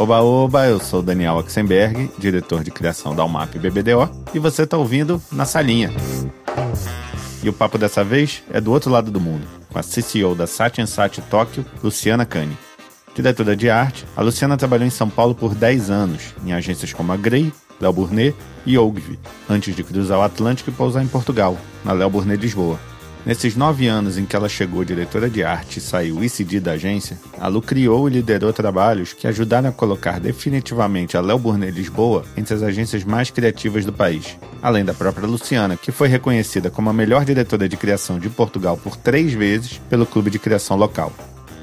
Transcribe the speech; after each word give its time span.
Oba 0.00 0.22
Oba, 0.22 0.66
eu 0.66 0.80
sou 0.80 1.02
Daniel 1.02 1.38
Axenberg, 1.38 2.10
diretor 2.16 2.64
de 2.64 2.70
criação 2.70 3.14
da 3.14 3.22
UMAP 3.22 3.58
BBDO, 3.58 4.08
e 4.32 4.38
você 4.38 4.62
está 4.62 4.78
ouvindo 4.78 5.20
Na 5.30 5.44
Salinha. 5.44 5.92
E 7.42 7.48
o 7.50 7.52
papo 7.52 7.76
dessa 7.76 8.02
vez 8.02 8.42
é 8.50 8.62
do 8.62 8.72
outro 8.72 8.90
lado 8.90 9.10
do 9.10 9.20
mundo, 9.20 9.46
com 9.70 9.78
a 9.78 9.82
CCO 9.82 10.34
da 10.34 10.46
Satin 10.46 10.86
Sat 10.86 11.20
Tóquio, 11.28 11.66
Luciana 11.84 12.24
Kani. 12.24 12.56
Diretora 13.14 13.54
de 13.54 13.68
arte, 13.68 14.06
a 14.16 14.22
Luciana 14.22 14.56
trabalhou 14.56 14.86
em 14.86 14.90
São 14.90 15.10
Paulo 15.10 15.34
por 15.34 15.54
10 15.54 15.90
anos, 15.90 16.34
em 16.46 16.54
agências 16.54 16.94
como 16.94 17.12
a 17.12 17.16
Grey, 17.18 17.52
Léo 17.78 17.92
Burnet 17.92 18.34
e 18.64 18.78
Ogilvy, 18.78 19.18
antes 19.50 19.76
de 19.76 19.84
cruzar 19.84 20.18
o 20.18 20.22
Atlântico 20.22 20.70
e 20.70 20.72
pousar 20.72 21.04
em 21.04 21.08
Portugal, 21.08 21.58
na 21.84 21.92
Léo 21.92 22.08
Burnet 22.08 22.40
Lisboa. 22.40 22.80
Nesses 23.24 23.54
nove 23.54 23.86
anos 23.86 24.16
em 24.16 24.24
que 24.24 24.34
ela 24.34 24.48
chegou 24.48 24.82
diretora 24.82 25.28
de 25.28 25.44
arte 25.44 25.78
e 25.78 25.80
saiu 25.80 26.24
ICD 26.24 26.58
da 26.58 26.72
agência, 26.72 27.18
a 27.38 27.48
Lu 27.48 27.60
criou 27.60 28.08
e 28.08 28.12
liderou 28.12 28.50
trabalhos 28.50 29.12
que 29.12 29.26
ajudaram 29.26 29.68
a 29.68 29.72
colocar 29.72 30.18
definitivamente 30.18 31.18
a 31.18 31.20
Léo 31.20 31.38
Burnet 31.38 31.70
Lisboa 31.70 32.24
entre 32.34 32.54
as 32.54 32.62
agências 32.62 33.04
mais 33.04 33.30
criativas 33.30 33.84
do 33.84 33.92
país. 33.92 34.38
Além 34.62 34.86
da 34.86 34.94
própria 34.94 35.26
Luciana, 35.26 35.76
que 35.76 35.92
foi 35.92 36.08
reconhecida 36.08 36.70
como 36.70 36.88
a 36.88 36.94
melhor 36.94 37.26
diretora 37.26 37.68
de 37.68 37.76
criação 37.76 38.18
de 38.18 38.30
Portugal 38.30 38.78
por 38.78 38.96
três 38.96 39.34
vezes 39.34 39.78
pelo 39.90 40.06
Clube 40.06 40.30
de 40.30 40.38
Criação 40.38 40.78
Local. 40.78 41.12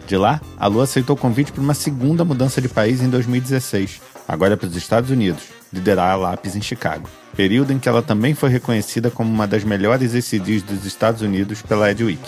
De 0.05 0.15
lá, 0.15 0.39
a 0.57 0.67
Lu 0.67 0.79
aceitou 0.79 1.15
o 1.15 1.19
convite 1.19 1.51
para 1.51 1.61
uma 1.61 1.73
segunda 1.73 2.23
mudança 2.23 2.61
de 2.61 2.69
país 2.69 3.01
em 3.01 3.09
2016, 3.09 3.99
agora 4.27 4.55
para 4.55 4.69
os 4.69 4.75
Estados 4.75 5.09
Unidos, 5.09 5.56
liderar 5.71 6.11
a 6.11 6.15
Lápis 6.15 6.55
em 6.55 6.61
Chicago 6.61 7.09
período 7.37 7.71
em 7.71 7.77
que 7.77 7.87
ela 7.87 8.01
também 8.01 8.33
foi 8.33 8.49
reconhecida 8.49 9.11
como 9.11 9.31
uma 9.31 9.45
das 9.45 9.63
melhores 9.63 10.15
ECDs 10.15 10.63
dos 10.63 10.85
Estados 10.85 11.21
Unidos 11.21 11.61
pela 11.61 11.91
Edweek. 11.91 12.19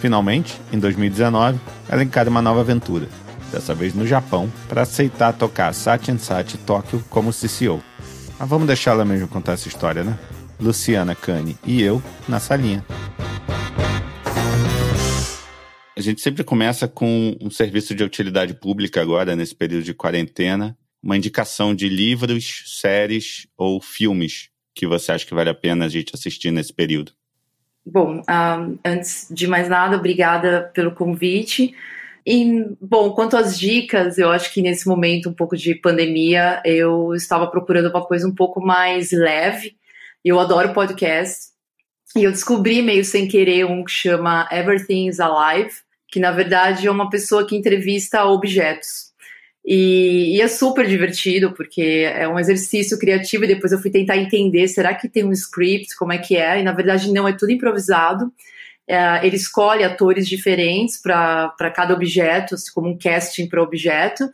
Finalmente, 0.00 0.58
em 0.72 0.78
2019, 0.78 1.60
ela 1.86 2.02
encara 2.02 2.30
uma 2.30 2.40
nova 2.40 2.60
aventura, 2.60 3.06
dessa 3.52 3.74
vez 3.74 3.92
no 3.92 4.06
Japão, 4.06 4.50
para 4.66 4.82
aceitar 4.82 5.34
tocar 5.34 5.74
Satin 5.74 6.16
Sat 6.16 6.56
Tóquio 6.58 7.04
como 7.10 7.30
CCO. 7.30 7.82
Mas 8.38 8.48
vamos 8.48 8.66
deixar 8.66 8.92
ela 8.92 9.04
mesmo 9.04 9.28
contar 9.28 9.52
essa 9.52 9.68
história, 9.68 10.02
né? 10.02 10.18
Luciana 10.58 11.14
Kani 11.14 11.58
e 11.62 11.82
eu 11.82 12.02
na 12.26 12.40
salinha. 12.40 12.82
A 15.94 16.00
gente 16.00 16.22
sempre 16.22 16.42
começa 16.42 16.88
com 16.88 17.36
um 17.38 17.50
serviço 17.50 17.94
de 17.94 18.02
utilidade 18.02 18.54
pública 18.54 19.02
agora, 19.02 19.36
nesse 19.36 19.54
período 19.54 19.84
de 19.84 19.92
quarentena, 19.92 20.74
uma 21.02 21.16
indicação 21.16 21.74
de 21.74 21.88
livros, 21.88 22.64
séries 22.80 23.46
ou 23.56 23.80
filmes 23.80 24.50
que 24.74 24.86
você 24.86 25.10
acha 25.10 25.26
que 25.26 25.34
vale 25.34 25.50
a 25.50 25.54
pena 25.54 25.86
a 25.86 25.88
gente 25.88 26.14
assistir 26.14 26.52
nesse 26.52 26.72
período? 26.72 27.12
Bom, 27.84 28.20
um, 28.20 28.78
antes 28.84 29.26
de 29.30 29.46
mais 29.46 29.68
nada, 29.68 29.96
obrigada 29.96 30.70
pelo 30.74 30.92
convite. 30.92 31.74
E, 32.24 32.64
bom, 32.80 33.10
quanto 33.12 33.36
às 33.36 33.58
dicas, 33.58 34.18
eu 34.18 34.30
acho 34.30 34.52
que 34.52 34.60
nesse 34.60 34.86
momento 34.86 35.30
um 35.30 35.32
pouco 35.32 35.56
de 35.56 35.74
pandemia, 35.74 36.62
eu 36.64 37.14
estava 37.14 37.46
procurando 37.46 37.88
uma 37.88 38.04
coisa 38.04 38.28
um 38.28 38.34
pouco 38.34 38.60
mais 38.60 39.10
leve. 39.10 39.76
Eu 40.24 40.38
adoro 40.38 40.74
podcast. 40.74 41.48
E 42.14 42.24
eu 42.24 42.30
descobri 42.30 42.82
meio 42.82 43.04
sem 43.04 43.26
querer 43.26 43.64
um 43.64 43.82
que 43.82 43.90
chama 43.90 44.48
Everything 44.52 45.08
is 45.08 45.18
Alive, 45.20 45.72
que 46.06 46.20
na 46.20 46.30
verdade 46.30 46.86
é 46.86 46.90
uma 46.90 47.10
pessoa 47.10 47.46
que 47.46 47.56
entrevista 47.56 48.24
objetos. 48.24 49.07
E, 49.70 50.34
e, 50.34 50.40
é 50.40 50.48
super 50.48 50.86
divertido, 50.86 51.52
porque 51.52 52.10
é 52.10 52.26
um 52.26 52.38
exercício 52.38 52.98
criativo 52.98 53.44
e 53.44 53.48
depois 53.48 53.70
eu 53.70 53.78
fui 53.78 53.90
tentar 53.90 54.16
entender, 54.16 54.66
será 54.66 54.94
que 54.94 55.10
tem 55.10 55.22
um 55.22 55.32
script, 55.32 55.94
como 55.94 56.10
é 56.10 56.16
que 56.16 56.38
é? 56.38 56.58
E 56.58 56.62
na 56.62 56.72
verdade 56.72 57.12
não, 57.12 57.28
é 57.28 57.34
tudo 57.34 57.52
improvisado. 57.52 58.32
É, 58.88 59.26
ele 59.26 59.36
escolhe 59.36 59.84
atores 59.84 60.26
diferentes 60.26 60.96
para 60.96 61.70
cada 61.76 61.92
objeto, 61.92 62.56
como 62.74 62.88
um 62.88 62.96
casting 62.96 63.46
para 63.46 63.62
objeto, 63.62 64.24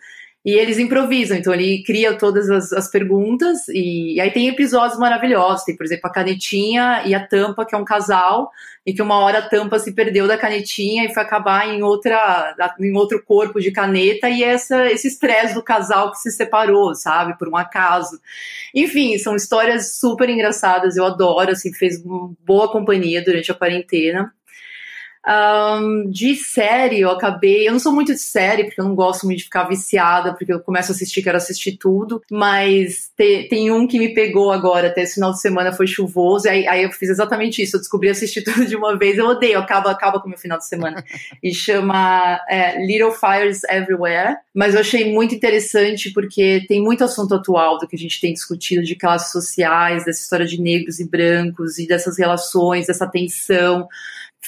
e 0.44 0.52
eles 0.52 0.78
improvisam, 0.78 1.38
então 1.38 1.54
ele 1.54 1.82
cria 1.82 2.18
todas 2.18 2.50
as, 2.50 2.70
as 2.70 2.90
perguntas, 2.90 3.66
e, 3.68 4.16
e, 4.16 4.20
aí 4.20 4.30
tem 4.30 4.46
episódios 4.46 4.98
maravilhosos, 4.98 5.64
tem, 5.64 5.74
por 5.74 5.86
exemplo, 5.86 6.06
a 6.06 6.12
canetinha 6.12 7.02
e 7.06 7.14
a 7.14 7.26
tampa, 7.26 7.64
que 7.64 7.74
é 7.74 7.78
um 7.78 7.84
casal, 7.84 8.50
e 8.84 8.92
que 8.92 9.00
uma 9.00 9.18
hora 9.20 9.38
a 9.38 9.48
tampa 9.48 9.78
se 9.78 9.92
perdeu 9.92 10.28
da 10.28 10.36
canetinha 10.36 11.06
e 11.06 11.14
foi 11.14 11.22
acabar 11.22 11.66
em, 11.68 11.82
outra, 11.82 12.54
em 12.78 12.94
outro 12.94 13.24
corpo 13.24 13.58
de 13.58 13.70
caneta, 13.70 14.28
e 14.28 14.44
essa, 14.44 14.84
esse 14.92 15.08
estresse 15.08 15.54
do 15.54 15.62
casal 15.62 16.12
que 16.12 16.18
se 16.18 16.30
separou, 16.30 16.94
sabe, 16.94 17.38
por 17.38 17.48
um 17.48 17.56
acaso. 17.56 18.20
Enfim, 18.74 19.16
são 19.16 19.34
histórias 19.34 19.96
super 19.98 20.28
engraçadas, 20.28 20.98
eu 20.98 21.06
adoro, 21.06 21.52
assim, 21.52 21.72
fez 21.72 22.02
boa 22.44 22.70
companhia 22.70 23.24
durante 23.24 23.50
a 23.50 23.54
quarentena. 23.54 24.30
Um, 25.26 26.10
de 26.10 26.36
série, 26.36 27.00
eu 27.00 27.10
acabei. 27.10 27.66
Eu 27.66 27.72
não 27.72 27.78
sou 27.78 27.92
muito 27.92 28.12
de 28.12 28.20
série, 28.20 28.64
porque 28.64 28.80
eu 28.80 28.84
não 28.84 28.94
gosto 28.94 29.24
muito 29.24 29.38
de 29.38 29.44
ficar 29.44 29.64
viciada, 29.64 30.34
porque 30.34 30.52
eu 30.52 30.60
começo 30.60 30.92
a 30.92 30.94
assistir, 30.94 31.22
quero 31.22 31.36
assistir 31.36 31.78
tudo. 31.78 32.22
Mas 32.30 33.10
te, 33.16 33.48
tem 33.48 33.70
um 33.70 33.86
que 33.86 33.98
me 33.98 34.12
pegou 34.12 34.52
agora, 34.52 34.88
até 34.88 35.02
esse 35.02 35.14
final 35.14 35.32
de 35.32 35.40
semana 35.40 35.72
foi 35.72 35.86
chuvoso, 35.86 36.46
e 36.46 36.50
aí, 36.50 36.68
aí 36.68 36.82
eu 36.82 36.92
fiz 36.92 37.08
exatamente 37.08 37.62
isso. 37.62 37.76
Eu 37.76 37.80
descobri 37.80 38.10
assistir 38.10 38.42
tudo 38.44 38.66
de 38.66 38.76
uma 38.76 38.98
vez. 38.98 39.16
Eu 39.16 39.26
odeio, 39.26 39.58
acaba, 39.58 39.90
acaba 39.90 40.20
com 40.20 40.26
o 40.26 40.30
meu 40.30 40.38
final 40.38 40.58
de 40.58 40.66
semana. 40.66 41.02
e 41.42 41.54
chama 41.54 42.38
é, 42.48 42.84
Little 42.84 43.12
Fires 43.12 43.64
Everywhere. 43.64 44.36
Mas 44.54 44.74
eu 44.74 44.80
achei 44.80 45.12
muito 45.12 45.34
interessante 45.34 46.12
porque 46.12 46.64
tem 46.68 46.82
muito 46.82 47.02
assunto 47.02 47.34
atual 47.34 47.78
do 47.78 47.88
que 47.88 47.96
a 47.96 47.98
gente 47.98 48.20
tem 48.20 48.32
discutido 48.32 48.82
de 48.82 48.94
classes 48.94 49.32
sociais, 49.32 50.04
dessa 50.04 50.20
história 50.20 50.46
de 50.46 50.60
negros 50.60 51.00
e 51.00 51.08
brancos 51.08 51.78
e 51.78 51.86
dessas 51.86 52.18
relações, 52.18 52.86
dessa 52.86 53.06
tensão 53.06 53.88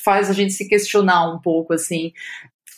faz 0.02 0.30
a 0.30 0.32
gente 0.32 0.52
se 0.52 0.68
questionar 0.68 1.32
um 1.32 1.40
pouco, 1.40 1.72
assim. 1.72 2.12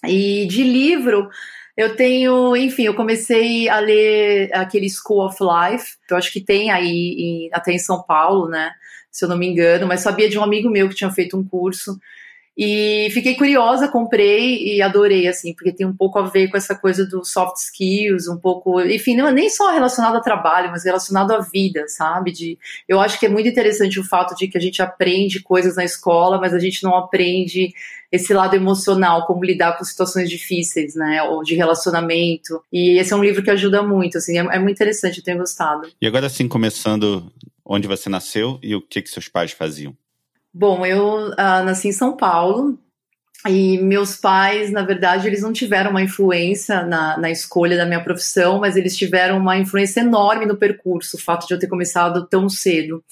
E 0.06 0.47
de 0.47 0.62
livro, 0.62 1.29
eu 1.77 1.95
tenho, 1.95 2.56
enfim, 2.56 2.84
eu 2.84 2.95
comecei 2.95 3.69
a 3.69 3.79
ler 3.79 4.51
aquele 4.53 4.89
School 4.91 5.27
of 5.27 5.37
Life, 5.41 5.97
que 6.06 6.12
eu 6.12 6.19
acho 6.19 6.33
que 6.33 6.41
tem 6.41 6.71
aí 6.71 7.15
em, 7.19 7.51
até 7.53 7.73
em 7.73 7.79
São 7.79 8.03
Paulo, 8.03 8.49
né? 8.49 8.73
Se 9.11 9.25
eu 9.25 9.29
não 9.29 9.39
me 9.39 9.47
engano, 9.47 9.87
mas 9.87 10.01
sabia 10.01 10.29
de 10.29 10.39
um 10.39 10.43
amigo 10.43 10.69
meu 10.69 10.89
que 10.89 10.95
tinha 10.95 11.11
feito 11.11 11.37
um 11.37 11.47
curso. 11.47 11.99
E 12.61 13.09
fiquei 13.13 13.37
curiosa, 13.37 13.87
comprei 13.87 14.75
e 14.75 14.83
adorei, 14.83 15.29
assim, 15.29 15.55
porque 15.55 15.71
tem 15.71 15.87
um 15.87 15.95
pouco 15.95 16.19
a 16.19 16.23
ver 16.23 16.49
com 16.49 16.57
essa 16.57 16.75
coisa 16.75 17.07
do 17.07 17.25
soft 17.25 17.57
skills, 17.59 18.27
um 18.27 18.37
pouco, 18.37 18.81
enfim, 18.81 19.17
não 19.17 19.29
é 19.29 19.33
nem 19.33 19.49
só 19.49 19.71
relacionado 19.71 20.17
ao 20.17 20.23
trabalho, 20.23 20.69
mas 20.73 20.85
relacionado 20.85 21.31
à 21.31 21.39
vida, 21.39 21.87
sabe? 21.87 22.33
De, 22.33 22.59
eu 22.89 22.99
acho 22.99 23.21
que 23.21 23.27
é 23.27 23.29
muito 23.29 23.49
interessante 23.49 24.01
o 24.01 24.05
fato 24.05 24.35
de 24.35 24.49
que 24.49 24.59
a 24.59 24.61
gente 24.61 24.83
aprende 24.83 25.41
coisas 25.41 25.77
na 25.77 25.85
escola, 25.85 26.41
mas 26.41 26.53
a 26.53 26.59
gente 26.59 26.83
não 26.83 26.97
aprende 26.97 27.73
esse 28.11 28.35
lado 28.35 28.57
emocional, 28.57 29.25
como 29.25 29.45
lidar 29.45 29.79
com 29.79 29.85
situações 29.85 30.29
difíceis, 30.29 30.97
né? 30.97 31.23
Ou 31.23 31.45
de 31.45 31.55
relacionamento. 31.55 32.61
E 32.73 32.99
esse 32.99 33.13
é 33.13 33.17
um 33.17 33.23
livro 33.23 33.41
que 33.41 33.51
ajuda 33.53 33.85
muito, 33.85 34.19
assim, 34.19 34.37
é, 34.37 34.41
é 34.41 34.59
muito 34.59 34.75
interessante, 34.75 35.19
eu 35.19 35.25
tenho 35.25 35.39
gostado. 35.39 35.89
E 36.03 36.09
agora, 36.09 36.27
assim, 36.27 36.49
começando 36.49 37.31
onde 37.65 37.87
você 37.87 38.09
nasceu 38.09 38.59
e 38.65 38.75
o 38.75 38.81
que, 38.81 39.01
que 39.01 39.11
seus 39.11 39.29
pais 39.29 39.53
faziam? 39.53 39.95
Bom, 40.53 40.85
eu 40.85 41.31
uh, 41.31 41.65
nasci 41.65 41.89
em 41.89 41.93
São 41.93 42.17
Paulo 42.17 42.79
e 43.47 43.79
meus 43.79 44.17
pais, 44.17 44.73
na 44.73 44.83
verdade, 44.83 45.29
eles 45.29 45.43
não 45.43 45.53
tiveram 45.53 45.91
uma 45.91 46.03
influência 46.03 46.83
na, 46.83 47.17
na 47.17 47.31
escolha 47.31 47.77
da 47.77 47.87
minha 47.87 48.03
profissão, 48.03 48.59
mas 48.59 48.77
eles 48.77 48.97
tiveram 48.97 49.39
uma 49.39 49.57
influência 49.57 50.01
enorme 50.01 50.45
no 50.45 50.57
percurso, 50.57 51.17
o 51.17 51.21
fato 51.21 51.47
de 51.47 51.55
eu 51.55 51.59
ter 51.59 51.69
começado 51.69 52.27
tão 52.27 52.49
cedo. 52.49 53.03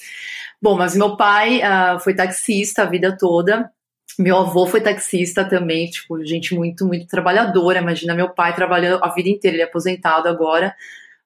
Bom, 0.61 0.77
mas 0.77 0.97
meu 0.97 1.17
pai 1.17 1.61
uh, 1.61 2.01
foi 2.01 2.15
taxista 2.15 2.83
a 2.83 2.87
vida 2.87 3.17
toda, 3.17 3.71
meu 4.19 4.39
avô 4.39 4.67
foi 4.67 4.81
taxista 4.81 5.45
também, 5.45 5.87
tipo, 5.91 6.25
gente 6.25 6.55
muito, 6.55 6.87
muito 6.87 7.07
trabalhadora. 7.07 7.81
Imagina 7.81 8.15
meu 8.15 8.31
pai 8.31 8.55
trabalhando 8.55 9.05
a 9.05 9.13
vida 9.13 9.29
inteira, 9.29 9.57
ele 9.57 9.63
é 9.63 9.67
aposentado 9.67 10.29
agora, 10.29 10.75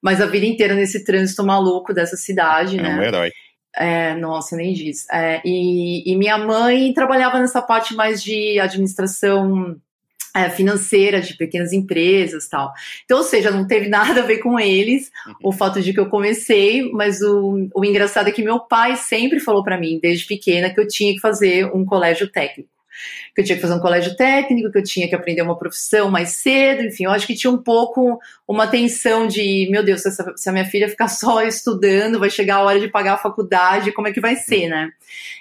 mas 0.03 0.21
a 0.21 0.27
vida 0.27 0.45
inteira 0.45 0.75
nesse 0.75 1.05
trânsito 1.05 1.45
maluco 1.45 1.95
dessa 1.95 2.17
cidade, 2.17 2.79
é 2.79 2.83
né? 2.83 2.97
um 2.97 3.03
herói. 3.03 3.31
É, 3.77 4.15
nossa, 4.15 4.57
nem 4.57 4.73
diz. 4.73 5.07
É, 5.11 5.41
e, 5.45 6.11
e, 6.11 6.17
minha 6.17 6.37
mãe 6.37 6.93
trabalhava 6.93 7.39
nessa 7.39 7.63
parte 7.63 7.95
mais 7.95 8.23
de 8.23 8.59
administração 8.59 9.77
é, 10.35 10.49
financeira 10.51 11.21
de 11.21 11.37
pequenas 11.37 11.73
empresas 11.73 12.49
tal. 12.49 12.73
Então, 13.05 13.19
ou 13.19 13.25
seja, 13.25 13.51
não 13.51 13.67
teve 13.67 13.87
nada 13.89 14.21
a 14.21 14.27
ver 14.27 14.39
com 14.39 14.59
eles 14.59 15.11
uhum. 15.27 15.35
o 15.45 15.53
fato 15.53 15.81
de 15.81 15.93
que 15.93 16.01
eu 16.01 16.09
comecei, 16.09 16.91
mas 16.93 17.21
o, 17.21 17.69
o 17.75 17.85
engraçado 17.85 18.29
é 18.29 18.33
que 18.33 18.43
meu 18.43 18.61
pai 18.61 18.97
sempre 18.97 19.41
falou 19.41 19.63
para 19.63 19.79
mim, 19.79 19.99
desde 20.03 20.27
pequena, 20.27 20.71
que 20.71 20.81
eu 20.81 20.89
tinha 20.89 21.13
que 21.15 21.21
fazer 21.21 21.67
um 21.75 21.85
colégio 21.85 22.29
técnico 22.29 22.69
que 23.35 23.41
eu 23.41 23.45
tinha 23.45 23.57
que 23.57 23.63
fazer 23.63 23.75
um 23.75 23.81
colégio 23.81 24.17
técnico, 24.17 24.71
que 24.71 24.79
eu 24.79 24.83
tinha 24.83 25.09
que 25.09 25.15
aprender 25.15 25.43
uma 25.43 25.59
profissão 25.59 26.11
mais 26.11 26.31
cedo, 26.31 26.83
enfim, 26.83 27.05
eu 27.05 27.11
acho 27.11 27.27
que 27.27 27.35
tinha 27.35 27.51
um 27.51 27.59
pouco 27.59 28.19
uma 28.47 28.67
tensão 28.67 29.27
de, 29.27 29.69
meu 29.71 29.85
Deus, 29.85 30.03
se, 30.03 30.49
a 30.49 30.53
minha 30.53 30.65
filha 30.65 30.89
ficar 30.89 31.09
só 31.09 31.43
estudando, 31.43 32.19
vai 32.19 32.31
chegar 32.31 32.57
a 32.57 32.63
hora 32.63 32.81
de 32.81 32.89
pagar 32.89 33.15
a 33.15 33.19
faculdade, 33.19 33.93
como 33.93 34.09
é 34.09 34.13
que 34.13 34.21
vai 34.21 34.37
ser, 34.37 34.69
né? 34.69 34.91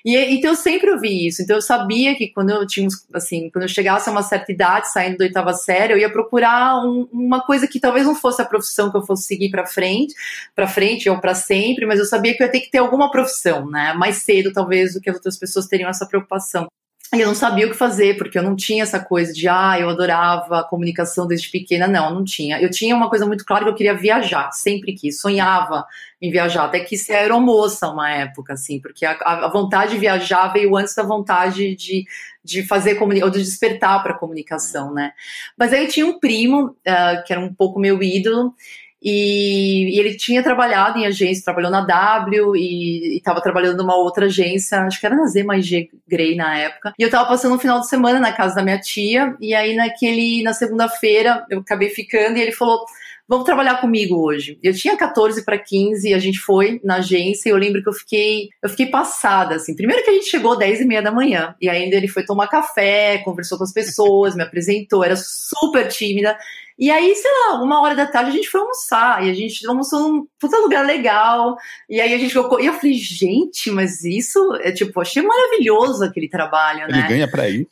E 0.06 0.15
então 0.15 0.51
eu 0.51 0.56
sempre 0.56 0.91
ouvi 0.91 1.27
isso, 1.27 1.41
então 1.41 1.57
eu 1.57 1.61
sabia 1.61 2.15
que 2.15 2.27
quando 2.29 2.51
eu 2.51 2.65
tinha, 2.65 2.88
assim, 3.13 3.50
quando 3.50 3.63
eu 3.63 3.69
chegasse 3.69 4.09
a 4.09 4.12
uma 4.12 4.23
certa 4.23 4.51
idade, 4.51 4.91
saindo 4.91 5.17
da 5.17 5.25
oitava 5.25 5.53
série, 5.53 5.94
eu 5.94 5.97
ia 5.97 6.12
procurar 6.12 6.83
um, 6.83 7.07
uma 7.12 7.41
coisa 7.41 7.67
que 7.67 7.79
talvez 7.79 8.05
não 8.05 8.15
fosse 8.15 8.41
a 8.41 8.45
profissão 8.45 8.91
que 8.91 8.97
eu 8.97 9.05
fosse 9.05 9.23
seguir 9.23 9.50
para 9.50 9.65
frente, 9.65 10.13
para 10.55 10.67
frente 10.67 11.09
ou 11.09 11.19
para 11.19 11.35
sempre, 11.35 11.85
mas 11.85 12.00
eu 12.00 12.05
sabia 12.05 12.35
que 12.35 12.41
eu 12.41 12.45
ia 12.45 12.51
ter 12.51 12.62
que 12.62 12.71
ter 12.71 12.77
alguma 12.77 13.12
profissão, 13.12 13.69
né? 13.69 13.94
Mais 13.94 14.17
cedo, 14.17 14.53
talvez, 14.53 14.94
do 14.94 15.01
que 15.01 15.09
as 15.09 15.15
outras 15.15 15.38
pessoas 15.38 15.67
teriam 15.67 15.89
essa 15.89 16.05
preocupação. 16.05 16.67
E 17.11 17.21
eu 17.21 17.27
não 17.27 17.33
sabia 17.33 17.65
o 17.65 17.71
que 17.71 17.75
fazer, 17.75 18.17
porque 18.17 18.38
eu 18.38 18.44
não 18.44 18.56
tinha 18.56 18.83
essa 18.83 19.00
coisa 19.00 19.33
de, 19.33 19.47
ah, 19.47 19.75
eu 19.79 19.89
adorava 19.89 20.63
comunicação 20.63 21.25
desde 21.25 21.50
pequena. 21.50 21.88
Não, 21.88 22.13
não 22.13 22.23
tinha. 22.23 22.61
Eu 22.61 22.69
tinha 22.69 22.95
uma 22.95 23.09
coisa 23.09 23.25
muito 23.25 23.44
clara 23.44 23.63
que 23.63 23.69
eu 23.71 23.75
queria 23.75 23.95
viajar, 23.95 24.51
sempre 24.51 24.94
quis, 24.94 25.19
sonhava 25.19 25.85
em 26.21 26.29
viajar, 26.29 26.65
até 26.65 26.81
que 26.81 26.97
ser 26.97 27.13
aeromoça 27.13 27.89
uma 27.89 28.11
época, 28.11 28.53
assim, 28.53 28.79
porque 28.79 29.06
a, 29.06 29.13
a 29.21 29.47
vontade 29.47 29.94
de 29.94 29.97
viajar 29.97 30.50
veio 30.50 30.75
antes 30.75 30.94
da 30.94 31.01
vontade 31.01 31.75
de, 31.75 32.06
de 32.44 32.61
fazer 32.63 32.95
comunicação, 32.95 33.27
ou 33.27 33.33
de 33.33 33.44
despertar 33.44 34.03
para 34.03 34.13
comunicação, 34.13 34.94
né? 34.94 35.13
Mas 35.57 35.73
aí 35.73 35.85
eu 35.85 35.89
tinha 35.89 36.05
um 36.05 36.19
primo, 36.19 36.67
uh, 36.67 37.23
que 37.25 37.33
era 37.33 37.41
um 37.41 37.53
pouco 37.53 37.79
meu 37.79 38.03
ídolo, 38.03 38.53
e, 39.01 39.96
e, 39.96 40.00
ele 40.00 40.16
tinha 40.16 40.44
trabalhado 40.44 40.98
em 40.98 41.06
agência, 41.06 41.44
trabalhou 41.44 41.72
na 41.72 41.81
W 41.81 42.56
e 42.56 43.18
estava 43.18 43.42
trabalhando 43.42 43.78
numa 43.78 43.96
outra 43.96 44.25
agência, 44.25 44.81
acho 44.81 45.00
que 45.00 45.06
era 45.06 45.16
na 45.16 45.25
Z 45.25 45.44
mais 45.44 45.66
G 45.66 45.90
Grey 46.07 46.36
na 46.36 46.57
época. 46.57 46.94
E 47.00 47.01
eu 47.01 47.07
estava 47.07 47.28
passando 47.28 47.56
um 47.56 47.60
final 47.60 47.80
de 47.80 47.88
semana 47.88 48.19
na 48.19 48.34
casa 48.34 48.56
da 48.56 48.63
minha 48.63 48.80
tia, 48.80 49.36
e 49.40 49.54
aí 49.54 49.75
naquele, 49.75 50.44
na 50.44 50.54
segunda-feira 50.54 51.46
eu 51.50 51.60
acabei 51.60 51.90
ficando 51.90 52.38
e 52.38 52.42
ele 52.42 52.51
falou: 52.51 52.86
vamos 53.30 53.46
trabalhar 53.46 53.80
comigo 53.80 54.18
hoje. 54.18 54.57
Eu 54.63 54.74
tinha 54.74 54.98
14 54.98 55.46
para 55.46 55.56
15 55.56 56.10
e 56.10 56.13
a 56.16 56.19
gente 56.19 56.40
foi 56.40 56.81
na 56.84 56.96
agência 56.96 57.48
e 57.48 57.51
eu 57.51 57.57
lembro 57.57 57.84
que 57.84 57.88
eu 57.88 57.94
fiquei, 57.94 58.50
eu 58.62 58.68
fiquei 58.68 58.88
passada, 58.88 59.56
assim. 59.56 59.75
Primeiro 59.75 60.04
que 60.04 60.10
a 60.10 60.13
gente 60.13 60.25
chegou 60.25 60.57
10 60.57 60.81
e 60.81 60.86
meia 60.86 61.04
da 61.04 61.12
manhã 61.12 61.56
e 61.62 61.69
ainda 61.69 61.96
ele 61.96 62.07
foi 62.07 62.25
tomar 62.25 62.48
café, 62.48 63.19
conversou 63.19 63.60
com 63.60 63.63
as 63.63 63.72
pessoas, 63.72 64.36
me 64.36 64.42
apresentou, 64.42 65.04
era 65.04 65.16
super 65.16 65.88
tímida. 65.88 66.36
E 66.79 66.89
aí, 66.89 67.13
sei 67.13 67.29
lá, 67.29 67.61
uma 67.61 67.81
hora 67.81 67.93
da 67.93 68.07
tarde 68.07 68.29
a 68.29 68.33
gente 68.33 68.49
foi 68.49 68.61
almoçar 68.61 69.21
e 69.25 69.29
a 69.29 69.33
gente 69.33 69.67
almoçou 69.67 69.99
num 69.99 70.27
puta 70.39 70.57
lugar 70.59 70.85
legal. 70.85 71.57
E 71.89 71.99
aí 71.99 72.13
a 72.13 72.17
gente 72.17 72.33
ficou. 72.33 72.57
E 72.61 72.67
eu 72.67 72.73
falei, 72.73 72.93
gente, 72.93 73.69
mas 73.69 74.05
isso 74.05 74.55
é 74.61 74.71
tipo, 74.71 75.01
achei 75.01 75.21
maravilhoso 75.21 76.05
aquele 76.05 76.29
trabalho, 76.29 76.83
Ele 76.83 76.93
né? 76.93 76.99
Ele 76.99 77.07
ganha 77.09 77.27
pra 77.29 77.49
ir. 77.49 77.67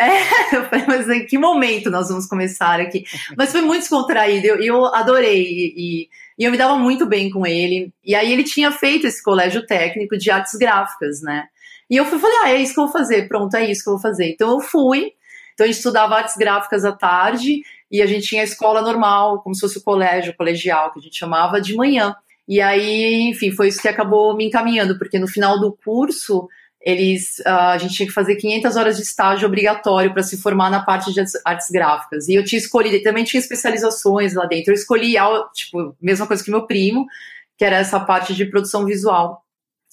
É, 0.00 0.08
eu 0.56 0.64
falei, 0.64 0.84
mas 0.88 1.08
em 1.08 1.26
que 1.26 1.38
momento 1.38 1.90
nós 1.90 2.08
vamos 2.08 2.26
começar 2.26 2.80
aqui? 2.80 3.04
Mas 3.36 3.52
foi 3.52 3.60
muito 3.60 3.82
descontraído, 3.82 4.46
eu, 4.48 4.60
eu 4.60 4.84
adorei 4.86 5.42
e, 5.76 6.08
e, 6.36 6.44
eu 6.44 6.50
me 6.50 6.58
dava 6.58 6.76
muito 6.76 7.06
bem 7.06 7.30
com 7.30 7.46
ele. 7.46 7.92
E 8.04 8.16
aí 8.16 8.32
ele 8.32 8.42
tinha 8.42 8.72
feito 8.72 9.06
esse 9.06 9.22
colégio 9.22 9.64
técnico 9.64 10.18
de 10.18 10.28
artes 10.28 10.54
gráficas, 10.54 11.22
né? 11.22 11.46
E 11.88 11.96
eu 11.96 12.04
fui, 12.04 12.18
falei, 12.18 12.36
ah, 12.42 12.50
é 12.50 12.56
isso 12.56 12.74
que 12.74 12.80
eu 12.80 12.84
vou 12.84 12.92
fazer, 12.92 13.28
pronto, 13.28 13.54
é 13.54 13.70
isso 13.70 13.84
que 13.84 13.90
eu 13.90 13.94
vou 13.94 14.02
fazer. 14.02 14.28
Então 14.30 14.50
eu 14.50 14.60
fui, 14.60 15.12
então 15.54 15.64
a 15.64 15.68
gente 15.68 15.76
estudava 15.76 16.16
artes 16.16 16.36
gráficas 16.36 16.84
à 16.84 16.92
tarde 16.92 17.62
e 17.90 18.00
a 18.00 18.06
gente 18.06 18.28
tinha 18.28 18.42
a 18.42 18.44
escola 18.44 18.80
normal, 18.80 19.42
como 19.42 19.54
se 19.54 19.60
fosse 19.60 19.78
o 19.78 19.82
colégio, 19.82 20.34
colegial, 20.36 20.92
que 20.92 21.00
a 21.00 21.02
gente 21.02 21.18
chamava, 21.18 21.60
de 21.60 21.74
manhã. 21.74 22.14
E 22.46 22.60
aí, 22.60 23.22
enfim, 23.28 23.50
foi 23.50 23.68
isso 23.68 23.80
que 23.80 23.88
acabou 23.88 24.36
me 24.36 24.46
encaminhando, 24.46 24.98
porque 24.98 25.18
no 25.18 25.26
final 25.26 25.58
do 25.58 25.72
curso, 25.84 26.48
eles, 26.80 27.38
uh, 27.40 27.72
a 27.72 27.78
gente 27.78 27.94
tinha 27.94 28.06
que 28.06 28.12
fazer 28.12 28.36
500 28.36 28.76
horas 28.76 28.96
de 28.96 29.02
estágio 29.02 29.46
obrigatório 29.46 30.12
para 30.12 30.22
se 30.22 30.40
formar 30.40 30.70
na 30.70 30.82
parte 30.82 31.12
de 31.12 31.20
artes 31.44 31.70
gráficas. 31.70 32.28
E 32.28 32.34
eu 32.34 32.44
tinha 32.44 32.58
escolhido, 32.58 33.02
também 33.02 33.24
tinha 33.24 33.40
especializações 33.40 34.34
lá 34.34 34.46
dentro. 34.46 34.70
Eu 34.70 34.74
escolhi, 34.74 35.14
tipo, 35.52 35.94
mesma 36.00 36.26
coisa 36.26 36.42
que 36.42 36.50
meu 36.50 36.66
primo, 36.66 37.06
que 37.58 37.64
era 37.64 37.76
essa 37.76 38.00
parte 38.00 38.34
de 38.34 38.46
produção 38.46 38.84
visual. 38.84 39.44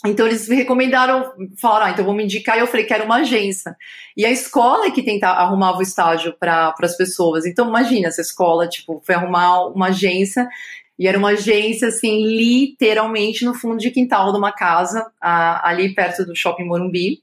Então 0.06 0.28
eles 0.28 0.48
me 0.48 0.56
recomendaram, 0.56 1.34
falaram, 1.60 1.88
ah, 1.88 1.90
então 1.90 2.06
vou 2.06 2.14
me 2.14 2.24
indicar, 2.24 2.56
e 2.56 2.60
eu 2.60 2.68
falei, 2.68 2.86
quero 2.86 3.06
uma 3.06 3.18
agência. 3.18 3.76
E 4.16 4.26
a 4.26 4.32
escola 4.32 4.86
é 4.86 4.92
que 4.92 5.02
tenta 5.02 5.28
arrumava 5.28 5.80
o 5.80 5.82
estágio 5.82 6.36
para 6.40 6.74
as 6.80 6.96
pessoas. 6.96 7.46
Então 7.46 7.68
imagina 7.68 8.08
essa 8.08 8.22
escola, 8.22 8.68
tipo, 8.68 9.02
foi 9.04 9.16
arrumar 9.16 9.66
uma 9.68 9.88
agência, 9.88 10.48
e 11.00 11.08
era 11.08 11.18
uma 11.18 11.30
agência, 11.30 11.88
assim, 11.88 12.24
literalmente 12.26 13.46
no 13.46 13.54
fundo 13.54 13.78
de 13.78 13.92
quintal 13.92 14.32
de 14.32 14.38
uma 14.38 14.52
casa, 14.52 15.06
a, 15.22 15.68
ali 15.68 15.94
perto 15.94 16.26
do 16.26 16.36
Shopping 16.36 16.66
Morumbi. 16.66 17.22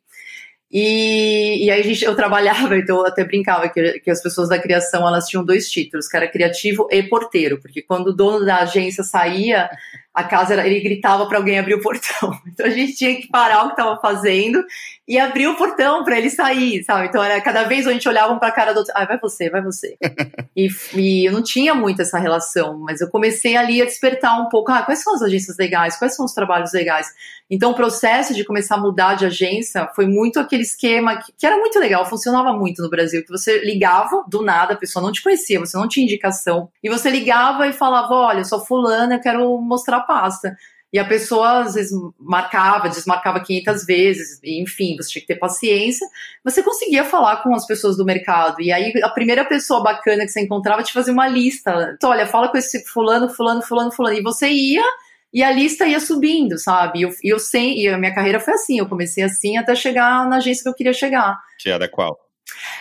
E, 0.71 1.67
e 1.67 1.71
aí 1.71 1.85
gente, 1.85 2.05
eu 2.05 2.17
trabalhava, 2.17 2.75
então 2.79 2.99
eu 2.99 3.07
até 3.07 3.25
brincava 3.25 3.69
que, 3.69 4.01
que 4.01 4.11
as 4.11 4.21
pessoas 4.21 4.49
da 4.49 4.59
criação, 4.59 5.07
elas 5.07 5.29
tinham 5.29 5.45
dois 5.45 5.71
títulos, 5.71 6.09
que 6.09 6.17
era 6.17 6.29
criativo 6.29 6.89
e 6.91 7.03
porteiro, 7.05 7.61
porque 7.61 7.83
quando 7.83 8.09
o 8.09 8.13
dono 8.13 8.45
da 8.45 8.59
agência 8.59 9.05
saía, 9.05 9.71
a 10.15 10.23
casa 10.23 10.53
era, 10.53 10.65
ele 10.65 10.81
gritava 10.81 11.27
para 11.27 11.39
alguém 11.39 11.59
abrir 11.59 11.75
o 11.75 11.83
portão. 11.83 12.33
Então 12.55 12.67
a 12.67 12.71
gente 12.71 12.95
tinha 12.95 13.21
que 13.21 13.27
parar 13.27 13.65
o 13.65 13.67
que 13.67 13.73
estava 13.73 14.01
fazendo 14.01 14.65
e 15.09 15.19
abrir 15.19 15.49
o 15.49 15.57
portão 15.57 16.05
para 16.05 16.17
ele 16.17 16.31
sair, 16.31 16.85
sabe? 16.85 17.09
Então 17.09 17.23
era 17.23 17.41
cada 17.41 17.65
vez 17.65 17.85
a 17.85 17.93
gente 17.93 18.09
olhava 18.09 18.33
um 18.33 18.39
para 18.39 18.49
a 18.49 18.53
cara 18.53 18.73
do 18.73 18.79
outro, 18.79 18.93
ah, 18.97 19.05
vai 19.05 19.19
você, 19.19 19.51
vai 19.51 19.61
você. 19.61 19.97
e, 20.57 20.69
e, 20.95 21.27
eu 21.27 21.33
não 21.33 21.43
tinha 21.43 21.75
muito 21.75 22.01
essa 22.01 22.19
relação, 22.19 22.79
mas 22.79 23.01
eu 23.01 23.11
comecei 23.11 23.57
ali 23.57 23.83
a 23.83 23.85
despertar 23.85 24.41
um 24.41 24.49
pouco, 24.49 24.71
ah, 24.71 24.83
quais 24.83 25.03
são 25.03 25.15
as 25.15 25.23
agências 25.23 25.59
legais, 25.59 25.97
quais 25.97 26.15
são 26.15 26.25
os 26.25 26.33
trabalhos 26.33 26.73
legais. 26.73 27.09
Então 27.51 27.73
o 27.73 27.75
processo 27.75 28.33
de 28.35 28.45
começar 28.45 28.77
a 28.77 28.81
mudar 28.81 29.15
de 29.15 29.27
agência 29.27 29.91
foi 29.95 30.07
muito 30.07 30.39
aquele 30.39 30.63
esquema 30.63 31.17
que, 31.17 31.33
que 31.37 31.47
era 31.47 31.59
muito 31.59 31.79
legal, 31.79 32.07
funcionava 32.07 32.53
muito 32.53 32.81
no 32.81 32.89
Brasil, 32.89 33.23
que 33.25 33.31
você 33.31 33.59
ligava 33.65 34.25
do 34.29 34.43
nada, 34.43 34.75
a 34.75 34.77
pessoa 34.77 35.03
não 35.03 35.13
te 35.13 35.23
conhecia, 35.23 35.59
você 35.59 35.77
não 35.77 35.89
tinha 35.89 36.05
indicação, 36.05 36.71
e 36.83 36.89
você 36.89 37.11
ligava 37.11 37.67
e 37.67 37.73
falava, 37.73 38.15
olha, 38.15 38.39
eu 38.39 38.45
sou 38.45 38.65
fulana, 38.65 39.17
eu 39.17 39.21
quero 39.21 39.61
mostrar 39.61 40.04
pasta. 40.07 40.57
E 40.93 40.99
a 40.99 41.05
pessoa 41.05 41.63
às 41.63 41.75
vezes 41.75 41.93
marcava, 42.21 42.89
desmarcava 42.89 43.41
500 43.41 43.85
vezes, 43.85 44.41
enfim, 44.45 44.95
você 44.97 45.11
tinha 45.11 45.23
que 45.23 45.27
ter 45.27 45.35
paciência. 45.35 46.07
Você 46.45 46.63
conseguia 46.63 47.03
falar 47.03 47.43
com 47.43 47.53
as 47.53 47.67
pessoas 47.67 47.97
do 47.97 48.05
mercado. 48.05 48.61
E 48.61 48.71
aí 48.71 48.93
a 49.03 49.09
primeira 49.09 49.45
pessoa 49.45 49.83
bacana 49.83 50.25
que 50.25 50.29
você 50.29 50.41
encontrava 50.41 50.85
te 50.85 50.93
fazia 50.93 51.13
uma 51.13 51.27
lista. 51.27 51.93
Então, 51.97 52.11
olha, 52.11 52.29
fala 52.29 52.49
com 52.49 52.57
esse 52.57 52.85
fulano, 52.87 53.29
fulano, 53.29 53.61
fulano, 53.61 53.91
fulano. 53.91 54.17
E 54.17 54.23
você 54.23 54.49
ia 54.49 54.85
e 55.33 55.43
a 55.43 55.51
lista 55.51 55.85
ia 55.85 55.99
subindo, 55.99 56.57
sabe? 56.57 57.01
E 57.01 57.03
eu, 57.03 57.11
eu 57.25 57.39
sei, 57.41 57.75
e 57.75 57.89
a 57.89 57.99
minha 57.99 58.15
carreira 58.15 58.39
foi 58.39 58.55
assim, 58.55 58.79
eu 58.79 58.89
comecei 58.89 59.25
assim 59.25 59.57
até 59.57 59.75
chegar 59.75 60.29
na 60.29 60.37
agência 60.37 60.63
que 60.63 60.69
eu 60.69 60.75
queria 60.75 60.93
chegar. 60.93 61.37
Que 61.59 61.71
era 61.71 61.89
qual? 61.89 62.24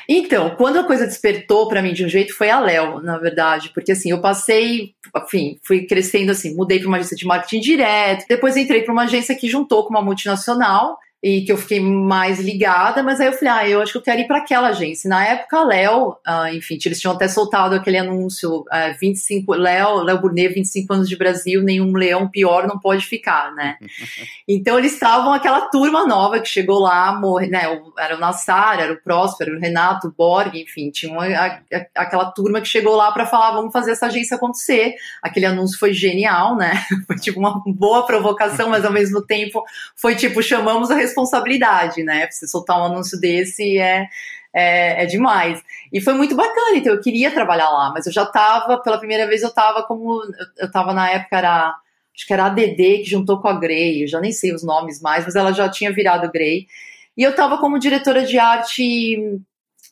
Então, 0.07 0.55
quando 0.55 0.79
a 0.79 0.83
coisa 0.83 1.05
despertou 1.05 1.67
para 1.67 1.81
mim 1.81 1.93
de 1.93 2.05
um 2.05 2.09
jeito, 2.09 2.35
foi 2.35 2.49
a 2.49 2.59
Léo, 2.59 3.01
na 3.01 3.17
verdade, 3.17 3.71
porque 3.73 3.93
assim, 3.93 4.11
eu 4.11 4.21
passei, 4.21 4.93
enfim, 5.15 5.59
fui 5.63 5.85
crescendo 5.85 6.31
assim, 6.31 6.53
mudei 6.55 6.79
para 6.79 6.87
uma 6.87 6.97
agência 6.97 7.15
de 7.15 7.25
marketing 7.25 7.61
direto, 7.61 8.25
depois 8.27 8.57
entrei 8.57 8.83
para 8.83 8.91
uma 8.91 9.03
agência 9.03 9.35
que 9.35 9.47
juntou 9.47 9.83
com 9.83 9.89
uma 9.89 10.01
multinacional, 10.01 10.97
e 11.23 11.41
que 11.45 11.53
eu 11.53 11.57
fiquei 11.57 11.79
mais 11.79 12.37
ligada, 12.37 13.01
mas 13.01 13.21
aí 13.21 13.27
eu 13.27 13.33
falei, 13.33 13.53
ah, 13.53 13.69
eu 13.69 13.81
acho 13.81 13.93
que 13.93 13.97
eu 13.97 14.01
quero 14.01 14.19
ir 14.19 14.27
para 14.27 14.39
aquela 14.39 14.67
agência. 14.67 15.09
Na 15.09 15.25
época, 15.25 15.57
a 15.57 15.63
Léo, 15.63 16.09
uh, 16.09 16.47
enfim, 16.53 16.77
eles 16.85 16.99
tinham 16.99 17.15
até 17.15 17.29
soltado 17.29 17.73
aquele 17.75 17.97
anúncio, 17.97 18.59
uh, 18.59 18.99
25, 18.99 19.53
Léo, 19.53 20.03
Léo 20.03 20.19
Burnet, 20.19 20.53
25 20.53 20.93
anos 20.93 21.07
de 21.07 21.15
Brasil, 21.15 21.63
nenhum 21.63 21.93
leão 21.93 22.27
pior 22.27 22.67
não 22.67 22.77
pode 22.77 23.05
ficar, 23.05 23.53
né? 23.55 23.77
então 24.45 24.77
eles 24.77 24.91
estavam 24.91 25.31
aquela 25.31 25.61
turma 25.69 26.05
nova 26.05 26.41
que 26.41 26.49
chegou 26.49 26.79
lá, 26.79 27.17
morre, 27.17 27.47
né? 27.47 27.63
Era 27.97 28.17
o 28.17 28.19
Nassar, 28.19 28.81
era 28.81 28.91
o 28.91 29.01
Próspero, 29.01 29.55
o 29.55 29.59
Renato, 29.61 30.09
o 30.09 30.11
Borg, 30.11 30.53
enfim, 30.55 30.91
tinha 30.91 31.09
uma, 31.09 31.25
a, 31.25 31.45
a, 31.45 31.85
aquela 31.95 32.31
turma 32.31 32.59
que 32.59 32.67
chegou 32.67 32.97
lá 32.97 33.13
para 33.13 33.25
falar, 33.25 33.53
vamos 33.53 33.71
fazer 33.71 33.91
essa 33.91 34.07
agência 34.07 34.35
acontecer. 34.35 34.95
Aquele 35.21 35.45
anúncio 35.45 35.79
foi 35.79 35.93
genial, 35.93 36.57
né? 36.57 36.83
Foi 37.07 37.15
tipo 37.17 37.39
uma 37.39 37.61
boa 37.65 38.05
provocação, 38.05 38.69
mas 38.69 38.83
ao 38.85 38.91
mesmo 38.91 39.21
tempo 39.21 39.63
foi 39.95 40.15
tipo, 40.15 40.41
chamamos 40.41 40.89
a 40.89 40.95
responsabilidade, 41.13 42.03
né? 42.03 42.27
Você 42.29 42.47
soltar 42.47 42.79
um 42.79 42.85
anúncio 42.85 43.19
desse 43.19 43.77
é, 43.77 44.07
é, 44.53 45.03
é, 45.03 45.05
demais. 45.05 45.61
E 45.91 46.01
foi 46.01 46.13
muito 46.13 46.35
bacana, 46.35 46.77
então 46.77 46.93
eu 46.93 47.01
queria 47.01 47.31
trabalhar 47.31 47.69
lá, 47.69 47.91
mas 47.93 48.05
eu 48.05 48.11
já 48.11 48.25
tava, 48.25 48.79
pela 48.79 48.97
primeira 48.97 49.27
vez 49.27 49.41
eu 49.43 49.53
tava 49.53 49.83
como, 49.83 50.21
eu 50.57 50.71
tava 50.71 50.93
na 50.93 51.09
época, 51.09 51.37
era, 51.37 51.75
acho 52.15 52.27
que 52.27 52.33
era 52.33 52.45
a 52.45 52.49
DD 52.49 52.99
que 52.99 53.09
juntou 53.09 53.39
com 53.39 53.47
a 53.47 53.59
Grey, 53.59 54.03
eu 54.03 54.07
já 54.07 54.19
nem 54.19 54.31
sei 54.31 54.53
os 54.53 54.63
nomes 54.63 55.01
mais, 55.01 55.25
mas 55.25 55.35
ela 55.35 55.51
já 55.51 55.69
tinha 55.69 55.91
virado 55.93 56.31
Grey. 56.31 56.67
E 57.15 57.21
eu 57.21 57.35
tava 57.35 57.57
como 57.59 57.79
diretora 57.79 58.25
de 58.25 58.39
arte 58.39 59.39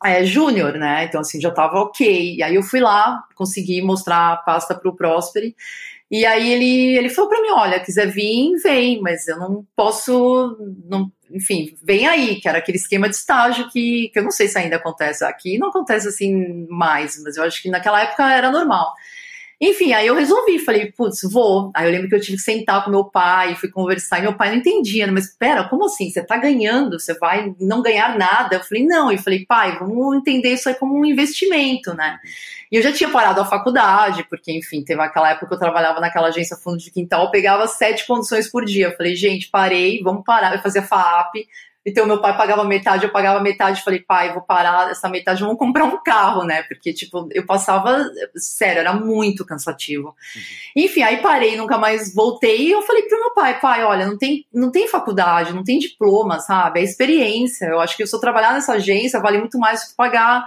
é, 0.04 0.25
júnior, 0.25 0.74
né? 0.74 1.06
Então, 1.06 1.22
assim, 1.22 1.40
já 1.40 1.51
tava 1.51 1.80
ok. 1.80 2.36
E 2.36 2.42
aí 2.42 2.56
eu 2.56 2.63
fui 2.63 2.80
lá, 2.80 3.24
consegui 3.36 3.82
mostrar 3.82 4.34
a 4.34 4.38
pasta 4.38 4.74
pro 4.74 4.96
Prosperi. 4.96 5.56
E 6.12 6.25
aí 6.25 6.51
ele, 6.51 6.98
ele 6.98 7.10
falou 7.10 7.30
para 7.30 7.41
mim, 7.41 7.51
olha, 7.51 7.80
quiser 7.80 8.08
vir, 8.08 8.58
vem, 8.62 9.00
mas 9.01 9.30
eu 9.30 9.39
não 9.39 9.65
posso, 9.74 10.58
não, 10.84 11.10
enfim, 11.32 11.77
vem 11.82 12.06
aí, 12.06 12.36
que 12.41 12.50
era 12.50 12.58
aquele 12.58 12.77
esquema 12.77 13.08
de 13.08 13.15
estágio 13.15 13.70
que, 13.70 14.10
que 14.12 14.20
eu 14.20 14.24
não 14.24 14.32
sei 14.32 14.50
se 14.50 14.60
ainda 14.60 14.75
acontece 14.75 15.24
aqui, 15.24 15.58
não 15.58 15.70
acontece 15.70 16.10
assim 16.10 16.68
mais, 16.70 17.18
mas 17.24 17.38
eu 17.38 17.44
acho 17.44 17.62
que 17.62 17.70
naquela 17.70 18.01
época 18.01 18.30
era 18.30 18.51
normal. 18.51 18.94
Enfim, 19.63 19.94
aí 19.94 20.08
eu 20.08 20.15
resolvi, 20.15 20.58
falei, 20.58 20.91
putz, 20.91 21.22
vou. 21.32 21.70
Aí 21.75 21.86
eu 21.86 21.91
lembro 21.91 22.10
que 22.10 22.15
eu 22.15 22.20
tive 22.20 22.38
que 22.38 22.44
sentar 22.44 22.84
com 22.84 22.89
meu 22.89 23.03
pai, 23.06 23.53
fui 23.53 23.70
conversar, 23.70 24.18
e 24.18 24.24
meu 24.24 24.34
pai 24.34 24.50
não 24.50 24.58
entendia, 24.58 25.06
mas 25.12 25.25
espera, 25.25 25.70
como 25.70 25.86
assim? 25.86 26.10
Você 26.10 26.25
tá 26.25 26.36
ganhando, 26.36 27.00
você 27.00 27.13
vai 27.13 27.53
não 27.60 27.84
ganhar 27.84 28.18
nada? 28.18 28.56
Eu 28.56 28.63
falei, 28.63 28.84
não. 28.84 29.12
E 29.12 29.20
falei, 29.20 29.46
pai, 29.46 29.77
vamos 29.77 30.18
entender 30.18 30.53
isso 30.53 30.68
aí 30.68 30.74
como 30.74 30.98
um 30.98 31.06
investimento, 31.06 31.94
né? 31.94 32.20
E 32.72 32.75
eu 32.77 32.82
já 32.82 32.91
tinha 32.91 33.12
parado 33.12 33.39
a 33.39 33.46
faculdade, 33.46 34.25
porque, 34.27 34.51
enfim, 34.51 34.82
teve 34.84 35.00
aquela 35.00 35.30
época 35.30 35.48
que 35.48 35.53
eu 35.53 35.60
trabalhava 35.60 36.00
naquela 36.00 36.30
agência 36.30 36.58
fundo 36.58 36.80
de 36.80 36.89
quintal, 36.89 37.25
eu 37.25 37.30
pegava 37.32 37.68
sete 37.68 38.08
condições 38.08 38.50
por 38.50 38.65
dia. 38.65 38.88
Eu 38.88 38.98
falei, 38.98 39.15
gente, 39.15 39.48
parei, 39.51 40.01
vamos 40.01 40.24
parar. 40.25 40.56
Eu 40.56 40.62
fazia 40.63 40.82
FAAP, 40.82 41.36
Então, 41.86 42.06
meu 42.06 42.22
pai 42.22 42.38
pagava 42.38 42.64
metade, 42.64 43.06
eu 43.06 43.12
pagava 43.12 43.40
metade. 43.40 43.84
Falei, 43.84 44.00
pai, 44.00 44.34
vou 44.34 44.42
parar 44.42 44.92
essa 44.92 45.10
metade, 45.10 45.42
vamos 45.42 45.58
comprar 45.58 45.86
um 45.86 46.02
carro, 46.04 46.44
né? 46.44 46.62
Porque, 46.64 46.94
tipo, 46.94 47.28
eu 47.32 47.46
passava, 47.46 48.06
sério, 48.36 48.82
era 48.82 48.94
muito 48.94 49.44
cansativo. 49.44 50.10
Uhum. 50.10 50.84
Enfim, 50.84 51.02
aí 51.02 51.18
parei, 51.18 51.56
nunca 51.58 51.78
mais 51.80 52.14
voltei. 52.14 52.68
E 52.68 52.72
eu 52.72 52.84
falei 52.84 53.04
pro 53.04 53.20
meu 53.20 53.34
pai, 53.34 53.60
pai, 53.60 53.84
olha, 53.84 54.06
não 54.06 54.18
tem, 54.18 54.46
não 54.54 54.72
tem 54.72 54.88
faculdade, 54.88 55.54
não 55.54 55.64
tem 55.64 55.80
diploma, 55.80 56.40
sabe? 56.40 56.80
É 56.80 56.84
experiência. 56.84 57.66
Eu 57.66 57.80
acho 57.80 57.98
que 57.98 58.06
se 58.06 58.16
eu 58.16 58.20
trabalhar 58.20 58.54
nessa 58.54 58.74
agência, 58.74 59.20
vale 59.20 59.40
muito 59.40 59.58
mais 59.58 59.82
do 59.82 59.90
que 59.90 59.96
pagar 59.96 60.46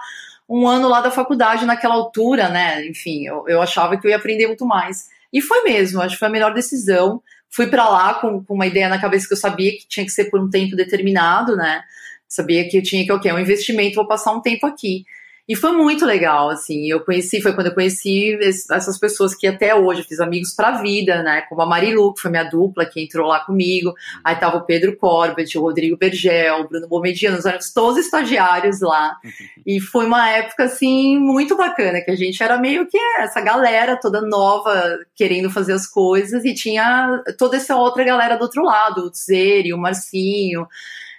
um 0.48 0.68
ano 0.68 0.88
lá 0.88 1.00
da 1.00 1.10
faculdade 1.10 1.64
naquela 1.64 1.94
altura, 1.94 2.48
né? 2.48 2.86
Enfim, 2.86 3.26
eu, 3.26 3.44
eu 3.48 3.60
achava 3.60 3.96
que 3.96 4.06
eu 4.06 4.10
ia 4.10 4.16
aprender 4.16 4.46
muito 4.46 4.64
mais. 4.64 5.08
E 5.32 5.40
foi 5.40 5.64
mesmo, 5.64 6.00
acho 6.00 6.14
que 6.14 6.18
foi 6.20 6.28
a 6.28 6.30
melhor 6.30 6.54
decisão 6.54 7.20
fui 7.54 7.68
para 7.68 7.88
lá 7.88 8.14
com, 8.14 8.44
com, 8.44 8.54
uma 8.54 8.66
ideia 8.66 8.88
na 8.88 9.00
cabeça 9.00 9.28
que 9.28 9.32
eu 9.32 9.38
sabia 9.38 9.70
que 9.70 9.86
tinha 9.88 10.04
que 10.04 10.10
ser 10.10 10.24
por 10.24 10.40
um 10.40 10.50
tempo 10.50 10.74
determinado, 10.74 11.56
né? 11.56 11.84
Sabia 12.28 12.68
que 12.68 12.76
eu 12.76 12.82
tinha 12.82 13.04
que, 13.04 13.12
o 13.12 13.14
okay, 13.14 13.30
quê? 13.30 13.36
Um 13.36 13.40
investimento, 13.40 13.94
vou 13.94 14.08
passar 14.08 14.32
um 14.32 14.40
tempo 14.40 14.66
aqui. 14.66 15.04
E 15.46 15.54
foi 15.54 15.72
muito 15.72 16.06
legal, 16.06 16.48
assim. 16.48 16.86
Eu 16.86 17.00
conheci, 17.00 17.42
foi 17.42 17.52
quando 17.52 17.66
eu 17.66 17.74
conheci 17.74 18.38
essas 18.42 18.98
pessoas 18.98 19.34
que 19.34 19.46
até 19.46 19.74
hoje 19.74 20.00
eu 20.00 20.06
fiz 20.06 20.18
amigos 20.18 20.54
pra 20.54 20.80
vida, 20.80 21.22
né? 21.22 21.42
Como 21.42 21.60
a 21.60 21.66
Marilu, 21.66 22.14
que 22.14 22.22
foi 22.22 22.30
minha 22.30 22.44
dupla, 22.44 22.86
que 22.86 23.02
entrou 23.02 23.28
lá 23.28 23.40
comigo. 23.40 23.92
Aí 24.24 24.36
tava 24.36 24.56
o 24.56 24.64
Pedro 24.64 24.96
Corbett, 24.96 25.58
o 25.58 25.60
Rodrigo 25.60 25.98
Bergel, 25.98 26.60
o 26.60 26.68
Bruno 26.68 26.88
Bomediano, 26.88 27.38
todos 27.74 27.98
estagiários 27.98 28.80
lá. 28.80 29.16
E 29.66 29.80
foi 29.80 30.04
uma 30.04 30.28
época, 30.28 30.64
assim, 30.64 31.18
muito 31.18 31.56
bacana, 31.56 32.02
que 32.02 32.10
a 32.10 32.16
gente 32.16 32.42
era 32.42 32.58
meio 32.58 32.86
que 32.86 32.98
essa 33.18 33.40
galera 33.40 33.98
toda 33.98 34.20
nova, 34.20 34.98
querendo 35.16 35.50
fazer 35.50 35.72
as 35.72 35.86
coisas, 35.86 36.44
e 36.44 36.52
tinha 36.52 37.22
toda 37.38 37.56
essa 37.56 37.74
outra 37.74 38.04
galera 38.04 38.36
do 38.36 38.42
outro 38.42 38.62
lado, 38.62 39.06
o 39.06 39.10
Tzeri, 39.10 39.72
o 39.72 39.78
Marcinho, 39.78 40.66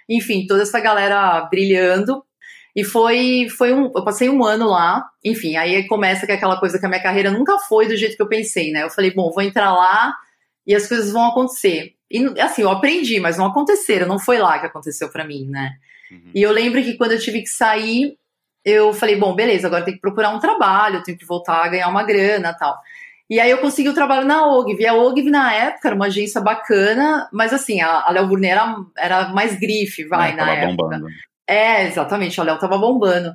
enfim, 0.08 0.46
toda 0.46 0.62
essa 0.62 0.78
galera 0.78 1.40
brilhando. 1.50 2.22
E 2.76 2.84
foi, 2.84 3.48
foi 3.48 3.72
um. 3.72 3.90
Eu 3.96 4.04
passei 4.04 4.28
um 4.28 4.44
ano 4.44 4.68
lá, 4.68 5.02
enfim, 5.24 5.56
aí 5.56 5.86
começa 5.86 6.26
que 6.26 6.32
aquela 6.32 6.60
coisa 6.60 6.78
que 6.78 6.84
a 6.84 6.88
minha 6.90 7.02
carreira 7.02 7.30
nunca 7.30 7.58
foi 7.60 7.88
do 7.88 7.96
jeito 7.96 8.16
que 8.16 8.22
eu 8.22 8.28
pensei, 8.28 8.70
né? 8.70 8.82
Eu 8.82 8.90
falei, 8.90 9.10
bom, 9.14 9.32
vou 9.32 9.42
entrar 9.42 9.72
lá 9.72 10.14
e 10.66 10.74
as 10.74 10.86
coisas 10.86 11.10
vão 11.10 11.24
acontecer. 11.24 11.94
E 12.10 12.22
assim, 12.38 12.60
eu 12.60 12.70
aprendi, 12.70 13.18
mas 13.18 13.38
não 13.38 13.46
aconteceram, 13.46 14.06
não 14.06 14.18
foi 14.18 14.36
lá 14.36 14.58
que 14.58 14.66
aconteceu 14.66 15.08
para 15.08 15.24
mim, 15.24 15.46
né? 15.48 15.72
Uhum. 16.10 16.32
E 16.34 16.42
eu 16.42 16.52
lembro 16.52 16.82
que 16.82 16.98
quando 16.98 17.12
eu 17.12 17.18
tive 17.18 17.40
que 17.40 17.48
sair, 17.48 18.18
eu 18.62 18.92
falei, 18.92 19.16
bom, 19.16 19.34
beleza, 19.34 19.68
agora 19.68 19.84
tem 19.84 19.94
que 19.94 20.00
procurar 20.00 20.28
um 20.28 20.38
trabalho, 20.38 21.02
tenho 21.02 21.16
que 21.16 21.24
voltar 21.24 21.64
a 21.64 21.68
ganhar 21.68 21.88
uma 21.88 22.04
grana 22.04 22.52
tal. 22.52 22.78
E 23.28 23.40
aí 23.40 23.50
eu 23.50 23.58
consegui 23.58 23.88
o 23.88 23.94
trabalho 23.94 24.26
na 24.26 24.46
OGV. 24.46 24.86
A 24.86 24.94
OGV, 24.94 25.30
na 25.30 25.52
época, 25.52 25.88
era 25.88 25.96
uma 25.96 26.06
agência 26.06 26.40
bacana, 26.40 27.28
mas 27.32 27.52
assim, 27.52 27.80
a, 27.80 28.06
a 28.06 28.10
Léo 28.10 28.28
Burnet 28.28 28.52
era, 28.52 28.76
era 28.96 29.28
mais 29.30 29.58
grife, 29.58 30.04
vai, 30.04 30.32
é, 30.32 30.34
na 30.36 30.52
época. 30.52 30.82
Bombando. 30.82 31.06
É, 31.48 31.86
exatamente, 31.86 32.40
a 32.40 32.44
Léo 32.44 32.58
tava 32.58 32.78
bombando. 32.78 33.34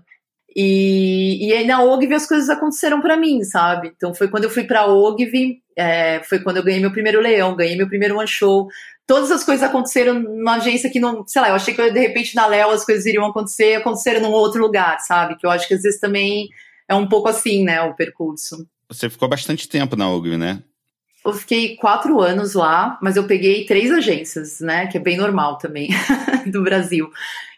E, 0.55 1.47
e 1.47 1.53
aí 1.53 1.65
na 1.65 1.81
Ogvi 1.81 2.13
as 2.13 2.27
coisas 2.27 2.49
aconteceram 2.49 2.99
para 2.99 3.15
mim, 3.15 3.43
sabe? 3.43 3.93
Então 3.95 4.13
foi 4.13 4.27
quando 4.27 4.43
eu 4.43 4.49
fui 4.49 4.65
pra 4.65 4.85
Ogvi, 4.85 5.61
é, 5.77 6.21
foi 6.23 6.39
quando 6.39 6.57
eu 6.57 6.63
ganhei 6.63 6.81
meu 6.81 6.91
primeiro 6.91 7.21
leão, 7.21 7.55
ganhei 7.55 7.77
meu 7.77 7.87
primeiro 7.87 8.17
one 8.17 8.27
show. 8.27 8.67
Todas 9.07 9.31
as 9.31 9.43
coisas 9.43 9.63
aconteceram 9.67 10.19
numa 10.19 10.55
agência 10.55 10.89
que 10.89 10.99
não, 10.99 11.25
sei 11.25 11.41
lá, 11.41 11.49
eu 11.49 11.55
achei 11.55 11.73
que 11.73 11.81
eu, 11.81 11.91
de 11.91 11.99
repente 11.99 12.35
na 12.35 12.47
Léo 12.47 12.69
as 12.69 12.85
coisas 12.85 13.05
iriam 13.05 13.25
acontecer, 13.25 13.75
aconteceram 13.75 14.21
num 14.21 14.31
outro 14.31 14.61
lugar, 14.61 14.99
sabe? 14.99 15.37
Que 15.37 15.45
eu 15.45 15.49
acho 15.49 15.67
que 15.67 15.73
às 15.73 15.83
vezes 15.83 15.99
também 15.99 16.49
é 16.87 16.95
um 16.95 17.07
pouco 17.07 17.29
assim, 17.29 17.63
né, 17.63 17.81
o 17.81 17.95
percurso. 17.95 18.67
Você 18.89 19.09
ficou 19.09 19.29
bastante 19.29 19.69
tempo 19.69 19.95
na 19.95 20.09
Ogvi, 20.09 20.37
né? 20.37 20.61
Eu 21.23 21.33
fiquei 21.33 21.75
quatro 21.75 22.19
anos 22.19 22.53
lá, 22.55 22.97
mas 23.01 23.15
eu 23.15 23.25
peguei 23.25 23.65
três 23.65 23.91
agências, 23.91 24.59
né? 24.59 24.87
Que 24.87 24.97
é 24.97 24.99
bem 24.99 25.17
normal 25.17 25.57
também 25.57 25.89
do 26.47 26.63
Brasil. 26.63 27.11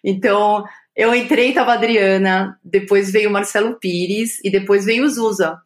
Então, 0.03 0.65
eu 0.95 1.15
entrei, 1.15 1.53
tava 1.53 1.71
a 1.71 1.75
Adriana, 1.75 2.59
depois 2.63 3.11
veio 3.11 3.29
o 3.29 3.33
Marcelo 3.33 3.79
Pires 3.79 4.39
e 4.43 4.51
depois 4.51 4.85
veio 4.85 5.05
o 5.05 5.09
Zusa. 5.09 5.57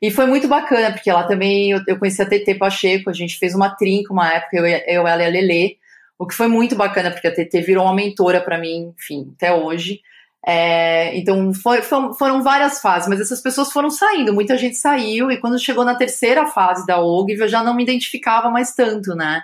E 0.00 0.10
foi 0.10 0.26
muito 0.26 0.48
bacana, 0.48 0.92
porque 0.92 1.12
lá 1.12 1.24
também 1.24 1.72
eu, 1.72 1.80
eu 1.86 1.98
conheci 1.98 2.22
a 2.22 2.26
TT 2.26 2.54
Pacheco, 2.54 3.10
a 3.10 3.12
gente 3.12 3.36
fez 3.36 3.54
uma 3.54 3.68
trinca 3.70 4.12
uma 4.12 4.32
época, 4.32 4.56
eu, 4.56 4.66
eu 4.66 5.06
ela 5.06 5.22
e 5.22 5.26
a 5.26 5.28
Lelê, 5.28 5.76
o 6.18 6.26
que 6.26 6.34
foi 6.34 6.48
muito 6.48 6.74
bacana, 6.74 7.10
porque 7.10 7.26
a 7.26 7.34
TT 7.34 7.60
virou 7.60 7.84
uma 7.84 7.94
mentora 7.94 8.40
para 8.40 8.58
mim, 8.58 8.94
enfim, 8.96 9.32
até 9.36 9.52
hoje. 9.52 10.00
É, 10.46 11.16
então 11.18 11.52
foi, 11.52 11.82
foi, 11.82 12.14
foram 12.14 12.42
várias 12.42 12.80
fases, 12.80 13.08
mas 13.08 13.20
essas 13.20 13.42
pessoas 13.42 13.70
foram 13.70 13.90
saindo, 13.90 14.32
muita 14.32 14.56
gente 14.56 14.76
saiu, 14.76 15.30
e 15.30 15.36
quando 15.36 15.58
chegou 15.58 15.84
na 15.84 15.94
terceira 15.94 16.46
fase 16.46 16.86
da 16.86 16.98
OGV, 16.98 17.42
eu 17.44 17.48
já 17.48 17.62
não 17.62 17.74
me 17.74 17.82
identificava 17.82 18.50
mais 18.50 18.74
tanto, 18.74 19.14
né? 19.14 19.42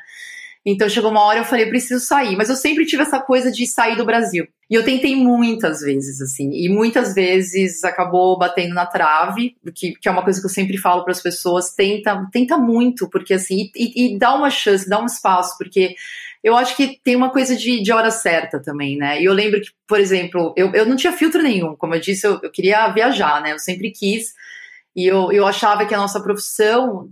Então 0.68 0.88
chegou 0.88 1.12
uma 1.12 1.22
hora 1.22 1.38
eu 1.38 1.44
falei, 1.44 1.66
preciso 1.66 2.04
sair, 2.04 2.34
mas 2.34 2.48
eu 2.48 2.56
sempre 2.56 2.84
tive 2.84 3.02
essa 3.02 3.20
coisa 3.20 3.52
de 3.52 3.64
sair 3.68 3.96
do 3.96 4.04
Brasil. 4.04 4.48
E 4.68 4.74
eu 4.74 4.84
tentei 4.84 5.14
muitas 5.14 5.80
vezes, 5.80 6.20
assim, 6.20 6.50
e 6.52 6.68
muitas 6.68 7.14
vezes 7.14 7.84
acabou 7.84 8.36
batendo 8.36 8.74
na 8.74 8.84
trave, 8.84 9.54
que, 9.72 9.92
que 9.92 10.08
é 10.08 10.10
uma 10.10 10.24
coisa 10.24 10.40
que 10.40 10.46
eu 10.46 10.50
sempre 10.50 10.76
falo 10.76 11.04
para 11.04 11.12
as 11.12 11.22
pessoas, 11.22 11.72
tenta, 11.72 12.26
tenta 12.32 12.58
muito, 12.58 13.08
porque 13.08 13.34
assim, 13.34 13.70
e, 13.76 14.14
e 14.14 14.18
dá 14.18 14.34
uma 14.34 14.50
chance, 14.50 14.88
dá 14.88 15.00
um 15.00 15.06
espaço, 15.06 15.56
porque 15.56 15.94
eu 16.46 16.56
acho 16.56 16.76
que 16.76 17.00
tem 17.02 17.16
uma 17.16 17.30
coisa 17.30 17.56
de, 17.56 17.82
de 17.82 17.92
hora 17.92 18.08
certa 18.08 18.62
também, 18.62 18.96
né? 18.96 19.20
E 19.20 19.24
eu 19.24 19.32
lembro 19.32 19.60
que, 19.60 19.70
por 19.84 19.98
exemplo, 19.98 20.54
eu, 20.56 20.72
eu 20.74 20.86
não 20.86 20.94
tinha 20.94 21.12
filtro 21.12 21.42
nenhum, 21.42 21.74
como 21.74 21.92
eu 21.92 22.00
disse, 22.00 22.24
eu, 22.24 22.38
eu 22.40 22.52
queria 22.52 22.86
viajar, 22.90 23.42
né? 23.42 23.52
Eu 23.52 23.58
sempre 23.58 23.90
quis, 23.90 24.32
e 24.94 25.08
eu, 25.08 25.32
eu 25.32 25.44
achava 25.44 25.84
que 25.84 25.92
a 25.92 25.98
nossa 25.98 26.22
profissão 26.22 27.10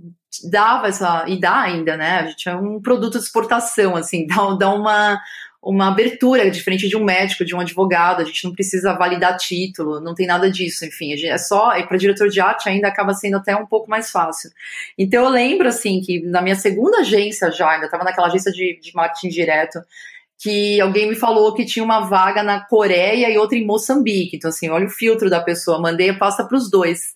dava 0.48 0.86
essa, 0.86 1.24
e 1.26 1.40
dá 1.40 1.62
ainda, 1.62 1.96
né? 1.96 2.20
A 2.20 2.26
gente 2.26 2.48
é 2.48 2.54
um 2.54 2.80
produto 2.80 3.18
de 3.18 3.24
exportação, 3.24 3.96
assim, 3.96 4.24
dá, 4.30 4.36
dá 4.54 4.72
uma, 4.72 5.20
uma 5.64 5.88
abertura 5.88 6.50
diferente 6.50 6.86
de 6.86 6.96
um 6.96 7.02
médico, 7.02 7.44
de 7.44 7.54
um 7.54 7.60
advogado, 7.60 8.20
a 8.20 8.24
gente 8.24 8.44
não 8.44 8.52
precisa 8.52 8.92
validar 8.92 9.36
título, 9.38 9.98
não 9.98 10.14
tem 10.14 10.26
nada 10.26 10.50
disso, 10.50 10.84
enfim, 10.84 11.14
é 11.26 11.38
só, 11.38 11.76
e 11.76 11.86
para 11.86 11.96
diretor 11.96 12.28
de 12.28 12.38
arte 12.38 12.68
ainda 12.68 12.88
acaba 12.88 13.14
sendo 13.14 13.38
até 13.38 13.56
um 13.56 13.66
pouco 13.66 13.88
mais 13.88 14.10
fácil. 14.10 14.50
Então 14.98 15.24
eu 15.24 15.30
lembro, 15.30 15.66
assim, 15.66 16.00
que 16.02 16.20
na 16.20 16.42
minha 16.42 16.54
segunda 16.54 16.98
agência 16.98 17.50
já, 17.50 17.70
ainda 17.70 17.86
estava 17.86 18.04
naquela 18.04 18.26
agência 18.26 18.52
de, 18.52 18.78
de 18.78 18.94
marketing 18.94 19.28
direto, 19.28 19.80
que 20.38 20.78
alguém 20.80 21.08
me 21.08 21.14
falou 21.14 21.54
que 21.54 21.64
tinha 21.64 21.82
uma 21.84 22.00
vaga 22.00 22.42
na 22.42 22.60
Coreia 22.60 23.30
e 23.30 23.38
outra 23.38 23.56
em 23.56 23.64
Moçambique. 23.64 24.36
Então, 24.36 24.50
assim, 24.50 24.68
olha 24.68 24.86
o 24.86 24.90
filtro 24.90 25.30
da 25.30 25.40
pessoa, 25.40 25.80
mandei 25.80 26.10
a 26.10 26.18
pasta 26.18 26.44
para 26.44 26.58
os 26.58 26.68
dois. 26.68 27.14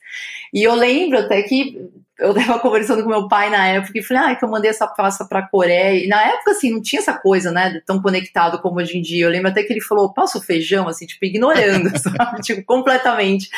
E 0.52 0.62
eu 0.62 0.74
lembro 0.74 1.18
até 1.18 1.42
que 1.42 1.90
eu 2.18 2.34
tava 2.34 2.58
conversando 2.58 3.02
com 3.04 3.08
meu 3.08 3.28
pai 3.28 3.48
na 3.48 3.64
época 3.66 3.96
e 3.96 4.02
falei, 4.02 4.22
ah, 4.24 4.34
que 4.34 4.44
eu 4.44 4.48
mandei 4.48 4.70
essa 4.70 4.86
pasta 4.86 5.24
pra 5.24 5.46
Coreia. 5.46 6.04
E 6.04 6.08
na 6.08 6.20
época, 6.20 6.50
assim, 6.50 6.72
não 6.72 6.82
tinha 6.82 7.00
essa 7.00 7.12
coisa, 7.12 7.52
né, 7.52 7.80
tão 7.86 8.02
conectado 8.02 8.60
como 8.60 8.80
hoje 8.80 8.98
em 8.98 9.02
dia. 9.02 9.24
Eu 9.24 9.30
lembro 9.30 9.48
até 9.48 9.62
que 9.62 9.72
ele 9.72 9.80
falou, 9.80 10.12
passa 10.12 10.36
o 10.36 10.42
feijão, 10.42 10.88
assim, 10.88 11.06
tipo, 11.06 11.24
ignorando, 11.24 11.90
sabe? 11.96 12.40
Tipo, 12.42 12.64
completamente. 12.64 13.48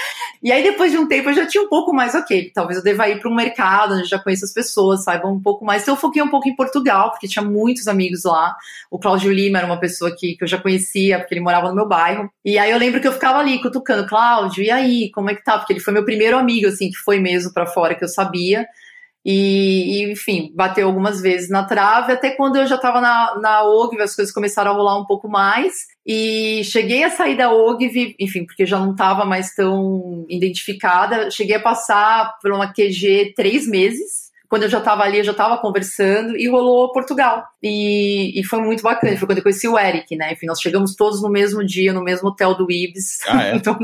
E 0.43 0.53
aí, 0.53 0.63
depois 0.63 0.93
de 0.93 0.99
um 0.99 1.09
tempo, 1.09 1.31
eu 1.31 1.35
já 1.35 1.47
tinha 1.47 1.63
um 1.63 1.69
pouco 1.69 1.93
mais, 1.95 2.15
ok, 2.15 2.51
talvez 2.55 2.77
eu 2.77 2.85
deva 2.85 3.09
ir 3.09 3.19
para 3.19 3.31
um 3.31 3.35
mercado, 3.35 3.95
onde 3.95 4.03
eu 4.03 4.09
já 4.09 4.19
conheço 4.19 4.45
as 4.45 4.53
pessoas, 4.53 5.05
saiba 5.05 5.27
um 5.27 5.41
pouco 5.41 5.65
mais. 5.65 5.83
Então, 5.83 5.95
eu 5.95 6.01
foquei 6.01 6.21
um 6.21 6.29
pouco 6.29 6.47
em 6.47 6.55
Portugal, 6.55 7.11
porque 7.11 7.27
tinha 7.27 7.45
muitos 7.45 7.89
amigos 7.89 8.25
lá. 8.25 8.55
O 8.91 8.99
Cláudio 8.99 9.33
Lima 9.33 9.59
era 9.59 9.67
uma 9.67 9.81
pessoa 9.81 10.15
que, 10.15 10.37
que 10.37 10.45
eu 10.45 10.49
já 10.49 10.59
conhecia, 10.59 11.19
porque 11.19 11.33
ele 11.33 11.41
morava 11.41 11.71
no 11.71 11.75
meu 11.75 11.89
bairro. 11.89 12.31
E 12.45 12.59
aí, 12.59 12.71
eu 12.71 12.79
lembro 12.79 13.01
que 13.01 13.09
eu 13.09 13.13
ficava 13.13 13.39
ali, 13.39 13.59
cutucando, 13.63 14.07
Cláudio, 14.07 14.63
e 14.63 14.71
aí, 14.71 15.11
como 15.13 15.31
é 15.31 15.35
que 15.35 15.43
tá? 15.43 15.57
Porque 15.57 15.73
ele 15.73 15.81
foi 15.81 15.95
meu 15.95 16.05
primeiro 16.05 16.37
amigo, 16.41 16.67
assim, 16.67 16.91
que 16.91 16.97
foi 16.97 17.21
mesmo 17.21 17.53
para 17.53 17.67
fora, 17.67 17.95
que 17.95 18.05
eu 18.05 18.09
sabia. 18.09 18.67
E, 19.25 20.03
e, 20.03 20.13
enfim, 20.13 20.51
bateu 20.55 20.87
algumas 20.87 21.21
vezes 21.21 21.51
na 21.51 21.65
trave, 21.65 22.13
até 22.13 22.31
quando 22.31 22.57
eu 22.57 22.67
já 22.67 22.77
estava 22.77 23.03
na, 23.03 23.39
na 23.39 23.63
OGV, 23.65 24.03
as 24.03 24.17
coisas 24.17 24.33
começaram 24.33 24.71
a 24.71 24.75
rolar 24.75 24.99
um 24.99 25.05
pouco 25.05 25.29
mais. 25.29 25.75
E 26.07 26.63
cheguei 26.65 27.05
a 27.05 27.11
sair 27.11 27.37
da 27.37 27.53
OGV, 27.53 28.17
enfim, 28.19 28.47
porque 28.47 28.65
já 28.65 28.79
não 28.79 28.93
estava 28.93 29.25
mais 29.25 29.55
tão 29.55 30.25
identificada. 30.29 31.31
Cheguei 31.31 31.57
a 31.57 31.61
passar 31.61 32.37
por 32.41 32.51
uma 32.51 32.73
QG 32.73 33.35
três 33.37 33.69
meses 33.69 34.30
quando 34.51 34.65
eu 34.65 34.69
já 34.69 34.79
estava 34.79 35.05
ali, 35.05 35.19
eu 35.19 35.25
já 35.25 35.31
estava 35.31 35.57
conversando 35.59 36.37
e 36.37 36.49
rolou 36.49 36.91
Portugal. 36.91 37.45
E, 37.63 38.39
e, 38.39 38.43
foi 38.43 38.61
muito 38.61 38.83
bacana. 38.83 39.17
Foi 39.17 39.29
quando 39.29 39.39
eu 39.39 39.45
conheci 39.45 39.69
o 39.69 39.79
Eric, 39.79 40.17
né? 40.17 40.33
Enfim, 40.33 40.47
nós 40.47 40.61
chegamos 40.61 40.97
todos 40.97 41.23
no 41.23 41.31
mesmo 41.31 41.65
dia, 41.65 41.93
no 41.93 42.03
mesmo 42.03 42.31
hotel 42.31 42.57
do 42.57 42.69
Ibis. 42.69 43.21
Ah, 43.29 43.45
é? 43.45 43.55
então, 43.57 43.79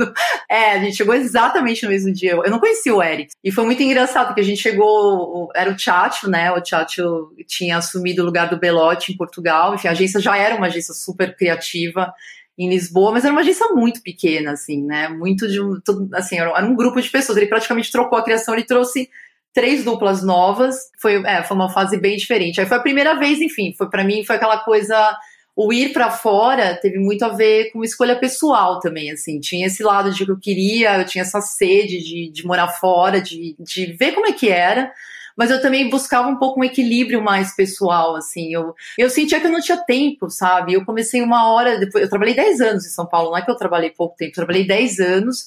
é, 0.51 0.73
a 0.73 0.79
gente 0.81 0.97
chegou 0.97 1.15
exatamente 1.15 1.85
no 1.85 1.91
mesmo 1.91 2.13
dia. 2.13 2.33
Eu 2.33 2.51
não 2.51 2.59
conheci 2.59 2.91
o 2.91 3.01
Eric. 3.01 3.31
E 3.45 3.53
foi 3.53 3.65
muito 3.65 3.81
engraçado, 3.81 4.27
porque 4.27 4.41
a 4.41 4.45
gente 4.45 4.61
chegou, 4.61 5.49
era 5.55 5.71
o 5.71 5.77
Tchatcho, 5.77 6.29
né? 6.29 6.51
O 6.51 6.61
Tchatcho 6.61 7.33
tinha 7.47 7.77
assumido 7.77 8.23
o 8.23 8.27
lugar 8.27 8.51
do 8.51 8.59
Belotti 8.59 9.13
em 9.13 9.17
Portugal. 9.17 9.73
Enfim, 9.73 9.87
a 9.87 9.93
agência 9.93 10.19
já 10.19 10.37
era 10.37 10.57
uma 10.57 10.67
agência 10.67 10.93
super 10.93 11.37
criativa 11.37 12.13
em 12.59 12.69
Lisboa, 12.69 13.13
mas 13.13 13.25
era 13.25 13.33
uma 13.33 13.43
agência 13.43 13.69
muito 13.69 14.03
pequena, 14.03 14.51
assim, 14.51 14.83
né? 14.85 15.09
Muito 15.11 15.47
de 15.47 15.61
um, 15.61 15.79
assim, 16.13 16.41
era 16.41 16.65
um 16.65 16.75
grupo 16.75 17.01
de 17.01 17.09
pessoas. 17.09 17.39
Ele 17.39 17.47
praticamente 17.47 17.93
trocou 17.93 18.19
a 18.19 18.25
criação, 18.25 18.53
ele 18.53 18.65
trouxe 18.65 19.09
três 19.57 19.83
duplas 19.83 20.23
novas. 20.23 20.77
Foi, 21.01 21.25
é, 21.25 21.43
foi 21.43 21.57
uma 21.57 21.71
fase 21.71 21.99
bem 21.99 22.15
diferente. 22.15 22.61
Aí 22.61 22.67
foi 22.67 22.77
a 22.77 22.83
primeira 22.83 23.15
vez, 23.15 23.41
enfim, 23.41 23.75
foi 23.77 23.89
para 23.89 24.05
mim 24.05 24.23
foi 24.23 24.37
aquela 24.37 24.59
coisa 24.59 25.17
o 25.59 25.73
ir 25.73 25.95
para 25.95 26.11
fora 26.11 26.75
teve 26.77 26.99
muito 26.99 27.25
a 27.25 27.31
ver 27.31 27.71
com 27.73 27.83
escolha 27.83 28.15
pessoal 28.15 28.79
também, 28.79 29.11
assim, 29.11 29.41
tinha 29.41 29.67
esse 29.69 29.83
lado 29.83 30.13
de 30.13 30.27
que 30.27 30.31
eu 30.31 30.39
queria, 30.39 30.99
eu 30.99 31.07
tinha 31.07 31.23
essa 31.23 31.41
sede 31.41 31.99
de, 32.05 32.31
de 32.31 32.47
morar 32.47 32.69
fora, 32.69 33.23
de, 33.23 33.57
de 33.59 33.87
ver 33.95 34.13
como 34.13 34.27
é 34.27 34.33
que 34.33 34.51
era, 34.51 34.93
mas 35.35 35.51
eu 35.51 35.63
também 35.63 35.89
buscava 35.89 36.29
um 36.29 36.37
pouco 36.37 36.61
um 36.61 36.65
equilíbrio 36.65 37.23
mais 37.23 37.57
pessoal, 37.57 38.17
assim. 38.17 38.53
Eu, 38.53 38.75
eu 38.99 39.09
sentia 39.09 39.41
que 39.41 39.47
eu 39.47 39.51
não 39.51 39.63
tinha 39.63 39.79
tempo, 39.79 40.29
sabe? 40.29 40.75
Eu 40.75 40.85
comecei 40.85 41.23
uma 41.23 41.51
hora, 41.51 41.79
depois, 41.79 42.05
eu 42.05 42.11
trabalhei 42.11 42.35
10 42.35 42.61
anos 42.61 42.85
em 42.85 42.91
São 42.91 43.07
Paulo, 43.07 43.31
não 43.31 43.39
é 43.39 43.43
que 43.43 43.51
eu 43.51 43.57
trabalhei 43.57 43.89
pouco 43.89 44.15
tempo, 44.15 44.33
eu 44.33 44.35
trabalhei 44.35 44.67
10 44.67 45.01
anos. 45.01 45.47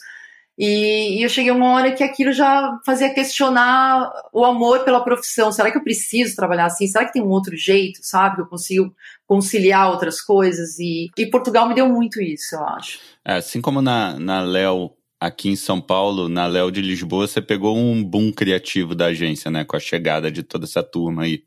E, 0.61 1.19
e, 1.19 1.23
eu 1.23 1.29
cheguei 1.29 1.53
a 1.53 1.55
uma 1.55 1.71
hora 1.71 1.93
que 1.93 2.03
aquilo 2.03 2.33
já 2.33 2.77
fazia 2.85 3.13
questionar 3.13 4.11
o 4.33 4.43
amor 4.43 4.83
pela 4.83 5.01
profissão. 5.01 5.53
Será 5.53 5.71
que 5.71 5.77
eu 5.77 5.83
preciso 5.83 6.35
trabalhar 6.35 6.65
assim? 6.65 6.85
Será 6.85 7.05
que 7.05 7.13
tem 7.13 7.21
um 7.21 7.29
outro 7.29 7.55
jeito, 7.55 7.99
sabe? 8.01 8.35
Que 8.35 8.41
eu 8.41 8.45
consigo 8.45 8.93
conciliar 9.25 9.89
outras 9.89 10.19
coisas? 10.19 10.77
E, 10.77 11.09
e 11.17 11.25
Portugal 11.27 11.65
me 11.65 11.73
deu 11.73 11.87
muito 11.87 12.21
isso, 12.21 12.55
eu 12.55 12.65
acho. 12.65 12.99
É, 13.23 13.35
assim 13.35 13.61
como 13.61 13.81
na, 13.81 14.19
na 14.19 14.41
Léo 14.41 14.91
aqui 15.17 15.47
em 15.47 15.55
São 15.55 15.79
Paulo, 15.79 16.27
na 16.27 16.45
Léo 16.45 16.69
de 16.69 16.81
Lisboa, 16.81 17.25
você 17.25 17.41
pegou 17.41 17.77
um 17.77 18.03
boom 18.03 18.29
criativo 18.29 18.93
da 18.93 19.05
agência, 19.05 19.49
né? 19.49 19.63
Com 19.63 19.77
a 19.77 19.79
chegada 19.79 20.29
de 20.29 20.43
toda 20.43 20.65
essa 20.65 20.83
turma 20.83 21.23
aí. 21.23 21.41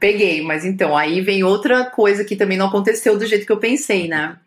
Peguei, 0.00 0.42
mas 0.42 0.64
então, 0.64 0.96
aí 0.96 1.20
vem 1.20 1.44
outra 1.44 1.84
coisa 1.84 2.24
que 2.24 2.34
também 2.34 2.58
não 2.58 2.66
aconteceu 2.66 3.16
do 3.16 3.26
jeito 3.26 3.46
que 3.46 3.52
eu 3.52 3.58
pensei, 3.58 4.08
né? 4.08 4.38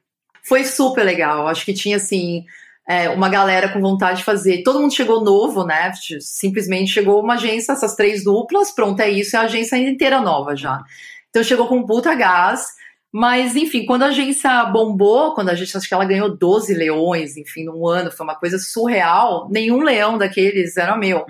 Foi 0.43 0.65
super 0.65 1.05
legal. 1.05 1.47
Acho 1.47 1.63
que 1.63 1.73
tinha 1.73 1.95
assim 1.95 2.43
é, 2.87 3.09
uma 3.09 3.29
galera 3.29 3.69
com 3.69 3.79
vontade 3.79 4.19
de 4.19 4.23
fazer. 4.23 4.63
Todo 4.63 4.79
mundo 4.79 4.93
chegou 4.93 5.23
novo, 5.23 5.65
né? 5.65 5.91
Simplesmente 6.19 6.91
chegou 6.91 7.21
uma 7.21 7.35
agência, 7.35 7.71
essas 7.71 7.95
três 7.95 8.23
duplas, 8.23 8.71
pronto, 8.71 8.99
é 8.99 9.09
isso, 9.09 9.35
é 9.35 9.39
a 9.39 9.43
agência 9.43 9.77
inteira 9.77 10.19
nova 10.19 10.55
já. 10.55 10.83
Então 11.29 11.43
chegou 11.43 11.67
com 11.67 11.85
puta 11.85 12.13
gás. 12.13 12.67
Mas, 13.15 13.55
enfim, 13.55 13.85
quando 13.85 14.01
a 14.01 14.07
agência 14.07 14.65
bombou, 14.65 15.35
quando 15.35 15.49
a 15.49 15.55
gente, 15.55 15.77
acho 15.77 15.87
que 15.87 15.93
ela 15.93 16.03
ganhou 16.03 16.35
12 16.35 16.73
leões, 16.73 17.37
enfim, 17.37 17.63
num 17.65 17.87
ano, 17.87 18.11
foi 18.11 18.25
uma 18.25 18.33
coisa 18.33 18.57
surreal. 18.57 19.47
Nenhum 19.51 19.83
leão 19.83 20.17
daqueles 20.17 20.77
era 20.77 20.97
meu. 20.97 21.23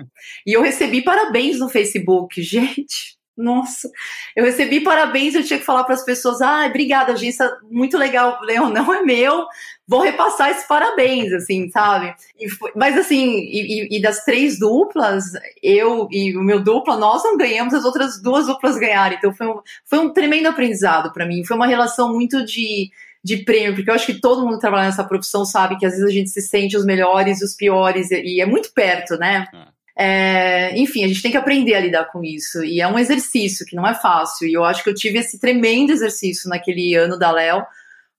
E 0.46 0.54
eu 0.54 0.62
recebi 0.62 1.02
parabéns 1.02 1.58
no 1.58 1.68
Facebook. 1.68 2.40
Gente, 2.42 3.18
nossa, 3.36 3.90
eu 4.36 4.44
recebi 4.44 4.80
parabéns, 4.80 5.34
eu 5.34 5.44
tinha 5.44 5.58
que 5.58 5.64
falar 5.64 5.84
para 5.84 5.94
as 5.94 6.04
pessoas: 6.04 6.40
ah, 6.40 6.66
obrigada, 6.66 7.12
agência, 7.12 7.50
muito 7.70 7.98
legal, 7.98 8.40
Leão, 8.42 8.70
não 8.70 8.94
é 8.94 9.02
meu, 9.02 9.44
vou 9.86 10.00
repassar 10.00 10.50
esses 10.50 10.66
parabéns, 10.66 11.32
assim, 11.32 11.68
sabe? 11.70 12.14
Foi, 12.58 12.72
mas 12.74 12.96
assim, 12.96 13.38
e, 13.38 13.96
e, 13.96 14.02
das 14.02 14.24
três 14.24 14.58
duplas, 14.58 15.24
eu 15.62 16.08
e 16.10 16.36
o 16.36 16.42
meu 16.42 16.62
dupla, 16.62 16.96
nós 16.96 17.22
não 17.22 17.36
ganhamos, 17.36 17.74
as 17.74 17.84
outras 17.84 18.20
duas 18.20 18.46
duplas 18.46 18.78
ganharam, 18.78 19.16
então 19.16 19.32
foi 19.32 19.46
um, 19.46 19.60
foi 19.84 19.98
um 19.98 20.12
tremendo 20.12 20.48
aprendizado 20.48 21.12
para 21.12 21.26
mim, 21.26 21.44
foi 21.44 21.56
uma 21.56 21.66
relação 21.66 22.12
muito 22.12 22.44
de, 22.44 22.90
de 23.22 23.38
prêmio, 23.38 23.74
porque 23.74 23.90
eu 23.90 23.94
acho 23.94 24.06
que 24.06 24.20
todo 24.20 24.42
mundo 24.42 24.54
que 24.54 24.60
trabalha 24.60 24.86
nessa 24.86 25.04
profissão 25.04 25.44
sabe 25.44 25.78
que 25.78 25.86
às 25.86 25.92
vezes 25.92 26.06
a 26.06 26.12
gente 26.12 26.30
se 26.30 26.40
sente 26.40 26.76
os 26.76 26.84
melhores 26.84 27.40
e 27.40 27.44
os 27.44 27.54
piores, 27.54 28.10
e, 28.10 28.22
e 28.36 28.40
é 28.40 28.46
muito 28.46 28.72
perto, 28.72 29.16
né? 29.18 29.46
É. 29.52 29.74
É, 29.96 30.76
enfim, 30.76 31.04
a 31.04 31.08
gente 31.08 31.22
tem 31.22 31.30
que 31.30 31.36
aprender 31.36 31.74
a 31.74 31.80
lidar 31.80 32.06
com 32.06 32.24
isso. 32.24 32.64
E 32.64 32.80
é 32.80 32.88
um 32.88 32.98
exercício 32.98 33.64
que 33.64 33.76
não 33.76 33.86
é 33.86 33.94
fácil. 33.94 34.48
E 34.48 34.52
eu 34.52 34.64
acho 34.64 34.82
que 34.82 34.90
eu 34.90 34.94
tive 34.94 35.18
esse 35.18 35.38
tremendo 35.38 35.92
exercício 35.92 36.50
naquele 36.50 36.94
ano 36.96 37.16
da 37.16 37.30
Léo, 37.30 37.64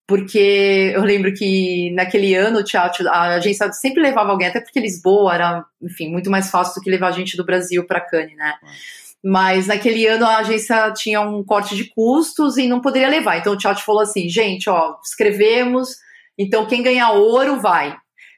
porque 0.07 0.91
eu 0.93 1.01
lembro 1.03 1.33
que 1.33 1.91
naquele 1.95 2.35
ano 2.35 2.59
o 2.59 2.63
teatro, 2.63 3.07
a 3.09 3.35
agência 3.35 3.71
sempre 3.73 4.03
levava 4.03 4.31
alguém, 4.31 4.47
até 4.47 4.61
porque 4.61 4.79
Lisboa 4.79 5.33
era, 5.33 5.65
enfim, 5.81 6.09
muito 6.09 6.29
mais 6.29 6.49
fácil 6.51 6.75
do 6.75 6.83
que 6.83 6.89
levar 6.91 7.11
gente 7.11 7.35
do 7.35 7.45
Brasil 7.45 7.85
para 7.85 8.01
Cannes, 8.01 8.35
né? 8.37 8.53
Mas 9.23 9.65
naquele 9.65 10.05
ano 10.05 10.23
a 10.25 10.37
agência 10.37 10.93
tinha 10.95 11.21
um 11.21 11.43
corte 11.43 11.75
de 11.75 11.85
custos 11.85 12.57
e 12.57 12.67
não 12.67 12.79
poderia 12.79 13.09
levar. 13.09 13.37
Então 13.37 13.53
o 13.53 13.57
teatro 13.57 13.83
falou 13.83 14.01
assim: 14.01 14.29
gente, 14.29 14.69
ó, 14.69 14.97
escrevemos, 15.03 15.97
então 16.37 16.67
quem 16.67 16.83
ganhar 16.83 17.11
ouro 17.11 17.59
vai. 17.59 17.97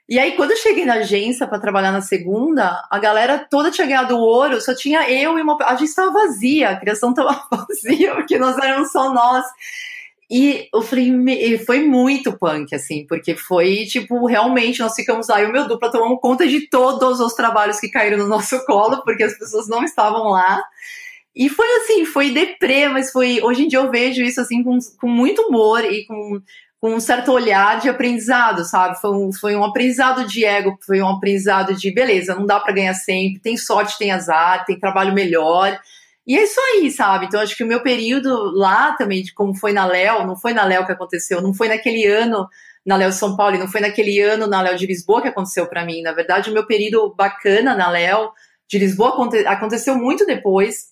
E 0.10 0.18
aí, 0.18 0.38
quando 0.38 0.52
eu 0.52 0.58
cheguei 0.58 0.86
na 0.86 0.94
agência 0.94 1.46
para 1.46 1.60
trabalhar 1.60 1.92
na 1.92 2.00
segunda, 2.00 2.82
a 2.90 2.98
galera 2.98 3.46
toda 3.50 3.70
tinha 3.70 3.86
ganhado 3.86 4.18
ouro, 4.18 4.62
só 4.62 4.74
tinha 4.74 5.10
eu 5.10 5.38
e 5.38 5.42
uma. 5.42 5.58
A 5.66 5.76
gente 5.76 5.90
estava 5.90 6.14
vazia, 6.14 6.70
a 6.70 6.78
criação 6.78 7.10
estava 7.10 7.44
vazia, 7.52 8.16
porque 8.16 8.40
nós 8.40 8.58
éramos 8.58 8.90
só 8.90 9.14
nós. 9.14 9.46
E 10.30 10.68
eu 10.74 10.82
falei, 10.82 11.58
foi 11.60 11.80
muito 11.86 12.38
punk, 12.38 12.76
assim, 12.76 13.06
porque 13.08 13.36
foi, 13.36 13.86
tipo, 13.86 14.26
realmente 14.26 14.82
nós 14.82 14.94
ficamos 14.94 15.30
lá, 15.30 15.42
e 15.42 15.46
o 15.46 15.52
meu 15.52 15.68
dupla 15.68 15.90
tomamos 15.90 16.20
conta 16.20 16.46
de 16.46 16.70
todos 16.70 17.22
os 17.22 17.34
trabalhos 17.34 17.80
que 17.80 17.90
caíram 17.90 18.18
no 18.18 18.28
nosso 18.30 18.66
colo, 18.66 19.02
porque 19.04 19.24
as 19.24 19.38
pessoas 19.38 19.70
não 19.70 19.84
estavam 19.84 20.30
lá. 20.30 20.62
E 21.36 21.48
foi 21.50 21.68
assim, 21.78 22.04
foi 22.04 22.32
deprê, 22.32 22.90
mas 22.90 23.12
foi. 23.12 23.42
Hoje 23.42 23.64
em 23.64 23.68
dia 23.68 23.80
eu 23.80 23.92
vejo 23.92 24.24
isso 24.24 24.42
assim 24.42 24.64
com, 24.64 24.78
com 25.00 25.08
muito 25.08 25.44
humor 25.44 25.86
e 25.86 26.06
com 26.06 26.42
com 26.80 26.94
um 26.94 27.00
certo 27.00 27.32
olhar 27.32 27.80
de 27.80 27.90
aprendizado, 27.90 28.64
sabe? 28.64 29.00
Foi 29.02 29.12
um, 29.12 29.34
foi 29.34 29.56
um 29.56 29.64
aprendizado 29.64 30.28
de 30.28 30.46
ego, 30.46 30.78
foi 30.86 31.02
um 31.02 31.10
aprendizado 31.10 31.74
de 31.74 31.92
beleza, 31.92 32.36
não 32.36 32.46
dá 32.46 32.60
para 32.60 32.74
ganhar 32.74 32.94
sempre, 32.94 33.40
tem 33.40 33.58
sorte, 33.58 33.98
tem 33.98 34.12
azar, 34.12 34.64
tem 34.66 34.80
trabalho 34.80 35.14
melhor. 35.14 35.78
E 36.28 36.38
é 36.38 36.44
isso 36.44 36.60
aí, 36.60 36.92
sabe? 36.92 37.26
Então 37.26 37.40
acho 37.40 37.56
que 37.56 37.64
o 37.64 37.68
meu 37.68 37.82
período 37.82 38.52
lá 38.54 38.92
também, 38.92 39.24
de 39.24 39.34
como 39.34 39.56
foi 39.56 39.72
na 39.72 39.86
Léo, 39.86 40.28
não 40.28 40.36
foi 40.36 40.54
na 40.54 40.66
Léo 40.66 40.86
que 40.86 40.92
aconteceu, 40.92 41.42
não 41.42 41.54
foi 41.54 41.70
naquele 41.70 42.06
ano 42.06 42.48
na 42.86 42.98
Léo 42.98 43.14
São 43.14 43.36
Paulo, 43.38 43.58
não 43.58 43.68
foi 43.68 43.80
naquele 43.80 44.20
ano 44.20 44.46
na 44.46 44.62
Léo 44.62 44.78
de 44.78 44.86
Lisboa 44.86 45.22
que 45.22 45.30
aconteceu 45.30 45.68
para 45.68 45.86
mim. 45.86 46.02
Na 46.02 46.12
verdade, 46.12 46.50
o 46.50 46.54
meu 46.54 46.66
período 46.68 47.14
bacana 47.16 47.76
na 47.76 47.90
Léo 47.90 48.32
de 48.70 48.78
Lisboa 48.78 49.30
aconteceu 49.46 49.96
muito 49.96 50.26
depois 50.26 50.88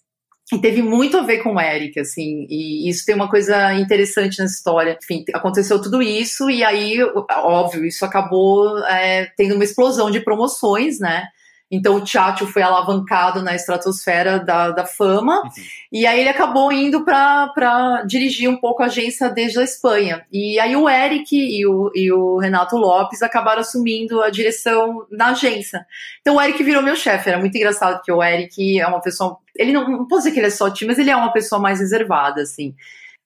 e 0.53 0.59
teve 0.59 0.81
muito 0.81 1.17
a 1.17 1.23
ver 1.23 1.39
com 1.39 1.55
o 1.55 1.59
Eric, 1.59 1.99
assim, 1.99 2.45
e 2.49 2.87
isso 2.87 3.03
tem 3.03 3.15
uma 3.15 3.29
coisa 3.29 3.73
interessante 3.73 4.39
nessa 4.39 4.53
história. 4.53 4.97
Enfim, 5.01 5.25
aconteceu 5.33 5.81
tudo 5.81 6.01
isso, 6.01 6.49
e 6.49 6.63
aí, 6.63 6.99
óbvio, 7.29 7.83
isso 7.83 8.05
acabou 8.05 8.77
é, 8.85 9.25
tendo 9.35 9.55
uma 9.55 9.63
explosão 9.63 10.11
de 10.11 10.19
promoções, 10.19 10.99
né? 10.99 11.27
Então 11.69 11.95
o 11.95 12.01
Tchatcho 12.01 12.45
foi 12.45 12.61
alavancado 12.61 13.41
na 13.41 13.55
estratosfera 13.55 14.39
da, 14.39 14.69
da 14.69 14.85
fama, 14.85 15.41
uhum. 15.41 15.49
e 15.91 16.05
aí 16.05 16.19
ele 16.19 16.29
acabou 16.29 16.71
indo 16.71 17.03
para 17.03 18.03
dirigir 18.05 18.47
um 18.47 18.57
pouco 18.57 18.83
a 18.83 18.85
agência 18.85 19.29
desde 19.29 19.59
a 19.59 19.63
Espanha. 19.63 20.23
E 20.31 20.59
aí 20.59 20.75
o 20.75 20.87
Eric 20.87 21.35
e 21.35 21.65
o, 21.65 21.91
e 21.95 22.11
o 22.11 22.37
Renato 22.37 22.77
Lopes 22.77 23.23
acabaram 23.23 23.61
assumindo 23.61 24.21
a 24.21 24.29
direção 24.29 25.07
na 25.09 25.31
agência. 25.31 25.85
Então 26.21 26.35
o 26.35 26.41
Eric 26.41 26.63
virou 26.63 26.83
meu 26.83 26.95
chefe, 26.95 27.29
era 27.29 27.39
muito 27.39 27.55
engraçado, 27.55 27.95
porque 27.95 28.11
o 28.11 28.23
Eric 28.23 28.79
é 28.79 28.87
uma 28.87 29.01
pessoa. 29.01 29.37
Ele 29.55 29.73
não, 29.73 29.89
não 29.89 30.07
posso 30.07 30.23
dizer 30.23 30.33
que 30.33 30.39
ele 30.39 30.47
é 30.47 30.51
só 30.51 30.69
time, 30.69 30.91
mas 30.91 30.99
ele 30.99 31.09
é 31.09 31.15
uma 31.15 31.33
pessoa 31.33 31.59
mais 31.59 31.79
reservada, 31.79 32.41
assim. 32.41 32.75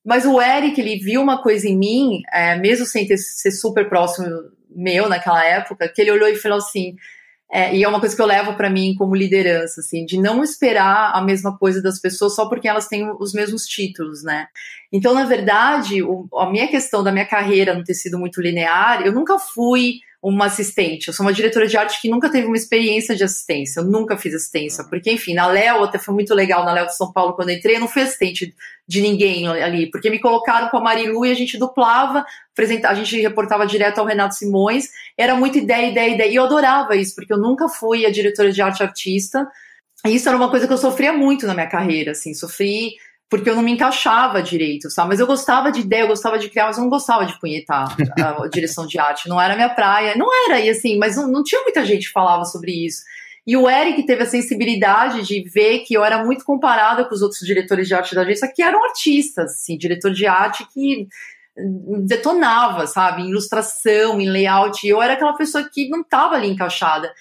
Mas 0.05 0.25
o 0.25 0.41
Eric, 0.41 0.79
ele 0.79 0.97
viu 0.97 1.21
uma 1.21 1.41
coisa 1.41 1.67
em 1.67 1.77
mim, 1.77 2.21
é, 2.31 2.55
mesmo 2.55 2.85
sem 2.85 3.05
ter, 3.05 3.17
ser 3.17 3.51
super 3.51 3.89
próximo 3.89 4.27
meu 4.73 5.09
naquela 5.09 5.43
época, 5.43 5.89
que 5.89 6.01
ele 6.01 6.11
olhou 6.11 6.29
e 6.29 6.37
falou 6.37 6.59
assim 6.59 6.95
é, 7.51 7.75
e 7.75 7.83
é 7.83 7.87
uma 7.87 7.99
coisa 7.99 8.15
que 8.15 8.21
eu 8.21 8.27
levo 8.27 8.53
para 8.53 8.69
mim 8.69 8.93
como 8.95 9.15
liderança, 9.15 9.81
assim, 9.81 10.05
de 10.05 10.19
não 10.19 10.43
esperar 10.43 11.11
a 11.15 11.21
mesma 11.21 11.57
coisa 11.57 11.81
das 11.81 11.99
pessoas 11.99 12.35
só 12.35 12.47
porque 12.47 12.67
elas 12.67 12.87
têm 12.87 13.11
os 13.19 13.33
mesmos 13.33 13.65
títulos, 13.65 14.23
né? 14.23 14.47
Então, 14.91 15.15
na 15.15 15.25
verdade, 15.25 16.03
o, 16.03 16.27
a 16.35 16.49
minha 16.49 16.67
questão 16.67 17.03
da 17.03 17.11
minha 17.11 17.25
carreira 17.25 17.73
não 17.73 17.83
ter 17.83 17.95
sido 17.95 18.19
muito 18.19 18.39
linear, 18.39 19.01
eu 19.01 19.11
nunca 19.11 19.39
fui 19.39 19.95
uma 20.21 20.47
assistente. 20.47 21.07
Eu 21.07 21.13
sou 21.13 21.25
uma 21.25 21.31
diretora 21.31 21.65
de 21.65 21.77
arte 21.77 22.01
que 22.01 22.09
nunca 22.09 22.29
teve 22.29 22.45
uma 22.45 22.57
experiência 22.57 23.15
de 23.15 23.23
assistência. 23.23 23.79
Eu 23.79 23.85
nunca 23.85 24.17
fiz 24.17 24.33
assistência. 24.35 24.83
Uhum. 24.83 24.89
Porque, 24.89 25.11
enfim, 25.11 25.33
na 25.33 25.47
Léo 25.47 25.83
até 25.83 25.97
foi 25.97 26.13
muito 26.13 26.35
legal, 26.35 26.65
na 26.65 26.73
Léo 26.73 26.87
de 26.87 26.97
São 26.97 27.11
Paulo, 27.11 27.33
quando 27.33 27.49
eu 27.49 27.55
entrei, 27.55 27.77
eu 27.77 27.79
não 27.79 27.87
fui 27.87 28.01
assistente 28.01 28.53
de 28.85 29.01
ninguém 29.01 29.47
ali. 29.47 29.89
Porque 29.89 30.09
me 30.09 30.19
colocaram 30.19 30.69
com 30.69 30.77
a 30.77 30.81
Marilu 30.81 31.25
e 31.25 31.31
a 31.31 31.35
gente 31.35 31.57
duplava, 31.57 32.25
a 32.83 32.93
gente 32.93 33.19
reportava 33.21 33.65
direto 33.65 33.99
ao 33.99 34.05
Renato 34.05 34.35
Simões. 34.35 34.89
Era 35.17 35.35
muito 35.35 35.57
ideia, 35.57 35.89
ideia, 35.89 36.13
ideia. 36.13 36.29
E 36.29 36.35
eu 36.35 36.43
adorava 36.43 36.95
isso, 36.97 37.15
porque 37.15 37.31
eu 37.31 37.37
nunca 37.37 37.69
fui 37.69 38.05
a 38.05 38.11
diretora 38.11 38.51
de 38.51 38.61
arte 38.61 38.83
artista. 38.83 39.47
E 40.05 40.15
isso 40.15 40.27
era 40.27 40.37
uma 40.37 40.49
coisa 40.49 40.67
que 40.67 40.73
eu 40.73 40.77
sofria 40.77 41.13
muito 41.13 41.47
na 41.47 41.53
minha 41.53 41.67
carreira, 41.67 42.11
assim. 42.11 42.33
Sofri 42.33 42.95
porque 43.29 43.49
eu 43.49 43.55
não 43.55 43.61
me 43.61 43.71
encaixava 43.71 44.41
direito, 44.41 44.89
sabe? 44.89 45.09
Mas 45.09 45.19
eu 45.19 45.27
gostava 45.27 45.71
de 45.71 45.81
ideia, 45.81 46.01
eu 46.01 46.07
gostava 46.07 46.39
de 46.39 46.49
criar, 46.49 46.65
mas 46.65 46.77
eu 46.77 46.83
não 46.83 46.89
gostava 46.89 47.25
de 47.25 47.39
punhetar 47.39 47.95
a 48.19 48.47
direção 48.51 48.87
de 48.87 48.97
arte, 48.97 49.29
não 49.29 49.39
era 49.39 49.55
minha 49.55 49.69
praia, 49.69 50.15
não 50.17 50.27
era, 50.47 50.59
e 50.59 50.69
assim, 50.69 50.97
mas 50.97 51.15
não, 51.15 51.27
não 51.27 51.43
tinha 51.43 51.61
muita 51.61 51.85
gente 51.85 52.07
que 52.07 52.11
falava 52.11 52.43
sobre 52.45 52.71
isso. 52.71 53.03
E 53.45 53.55
o 53.55 53.69
Eric 53.69 54.03
teve 54.03 54.23
a 54.23 54.25
sensibilidade 54.25 55.25
de 55.25 55.43
ver 55.47 55.79
que 55.79 55.93
eu 55.93 56.03
era 56.03 56.23
muito 56.23 56.43
comparada 56.43 57.05
com 57.05 57.13
os 57.13 57.21
outros 57.21 57.41
diretores 57.41 57.87
de 57.87 57.93
arte 57.93 58.15
da 58.15 58.21
agência, 58.21 58.51
que 58.53 58.61
eram 58.61 58.83
artistas, 58.83 59.51
assim, 59.51 59.77
diretor 59.77 60.11
de 60.11 60.25
arte 60.25 60.67
que 60.73 61.07
detonava, 62.05 62.87
sabe, 62.87 63.21
em 63.21 63.29
ilustração, 63.29 64.19
em 64.19 64.29
layout, 64.29 64.85
e 64.85 64.89
eu 64.89 65.01
era 65.01 65.13
aquela 65.13 65.33
pessoa 65.33 65.67
que 65.67 65.89
não 65.89 66.01
estava 66.01 66.35
ali 66.35 66.47
encaixada. 66.47 67.11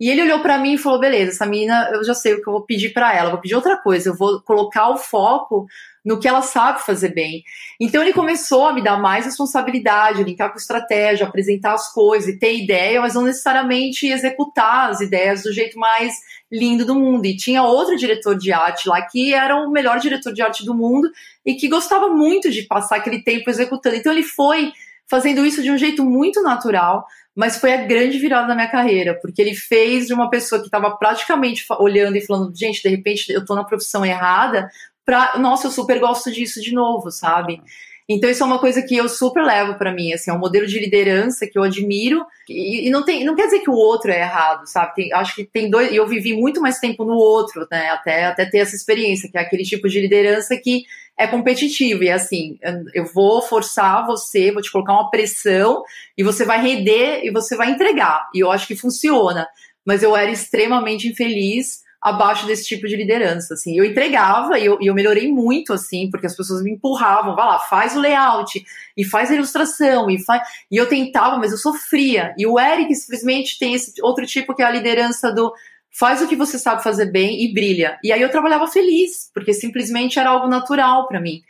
E 0.00 0.08
ele 0.10 0.22
olhou 0.22 0.40
para 0.40 0.58
mim 0.58 0.74
e 0.74 0.78
falou: 0.78 1.00
beleza, 1.00 1.32
essa 1.32 1.46
menina, 1.46 1.90
eu 1.92 2.04
já 2.04 2.14
sei 2.14 2.34
o 2.34 2.42
que 2.42 2.48
eu 2.48 2.52
vou 2.52 2.62
pedir 2.62 2.92
para 2.92 3.14
ela, 3.14 3.30
vou 3.30 3.40
pedir 3.40 3.54
outra 3.54 3.76
coisa, 3.76 4.10
eu 4.10 4.16
vou 4.16 4.40
colocar 4.40 4.88
o 4.90 4.96
foco 4.96 5.66
no 6.04 6.18
que 6.18 6.26
ela 6.26 6.40
sabe 6.40 6.84
fazer 6.84 7.10
bem. 7.10 7.42
Então 7.78 8.00
ele 8.00 8.12
começou 8.12 8.66
a 8.66 8.72
me 8.72 8.82
dar 8.82 8.98
mais 8.98 9.26
responsabilidade, 9.26 10.22
linkar 10.22 10.50
com 10.50 10.56
estratégia, 10.56 11.26
apresentar 11.26 11.74
as 11.74 11.92
coisas 11.92 12.38
ter 12.38 12.56
ideia, 12.56 13.00
mas 13.00 13.14
não 13.14 13.22
necessariamente 13.22 14.06
executar 14.06 14.90
as 14.90 15.00
ideias 15.00 15.42
do 15.42 15.52
jeito 15.52 15.78
mais 15.78 16.14
lindo 16.50 16.86
do 16.86 16.94
mundo. 16.94 17.26
E 17.26 17.36
tinha 17.36 17.62
outro 17.62 17.96
diretor 17.96 18.38
de 18.38 18.52
arte 18.52 18.88
lá 18.88 19.02
que 19.02 19.34
era 19.34 19.56
o 19.56 19.70
melhor 19.70 19.98
diretor 19.98 20.32
de 20.32 20.40
arte 20.40 20.64
do 20.64 20.74
mundo 20.74 21.10
e 21.44 21.54
que 21.54 21.68
gostava 21.68 22.08
muito 22.08 22.50
de 22.50 22.62
passar 22.62 22.96
aquele 22.96 23.22
tempo 23.22 23.50
executando. 23.50 23.96
Então 23.96 24.12
ele 24.12 24.22
foi 24.22 24.72
fazendo 25.08 25.44
isso 25.44 25.62
de 25.62 25.70
um 25.70 25.78
jeito 25.78 26.04
muito 26.04 26.42
natural, 26.42 27.06
mas 27.34 27.58
foi 27.58 27.72
a 27.72 27.84
grande 27.84 28.18
virada 28.18 28.48
da 28.48 28.54
minha 28.54 28.70
carreira, 28.70 29.18
porque 29.20 29.40
ele 29.40 29.54
fez 29.54 30.06
de 30.06 30.14
uma 30.14 30.28
pessoa 30.28 30.60
que 30.60 30.66
estava 30.66 30.90
praticamente 30.96 31.64
olhando 31.78 32.16
e 32.16 32.26
falando, 32.26 32.54
gente, 32.56 32.82
de 32.82 32.88
repente 32.88 33.32
eu 33.32 33.44
tô 33.44 33.54
na 33.54 33.64
profissão 33.64 34.04
errada, 34.04 34.68
pra, 35.04 35.38
nossa, 35.38 35.68
eu 35.68 35.70
super 35.70 35.98
gosto 35.98 36.30
disso 36.30 36.60
de 36.60 36.74
novo, 36.74 37.10
sabe? 37.10 37.62
Então 38.08 38.30
isso 38.30 38.42
é 38.42 38.46
uma 38.46 38.58
coisa 38.58 38.80
que 38.80 38.96
eu 38.96 39.06
super 39.06 39.44
levo 39.44 39.74
para 39.74 39.92
mim, 39.92 40.14
assim, 40.14 40.30
é 40.30 40.34
um 40.34 40.38
modelo 40.38 40.66
de 40.66 40.78
liderança 40.78 41.46
que 41.46 41.58
eu 41.58 41.62
admiro 41.62 42.24
e, 42.48 42.88
e, 42.88 42.90
não 42.90 43.04
tem, 43.04 43.22
não 43.22 43.34
quer 43.34 43.44
dizer 43.44 43.58
que 43.58 43.68
o 43.68 43.74
outro 43.74 44.10
é 44.10 44.20
errado, 44.20 44.66
sabe? 44.66 44.94
Tem, 44.94 45.12
acho 45.12 45.34
que 45.34 45.44
tem 45.44 45.68
dois, 45.68 45.92
eu 45.92 46.06
vivi 46.06 46.32
muito 46.32 46.58
mais 46.58 46.78
tempo 46.78 47.04
no 47.04 47.14
outro, 47.14 47.66
né? 47.70 47.90
Até 47.90 48.24
até 48.24 48.46
ter 48.46 48.58
essa 48.58 48.74
experiência, 48.74 49.30
que 49.30 49.36
é 49.36 49.42
aquele 49.42 49.62
tipo 49.62 49.86
de 49.88 50.00
liderança 50.00 50.56
que 50.56 50.84
é 51.18 51.26
competitivo 51.26 52.04
e 52.04 52.10
assim, 52.10 52.58
eu 52.94 53.04
vou 53.04 53.42
forçar 53.42 54.06
você, 54.06 54.52
vou 54.52 54.62
te 54.62 54.70
colocar 54.70 54.94
uma 54.94 55.10
pressão 55.10 55.82
e 56.16 56.22
você 56.22 56.44
vai 56.44 56.62
render 56.62 57.24
e 57.24 57.30
você 57.30 57.56
vai 57.56 57.70
entregar. 57.70 58.26
E 58.34 58.40
eu 58.40 58.50
acho 58.50 58.66
que 58.66 58.76
funciona, 58.76 59.46
mas 59.84 60.02
eu 60.02 60.16
era 60.16 60.30
extremamente 60.30 61.08
infeliz 61.08 61.82
abaixo 62.00 62.46
desse 62.46 62.64
tipo 62.64 62.86
de 62.86 62.96
liderança, 62.96 63.54
assim. 63.54 63.76
Eu 63.76 63.84
entregava 63.84 64.58
e 64.58 64.66
eu, 64.66 64.78
eu 64.80 64.94
melhorei 64.94 65.30
muito, 65.32 65.72
assim, 65.72 66.08
porque 66.10 66.26
as 66.26 66.36
pessoas 66.36 66.62
me 66.62 66.72
empurravam, 66.72 67.34
vai 67.34 67.46
lá, 67.46 67.58
faz 67.58 67.96
o 67.96 68.00
layout, 68.00 68.64
e 68.96 69.04
faz 69.04 69.30
a 69.30 69.34
ilustração, 69.34 70.08
e 70.08 70.22
faz... 70.24 70.42
E 70.70 70.76
eu 70.76 70.88
tentava, 70.88 71.36
mas 71.38 71.50
eu 71.50 71.58
sofria. 71.58 72.34
E 72.38 72.46
o 72.46 72.58
Eric 72.58 72.94
simplesmente 72.94 73.58
tem 73.58 73.74
esse 73.74 73.94
outro 74.02 74.24
tipo 74.26 74.54
que 74.54 74.62
é 74.62 74.66
a 74.66 74.70
liderança 74.70 75.32
do 75.32 75.52
faz 75.90 76.22
o 76.22 76.28
que 76.28 76.36
você 76.36 76.58
sabe 76.58 76.82
fazer 76.82 77.06
bem 77.06 77.42
e 77.42 77.52
brilha. 77.52 77.98
E 78.04 78.12
aí 78.12 78.22
eu 78.22 78.30
trabalhava 78.30 78.68
feliz, 78.68 79.30
porque 79.34 79.52
simplesmente 79.52 80.18
era 80.18 80.30
algo 80.30 80.46
natural 80.46 81.08
para 81.08 81.20
mim. 81.20 81.42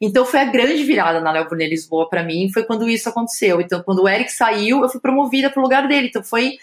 Então 0.00 0.24
foi 0.24 0.40
a 0.40 0.44
grande 0.44 0.84
virada 0.84 1.20
na 1.20 1.32
Léo 1.32 1.48
Brunet 1.48 1.68
Lisboa 1.68 2.08
para 2.08 2.22
mim, 2.22 2.48
foi 2.52 2.62
quando 2.62 2.88
isso 2.88 3.08
aconteceu. 3.08 3.60
Então 3.60 3.82
quando 3.82 4.02
o 4.02 4.08
Eric 4.08 4.30
saiu, 4.30 4.82
eu 4.82 4.88
fui 4.88 5.00
promovida 5.00 5.50
pro 5.50 5.62
lugar 5.62 5.88
dele. 5.88 6.06
Então 6.06 6.22
foi 6.22 6.56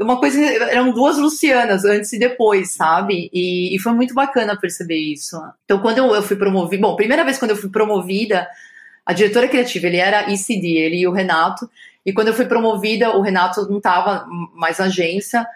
uma 0.00 0.18
coisa, 0.18 0.40
eram 0.40 0.92
duas 0.92 1.18
Lucianas 1.18 1.84
antes 1.84 2.12
e 2.12 2.18
depois, 2.18 2.72
sabe? 2.72 3.30
E, 3.32 3.74
e 3.74 3.78
foi 3.78 3.92
muito 3.92 4.14
bacana 4.14 4.58
perceber 4.58 4.96
isso. 4.96 5.40
Então, 5.64 5.78
quando 5.80 5.98
eu, 5.98 6.14
eu, 6.14 6.22
fui 6.22 6.36
promovida, 6.36 6.80
bom, 6.80 6.96
primeira 6.96 7.24
vez 7.24 7.38
quando 7.38 7.50
eu 7.50 7.56
fui 7.56 7.70
promovida, 7.70 8.48
a 9.04 9.12
diretora 9.12 9.48
criativa, 9.48 9.86
ele 9.86 9.98
era 9.98 10.30
ECD, 10.32 10.68
ele 10.68 11.00
e 11.00 11.06
o 11.06 11.12
Renato, 11.12 11.68
e 12.04 12.12
quando 12.12 12.28
eu 12.28 12.34
fui 12.34 12.46
promovida, 12.46 13.16
o 13.16 13.20
Renato 13.20 13.68
não 13.68 13.78
estava 13.78 14.26
mais 14.54 14.78
na 14.78 14.86
agência, 14.86 15.46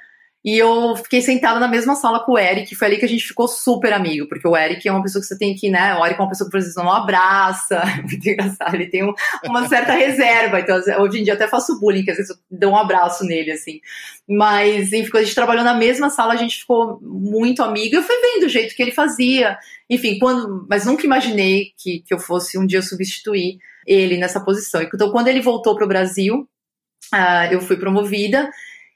e 0.44 0.58
eu 0.58 0.94
fiquei 0.96 1.22
sentada 1.22 1.58
na 1.58 1.66
mesma 1.66 1.94
sala 1.94 2.20
com 2.20 2.32
o 2.32 2.38
Eric, 2.38 2.74
foi 2.74 2.88
ali 2.88 2.98
que 2.98 3.04
a 3.06 3.08
gente 3.08 3.26
ficou 3.26 3.48
super 3.48 3.94
amigo, 3.94 4.28
porque 4.28 4.46
o 4.46 4.54
Eric 4.54 4.86
é 4.86 4.92
uma 4.92 5.02
pessoa 5.02 5.22
que 5.22 5.26
você 5.26 5.38
tem 5.38 5.54
que, 5.54 5.70
né? 5.70 5.94
O 5.94 6.04
Eric 6.04 6.20
é 6.20 6.22
uma 6.22 6.28
pessoa 6.28 6.50
que, 6.50 6.56
exemplo, 6.58 6.84
não 6.84 6.92
abraça, 6.92 7.82
muito 8.04 8.28
engraçado, 8.28 8.74
ele 8.74 8.90
tem 8.90 9.02
um, 9.02 9.14
uma 9.44 9.66
certa 9.66 9.94
reserva, 9.94 10.60
então 10.60 10.78
hoje 11.00 11.20
em 11.20 11.24
dia 11.24 11.32
até 11.32 11.48
faço 11.48 11.80
bullying, 11.80 12.04
que 12.04 12.10
às 12.10 12.18
vezes 12.18 12.30
eu 12.30 12.36
dou 12.50 12.72
um 12.72 12.76
abraço 12.76 13.24
nele, 13.24 13.52
assim. 13.52 13.80
Mas, 14.28 14.92
enfim, 14.92 15.10
a 15.14 15.22
gente 15.22 15.34
trabalhou 15.34 15.64
na 15.64 15.72
mesma 15.72 16.10
sala, 16.10 16.34
a 16.34 16.36
gente 16.36 16.58
ficou 16.58 17.00
muito 17.00 17.62
amigo, 17.62 17.96
eu 17.96 18.02
fui 18.02 18.16
vendo 18.20 18.44
o 18.44 18.50
jeito 18.50 18.74
que 18.74 18.82
ele 18.82 18.92
fazia, 18.92 19.56
enfim, 19.88 20.18
quando, 20.18 20.66
mas 20.68 20.84
nunca 20.84 21.06
imaginei 21.06 21.72
que, 21.78 22.00
que 22.00 22.12
eu 22.12 22.18
fosse 22.18 22.58
um 22.58 22.66
dia 22.66 22.82
substituir 22.82 23.58
ele 23.86 24.18
nessa 24.18 24.40
posição. 24.40 24.82
Então, 24.82 25.10
quando 25.10 25.28
ele 25.28 25.40
voltou 25.40 25.74
para 25.74 25.86
o 25.86 25.88
Brasil, 25.88 26.46
uh, 27.14 27.50
eu 27.50 27.62
fui 27.62 27.78
promovida, 27.78 28.50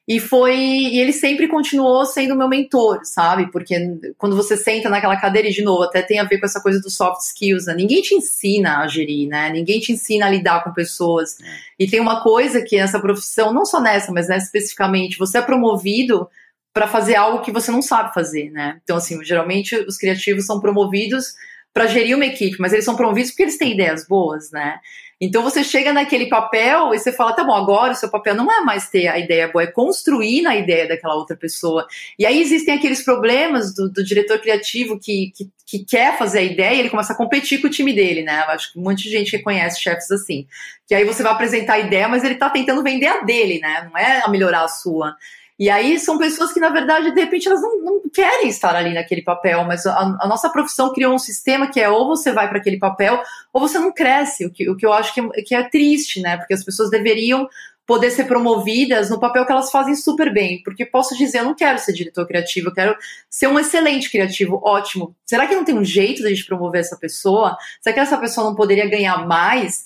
e 0.09 0.19
foi. 0.19 0.57
E 0.57 0.99
ele 0.99 1.13
sempre 1.13 1.47
continuou 1.47 2.07
sendo 2.07 2.35
meu 2.35 2.49
mentor, 2.49 3.01
sabe? 3.05 3.53
Porque 3.53 3.77
quando 4.17 4.35
você 4.35 4.57
senta 4.57 4.89
naquela 4.89 5.21
cadeira, 5.21 5.49
e 5.49 5.53
de 5.53 5.63
novo, 5.63 5.83
até 5.83 6.01
tem 6.01 6.19
a 6.19 6.25
ver 6.25 6.39
com 6.39 6.47
essa 6.47 6.63
coisa 6.63 6.81
dos 6.81 6.97
soft 6.97 7.21
skills, 7.21 7.67
né? 7.67 7.75
Ninguém 7.75 8.01
te 8.01 8.15
ensina 8.15 8.79
a 8.79 8.89
gerir, 8.89 9.29
né? 9.29 9.51
Ninguém 9.51 9.79
te 9.79 9.93
ensina 9.93 10.25
a 10.25 10.31
lidar 10.31 10.65
com 10.65 10.73
pessoas. 10.73 11.39
É. 11.39 11.45
E 11.81 11.87
tem 11.87 12.01
uma 12.01 12.23
coisa 12.23 12.63
que 12.63 12.79
nessa 12.79 12.99
profissão, 12.99 13.53
não 13.53 13.67
só 13.67 13.83
nessa, 13.83 14.11
mas 14.11 14.29
nessa 14.29 14.47
especificamente, 14.47 15.19
você 15.19 15.37
é 15.37 15.43
promovido 15.43 16.27
para 16.73 16.89
fazer 16.89 17.17
algo 17.17 17.43
que 17.43 17.53
você 17.53 17.71
não 17.71 17.83
sabe 17.83 18.15
fazer, 18.15 18.51
né? 18.51 18.81
Então, 18.83 18.97
assim, 18.97 19.23
geralmente 19.23 19.77
os 19.77 19.99
criativos 19.99 20.47
são 20.47 20.59
promovidos 20.59 21.35
para 21.75 21.87
gerir 21.87 22.17
uma 22.17 22.25
equipe, 22.25 22.57
mas 22.59 22.73
eles 22.73 22.85
são 22.85 22.97
promovidos 22.97 23.31
porque 23.31 23.43
eles 23.43 23.59
têm 23.59 23.75
ideias 23.75 24.07
boas, 24.07 24.51
né? 24.51 24.79
Então 25.21 25.43
você 25.43 25.65
chega 25.65 25.93
naquele 25.93 26.29
papel 26.29 26.95
e 26.95 26.99
você 26.99 27.13
fala, 27.13 27.33
tá 27.33 27.43
bom, 27.43 27.55
agora 27.55 27.93
o 27.93 27.97
seu 27.97 28.09
papel 28.09 28.37
não 28.37 28.51
é 28.53 28.61
mais 28.61 28.89
ter 28.89 29.09
a 29.09 29.19
ideia 29.19 29.49
boa, 29.49 29.65
é 29.65 29.67
construir 29.67 30.43
na 30.43 30.57
ideia 30.57 30.87
daquela 30.87 31.17
outra 31.17 31.37
pessoa. 31.37 31.87
E 32.17 32.25
aí 32.25 32.41
existem 32.41 32.75
aqueles 32.75 33.03
problemas 33.03 33.75
do, 33.75 33.89
do 33.89 34.05
diretor 34.05 34.39
criativo 34.39 34.99
que, 34.99 35.33
que, 35.37 35.51
que, 35.67 35.85
quer 35.85 36.17
fazer 36.17 36.39
a 36.39 36.43
ideia 36.43 36.75
e 36.77 36.81
ele 36.81 36.91
começa 36.91 37.13
a 37.13 37.17
competir 37.17 37.61
com 37.61 37.67
o 37.67 37.71
time 37.71 37.93
dele, 37.93 38.23
né? 38.23 38.45
Eu 38.47 38.51
acho 38.51 38.73
que 38.73 38.79
um 38.79 38.83
monte 38.83 39.03
de 39.05 39.11
gente 39.11 39.31
que 39.33 39.43
conhece 39.43 39.83
chefes 39.83 40.11
assim. 40.13 40.47
Que 40.87 40.95
aí 40.95 41.05
você 41.05 41.23
vai 41.23 41.33
apresentar 41.33 41.75
a 41.75 41.81
ideia, 41.81 42.09
mas 42.09 42.23
ele 42.23 42.37
tá 42.37 42.49
tentando 42.49 42.83
vender 42.83 43.09
a 43.09 43.21
dele, 43.23 43.59
né? 43.59 43.89
Não 43.91 43.99
é 43.99 44.23
a 44.25 44.29
melhorar 44.29 44.63
a 44.63 44.69
sua. 44.69 45.17
E 45.59 45.69
aí 45.69 45.99
são 45.99 46.19
pessoas 46.19 46.53
que, 46.53 46.61
na 46.61 46.69
verdade, 46.69 47.11
de 47.13 47.21
repente, 47.21 47.49
elas 47.49 47.61
não, 47.61 47.83
não 47.83 48.03
querem 48.13 48.49
estar 48.49 48.77
ali 48.77 48.95
naquele 48.95 49.23
papel, 49.23 49.65
mas 49.65 49.85
a, 49.87 50.17
a, 50.21 50.29
nossa 50.29 50.49
profissão 50.49 50.93
criou 50.93 51.13
um 51.13 51.19
sistema 51.19 51.67
que 51.67 51.81
é 51.81 51.89
ou 51.89 52.07
você 52.07 52.33
vai 52.33 52.49
para 52.49 52.59
aquele 52.59 52.79
papel 52.79 53.21
ou 53.53 53.61
você 53.61 53.79
não 53.79 53.93
cresce, 53.93 54.47
o 54.47 54.53
que, 54.53 54.71
o 54.71 54.77
que 54.77 54.87
eu 54.87 54.93
acho 54.93 55.13
que 55.13 55.21
é, 55.21 55.43
que 55.43 55.55
é 55.57 55.69
triste, 55.69 56.21
né? 56.21 56.37
Porque 56.37 56.55
as 56.55 56.63
pessoas 56.63 56.91
deveriam 56.91 57.49
poder 57.85 58.11
ser 58.11 58.25
promovidas 58.25 59.11
no 59.11 59.19
papel 59.19 59.45
que 59.47 59.51
elas 59.51 59.73
fazem 59.73 59.97
super 59.97 60.33
bem. 60.33 60.63
Porque 60.63 60.87
posso 60.87 61.17
dizer, 61.17 61.39
eu 61.39 61.45
não 61.45 61.55
quero 61.57 61.79
ser 61.79 61.93
diretor 61.93 62.27
criativo, 62.27 62.69
eu 62.69 62.75
quero 62.75 62.97
ser 63.29 63.49
um 63.49 63.59
excelente 63.59 64.11
criativo, 64.11 64.61
ótimo. 64.63 65.17
Será 65.27 65.47
que 65.47 65.57
não 65.57 65.65
tem 65.65 65.77
um 65.77 65.85
jeito 65.85 66.21
de 66.21 66.27
a 66.27 66.31
gente 66.31 66.45
promover 66.45 66.83
essa 66.83 66.97
pessoa? 66.97 67.57
Será 67.81 67.95
que 67.95 68.01
essa 68.01 68.19
pessoa 68.19 68.47
não 68.47 68.55
poderia 68.55 68.89
ganhar 68.89 69.27
mais? 69.27 69.83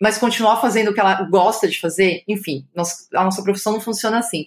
mas 0.00 0.16
continuar 0.16 0.60
fazendo 0.60 0.92
o 0.92 0.94
que 0.94 1.00
ela 1.00 1.22
gosta 1.24 1.66
de 1.66 1.80
fazer, 1.80 2.22
enfim, 2.28 2.64
a 3.12 3.24
nossa 3.24 3.42
profissão 3.42 3.72
não 3.72 3.80
funciona 3.80 4.18
assim. 4.18 4.46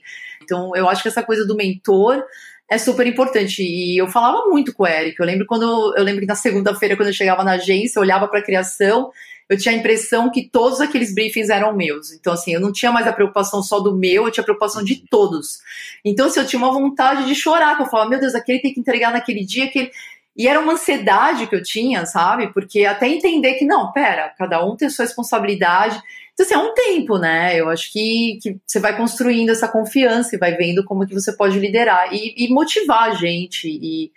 Então, 0.52 0.76
eu 0.76 0.90
acho 0.90 1.02
que 1.02 1.08
essa 1.08 1.24
coisa 1.24 1.46
do 1.46 1.56
mentor 1.56 2.22
é 2.70 2.78
super 2.78 3.08
importante. 3.08 3.64
E 3.64 3.98
eu 3.98 4.10
falava 4.10 4.50
muito 4.50 4.74
com 4.74 4.84
o 4.84 4.88
Eric. 4.88 5.18
Eu 5.18 5.26
lembro 5.26 5.46
quando 5.46 5.94
eu 5.96 6.04
lembro 6.04 6.20
que 6.20 6.28
na 6.28 6.36
segunda-feira, 6.36 6.98
quando 6.98 7.08
eu 7.08 7.14
chegava 7.14 7.42
na 7.42 7.54
agência, 7.54 7.98
eu 7.98 8.02
olhava 8.04 8.28
para 8.28 8.40
a 8.40 8.44
criação, 8.44 9.12
eu 9.48 9.58
tinha 9.58 9.74
a 9.74 9.78
impressão 9.78 10.30
que 10.30 10.50
todos 10.50 10.82
aqueles 10.82 11.16
briefings 11.16 11.50
eram 11.50 11.74
meus. 11.74 12.12
Então, 12.12 12.34
assim, 12.34 12.54
eu 12.54 12.60
não 12.60 12.74
tinha 12.74 12.92
mais 12.92 13.08
a 13.08 13.14
preocupação 13.14 13.64
só 13.64 13.80
do 13.80 13.96
meu, 13.96 14.26
eu 14.26 14.32
tinha 14.32 14.42
a 14.42 14.46
preocupação 14.46 14.84
de 14.84 15.08
todos. 15.10 15.60
Então, 16.04 16.28
assim, 16.28 16.42
eu 16.42 16.46
tinha 16.46 16.62
uma 16.62 16.74
vontade 16.74 17.26
de 17.26 17.34
chorar, 17.34 17.78
que 17.78 17.84
eu 17.84 17.86
falava, 17.86 18.10
meu 18.10 18.20
Deus, 18.20 18.36
aquele 18.36 18.60
tem 18.60 18.74
que 18.74 18.80
entregar 18.82 19.14
naquele 19.14 19.46
dia, 19.46 19.66
aquele. 19.66 19.90
E 20.36 20.50
era 20.50 20.60
uma 20.60 20.74
ansiedade 20.74 21.48
que 21.48 21.56
eu 21.56 21.64
tinha, 21.64 22.06
sabe? 22.06 22.48
Porque 22.54 22.84
até 22.86 23.08
entender 23.08 23.54
que, 23.54 23.64
não, 23.64 23.92
pera, 23.94 24.34
cada 24.38 24.66
um 24.66 24.76
tem 24.76 24.90
sua 24.90 25.06
responsabilidade. 25.06 26.02
Então, 26.34 26.46
assim, 26.46 26.54
é 26.54 26.58
um 26.58 26.74
tempo, 26.74 27.17
né? 27.17 27.60
Eu 27.60 27.70
acho 27.70 27.91
que, 27.91 28.39
que 28.41 28.58
você 28.65 28.80
vai 28.80 28.96
construindo 28.96 29.50
essa 29.50 29.67
confiança 29.67 30.36
e 30.36 30.39
vai 30.39 30.56
vendo 30.56 30.84
como 30.84 31.06
que 31.06 31.13
você 31.13 31.34
pode 31.34 31.60
liderar 31.60 32.13
e, 32.13 32.34
e 32.38 32.50
motivar 32.54 33.10
a 33.10 33.13
gente. 33.13 33.67
E, 33.67 34.12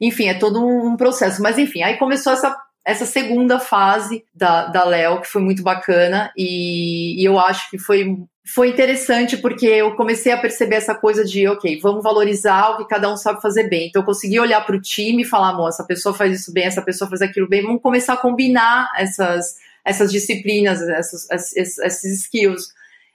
enfim, 0.00 0.28
é 0.28 0.34
todo 0.34 0.64
um 0.64 0.96
processo. 0.96 1.42
Mas, 1.42 1.58
enfim, 1.58 1.82
aí 1.82 1.96
começou 1.96 2.32
essa, 2.32 2.56
essa 2.84 3.06
segunda 3.06 3.58
fase 3.58 4.24
da, 4.34 4.84
Léo, 4.84 5.20
que 5.20 5.28
foi 5.28 5.42
muito 5.42 5.62
bacana. 5.62 6.32
E, 6.36 7.20
e 7.20 7.24
eu 7.24 7.38
acho 7.38 7.70
que 7.70 7.78
foi 7.78 8.16
foi 8.54 8.70
interessante 8.70 9.36
porque 9.36 9.66
eu 9.66 9.94
comecei 9.94 10.32
a 10.32 10.38
perceber 10.38 10.76
essa 10.76 10.94
coisa 10.94 11.22
de, 11.22 11.46
ok, 11.46 11.78
vamos 11.82 12.02
valorizar 12.02 12.70
o 12.70 12.76
que 12.78 12.86
cada 12.86 13.12
um 13.12 13.16
sabe 13.16 13.42
fazer 13.42 13.68
bem. 13.68 13.88
Então 13.88 14.00
eu 14.00 14.06
consegui 14.06 14.40
olhar 14.40 14.64
para 14.64 14.74
o 14.74 14.80
time 14.80 15.22
e 15.22 15.26
falar, 15.26 15.50
amor, 15.50 15.68
essa 15.68 15.84
pessoa 15.84 16.14
faz 16.14 16.40
isso 16.40 16.50
bem, 16.50 16.64
essa 16.64 16.80
pessoa 16.80 17.10
faz 17.10 17.20
aquilo 17.20 17.46
bem, 17.46 17.62
vamos 17.62 17.82
começar 17.82 18.14
a 18.14 18.16
combinar 18.16 18.90
essas, 18.96 19.56
essas 19.88 20.12
disciplinas, 20.12 20.80
essas, 20.82 21.30
esses, 21.30 21.78
esses 21.78 22.20
skills. 22.22 22.68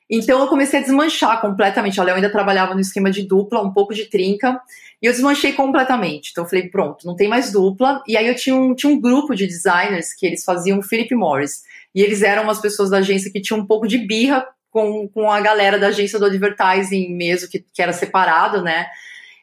Então 0.10 0.42
eu 0.42 0.48
comecei 0.48 0.80
a 0.80 0.82
desmanchar 0.82 1.40
completamente. 1.40 2.00
A 2.00 2.04
Léo 2.04 2.16
ainda 2.16 2.32
trabalhava 2.32 2.74
no 2.74 2.82
esquema 2.82 3.10
de 3.10 3.24
dupla, 3.24 3.62
um 3.62 3.72
pouco 3.72 3.94
de 3.94 4.06
trinca, 4.06 4.60
e 5.02 5.06
eu 5.06 5.12
desmanchei 5.12 5.54
completamente. 5.54 6.32
Então 6.32 6.44
eu 6.44 6.50
falei, 6.50 6.70
pronto, 6.70 7.06
não 7.06 7.16
tem 7.16 7.28
mais 7.28 7.52
dupla. 7.52 8.04
E 8.08 8.18
aí 8.18 8.28
eu 8.28 8.36
tinha 8.36 8.56
um, 8.56 8.76
tinha 8.76 8.92
um 8.92 9.00
grupo 9.00 9.36
de 9.36 9.48
designers 9.48 10.14
que 10.14 10.26
eles 10.26 10.44
faziam 10.44 10.82
Philip 10.82 11.14
Morris. 11.16 11.64
E 11.94 12.02
eles 12.02 12.22
eram 12.22 12.44
umas 12.44 12.60
pessoas 12.60 12.90
da 12.90 12.98
agência 12.98 13.32
que 13.32 13.42
tinham 13.42 13.60
um 13.60 13.66
pouco 13.66 13.88
de 13.88 13.98
birra 14.00 14.46
com, 14.72 15.08
com 15.08 15.32
a 15.32 15.40
galera 15.40 15.78
da 15.78 15.88
agência 15.88 16.18
do 16.18 16.26
advertising 16.26 17.14
mesmo, 17.16 17.48
que, 17.48 17.60
que 17.60 17.82
era 17.82 17.94
separado, 17.94 18.62
né? 18.62 18.88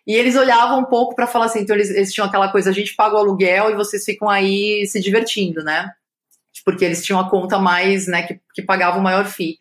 E 0.06 0.14
eles 0.14 0.34
olhavam 0.34 0.80
um 0.80 0.84
pouco 0.84 1.14
para 1.14 1.26
falar 1.26 1.44
assim, 1.44 1.60
então 1.60 1.76
eles, 1.76 1.90
eles, 1.90 2.12
tinham 2.12 2.26
aquela 2.26 2.50
coisa, 2.50 2.70
a 2.70 2.72
gente 2.72 2.96
paga 2.96 3.14
o 3.14 3.18
aluguel 3.18 3.70
e 3.70 3.76
vocês 3.76 4.04
ficam 4.04 4.28
aí 4.28 4.84
se 4.86 5.00
divertindo, 5.00 5.62
né? 5.62 5.90
Porque 6.64 6.84
eles 6.84 7.04
tinham 7.04 7.20
a 7.20 7.28
conta 7.28 7.58
mais, 7.58 8.06
né, 8.06 8.22
que, 8.22 8.40
que 8.54 8.62
pagava 8.62 8.98
o 8.98 9.02
maior 9.02 9.26
FII. 9.26 9.58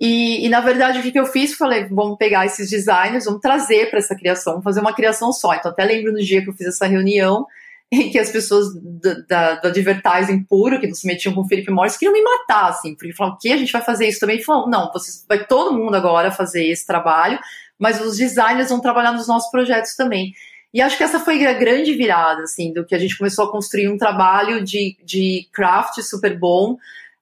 E, 0.00 0.44
e, 0.44 0.48
na 0.48 0.60
verdade, 0.60 0.98
o 0.98 1.02
que, 1.02 1.12
que 1.12 1.18
eu 1.18 1.26
fiz? 1.26 1.54
Falei, 1.54 1.84
vamos 1.84 2.16
pegar 2.18 2.44
esses 2.44 2.68
designers, 2.68 3.26
vamos 3.26 3.40
trazer 3.40 3.90
para 3.90 4.00
essa 4.00 4.16
criação, 4.16 4.60
fazer 4.60 4.80
uma 4.80 4.92
criação 4.92 5.32
só. 5.32 5.54
Então, 5.54 5.70
até 5.70 5.84
lembro 5.84 6.12
no 6.12 6.18
dia 6.18 6.42
que 6.42 6.50
eu 6.50 6.54
fiz 6.54 6.66
essa 6.66 6.86
reunião, 6.86 7.46
em 7.92 8.10
que 8.10 8.18
as 8.18 8.30
pessoas 8.30 8.74
do, 8.74 9.26
da, 9.26 9.54
do 9.56 9.68
advertising 9.68 10.42
puro, 10.44 10.80
que 10.80 10.86
não 10.86 10.94
se 10.94 11.06
metiam 11.06 11.32
com 11.32 11.42
o 11.42 11.48
Felipe 11.48 11.70
Morris, 11.70 11.96
queriam 11.96 12.12
me 12.12 12.22
matar, 12.22 12.70
assim, 12.70 12.94
porque 12.96 13.12
falaram, 13.12 13.36
o 13.36 13.38
que? 13.38 13.52
A 13.52 13.56
gente 13.56 13.72
vai 13.72 13.82
fazer 13.82 14.08
isso 14.08 14.20
também? 14.20 14.42
Falou, 14.42 14.68
não, 14.68 14.90
vocês, 14.92 15.24
vai 15.28 15.46
todo 15.46 15.76
mundo 15.76 15.94
agora 15.94 16.32
fazer 16.32 16.64
esse 16.64 16.84
trabalho, 16.84 17.38
mas 17.78 18.00
os 18.00 18.16
designers 18.16 18.70
vão 18.70 18.80
trabalhar 18.80 19.12
nos 19.12 19.28
nossos 19.28 19.50
projetos 19.50 19.94
também. 19.94 20.32
E 20.74 20.82
acho 20.82 20.96
que 20.96 21.04
essa 21.04 21.20
foi 21.20 21.46
a 21.46 21.52
grande 21.52 21.94
virada, 21.94 22.42
assim, 22.42 22.72
do 22.72 22.84
que 22.84 22.96
a 22.96 22.98
gente 22.98 23.16
começou 23.16 23.44
a 23.44 23.52
construir 23.52 23.88
um 23.88 23.96
trabalho 23.96 24.64
de, 24.64 24.96
de 25.04 25.48
craft 25.52 26.02
super 26.02 26.36
bom, 26.36 26.76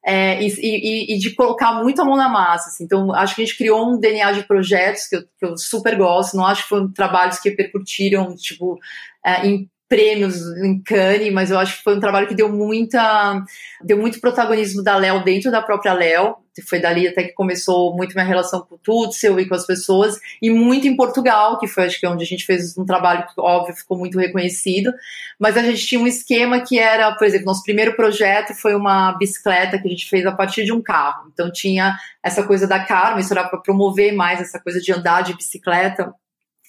é, 0.04 0.42
e, 0.42 0.48
e, 0.58 1.14
e, 1.14 1.18
de 1.18 1.30
colocar 1.34 1.74
muito 1.74 2.00
a 2.00 2.04
mão 2.04 2.16
na 2.16 2.30
massa. 2.30 2.70
Assim. 2.70 2.84
Então, 2.84 3.14
acho 3.14 3.36
que 3.36 3.42
a 3.42 3.44
gente 3.44 3.56
criou 3.56 3.92
um 3.92 3.98
DNA 3.98 4.32
de 4.32 4.42
projetos 4.44 5.06
que 5.06 5.16
eu, 5.16 5.22
que 5.22 5.46
eu 5.46 5.56
super 5.56 5.96
gosto. 5.96 6.36
Não 6.36 6.46
acho 6.46 6.62
que 6.62 6.68
foram 6.70 6.90
trabalhos 6.90 7.38
que 7.38 7.50
repercutiram, 7.50 8.34
tipo, 8.34 8.78
é, 9.24 9.46
em 9.46 9.68
prêmios 9.92 10.40
em 10.56 10.82
Cannes, 10.82 11.30
mas 11.30 11.50
eu 11.50 11.58
acho 11.58 11.76
que 11.76 11.84
foi 11.84 11.94
um 11.94 12.00
trabalho 12.00 12.26
que 12.26 12.34
deu 12.34 12.50
muita, 12.50 13.44
deu 13.84 13.98
muito 13.98 14.22
protagonismo 14.22 14.82
da 14.82 14.96
Léo 14.96 15.22
dentro 15.22 15.50
da 15.50 15.60
própria 15.60 15.92
Léo. 15.92 16.36
Foi 16.66 16.80
dali 16.80 17.06
até 17.06 17.24
que 17.24 17.34
começou 17.34 17.94
muito 17.94 18.14
minha 18.14 18.24
relação 18.24 18.62
com 18.62 18.76
o 18.76 18.78
Tutsil 18.78 19.38
e 19.38 19.46
com 19.46 19.54
as 19.54 19.66
pessoas, 19.66 20.18
e 20.40 20.50
muito 20.50 20.88
em 20.88 20.96
Portugal, 20.96 21.58
que 21.58 21.66
foi 21.66 21.84
acho 21.84 22.00
que 22.00 22.06
onde 22.06 22.24
a 22.24 22.26
gente 22.26 22.46
fez 22.46 22.76
um 22.78 22.86
trabalho 22.86 23.26
que, 23.26 23.38
óbvio, 23.38 23.76
ficou 23.76 23.98
muito 23.98 24.18
reconhecido. 24.18 24.94
Mas 25.38 25.58
a 25.58 25.62
gente 25.62 25.86
tinha 25.86 26.00
um 26.00 26.06
esquema 26.06 26.60
que 26.60 26.78
era, 26.78 27.14
por 27.14 27.26
exemplo, 27.26 27.44
nosso 27.44 27.62
primeiro 27.62 27.94
projeto 27.94 28.54
foi 28.54 28.74
uma 28.74 29.12
bicicleta 29.18 29.78
que 29.78 29.88
a 29.88 29.90
gente 29.90 30.08
fez 30.08 30.24
a 30.24 30.32
partir 30.32 30.64
de 30.64 30.72
um 30.72 30.80
carro. 30.80 31.30
Então 31.34 31.52
tinha 31.52 31.98
essa 32.22 32.42
coisa 32.42 32.66
da 32.66 32.82
Karma, 32.82 33.20
isso 33.20 33.34
era 33.34 33.44
para 33.44 33.60
promover 33.60 34.14
mais 34.14 34.40
essa 34.40 34.58
coisa 34.58 34.80
de 34.80 34.90
andar 34.90 35.22
de 35.22 35.36
bicicleta 35.36 36.14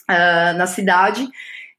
uh, 0.09 0.57
na 0.57 0.67
cidade. 0.67 1.25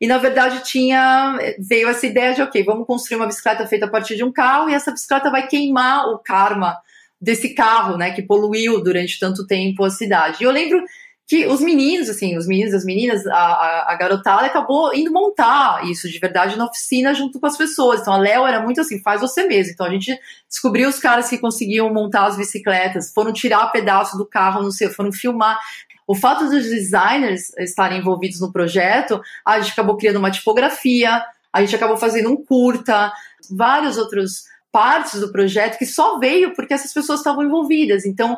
E 0.05 0.07
na 0.07 0.19
verdade 0.19 0.63
tinha 0.65 1.39
veio 1.59 1.89
essa 1.89 2.07
ideia 2.07 2.35
de 2.35 2.43
ok, 2.43 2.63
vamos 2.63 2.87
construir 2.87 3.17
uma 3.17 3.27
bicicleta 3.27 3.67
feita 3.67 3.87
a 3.87 3.91
partir 3.91 4.17
de 4.17 4.23
um 4.23 4.31
carro 4.31 4.69
e 4.69 4.75
essa 4.75 4.93
bicicleta 4.93 5.31
vai 5.31 5.47
queimar 5.47 6.05
o 6.11 6.19
karma 6.19 6.77
desse 7.19 7.55
carro, 7.55 7.97
né, 7.97 8.11
que 8.11 8.21
poluiu 8.21 8.83
durante 8.83 9.19
tanto 9.19 9.47
tempo 9.47 9.83
a 9.83 9.89
cidade. 9.89 10.43
E 10.43 10.45
eu 10.45 10.51
lembro 10.51 10.85
que 11.27 11.47
os 11.47 11.63
meninos, 11.63 12.11
assim, 12.11 12.37
os 12.37 12.47
meninos, 12.47 12.75
as 12.75 12.85
meninas, 12.85 13.27
a, 13.27 13.35
a, 13.35 13.93
a, 13.93 13.97
garotada 13.97 14.45
acabou 14.45 14.95
indo 14.95 15.11
montar 15.11 15.83
isso 15.89 16.07
de 16.07 16.19
verdade 16.19 16.59
na 16.59 16.67
oficina 16.67 17.15
junto 17.15 17.41
com 17.41 17.47
as 17.47 17.57
pessoas. 17.57 18.03
Então 18.03 18.13
a 18.13 18.19
Léo 18.19 18.47
era 18.47 18.61
muito 18.61 18.83
assim, 18.83 19.01
faz 19.01 19.23
você 19.23 19.47
mesmo. 19.47 19.73
Então 19.73 19.87
a 19.87 19.91
gente 19.91 20.19
descobriu 20.47 20.87
os 20.87 20.99
caras 20.99 21.31
que 21.31 21.39
conseguiam 21.39 21.91
montar 21.91 22.27
as 22.27 22.37
bicicletas, 22.37 23.11
foram 23.11 23.33
tirar 23.33 23.73
pedaço 23.73 24.19
do 24.19 24.27
carro, 24.27 24.63
não 24.63 24.71
sei, 24.71 24.91
foram 24.91 25.11
filmar. 25.11 25.59
O 26.07 26.15
fato 26.15 26.45
dos 26.45 26.65
designers 26.65 27.57
estarem 27.59 27.99
envolvidos 27.99 28.41
no 28.41 28.53
projeto, 28.53 29.21
a 29.45 29.61
gente 29.61 29.73
acabou 29.73 29.97
criando 29.97 30.19
uma 30.19 30.31
tipografia, 30.31 31.25
a 31.53 31.61
gente 31.61 31.75
acabou 31.75 31.97
fazendo 31.97 32.31
um 32.31 32.37
curta, 32.37 33.13
vários 33.51 33.97
outros 33.97 34.45
partes 34.71 35.21
do 35.21 35.31
projeto 35.31 35.79
que 35.79 35.87
só 35.87 36.19
veio 36.19 36.53
porque 36.55 36.75
essas 36.75 36.93
pessoas 36.93 37.21
estavam 37.21 37.45
envolvidas. 37.45 38.05
Então, 38.05 38.37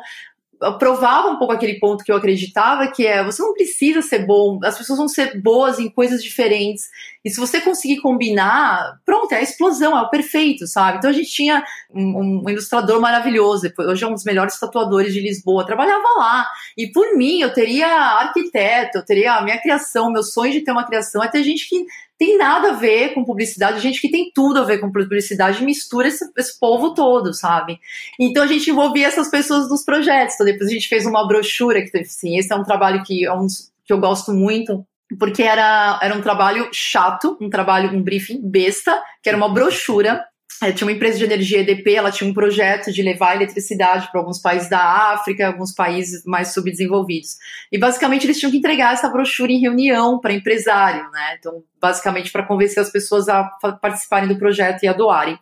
provava 0.78 1.28
um 1.28 1.36
pouco 1.36 1.52
aquele 1.52 1.78
ponto 1.78 2.04
que 2.04 2.10
eu 2.10 2.16
acreditava, 2.16 2.88
que 2.88 3.06
é 3.06 3.22
você 3.22 3.42
não 3.42 3.52
precisa 3.52 4.02
ser 4.02 4.26
bom, 4.26 4.58
as 4.64 4.76
pessoas 4.76 4.98
vão 4.98 5.08
ser 5.08 5.40
boas 5.40 5.78
em 5.78 5.88
coisas 5.88 6.22
diferentes. 6.22 6.88
E 7.24 7.30
se 7.30 7.38
você 7.38 7.60
conseguir 7.60 8.00
combinar, 8.00 8.98
pronto, 9.04 9.32
é 9.32 9.38
a 9.38 9.42
explosão, 9.42 9.96
é 9.96 10.00
o 10.00 10.08
perfeito, 10.08 10.66
sabe? 10.66 10.98
Então 10.98 11.10
a 11.10 11.12
gente 11.12 11.30
tinha 11.30 11.64
um, 11.92 12.42
um 12.44 12.50
ilustrador 12.50 13.00
maravilhoso, 13.00 13.70
hoje 13.78 14.04
é 14.04 14.06
um 14.06 14.14
dos 14.14 14.24
melhores 14.24 14.58
tatuadores 14.58 15.12
de 15.12 15.20
Lisboa, 15.20 15.66
trabalhava 15.66 16.08
lá. 16.18 16.46
E 16.76 16.86
por 16.86 17.16
mim, 17.16 17.40
eu 17.40 17.52
teria 17.52 17.88
arquiteto, 17.88 18.98
eu 18.98 19.04
teria 19.04 19.34
a 19.34 19.42
minha 19.42 19.60
criação, 19.60 20.10
meu 20.10 20.22
sonho 20.22 20.52
de 20.52 20.60
ter 20.60 20.72
uma 20.72 20.86
criação 20.86 21.22
é 21.22 21.28
ter 21.28 21.42
gente 21.42 21.68
que 21.68 21.84
tem 22.18 22.38
nada 22.38 22.70
a 22.70 22.74
ver 22.74 23.12
com 23.14 23.24
publicidade, 23.24 23.80
gente 23.80 24.00
que 24.00 24.10
tem 24.10 24.30
tudo 24.34 24.60
a 24.60 24.64
ver 24.64 24.78
com 24.78 24.90
publicidade 24.90 25.62
mistura 25.64 26.08
esse, 26.08 26.24
esse, 26.36 26.58
povo 26.58 26.94
todo, 26.94 27.34
sabe? 27.34 27.78
Então 28.18 28.42
a 28.42 28.46
gente 28.46 28.70
envolvia 28.70 29.06
essas 29.06 29.28
pessoas 29.28 29.68
nos 29.68 29.84
projetos. 29.84 30.34
Então 30.34 30.46
depois 30.46 30.70
a 30.70 30.72
gente 30.72 30.88
fez 30.88 31.04
uma 31.04 31.26
brochura 31.26 31.82
que 31.82 31.98
assim, 31.98 32.38
esse 32.38 32.52
é 32.52 32.56
um 32.56 32.64
trabalho 32.64 33.02
que 33.04 33.24
é 33.24 33.32
um 33.32 33.46
que 33.84 33.92
eu 33.92 33.98
gosto 33.98 34.32
muito, 34.32 34.84
porque 35.18 35.42
era, 35.42 35.98
era 36.02 36.14
um 36.14 36.20
trabalho 36.20 36.68
chato, 36.72 37.36
um 37.40 37.48
trabalho, 37.48 37.96
um 37.96 38.02
briefing 38.02 38.40
besta, 38.42 39.00
que 39.22 39.28
era 39.28 39.38
uma 39.38 39.48
brochura 39.48 40.24
é, 40.62 40.72
tinha 40.72 40.86
uma 40.86 40.92
empresa 40.92 41.18
de 41.18 41.24
energia 41.24 41.60
EDP, 41.60 41.94
ela 41.94 42.10
tinha 42.10 42.28
um 42.28 42.32
projeto 42.32 42.90
de 42.90 43.02
levar 43.02 43.36
eletricidade 43.36 44.10
para 44.10 44.20
alguns 44.20 44.40
países 44.40 44.70
da 44.70 45.12
África, 45.12 45.46
alguns 45.46 45.72
países 45.72 46.24
mais 46.24 46.54
subdesenvolvidos. 46.54 47.36
E 47.70 47.78
basicamente 47.78 48.24
eles 48.24 48.38
tinham 48.38 48.50
que 48.50 48.56
entregar 48.56 48.94
essa 48.94 49.08
brochura 49.08 49.52
em 49.52 49.60
reunião 49.60 50.18
para 50.18 50.32
empresário, 50.32 51.10
né? 51.10 51.36
Então, 51.38 51.62
basicamente 51.80 52.32
para 52.32 52.42
convencer 52.42 52.82
as 52.82 52.90
pessoas 52.90 53.28
a 53.28 53.44
participarem 53.82 54.28
do 54.28 54.38
projeto 54.38 54.82
e 54.82 54.88
a 54.88 54.92
doarem. 54.92 55.38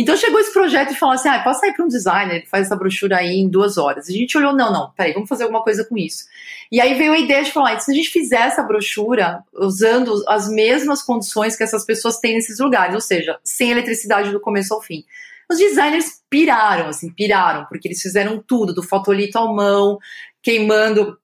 Então 0.00 0.16
chegou 0.16 0.38
esse 0.38 0.52
projeto 0.52 0.92
e 0.92 0.94
falou 0.94 1.16
assim: 1.16 1.28
ah, 1.28 1.42
passa 1.42 1.72
para 1.72 1.84
um 1.84 1.88
designer 1.88 2.42
que 2.42 2.48
faz 2.48 2.66
essa 2.66 2.76
brochura 2.76 3.16
aí 3.16 3.40
em 3.40 3.48
duas 3.48 3.76
horas. 3.76 4.08
A 4.08 4.12
gente 4.12 4.38
olhou, 4.38 4.54
não, 4.54 4.72
não, 4.72 4.92
peraí, 4.92 5.12
vamos 5.12 5.28
fazer 5.28 5.42
alguma 5.42 5.60
coisa 5.60 5.84
com 5.84 5.98
isso. 5.98 6.26
E 6.70 6.80
aí 6.80 6.94
veio 6.94 7.12
a 7.12 7.18
ideia 7.18 7.42
de 7.42 7.50
falar: 7.50 7.80
se 7.80 7.90
a 7.90 7.94
gente 7.94 8.08
fizer 8.08 8.42
essa 8.42 8.62
brochura 8.62 9.42
usando 9.52 10.22
as 10.28 10.48
mesmas 10.48 11.02
condições 11.02 11.56
que 11.56 11.64
essas 11.64 11.84
pessoas 11.84 12.20
têm 12.20 12.34
nesses 12.34 12.60
lugares, 12.60 12.94
ou 12.94 13.00
seja, 13.00 13.40
sem 13.42 13.72
eletricidade 13.72 14.30
do 14.30 14.38
começo 14.38 14.72
ao 14.72 14.80
fim. 14.80 15.04
Os 15.50 15.58
designers 15.58 16.22
piraram, 16.30 16.88
assim, 16.88 17.10
piraram, 17.10 17.64
porque 17.64 17.88
eles 17.88 18.00
fizeram 18.00 18.40
tudo, 18.46 18.72
do 18.72 18.84
fotolito 18.84 19.36
à 19.36 19.52
mão, 19.52 19.98
queimando 20.40 21.18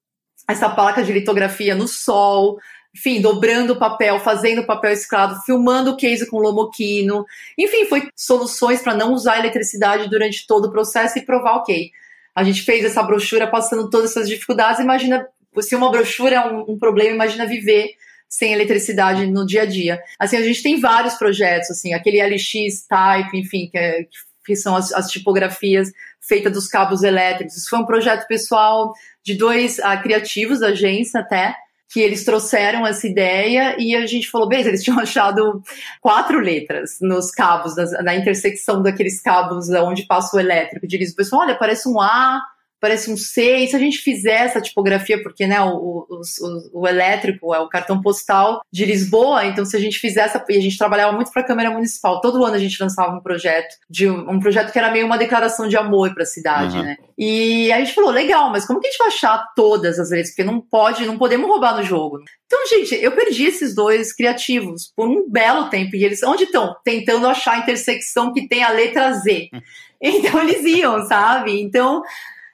essa 0.49 0.69
placa 0.69 1.01
de 1.05 1.13
litografia 1.13 1.77
no 1.77 1.87
sol, 1.87 2.59
enfim, 2.95 3.21
dobrando 3.21 3.73
o 3.73 3.79
papel, 3.79 4.21
fazendo 4.21 4.61
o 4.61 4.67
papel 4.67 4.93
escravo, 4.93 5.41
filmando 5.45 5.91
o 5.91 5.97
case 5.97 6.29
com 6.31 6.39
lomoquino. 6.39 7.25
Enfim, 7.59 7.87
foi 7.87 8.09
soluções 8.15 8.81
para 8.83 8.95
não 8.95 9.13
usar 9.13 9.39
eletricidade 9.41 10.09
durante 10.09 10.47
todo 10.47 10.67
o 10.67 10.71
processo 10.71 11.19
e 11.19 11.23
provar, 11.23 11.57
ok. 11.57 11.91
A 12.35 12.45
gente 12.45 12.63
fez 12.63 12.85
essa 12.85 13.03
brochura 13.03 13.49
passando 13.49 13.91
todas 13.91 14.13
essas 14.13 14.29
dificuldades. 14.29 14.81
Imagina, 14.81 15.27
se 15.61 15.75
uma 15.75 15.91
brochura 15.91 16.37
é 16.37 16.41
um, 16.47 16.73
um 16.73 16.79
problema, 16.79 17.15
imagina 17.15 17.47
viver 17.47 17.95
sem 18.29 18.53
eletricidade 18.53 19.27
no 19.27 19.45
dia 19.45 19.63
a 19.63 19.67
dia. 19.67 20.01
Assim, 20.19 20.37
a 20.37 20.43
gente 20.43 20.63
tem 20.63 20.81
vários 20.81 21.15
projetos, 21.15 21.71
assim, 21.71 21.95
aquele 21.95 22.21
LX 22.21 22.87
Type, 22.89 23.39
enfim, 23.39 23.69
que, 23.71 23.79
é, 23.79 24.07
que 24.45 24.57
são 24.57 24.75
as, 24.75 24.93
as, 24.93 25.09
tipografias 25.09 25.93
feitas 26.21 26.53
dos 26.53 26.67
cabos 26.67 27.03
elétricos. 27.03 27.57
Isso 27.57 27.71
foi 27.71 27.79
um 27.79 27.87
projeto 27.87 28.27
pessoal 28.27 28.93
de 29.23 29.35
dois 29.35 29.79
uh, 29.79 30.03
criativos 30.03 30.61
da 30.61 30.69
agência 30.69 31.21
até, 31.21 31.55
que 31.89 32.01
eles 32.01 32.25
trouxeram 32.25 32.87
essa 32.87 33.07
ideia 33.07 33.77
e 33.79 33.95
a 33.95 34.07
gente 34.07 34.31
falou, 34.31 34.49
beleza, 34.49 34.71
eles 34.71 34.83
tinham 34.83 34.99
achado 35.01 35.63
quatro 36.01 36.41
letras 36.41 36.99
nos 37.01 37.31
cabos, 37.31 37.75
na 38.03 38.15
intersecção 38.15 38.83
daqueles 38.83 39.21
cabos 39.21 39.69
onde 39.71 40.07
passa 40.07 40.37
o 40.37 40.41
elétrico 40.41 40.87
de 40.87 40.99
Lisboa. 40.99 41.17
Pessoal, 41.17 41.43
olha, 41.43 41.57
parece 41.57 41.89
um 41.89 42.01
A, 42.01 42.43
parece 42.85 43.11
um 43.11 43.17
C, 43.17 43.57
e 43.57 43.67
se 43.67 43.75
a 43.75 43.79
gente 43.79 43.97
fizer 43.97 44.45
essa 44.45 44.61
tipografia, 44.61 45.23
porque 45.23 45.47
né, 45.47 45.59
o, 45.59 46.07
o, 46.07 46.21
o, 46.21 46.83
o, 46.83 46.87
elétrico 46.87 47.55
é 47.55 47.59
o 47.59 47.67
cartão 47.67 48.03
postal 48.03 48.61
de 48.71 48.85
Lisboa, 48.85 49.47
então 49.47 49.65
se 49.65 49.75
a 49.75 49.81
gente 49.81 49.99
fizer 49.99 50.21
essa, 50.21 50.45
e 50.51 50.59
a 50.59 50.61
gente 50.61 50.77
trabalhava 50.77 51.13
muito 51.13 51.33
para 51.33 51.41
a 51.41 51.47
Câmara 51.47 51.71
Municipal, 51.71 52.21
todo 52.21 52.45
ano 52.45 52.57
a 52.57 52.59
gente 52.59 52.79
lançava 52.79 53.17
um 53.17 53.23
projeto, 53.23 53.75
de 53.89 54.07
um 54.07 54.39
projeto 54.39 54.71
que 54.71 54.79
era 54.79 54.91
meio 54.91 55.07
uma 55.07 55.17
declaração 55.17 55.67
de 55.67 55.79
amor 55.79 56.13
para 56.13 56.25
a 56.25 56.27
cidade, 56.27 56.77
uhum. 56.77 56.83
né? 56.83 56.99
E 57.17 57.73
a 57.73 57.79
gente 57.79 57.95
falou, 57.95 58.11
legal, 58.11 58.51
mas 58.51 58.67
como 58.67 58.81
que 58.81 58.89
a 58.89 58.91
gente 58.91 58.99
vai 58.99 59.09
achar 59.09 59.47
todas 59.57 59.99
as 59.99 60.11
letras? 60.11 60.31
Porque 60.31 60.45
não 60.45 60.61
pode, 60.61 61.07
não 61.07 61.17
podemos 61.17 61.49
roubar 61.49 61.77
no 61.77 61.83
jogo. 61.83 62.19
Então, 62.45 62.67
gente, 62.67 62.95
eu 62.97 63.13
perdi 63.13 63.47
esses 63.47 63.75
dois 63.75 64.13
criativos 64.13 64.93
por 64.95 65.09
um 65.09 65.31
belo 65.31 65.71
tempo. 65.71 65.97
E 65.97 66.05
eles, 66.05 66.23
onde 66.23 66.45
estão? 66.45 66.77
Tentando 66.85 67.27
achar 67.27 67.55
a 67.55 67.59
intersecção 67.61 68.33
que 68.33 68.47
tem 68.47 68.63
a 68.63 68.71
letra 68.71 69.13
Z. 69.13 69.49
Então, 70.07 70.39
eles 70.43 70.63
iam, 70.65 71.07
sabe? 71.07 71.59
Então, 71.63 72.03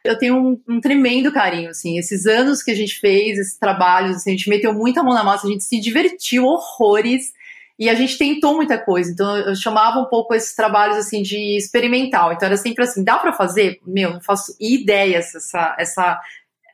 eu 0.04 0.18
tenho 0.18 0.36
um, 0.36 0.60
um, 0.68 0.80
tremendo 0.80 1.32
carinho, 1.32 1.70
assim, 1.70 1.98
esses 1.98 2.26
anos 2.26 2.62
que 2.62 2.70
a 2.70 2.74
gente 2.74 2.98
fez, 2.98 3.38
esses 3.38 3.58
trabalhos, 3.58 4.16
assim, 4.16 4.30
a 4.30 4.36
gente 4.36 4.48
meteu 4.48 4.72
muita 4.72 5.02
mão 5.02 5.14
na 5.14 5.22
massa, 5.22 5.46
a 5.46 5.50
gente 5.50 5.64
se 5.64 5.78
divertiu 5.78 6.44
horrores 6.44 7.32
e 7.80 7.88
a 7.88 7.94
gente 7.94 8.18
tentou 8.18 8.54
muita 8.54 8.78
coisa. 8.78 9.10
Então 9.10 9.36
eu 9.38 9.54
chamava 9.54 9.98
um 9.98 10.04
pouco 10.04 10.34
esses 10.34 10.54
trabalhos 10.54 10.98
assim 10.98 11.22
de 11.22 11.56
experimental. 11.56 12.30
Então 12.30 12.46
era 12.46 12.56
sempre 12.58 12.84
assim, 12.84 13.02
dá 13.02 13.16
para 13.16 13.32
fazer? 13.32 13.80
Meu, 13.86 14.12
não 14.12 14.20
faço 14.20 14.54
ideia 14.60 15.22
se 15.22 15.38
essa, 15.38 15.76
essa, 15.78 16.20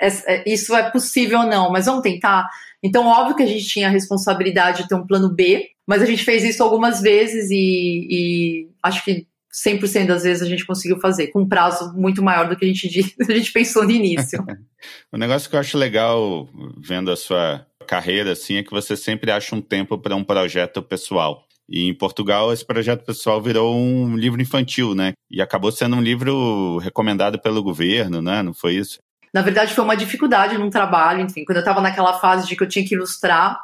essa, 0.00 0.42
isso 0.44 0.74
é 0.74 0.90
possível 0.90 1.40
ou 1.40 1.46
não, 1.46 1.70
mas 1.70 1.86
vamos 1.86 2.02
tentar. 2.02 2.48
Então 2.82 3.06
óbvio 3.06 3.36
que 3.36 3.42
a 3.44 3.46
gente 3.46 3.66
tinha 3.66 3.86
a 3.86 3.90
responsabilidade 3.90 4.82
de 4.82 4.88
ter 4.88 4.96
um 4.96 5.06
plano 5.06 5.32
B, 5.32 5.70
mas 5.86 6.02
a 6.02 6.06
gente 6.06 6.24
fez 6.24 6.42
isso 6.42 6.62
algumas 6.62 7.00
vezes 7.00 7.50
e, 7.52 8.08
e 8.10 8.68
acho 8.82 9.04
que 9.04 9.28
100% 9.64 10.06
das 10.06 10.22
vezes 10.22 10.42
a 10.42 10.46
gente 10.46 10.66
conseguiu 10.66 11.00
fazer, 11.00 11.28
com 11.28 11.40
um 11.40 11.48
prazo 11.48 11.94
muito 11.94 12.22
maior 12.22 12.48
do 12.48 12.56
que 12.56 12.64
a 12.64 12.68
gente, 12.68 13.14
a 13.20 13.32
gente 13.32 13.52
pensou 13.52 13.84
no 13.84 13.90
início. 13.90 14.44
o 15.10 15.16
negócio 15.16 15.48
que 15.48 15.56
eu 15.56 15.60
acho 15.60 15.78
legal 15.78 16.48
vendo 16.78 17.10
a 17.10 17.16
sua 17.16 17.66
carreira 17.86 18.32
assim 18.32 18.56
é 18.56 18.62
que 18.62 18.70
você 18.70 18.96
sempre 18.96 19.30
acha 19.30 19.54
um 19.54 19.60
tempo 19.60 19.96
para 19.96 20.14
um 20.14 20.24
projeto 20.24 20.82
pessoal. 20.82 21.46
E 21.68 21.88
em 21.88 21.94
Portugal 21.94 22.52
esse 22.52 22.64
projeto 22.64 23.04
pessoal 23.04 23.40
virou 23.40 23.74
um 23.74 24.16
livro 24.16 24.40
infantil, 24.40 24.94
né? 24.94 25.14
E 25.30 25.40
acabou 25.40 25.72
sendo 25.72 25.96
um 25.96 26.02
livro 26.02 26.78
recomendado 26.78 27.40
pelo 27.40 27.62
governo, 27.62 28.20
né? 28.20 28.42
Não 28.42 28.52
foi 28.52 28.74
isso? 28.74 28.98
Na 29.32 29.42
verdade 29.42 29.74
foi 29.74 29.84
uma 29.84 29.96
dificuldade 29.96 30.58
num 30.58 30.70
trabalho, 30.70 31.22
enfim, 31.22 31.44
quando 31.44 31.56
eu 31.56 31.60
estava 31.60 31.80
naquela 31.80 32.14
fase 32.14 32.46
de 32.46 32.54
que 32.54 32.62
eu 32.62 32.68
tinha 32.68 32.86
que 32.86 32.94
ilustrar 32.94 33.58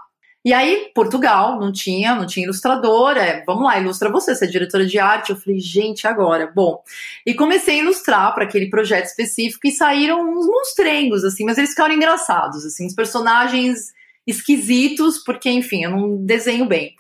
e 0.44 0.52
aí, 0.52 0.90
Portugal, 0.92 1.60
não 1.60 1.70
tinha, 1.70 2.16
não 2.16 2.26
tinha 2.26 2.44
ilustrador, 2.44 3.16
é, 3.16 3.44
vamos 3.46 3.62
lá, 3.62 3.78
ilustra 3.78 4.10
você, 4.10 4.34
você 4.34 4.44
é 4.44 4.48
diretora 4.48 4.84
de 4.84 4.98
arte. 4.98 5.30
Eu 5.30 5.36
falei, 5.36 5.60
gente, 5.60 6.04
agora, 6.04 6.50
bom. 6.52 6.82
E 7.24 7.32
comecei 7.32 7.78
a 7.78 7.82
ilustrar 7.82 8.34
para 8.34 8.42
aquele 8.42 8.68
projeto 8.68 9.06
específico 9.06 9.68
e 9.68 9.70
saíram 9.70 10.20
uns 10.20 10.46
monstrengos, 10.46 11.22
assim, 11.22 11.44
mas 11.44 11.58
eles 11.58 11.70
ficaram 11.70 11.94
engraçados, 11.94 12.66
assim, 12.66 12.86
os 12.86 12.94
personagens 12.94 13.92
esquisitos, 14.26 15.18
porque, 15.18 15.48
enfim, 15.48 15.84
eu 15.84 15.90
não 15.90 16.24
desenho 16.24 16.66
bem. 16.66 16.94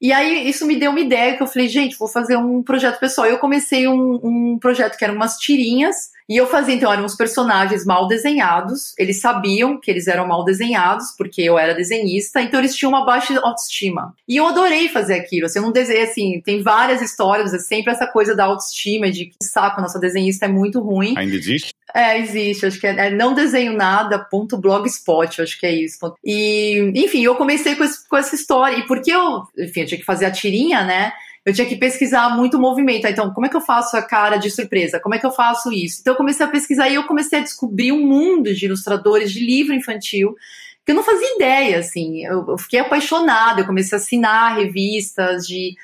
E 0.00 0.12
aí 0.12 0.48
isso 0.48 0.66
me 0.66 0.76
deu 0.78 0.90
uma 0.90 1.00
ideia 1.00 1.36
que 1.36 1.42
eu 1.42 1.46
falei, 1.46 1.68
gente, 1.68 1.98
vou 1.98 2.08
fazer 2.08 2.36
um 2.36 2.62
projeto 2.62 2.98
pessoal. 2.98 3.26
Eu 3.26 3.38
comecei 3.38 3.88
um, 3.88 4.20
um 4.22 4.58
projeto 4.58 4.96
que 4.96 5.04
eram 5.04 5.14
umas 5.14 5.36
tirinhas 5.38 6.10
e 6.28 6.36
eu 6.36 6.46
fazia, 6.48 6.74
então, 6.74 6.92
eram 6.92 7.04
uns 7.04 7.14
personagens 7.14 7.84
mal 7.84 8.08
desenhados. 8.08 8.94
Eles 8.98 9.20
sabiam 9.20 9.78
que 9.78 9.88
eles 9.88 10.08
eram 10.08 10.26
mal 10.26 10.44
desenhados, 10.44 11.14
porque 11.16 11.40
eu 11.40 11.56
era 11.56 11.72
desenhista, 11.72 12.42
então 12.42 12.58
eles 12.58 12.74
tinham 12.74 12.90
uma 12.90 13.04
baixa 13.04 13.38
autoestima. 13.38 14.12
E 14.26 14.36
eu 14.36 14.46
adorei 14.46 14.88
fazer 14.88 15.14
aquilo. 15.14 15.46
Assim, 15.46 15.60
eu 15.60 15.62
não 15.62 15.70
desenhei, 15.70 16.02
assim, 16.02 16.40
tem 16.44 16.62
várias 16.62 17.00
histórias, 17.00 17.54
é 17.54 17.58
sempre 17.60 17.92
essa 17.92 18.08
coisa 18.08 18.34
da 18.34 18.44
autoestima, 18.44 19.10
de 19.10 19.26
que 19.26 19.36
saco, 19.40 19.80
nossa 19.80 20.00
desenhista 20.00 20.46
é 20.46 20.48
muito 20.48 20.80
ruim. 20.80 21.14
Ainda 21.16 21.36
existe? 21.36 21.72
É, 21.94 22.18
existe. 22.18 22.66
Acho 22.66 22.80
que 22.80 22.86
é, 22.86 23.06
é 23.06 23.10
não 23.10 23.34
desenho 23.34 23.72
nada, 23.72 24.18
ponto 24.18 24.58
blogspot, 24.58 25.42
acho 25.42 25.58
que 25.58 25.66
é 25.66 25.74
isso. 25.74 25.98
E, 26.24 26.92
enfim, 26.94 27.22
eu 27.22 27.34
comecei 27.36 27.74
com, 27.74 27.84
esse, 27.84 28.06
com 28.08 28.16
essa 28.16 28.34
história. 28.34 28.76
E 28.76 28.86
porque 28.86 29.12
eu, 29.12 29.42
enfim, 29.58 29.80
eu 29.80 29.86
tinha 29.86 29.98
que 29.98 30.04
fazer 30.04 30.26
a 30.26 30.30
tirinha, 30.30 30.84
né? 30.84 31.12
eu 31.46 31.54
tinha 31.54 31.66
que 31.66 31.76
pesquisar 31.76 32.36
muito 32.36 32.58
movimento. 32.58 33.06
Então, 33.06 33.32
como 33.32 33.46
é 33.46 33.48
que 33.48 33.56
eu 33.56 33.60
faço 33.60 33.96
a 33.96 34.02
cara 34.02 34.36
de 34.36 34.50
surpresa? 34.50 34.98
Como 34.98 35.14
é 35.14 35.18
que 35.18 35.24
eu 35.24 35.30
faço 35.30 35.72
isso? 35.72 35.98
Então, 36.00 36.12
eu 36.12 36.16
comecei 36.16 36.44
a 36.44 36.48
pesquisar 36.48 36.88
e 36.88 36.96
eu 36.96 37.04
comecei 37.04 37.38
a 37.38 37.42
descobrir 37.42 37.92
um 37.92 38.04
mundo 38.04 38.52
de 38.52 38.66
ilustradores 38.66 39.30
de 39.30 39.38
livro 39.38 39.72
infantil 39.72 40.34
que 40.84 40.90
eu 40.90 40.96
não 40.96 41.04
fazia 41.04 41.34
ideia, 41.36 41.78
assim. 41.78 42.24
Eu, 42.24 42.44
eu 42.48 42.58
fiquei 42.58 42.80
apaixonada, 42.80 43.60
eu 43.60 43.66
comecei 43.66 43.96
a 43.96 44.00
assinar 44.00 44.56
revistas 44.56 45.46
de 45.46 45.76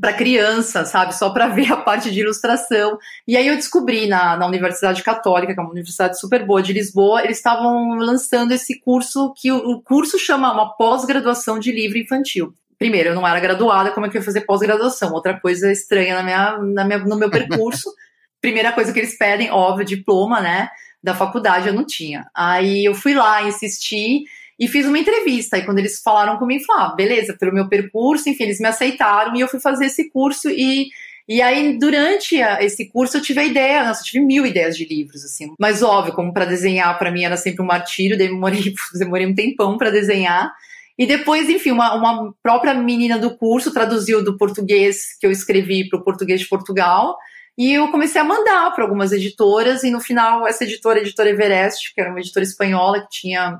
para 0.00 0.12
criança, 0.12 0.84
sabe? 0.84 1.14
Só 1.14 1.30
para 1.30 1.48
ver 1.54 1.72
a 1.72 1.76
parte 1.76 2.10
de 2.10 2.20
ilustração. 2.20 2.98
E 3.26 3.36
aí 3.36 3.46
eu 3.46 3.56
descobri 3.56 4.06
na, 4.06 4.36
na 4.36 4.46
Universidade 4.46 5.02
Católica, 5.02 5.54
que 5.54 5.60
é 5.60 5.62
uma 5.62 5.70
universidade 5.70 6.18
super 6.18 6.44
boa 6.46 6.62
de 6.62 6.72
Lisboa, 6.72 7.22
eles 7.22 7.36
estavam 7.36 7.94
lançando 7.96 8.52
esse 8.52 8.80
curso 8.80 9.32
que 9.36 9.52
o, 9.52 9.56
o 9.56 9.82
curso 9.82 10.18
chama 10.18 10.52
uma 10.52 10.74
pós-graduação 10.76 11.58
de 11.58 11.70
livro 11.72 11.98
infantil 11.98 12.54
primeiro, 12.82 13.10
eu 13.10 13.14
não 13.14 13.26
era 13.26 13.38
graduada, 13.38 13.92
como 13.92 14.06
é 14.06 14.08
que 14.08 14.16
eu 14.16 14.20
ia 14.20 14.24
fazer 14.24 14.40
pós-graduação? 14.40 15.12
Outra 15.12 15.38
coisa 15.38 15.70
estranha 15.70 16.16
na 16.16 16.22
minha, 16.24 16.58
na 16.58 16.84
minha, 16.84 16.98
no 16.98 17.16
meu 17.16 17.30
percurso. 17.30 17.88
Primeira 18.42 18.72
coisa 18.72 18.92
que 18.92 18.98
eles 18.98 19.16
pedem, 19.16 19.52
óbvio, 19.52 19.86
diploma, 19.86 20.40
né? 20.40 20.68
Da 21.00 21.14
faculdade 21.14 21.68
eu 21.68 21.74
não 21.74 21.86
tinha. 21.86 22.26
Aí 22.34 22.84
eu 22.84 22.92
fui 22.92 23.14
lá, 23.14 23.40
insisti 23.44 24.24
e 24.58 24.68
fiz 24.68 24.86
uma 24.86 24.98
entrevista. 24.98 25.56
Aí 25.56 25.64
quando 25.64 25.78
eles 25.78 26.00
falaram 26.00 26.38
comigo, 26.38 26.64
falaram, 26.64 26.92
ah, 26.92 26.94
beleza, 26.94 27.36
pelo 27.38 27.52
meu 27.52 27.68
percurso, 27.68 28.28
enfim, 28.28 28.44
eles 28.44 28.60
me 28.60 28.68
aceitaram 28.68 29.34
e 29.36 29.40
eu 29.40 29.48
fui 29.48 29.60
fazer 29.60 29.86
esse 29.86 30.10
curso 30.10 30.48
e 30.50 30.88
e 31.28 31.40
aí, 31.40 31.78
durante 31.78 32.36
esse 32.36 32.90
curso, 32.90 33.16
eu 33.16 33.22
tive 33.22 33.40
a 33.40 33.44
ideia, 33.44 33.84
nossa, 33.84 34.00
eu 34.00 34.04
tive 34.04 34.24
mil 34.24 34.44
ideias 34.44 34.76
de 34.76 34.84
livros, 34.84 35.24
assim. 35.24 35.54
Mas 35.58 35.82
óbvio, 35.82 36.12
como 36.12 36.32
para 36.32 36.44
desenhar, 36.44 36.98
para 36.98 37.12
mim 37.12 37.24
era 37.24 37.36
sempre 37.36 37.62
um 37.62 37.66
martírio, 37.66 38.18
demorei, 38.18 38.74
demorei 38.98 39.26
um 39.26 39.34
tempão 39.34 39.78
para 39.78 39.90
desenhar. 39.90 40.52
E 40.98 41.06
depois, 41.06 41.48
enfim, 41.48 41.70
uma, 41.70 41.94
uma 41.94 42.34
própria 42.42 42.74
menina 42.74 43.18
do 43.18 43.36
curso 43.36 43.72
traduziu 43.72 44.22
do 44.22 44.36
português 44.36 45.16
que 45.18 45.26
eu 45.26 45.30
escrevi 45.30 45.88
para 45.88 45.98
o 45.98 46.04
português 46.04 46.40
de 46.40 46.48
Portugal. 46.48 47.16
E 47.56 47.72
eu 47.72 47.88
comecei 47.90 48.20
a 48.20 48.24
mandar 48.24 48.70
para 48.74 48.84
algumas 48.84 49.12
editoras, 49.12 49.84
e 49.84 49.90
no 49.90 50.00
final, 50.00 50.46
essa 50.46 50.64
editora, 50.64 50.98
a 50.98 51.02
editora 51.02 51.30
Everest, 51.30 51.94
que 51.94 52.00
era 52.00 52.10
uma 52.10 52.20
editora 52.20 52.44
espanhola 52.44 53.00
que 53.02 53.08
tinha 53.10 53.58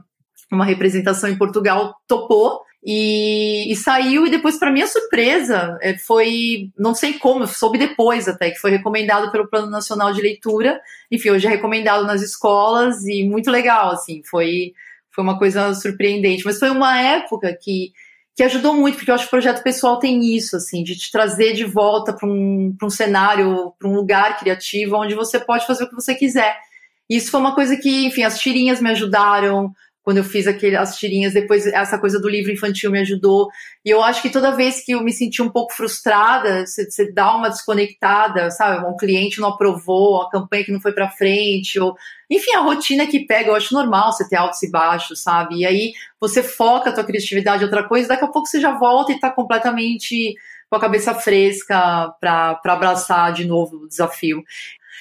uma 0.54 0.64
representação 0.64 1.28
em 1.28 1.38
Portugal, 1.38 1.94
topou. 2.06 2.60
E, 2.84 3.72
e 3.72 3.76
saiu, 3.76 4.26
e 4.26 4.30
depois, 4.30 4.58
para 4.58 4.72
minha 4.72 4.88
surpresa, 4.88 5.78
é, 5.80 5.96
foi, 5.96 6.72
não 6.76 6.96
sei 6.96 7.12
como, 7.12 7.46
soube 7.46 7.78
depois 7.78 8.26
até, 8.26 8.50
que 8.50 8.58
foi 8.58 8.72
recomendado 8.72 9.30
pelo 9.30 9.48
Plano 9.48 9.70
Nacional 9.70 10.12
de 10.12 10.20
Leitura. 10.20 10.80
Enfim, 11.08 11.30
hoje 11.30 11.46
é 11.46 11.50
recomendado 11.50 12.04
nas 12.04 12.22
escolas, 12.22 13.04
e 13.06 13.22
muito 13.22 13.52
legal, 13.52 13.92
assim, 13.92 14.20
foi 14.24 14.72
foi 15.12 15.22
uma 15.22 15.38
coisa 15.38 15.72
surpreendente. 15.74 16.44
Mas 16.44 16.58
foi 16.58 16.70
uma 16.70 16.98
época 16.98 17.56
que, 17.60 17.92
que 18.34 18.42
ajudou 18.42 18.74
muito, 18.74 18.96
porque 18.96 19.10
eu 19.10 19.14
acho 19.14 19.24
que 19.24 19.28
o 19.28 19.38
projeto 19.38 19.62
pessoal 19.62 19.98
tem 19.98 20.34
isso, 20.34 20.56
assim, 20.56 20.82
de 20.82 20.96
te 20.96 21.12
trazer 21.12 21.52
de 21.52 21.64
volta 21.64 22.12
para 22.12 22.28
um, 22.28 22.74
um 22.82 22.90
cenário, 22.90 23.72
para 23.78 23.88
um 23.88 23.94
lugar 23.94 24.38
criativo, 24.38 24.96
onde 24.96 25.14
você 25.14 25.38
pode 25.38 25.66
fazer 25.66 25.84
o 25.84 25.88
que 25.88 25.94
você 25.94 26.14
quiser. 26.14 26.56
Isso 27.08 27.30
foi 27.30 27.40
uma 27.40 27.54
coisa 27.54 27.76
que, 27.76 28.06
enfim, 28.06 28.22
as 28.22 28.40
tirinhas 28.40 28.80
me 28.80 28.90
ajudaram, 28.90 29.72
quando 30.02 30.18
eu 30.18 30.24
fiz 30.24 30.46
aquele, 30.46 30.76
as 30.76 30.96
tirinhas, 30.96 31.32
depois 31.32 31.66
essa 31.66 31.98
coisa 31.98 32.18
do 32.18 32.28
livro 32.28 32.50
infantil 32.50 32.90
me 32.90 32.98
ajudou. 33.00 33.48
E 33.84 33.90
eu 33.90 34.02
acho 34.02 34.20
que 34.20 34.30
toda 34.30 34.56
vez 34.56 34.84
que 34.84 34.92
eu 34.92 35.02
me 35.02 35.12
senti 35.12 35.40
um 35.40 35.48
pouco 35.48 35.72
frustrada, 35.72 36.66
você, 36.66 37.12
dá 37.12 37.34
uma 37.36 37.48
desconectada, 37.48 38.50
sabe? 38.50 38.84
Um 38.86 38.96
cliente 38.96 39.40
não 39.40 39.50
aprovou, 39.50 40.22
a 40.22 40.30
campanha 40.30 40.64
que 40.64 40.72
não 40.72 40.80
foi 40.80 40.92
para 40.92 41.08
frente, 41.08 41.78
ou 41.78 41.94
enfim, 42.28 42.54
a 42.56 42.60
rotina 42.60 43.06
que 43.06 43.26
pega, 43.26 43.50
eu 43.50 43.54
acho 43.54 43.74
normal 43.74 44.12
você 44.12 44.28
ter 44.28 44.36
altos 44.36 44.62
e 44.62 44.70
baixos, 44.70 45.22
sabe? 45.22 45.58
E 45.58 45.66
aí 45.66 45.92
você 46.20 46.42
foca 46.42 46.90
a 46.90 46.92
tua 46.92 47.04
criatividade 47.04 47.62
em 47.62 47.66
outra 47.66 47.84
coisa, 47.84 48.08
daqui 48.08 48.24
a 48.24 48.28
pouco 48.28 48.48
você 48.48 48.60
já 48.60 48.76
volta 48.76 49.12
e 49.12 49.20
tá 49.20 49.30
completamente 49.30 50.34
com 50.68 50.76
a 50.76 50.80
cabeça 50.80 51.14
fresca 51.14 52.12
para 52.18 52.58
abraçar 52.64 53.32
de 53.32 53.44
novo 53.44 53.76
o 53.76 53.88
desafio. 53.88 54.42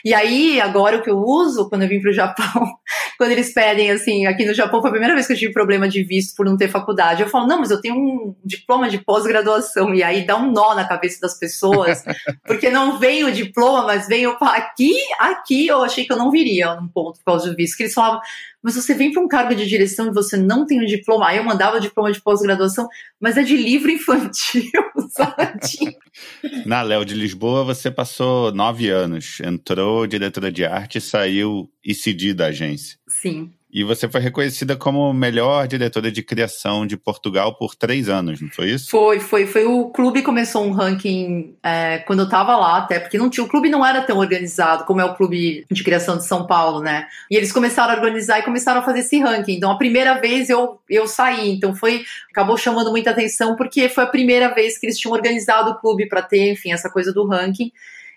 E 0.04 0.13
aí, 0.13 0.60
agora 0.60 0.97
o 0.97 1.01
que 1.01 1.10
eu 1.10 1.19
uso 1.19 1.69
quando 1.69 1.84
eu 1.84 1.89
vim 1.89 2.01
para 2.01 2.10
o 2.10 2.13
Japão, 2.13 2.45
quando 3.17 3.32
eles 3.32 3.54
pedem, 3.54 3.91
assim, 3.91 4.25
aqui 4.25 4.45
no 4.45 4.54
Japão 4.54 4.82
foi 4.82 4.89
a 4.89 4.93
primeira 4.93 5.13
vez 5.13 5.27
que 5.27 5.34
eu 5.34 5.38
tive 5.38 5.54
problema 5.54 5.88
de 5.88 6.04
visto 6.04 6.36
por 6.36 6.45
não 6.45 6.58
ter 6.58 6.69
faculdade. 6.69 7.21
Eu 7.21 7.30
falo, 7.30 7.47
não, 7.47 7.60
mas 7.60 7.71
eu 7.71 7.82
tenho 7.82 7.95
um 7.95 8.36
diploma 8.43 8.89
de 8.89 8.97
pós-graduação. 8.99 9.93
E 9.93 10.04
aí 10.04 10.25
dá 10.25 10.38
um 10.38 10.51
nó 10.51 10.73
na 10.73 10.88
cabeça 10.88 11.19
das 11.21 11.38
pessoas, 11.38 12.04
porque 12.45 12.69
não 12.69 12.99
vem 12.99 13.23
o 13.23 13.32
diploma, 13.32 13.86
mas 13.86 14.08
vem 14.08 14.27
o. 14.27 14.38
Aqui, 14.41 14.95
aqui 15.19 15.67
eu 15.67 15.84
achei 15.84 16.06
que 16.06 16.12
eu 16.12 16.17
não 16.17 16.32
viria 16.32 16.75
num 16.75 16.88
ponto 16.88 17.19
por 17.19 17.25
causa 17.25 17.49
do 17.49 17.56
visto. 17.56 17.77
Que 17.77 17.84
eles 17.84 17.93
falavam, 17.93 18.21
mas 18.62 18.76
você 18.76 18.93
vem 18.93 19.12
para 19.12 19.21
um 19.21 19.28
cargo 19.28 19.56
de 19.56 19.67
direção 19.67 20.08
e 20.08 20.13
você 20.13 20.38
não 20.38 20.65
tem 20.65 20.82
um 20.82 20.86
diploma. 20.86 21.28
Aí 21.28 21.38
eu 21.38 21.43
mandava 21.43 21.80
diploma 21.80 22.12
de 22.12 22.21
pós-graduação, 22.21 22.88
mas 23.19 23.38
é 23.38 23.43
de 23.43 23.58
livro 23.58 23.89
infantil, 23.91 24.63
sabe? 25.10 25.97
Na 26.65 26.82
Léo 26.82 27.04
de 27.04 27.15
Lisboa, 27.15 27.63
você 27.63 27.89
passou 27.89 28.52
nove 28.52 28.89
anos. 28.89 29.39
Entrou 29.41 30.06
diretora 30.06 30.52
de 30.52 30.65
arte 30.65 30.97
e 30.97 31.02
saiu 31.02 31.69
ICD 31.84 32.34
da 32.34 32.47
agência. 32.47 32.97
Sim. 33.08 33.52
E 33.73 33.86
você 33.86 34.10
foi 34.10 34.19
reconhecida 34.19 34.75
como 34.75 35.13
melhor 35.13 35.65
diretora 35.65 36.12
de 36.12 36.21
criação 36.21 36.86
de 36.86 36.97
Portugal 36.97 37.55
por 37.55 37.73
três 37.73 38.10
anos, 38.10 38.41
não 38.41 38.49
foi 38.49 38.71
isso? 38.71 38.89
Foi, 38.89 39.19
foi. 39.21 39.47
Foi 39.47 39.63
o 39.63 39.89
clube 39.89 40.21
começou 40.21 40.65
um 40.65 40.71
ranking 40.71 41.55
é, 41.63 41.99
quando 41.99 42.19
eu 42.19 42.29
tava 42.29 42.57
lá, 42.57 42.79
até 42.79 42.99
porque 42.99 43.17
não 43.17 43.29
tinha, 43.29 43.45
o 43.45 43.47
clube 43.47 43.69
não 43.69 43.86
era 43.86 44.01
tão 44.01 44.17
organizado 44.17 44.84
como 44.84 44.99
é 44.99 45.05
o 45.05 45.15
clube 45.15 45.65
de 45.71 45.84
criação 45.86 46.17
de 46.17 46.25
São 46.25 46.45
Paulo, 46.45 46.81
né? 46.81 47.07
E 47.29 47.38
eles 47.38 47.53
começaram 47.53 47.93
a 47.93 47.95
organizar 47.95 48.39
e 48.39 48.43
começaram 48.43 48.81
a 48.81 48.84
fazer 48.84 48.99
esse 48.99 49.17
ranking. 49.19 49.53
Então 49.53 49.71
a 49.71 49.77
primeira 49.77 50.19
vez 50.19 50.49
eu, 50.49 50.81
eu 50.89 51.07
saí, 51.07 51.51
então 51.51 51.73
foi 51.73 52.03
acabou 52.29 52.57
chamando 52.57 52.91
muita 52.91 53.12
atenção 53.12 53.55
porque 53.55 53.88
foi 53.88 54.03
a 54.03 54.07
primeira 54.07 54.53
vez 54.53 54.77
que 54.77 54.86
eles 54.86 54.99
tinham 54.99 55.13
organizado 55.13 55.71
o 55.71 55.79
clube 55.79 56.10
para 56.10 56.21
ter, 56.21 56.51
enfim, 56.51 56.73
essa 56.73 56.89
coisa 56.89 57.13
do 57.13 57.25
ranking. 57.25 57.71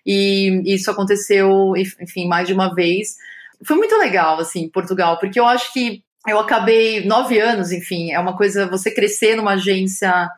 E 0.05 0.63
isso 0.67 0.91
aconteceu, 0.91 1.75
enfim, 1.77 2.27
mais 2.27 2.49
de 2.49 2.53
uma 2.53 2.75
vez 2.75 3.17
foi 3.67 3.77
muito 3.77 3.97
legal, 3.97 4.39
assim, 4.39 4.69
Portugal, 4.69 5.19
porque 5.19 5.39
eu 5.39 5.47
acho 5.47 5.73
que 5.73 6.03
eu 6.27 6.39
acabei 6.39 7.05
nove 7.05 7.39
anos, 7.39 7.71
enfim, 7.71 8.13
é 8.13 8.19
uma 8.19 8.37
coisa, 8.37 8.67
você 8.67 8.91
crescer 8.91 9.37
numa 9.37 9.53
agência 9.53 10.31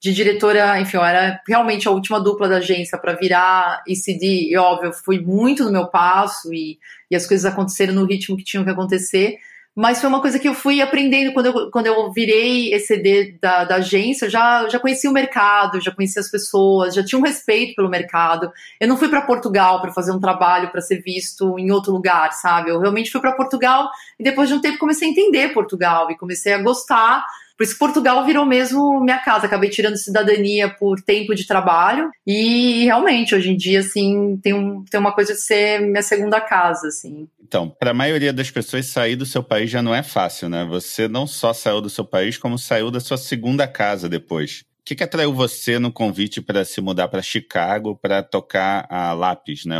de 0.00 0.12
diretora, 0.12 0.80
enfim, 0.80 0.96
eu 0.96 1.04
era 1.04 1.40
realmente 1.48 1.88
a 1.88 1.90
última 1.90 2.20
dupla 2.20 2.48
da 2.48 2.56
agência 2.56 2.98
para 2.98 3.14
virar 3.14 3.82
ECD, 3.86 4.50
e 4.50 4.56
óbvio, 4.56 4.88
eu 4.88 4.92
fui 4.92 5.18
muito 5.20 5.64
no 5.64 5.72
meu 5.72 5.88
passo 5.88 6.52
e, 6.52 6.78
e 7.10 7.16
as 7.16 7.26
coisas 7.26 7.50
aconteceram 7.50 7.94
no 7.94 8.04
ritmo 8.04 8.36
que 8.36 8.44
tinham 8.44 8.64
que 8.64 8.70
acontecer, 8.70 9.36
mas 9.76 10.00
foi 10.00 10.08
uma 10.08 10.22
coisa 10.22 10.38
que 10.38 10.48
eu 10.48 10.54
fui 10.54 10.80
aprendendo 10.80 11.34
quando 11.34 11.46
eu, 11.46 11.70
quando 11.70 11.86
eu 11.86 12.10
virei 12.10 12.72
ECD 12.72 13.36
da, 13.42 13.64
da 13.64 13.74
agência, 13.76 14.24
eu 14.24 14.30
já, 14.30 14.66
já 14.70 14.80
conhecia 14.80 15.10
o 15.10 15.12
mercado, 15.12 15.82
já 15.82 15.90
conhecia 15.90 16.20
as 16.20 16.30
pessoas, 16.30 16.94
já 16.94 17.04
tinha 17.04 17.18
um 17.18 17.22
respeito 17.22 17.74
pelo 17.74 17.90
mercado. 17.90 18.50
Eu 18.80 18.88
não 18.88 18.96
fui 18.96 19.10
para 19.10 19.20
Portugal 19.20 19.82
para 19.82 19.92
fazer 19.92 20.12
um 20.12 20.18
trabalho 20.18 20.70
para 20.70 20.80
ser 20.80 21.02
visto 21.02 21.58
em 21.58 21.70
outro 21.70 21.92
lugar, 21.92 22.32
sabe? 22.32 22.70
Eu 22.70 22.80
realmente 22.80 23.10
fui 23.10 23.20
para 23.20 23.32
Portugal 23.32 23.90
e 24.18 24.24
depois 24.24 24.48
de 24.48 24.54
um 24.54 24.62
tempo 24.62 24.78
comecei 24.78 25.08
a 25.08 25.10
entender 25.10 25.52
Portugal 25.52 26.10
e 26.10 26.16
comecei 26.16 26.54
a 26.54 26.62
gostar 26.62 27.26
por 27.56 27.64
isso 27.64 27.78
Portugal 27.78 28.24
virou 28.24 28.44
mesmo 28.44 29.00
minha 29.00 29.18
casa. 29.18 29.46
Acabei 29.46 29.70
tirando 29.70 29.96
cidadania 29.96 30.68
por 30.68 31.00
tempo 31.00 31.34
de 31.34 31.46
trabalho 31.46 32.10
e 32.26 32.84
realmente 32.84 33.34
hoje 33.34 33.50
em 33.50 33.56
dia 33.56 33.80
assim 33.80 34.38
tem, 34.42 34.52
um, 34.52 34.84
tem 34.84 35.00
uma 35.00 35.12
coisa 35.12 35.32
de 35.32 35.40
ser 35.40 35.80
minha 35.80 36.02
segunda 36.02 36.40
casa, 36.40 36.88
assim. 36.88 37.26
Então, 37.46 37.70
para 37.70 37.92
a 37.92 37.94
maioria 37.94 38.32
das 38.32 38.50
pessoas 38.50 38.86
sair 38.86 39.14
do 39.14 39.24
seu 39.24 39.40
país 39.40 39.70
já 39.70 39.80
não 39.80 39.94
é 39.94 40.02
fácil, 40.02 40.48
né? 40.48 40.64
Você 40.64 41.06
não 41.06 41.28
só 41.28 41.52
saiu 41.52 41.80
do 41.80 41.88
seu 41.88 42.04
país, 42.04 42.36
como 42.36 42.58
saiu 42.58 42.90
da 42.90 42.98
sua 42.98 43.16
segunda 43.16 43.68
casa 43.68 44.08
depois. 44.08 44.64
O 44.80 44.84
que, 44.84 44.96
que 44.96 45.04
atraiu 45.04 45.32
você 45.32 45.78
no 45.78 45.92
convite 45.92 46.42
para 46.42 46.64
se 46.64 46.80
mudar 46.80 47.06
para 47.06 47.22
Chicago 47.22 47.96
para 47.96 48.20
tocar 48.20 48.84
a 48.90 49.12
Lápis, 49.12 49.64
né? 49.64 49.76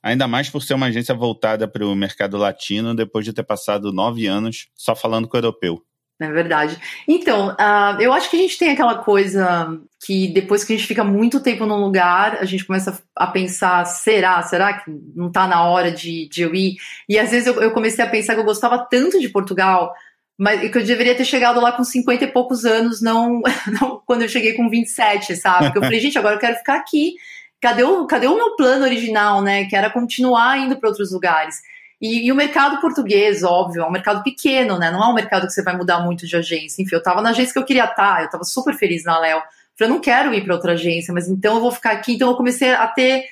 Ainda 0.00 0.28
mais 0.28 0.48
por 0.48 0.62
ser 0.62 0.74
uma 0.74 0.86
agência 0.86 1.12
voltada 1.12 1.66
para 1.66 1.84
o 1.84 1.94
mercado 1.96 2.36
latino, 2.36 2.94
depois 2.94 3.24
de 3.24 3.32
ter 3.32 3.42
passado 3.42 3.92
nove 3.92 4.28
anos 4.28 4.68
só 4.76 4.94
falando 4.94 5.26
com 5.26 5.36
o 5.36 5.40
europeu. 5.40 5.82
É 6.20 6.32
verdade. 6.32 6.76
Então, 7.06 7.50
uh, 7.50 8.00
eu 8.00 8.12
acho 8.12 8.28
que 8.28 8.36
a 8.36 8.40
gente 8.40 8.58
tem 8.58 8.70
aquela 8.70 8.96
coisa 8.96 9.78
que 10.04 10.26
depois 10.28 10.64
que 10.64 10.72
a 10.72 10.76
gente 10.76 10.88
fica 10.88 11.04
muito 11.04 11.40
tempo 11.40 11.64
num 11.64 11.76
lugar, 11.76 12.38
a 12.40 12.44
gente 12.44 12.64
começa 12.64 13.00
a 13.14 13.26
pensar, 13.28 13.84
será? 13.84 14.42
Será 14.42 14.72
que 14.72 14.90
não 15.14 15.28
está 15.28 15.46
na 15.46 15.64
hora 15.64 15.92
de, 15.92 16.28
de 16.28 16.42
eu 16.42 16.52
ir? 16.52 16.76
E 17.08 17.16
às 17.18 17.30
vezes 17.30 17.46
eu, 17.46 17.62
eu, 17.62 17.70
comecei 17.70 18.04
a 18.04 18.08
pensar 18.08 18.34
que 18.34 18.40
eu 18.40 18.44
gostava 18.44 18.78
tanto 18.90 19.20
de 19.20 19.28
Portugal, 19.28 19.94
mas 20.36 20.60
que 20.60 20.78
eu 20.78 20.84
deveria 20.84 21.14
ter 21.14 21.24
chegado 21.24 21.60
lá 21.60 21.70
com 21.70 21.84
50 21.84 22.24
e 22.24 22.32
poucos 22.32 22.64
anos, 22.64 23.00
não, 23.00 23.40
não 23.80 24.02
quando 24.04 24.22
eu 24.22 24.28
cheguei 24.28 24.54
com 24.54 24.68
27, 24.68 25.36
sabe? 25.36 25.66
Porque 25.66 25.78
eu 25.78 25.82
falei, 25.82 26.00
gente, 26.00 26.18
agora 26.18 26.34
eu 26.34 26.40
quero 26.40 26.56
ficar 26.56 26.76
aqui. 26.76 27.14
Cadê 27.60 27.84
o, 27.84 28.06
cadê 28.06 28.26
o 28.26 28.36
meu 28.36 28.56
plano 28.56 28.84
original, 28.84 29.40
né? 29.40 29.66
Que 29.66 29.76
era 29.76 29.90
continuar 29.90 30.58
indo 30.58 30.76
para 30.76 30.88
outros 30.88 31.12
lugares. 31.12 31.60
E, 32.00 32.26
e, 32.26 32.32
o 32.32 32.36
mercado 32.36 32.80
português, 32.80 33.42
óbvio, 33.42 33.82
é 33.82 33.86
um 33.86 33.90
mercado 33.90 34.22
pequeno, 34.22 34.78
né? 34.78 34.90
Não 34.90 35.02
é 35.02 35.08
um 35.08 35.14
mercado 35.14 35.46
que 35.46 35.52
você 35.52 35.62
vai 35.62 35.76
mudar 35.76 36.00
muito 36.00 36.26
de 36.26 36.36
agência. 36.36 36.80
Enfim, 36.80 36.94
eu 36.94 36.98
estava 36.98 37.20
na 37.20 37.30
agência 37.30 37.52
que 37.52 37.58
eu 37.58 37.64
queria 37.64 37.84
estar, 37.84 38.20
eu 38.20 38.26
estava 38.26 38.44
super 38.44 38.74
feliz 38.74 39.04
na 39.04 39.18
Léo. 39.18 39.42
Falei, 39.76 39.90
eu 39.90 39.94
não 39.94 40.00
quero 40.00 40.32
ir 40.32 40.44
para 40.44 40.54
outra 40.54 40.72
agência, 40.72 41.12
mas 41.12 41.28
então 41.28 41.56
eu 41.56 41.60
vou 41.60 41.72
ficar 41.72 41.90
aqui. 41.92 42.14
Então 42.14 42.30
eu 42.30 42.36
comecei 42.36 42.72
a 42.72 42.86
ter, 42.86 43.24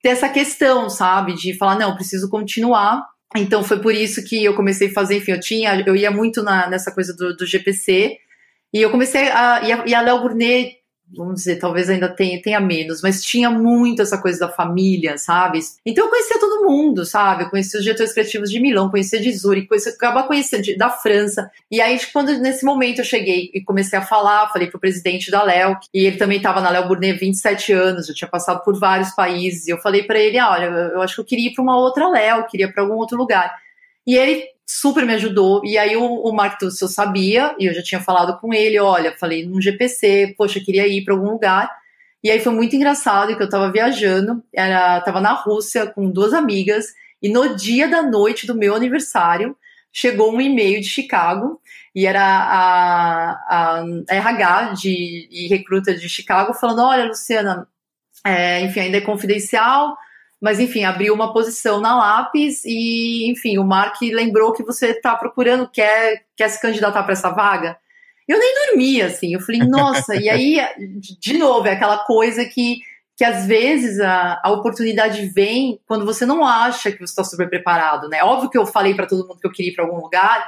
ter 0.00 0.10
essa 0.10 0.28
questão, 0.28 0.88
sabe? 0.88 1.34
De 1.34 1.56
falar, 1.56 1.76
não, 1.76 1.96
preciso 1.96 2.30
continuar. 2.30 3.04
Então 3.36 3.64
foi 3.64 3.80
por 3.80 3.92
isso 3.92 4.24
que 4.24 4.44
eu 4.44 4.54
comecei 4.54 4.88
a 4.88 4.92
fazer, 4.92 5.16
enfim, 5.16 5.32
eu 5.32 5.40
tinha, 5.40 5.82
eu 5.84 5.96
ia 5.96 6.10
muito 6.10 6.40
na, 6.40 6.68
nessa 6.68 6.92
coisa 6.92 7.12
do, 7.16 7.36
do 7.36 7.44
GPC. 7.44 8.16
E 8.72 8.80
eu 8.80 8.90
comecei 8.90 9.28
a. 9.28 9.60
E 9.62 9.94
a, 9.94 9.98
a 9.98 10.02
Léo 10.02 10.20
Burnet 10.20 10.83
vamos 11.12 11.36
dizer, 11.36 11.56
talvez 11.56 11.88
ainda 11.88 12.08
tenha, 12.08 12.40
tenha 12.40 12.60
menos, 12.60 13.02
mas 13.02 13.22
tinha 13.22 13.50
muito 13.50 14.02
essa 14.02 14.18
coisa 14.18 14.40
da 14.40 14.48
família, 14.48 15.16
sabe? 15.18 15.60
Então 15.84 16.04
eu 16.04 16.10
conhecia 16.10 16.40
todo 16.40 16.64
mundo, 16.64 17.04
sabe? 17.04 17.44
Eu 17.44 17.50
conhecia 17.50 17.78
os 17.78 17.84
diretores 17.84 18.12
criativos 18.12 18.50
de 18.50 18.60
Milão, 18.60 18.90
conhecia 18.90 19.20
de 19.20 19.30
Zurique, 19.32 19.68
conhecia, 19.68 19.92
acaba 19.92 20.24
conhecendo 20.24 20.62
de, 20.62 20.76
da 20.76 20.90
França. 20.90 21.50
E 21.70 21.80
aí, 21.80 21.98
quando 22.12 22.36
nesse 22.38 22.64
momento 22.64 22.98
eu 23.00 23.04
cheguei 23.04 23.50
e 23.54 23.62
comecei 23.62 23.98
a 23.98 24.02
falar, 24.02 24.50
falei 24.50 24.68
pro 24.68 24.80
presidente 24.80 25.30
da 25.30 25.42
Léo, 25.42 25.76
e 25.92 26.06
ele 26.06 26.16
também 26.16 26.38
estava 26.38 26.60
na 26.60 26.70
Léo 26.70 26.88
Burnet 26.88 27.18
27 27.18 27.72
anos, 27.72 28.06
já 28.06 28.14
tinha 28.14 28.28
passado 28.28 28.62
por 28.64 28.78
vários 28.78 29.10
países, 29.10 29.66
e 29.66 29.70
eu 29.70 29.78
falei 29.78 30.02
para 30.02 30.18
ele, 30.18 30.38
ah, 30.38 30.50
olha, 30.50 30.66
eu 30.66 31.02
acho 31.02 31.16
que 31.16 31.20
eu 31.20 31.24
queria 31.24 31.50
ir 31.50 31.54
para 31.54 31.62
uma 31.62 31.76
outra 31.76 32.08
Léo, 32.08 32.46
queria 32.46 32.72
para 32.72 32.82
algum 32.82 32.94
outro 32.94 33.16
lugar. 33.16 33.54
E 34.06 34.16
ele 34.16 34.53
super 34.66 35.04
me 35.04 35.14
ajudou. 35.14 35.62
E 35.64 35.76
aí 35.76 35.96
o, 35.96 36.04
o 36.04 36.32
Mark 36.32 36.58
Tussell 36.58 36.88
sabia, 36.88 37.54
e 37.58 37.66
eu 37.66 37.74
já 37.74 37.82
tinha 37.82 38.00
falado 38.00 38.38
com 38.40 38.52
ele, 38.52 38.78
olha, 38.78 39.16
falei 39.16 39.46
num 39.46 39.60
GPC, 39.60 40.34
poxa, 40.36 40.60
queria 40.60 40.86
ir 40.86 41.04
para 41.04 41.14
algum 41.14 41.30
lugar. 41.30 41.70
E 42.22 42.30
aí 42.30 42.40
foi 42.40 42.52
muito 42.52 42.74
engraçado 42.74 43.36
que 43.36 43.42
eu 43.42 43.48
tava 43.48 43.70
viajando, 43.70 44.42
era, 44.52 45.00
tava 45.02 45.20
na 45.20 45.32
Rússia 45.32 45.86
com 45.86 46.10
duas 46.10 46.32
amigas, 46.32 46.86
e 47.22 47.28
no 47.28 47.54
dia 47.54 47.86
da 47.88 48.02
noite 48.02 48.46
do 48.46 48.54
meu 48.54 48.74
aniversário, 48.74 49.56
chegou 49.92 50.34
um 50.34 50.40
e-mail 50.40 50.80
de 50.80 50.88
Chicago, 50.88 51.60
e 51.94 52.06
era 52.06 52.24
a, 52.24 53.78
a 53.78 53.84
RH 54.08 54.72
de, 54.72 55.28
e 55.30 55.46
recruta 55.48 55.94
de 55.94 56.08
Chicago 56.08 56.54
falando, 56.54 56.82
olha, 56.82 57.04
Luciana, 57.04 57.68
é, 58.26 58.62
enfim, 58.62 58.80
ainda 58.80 58.96
é 58.96 59.02
confidencial, 59.02 59.96
mas, 60.44 60.60
enfim, 60.60 60.84
abriu 60.84 61.14
uma 61.14 61.32
posição 61.32 61.80
na 61.80 61.96
lápis 61.96 62.66
e, 62.66 63.30
enfim, 63.30 63.56
o 63.56 63.64
Mark 63.64 63.96
lembrou 64.02 64.52
que 64.52 64.62
você 64.62 64.88
está 64.88 65.16
procurando, 65.16 65.66
quer, 65.66 66.26
quer 66.36 66.50
se 66.50 66.60
candidatar 66.60 67.02
para 67.02 67.14
essa 67.14 67.30
vaga. 67.30 67.78
Eu 68.28 68.38
nem 68.38 68.54
dormi, 68.66 69.00
assim. 69.00 69.32
Eu 69.32 69.40
falei, 69.40 69.62
nossa, 69.62 70.14
e 70.14 70.28
aí, 70.28 70.60
de 71.18 71.38
novo, 71.38 71.66
é 71.66 71.72
aquela 71.72 71.96
coisa 72.04 72.44
que, 72.44 72.80
que 73.16 73.24
às 73.24 73.46
vezes 73.46 73.98
a, 74.00 74.38
a 74.44 74.50
oportunidade 74.50 75.24
vem 75.28 75.80
quando 75.86 76.04
você 76.04 76.26
não 76.26 76.46
acha 76.46 76.92
que 76.92 76.98
você 76.98 77.04
está 77.04 77.24
super 77.24 77.48
preparado, 77.48 78.10
né? 78.10 78.22
Óbvio 78.22 78.50
que 78.50 78.58
eu 78.58 78.66
falei 78.66 78.92
para 78.92 79.06
todo 79.06 79.26
mundo 79.26 79.40
que 79.40 79.46
eu 79.46 79.52
queria 79.52 79.72
ir 79.72 79.74
para 79.74 79.86
algum 79.86 79.98
lugar, 79.98 80.46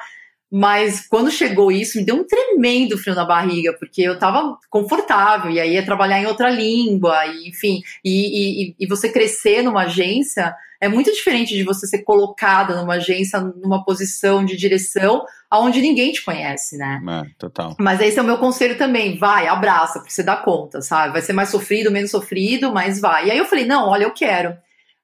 mas 0.51 1.07
quando 1.07 1.31
chegou 1.31 1.73
isso, 1.73 1.99
me 1.99 2.05
deu 2.05 2.17
um 2.17 2.25
tremendo 2.25 2.97
frio 2.97 3.15
na 3.15 3.25
barriga, 3.25 3.73
porque 3.79 4.03
eu 4.03 4.15
estava 4.15 4.57
confortável, 4.71 5.51
e 5.51 5.59
aí 5.59 5.75
ia 5.75 5.85
trabalhar 5.85 6.21
em 6.21 6.27
outra 6.27 6.49
língua, 6.49 7.27
e, 7.27 7.49
enfim, 7.49 7.83
e, 8.05 8.71
e, 8.71 8.77
e, 8.79 8.87
você 8.87 9.11
crescer 9.11 9.63
numa 9.63 9.83
agência 9.83 10.55
é 10.81 10.89
muito 10.89 11.11
diferente 11.13 11.55
de 11.55 11.65
você 11.65 11.87
ser 11.87 12.03
colocada 12.03 12.77
numa 12.77 12.95
agência, 12.95 13.41
numa 13.41 13.83
posição 13.85 14.45
de 14.45 14.57
direção, 14.57 15.25
aonde 15.51 15.81
ninguém 15.81 16.13
te 16.13 16.25
conhece, 16.25 16.77
né? 16.77 17.01
É, 17.09 17.31
total. 17.39 17.75
Mas 17.81 18.01
esse 18.01 18.19
é 18.19 18.23
o 18.23 18.27
meu 18.27 18.39
conselho 18.39 18.77
também, 18.77 19.19
vai, 19.19 19.49
abraça, 19.49 19.99
porque 19.99 20.13
você 20.13 20.23
dá 20.23 20.37
conta, 20.37 20.81
sabe? 20.81 21.15
Vai 21.15 21.23
ser 21.23 21.33
mais 21.33 21.49
sofrido, 21.49 21.91
menos 21.91 22.11
sofrido, 22.11 22.73
mas 22.73 23.01
vai. 23.01 23.27
E 23.27 23.31
aí 23.31 23.39
eu 23.39 23.47
falei, 23.47 23.65
não, 23.65 23.89
olha, 23.89 24.05
eu 24.05 24.13
quero. 24.13 24.57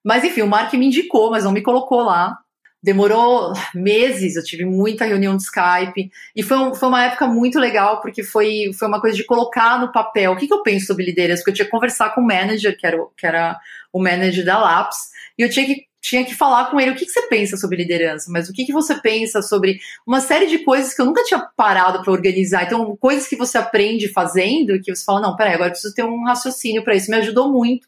Mas 0.05 0.25
enfim, 0.25 0.43
o 0.43 0.49
Mark 0.49 0.73
me 0.75 0.87
indicou, 0.87 1.31
mas 1.31 1.45
não 1.45 1.53
me 1.53 1.63
colocou 1.63 2.03
lá. 2.03 2.39
Demorou 2.83 3.53
meses, 3.73 4.35
eu 4.35 4.43
tive 4.43 4.65
muita 4.65 5.05
reunião 5.05 5.37
de 5.37 5.45
Skype. 5.45 6.11
E 6.35 6.43
foi, 6.43 6.59
um, 6.59 6.75
foi 6.75 6.89
uma 6.89 7.05
época 7.05 7.29
muito 7.29 7.59
legal, 7.61 8.01
porque 8.01 8.25
foi, 8.25 8.73
foi 8.77 8.89
uma 8.89 9.01
coisa 9.01 9.17
de 9.17 9.25
colocar 9.25 9.81
no 9.81 9.93
papel 9.93 10.33
o 10.33 10.37
que, 10.37 10.49
que 10.49 10.55
eu 10.55 10.63
penso 10.63 10.87
sobre 10.87 11.05
liderança. 11.05 11.41
Porque 11.41 11.51
eu 11.51 11.55
tinha 11.55 11.67
que 11.67 11.71
conversar 11.71 12.15
com 12.15 12.21
o 12.21 12.27
manager, 12.27 12.77
que 12.77 12.87
era, 12.87 12.99
que 13.17 13.27
era 13.27 13.59
o 13.93 14.03
manager 14.03 14.45
da 14.45 14.59
Laps, 14.59 14.97
e 15.39 15.43
eu 15.43 15.51
tinha 15.51 15.65
que, 15.65 15.87
tinha 16.01 16.25
que 16.25 16.35
falar 16.35 16.71
com 16.71 16.81
ele 16.81 16.91
o 16.91 16.97
que, 16.97 17.05
que 17.05 17.13
você 17.13 17.23
pensa 17.29 17.57
sobre 17.57 17.77
liderança, 17.77 18.31
mas 18.31 18.49
o 18.49 18.53
que, 18.53 18.65
que 18.65 18.73
você 18.73 18.97
pensa 18.97 19.41
sobre 19.41 19.79
uma 20.05 20.21
série 20.21 20.47
de 20.47 20.59
coisas 20.59 20.93
que 20.93 21.01
eu 21.01 21.07
nunca 21.07 21.23
tinha 21.23 21.39
parado 21.57 22.03
para 22.03 22.13
organizar. 22.13 22.65
Então, 22.65 22.97
coisas 22.97 23.29
que 23.29 23.37
você 23.37 23.59
aprende 23.59 24.09
fazendo, 24.09 24.81
que 24.81 24.95
você 24.95 25.05
fala, 25.05 25.21
não, 25.21 25.37
peraí, 25.37 25.55
agora 25.55 25.69
eu 25.69 25.73
preciso 25.73 25.95
ter 25.95 26.05
um 26.05 26.25
raciocínio 26.25 26.83
para 26.83 26.97
isso. 26.97 27.11
Me 27.11 27.19
ajudou 27.19 27.53
muito 27.53 27.87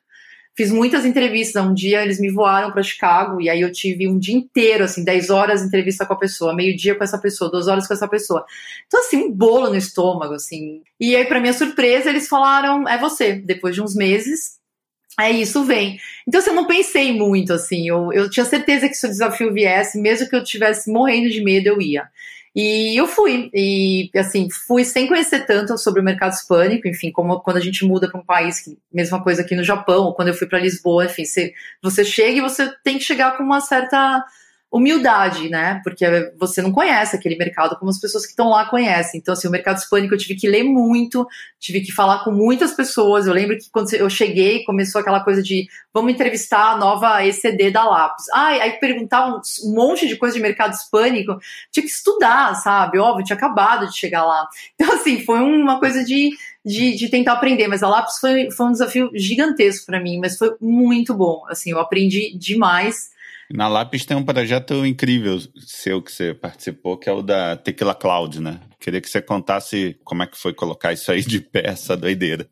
Fiz 0.57 0.71
muitas 0.71 1.05
entrevistas. 1.05 1.65
Um 1.65 1.75
dia 1.75 2.03
eles 2.03 2.21
me 2.21 2.31
voaram 2.31 2.71
para 2.71 2.83
Chicago 2.83 3.41
e 3.41 3.51
aí 3.51 3.61
eu 3.61 3.73
tive 3.73 4.07
um 4.07 4.19
dia 4.19 4.37
inteiro, 4.37 4.85
assim, 4.85 5.05
10 5.05 5.31
horas 5.31 5.61
de 5.61 5.67
entrevista 5.67 6.07
com 6.07 6.13
a 6.13 6.19
pessoa, 6.19 6.55
meio-dia 6.55 6.95
com 6.95 7.03
essa 7.03 7.19
pessoa, 7.19 7.51
duas 7.51 7.67
horas 7.67 7.87
com 7.89 7.95
essa 7.95 8.07
pessoa. 8.07 8.45
Então, 8.87 9.01
assim, 9.01 9.17
um 9.17 9.33
bolo 9.33 9.71
no 9.71 9.77
estômago, 9.77 10.35
assim. 10.35 10.83
E 11.01 11.17
aí, 11.17 11.25
para 11.25 11.41
minha 11.41 11.53
surpresa, 11.53 12.09
eles 12.09 12.29
falaram: 12.29 12.89
é 12.89 12.97
você. 12.97 13.35
Depois 13.35 13.75
de 13.75 13.83
uns 13.83 13.97
meses, 13.97 14.59
é 15.19 15.31
isso, 15.31 15.65
vem. 15.65 15.99
Então, 16.27 16.41
assim, 16.41 16.51
eu 16.51 16.57
não 16.57 16.67
pensei 16.67 17.13
muito, 17.13 17.53
assim. 17.53 17.89
Eu, 17.89 18.13
eu 18.13 18.31
tinha 18.31 18.45
certeza 18.45 18.89
que 18.89 18.95
se 18.95 19.07
o 19.07 19.11
desafio 19.11 19.53
viesse, 19.53 19.99
mesmo 19.99 20.29
que 20.29 20.37
eu 20.37 20.43
tivesse 20.43 20.91
morrendo 20.91 21.31
de 21.31 21.43
medo, 21.43 21.69
eu 21.69 21.81
ia. 21.81 22.09
E 22.55 22.97
eu 22.99 23.09
fui, 23.09 23.51
e 23.53 24.09
assim, 24.17 24.49
fui 24.49 24.85
sem 24.85 25.09
conhecer 25.09 25.45
tanto 25.45 25.77
sobre 25.77 26.01
o 26.01 26.05
mercado 26.05 26.35
hispânico, 26.35 26.87
enfim, 26.87 27.11
como 27.11 27.41
quando 27.41 27.57
a 27.57 27.61
gente 27.61 27.85
muda 27.85 28.09
para 28.09 28.21
um 28.21 28.25
país, 28.25 28.61
que, 28.61 28.79
mesma 28.93 29.21
coisa 29.21 29.43
aqui 29.43 29.57
no 29.57 29.65
Japão, 29.65 30.05
ou 30.05 30.15
quando 30.15 30.29
eu 30.29 30.35
fui 30.35 30.47
para 30.47 30.61
Lisboa, 30.61 31.07
enfim, 31.07 31.25
você, 31.25 31.53
você 31.83 32.05
chega 32.05 32.39
e 32.39 32.41
você 32.41 32.73
tem 32.85 32.97
que 32.97 33.05
chegar 33.05 33.37
com 33.37 33.43
uma 33.43 33.61
certa 33.61 34.25
humildade, 34.75 35.49
né? 35.49 35.81
Porque 35.85 36.05
você 36.37 36.61
não 36.61 36.73
conhece 36.73 37.15
aquele 37.15 37.37
mercado 37.37 37.79
como 37.79 37.93
as 37.93 38.01
pessoas 38.01 38.25
que 38.25 38.33
estão 38.33 38.51
lá 38.51 38.69
conhecem. 38.69 39.21
Então, 39.21 39.33
assim, 39.33 39.47
o 39.47 39.51
mercado 39.51 39.79
hispânico 39.79 40.13
eu 40.13 40.19
tive 40.19 40.35
que 40.35 40.49
ler 40.49 40.65
muito, 40.65 41.25
tive 41.61 41.81
que 41.81 41.93
falar 41.93 42.25
com 42.25 42.33
muitas 42.33 42.73
pessoas. 42.73 43.29
Eu 43.29 43.33
lembro 43.33 43.57
que 43.57 43.71
quando 43.71 43.95
eu 43.95 44.11
cheguei, 44.11 44.65
começou 44.65 45.01
aquela 45.01 45.21
coisa 45.21 45.41
de 45.41 45.69
vamos 45.93 46.13
entrevistar 46.13 46.73
a 46.73 46.77
nova 46.77 47.25
ECD 47.25 47.71
da 47.71 47.85
Lápis. 47.85 48.25
Ah, 48.33 48.49
aí 48.49 48.73
perguntavam 48.81 49.41
um 49.65 49.75
monte 49.75 50.09
de 50.09 50.17
coisa 50.17 50.35
de 50.35 50.43
mercado 50.43 50.75
hispânico. 50.75 51.39
Tinha 51.71 51.85
que 51.85 51.93
estudar, 51.93 52.57
sabe? 52.57 52.99
Óbvio, 52.99 53.25
tinha 53.25 53.37
acabado 53.37 53.87
de 53.87 53.97
chegar 53.97 54.25
lá. 54.25 54.49
Então, 54.75 54.93
assim, 54.97 55.25
foi 55.25 55.39
uma 55.39 55.79
coisa 55.79 56.03
de, 56.03 56.31
de, 56.65 56.97
de 56.97 57.09
tentar 57.09 57.35
aprender. 57.35 57.69
Mas 57.69 57.85
a 57.85 57.89
Lápis 57.89 58.19
foi, 58.19 58.51
foi 58.51 58.67
um 58.67 58.73
desafio 58.73 59.09
gigantesco 59.15 59.87
para 59.87 60.01
mim, 60.01 60.19
mas 60.19 60.37
foi 60.37 60.53
muito 60.61 61.15
bom. 61.15 61.45
Assim, 61.49 61.71
eu 61.71 61.79
aprendi 61.79 62.37
demais. 62.37 63.14
Na 63.51 63.69
Lápis 63.69 64.05
tem 64.05 64.17
um 64.17 64.25
projeto 64.25 64.87
incrível 64.87 65.39
seu 65.59 66.01
que 66.01 66.11
você 66.11 66.35
participou, 66.35 66.97
que 66.97 67.09
é 67.09 67.13
o 67.13 67.23
da 67.23 67.57
Tequila 67.57 67.95
Cloud, 67.95 68.41
né? 68.41 68.61
Queria 68.81 69.01
que 69.01 69.09
você 69.09 69.21
contasse 69.21 69.97
como 70.05 70.23
é 70.23 70.27
que 70.27 70.39
foi 70.39 70.53
colocar 70.53 70.93
isso 70.93 71.11
aí 71.11 71.23
de 71.23 71.41
pé, 71.41 71.63
essa 71.65 71.97
doideira. 71.97 72.49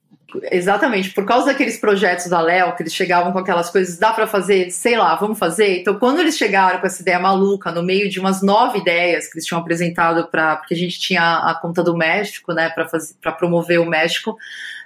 Exatamente, 0.51 1.11
por 1.11 1.27
causa 1.27 1.47
daqueles 1.47 1.79
projetos 1.79 2.27
da 2.27 2.41
Léo, 2.41 2.75
que 2.75 2.83
eles 2.83 2.95
chegavam 2.95 3.33
com 3.33 3.39
aquelas 3.39 3.69
coisas, 3.69 3.99
dá 3.99 4.13
para 4.13 4.27
fazer, 4.27 4.71
sei 4.71 4.97
lá, 4.97 5.15
vamos 5.15 5.39
fazer. 5.39 5.81
Então, 5.81 5.99
quando 5.99 6.21
eles 6.21 6.39
chegaram 6.39 6.81
com 6.81 6.87
essa 6.87 7.03
ideia 7.03 7.19
maluca, 7.19 7.71
no 7.71 7.83
meio 7.83 8.09
de 8.09 8.19
umas 8.19 8.43
nove 8.43 8.79
ideias 8.79 9.27
que 9.27 9.37
eles 9.37 9.45
tinham 9.45 9.61
apresentado 9.61 10.27
para, 10.29 10.57
porque 10.57 10.73
a 10.73 10.77
gente 10.77 10.99
tinha 10.99 11.39
a 11.39 11.55
conta 11.61 11.83
do 11.83 11.95
México, 11.97 12.55
né, 12.55 12.71
para 12.71 13.33
promover 13.33 13.79
o 13.79 13.87
México, 13.87 14.37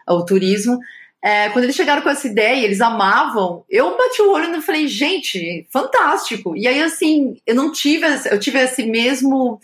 o 0.08 0.24
turismo, 0.24 0.80
é, 1.26 1.48
quando 1.48 1.64
eles 1.64 1.74
chegaram 1.74 2.02
com 2.02 2.08
essa 2.08 2.28
ideia, 2.28 2.64
eles 2.64 2.80
amavam, 2.80 3.64
eu 3.68 3.96
bati 3.98 4.22
o 4.22 4.30
olho 4.30 4.54
e 4.54 4.62
falei, 4.62 4.86
gente, 4.86 5.66
fantástico. 5.72 6.56
E 6.56 6.68
aí, 6.68 6.80
assim, 6.80 7.36
eu 7.44 7.52
não 7.52 7.72
tive, 7.72 8.06
eu 8.30 8.38
tive 8.38 8.60
esse 8.60 8.86
mesmo 8.86 9.58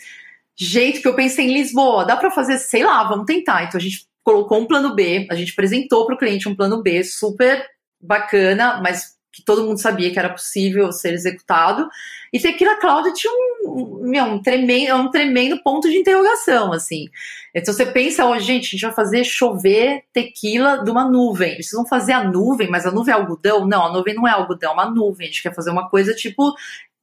jeito 0.57 1.01
que 1.01 1.07
eu 1.07 1.15
pensei 1.15 1.47
em 1.47 1.55
Lisboa, 1.55 2.05
dá 2.05 2.17
para 2.17 2.33
fazer, 2.33 2.59
sei 2.59 2.83
lá, 2.83 3.05
vamos 3.05 3.27
tentar. 3.27 3.63
Então 3.63 3.79
a 3.79 3.81
gente 3.81 4.09
colocou 4.25 4.59
um 4.59 4.67
plano 4.67 4.93
B, 4.97 5.29
a 5.31 5.37
gente 5.37 5.53
apresentou 5.53 6.05
para 6.05 6.17
o 6.17 6.19
cliente 6.19 6.49
um 6.49 6.57
plano 6.57 6.83
B 6.83 7.05
super 7.05 7.65
bacana, 8.01 8.81
mas 8.83 9.15
que 9.33 9.43
todo 9.43 9.65
mundo 9.65 9.81
sabia 9.81 10.11
que 10.11 10.19
era 10.19 10.29
possível 10.29 10.93
ser 10.93 11.15
executado. 11.15 11.89
E 12.33 12.39
Tequila 12.39 12.77
Cloud 12.77 13.13
tinha 13.15 13.33
um, 13.33 14.01
meu, 14.03 14.25
um, 14.25 14.43
tremendo, 14.43 14.95
um 14.97 15.11
tremendo 15.11 15.63
ponto 15.63 15.89
de 15.89 15.97
interrogação, 15.97 16.73
assim. 16.73 17.09
Então 17.55 17.73
você 17.73 17.87
pensa, 17.87 18.27
oh, 18.27 18.39
gente, 18.39 18.67
a 18.67 18.71
gente 18.71 18.83
vai 18.83 18.93
fazer 18.93 19.25
chover 19.25 20.05
tequila 20.13 20.85
de 20.85 20.91
uma 20.91 21.09
nuvem. 21.09 21.55
Vocês 21.57 21.73
vão 21.73 21.87
fazer 21.87 22.13
a 22.13 22.25
nuvem, 22.25 22.69
mas 22.69 22.87
a 22.87 22.91
nuvem 22.91 23.15
é 23.15 23.17
algodão? 23.17 23.67
Não, 23.67 23.87
a 23.87 23.93
nuvem 23.93 24.15
não 24.15 24.29
é 24.29 24.33
algodão, 24.33 24.71
é 24.71 24.75
uma 24.75 24.91
nuvem. 24.91 25.27
A 25.27 25.31
gente 25.31 25.43
quer 25.43 25.55
fazer 25.55 25.71
uma 25.71 25.89
coisa 25.89 26.15
tipo 26.15 26.55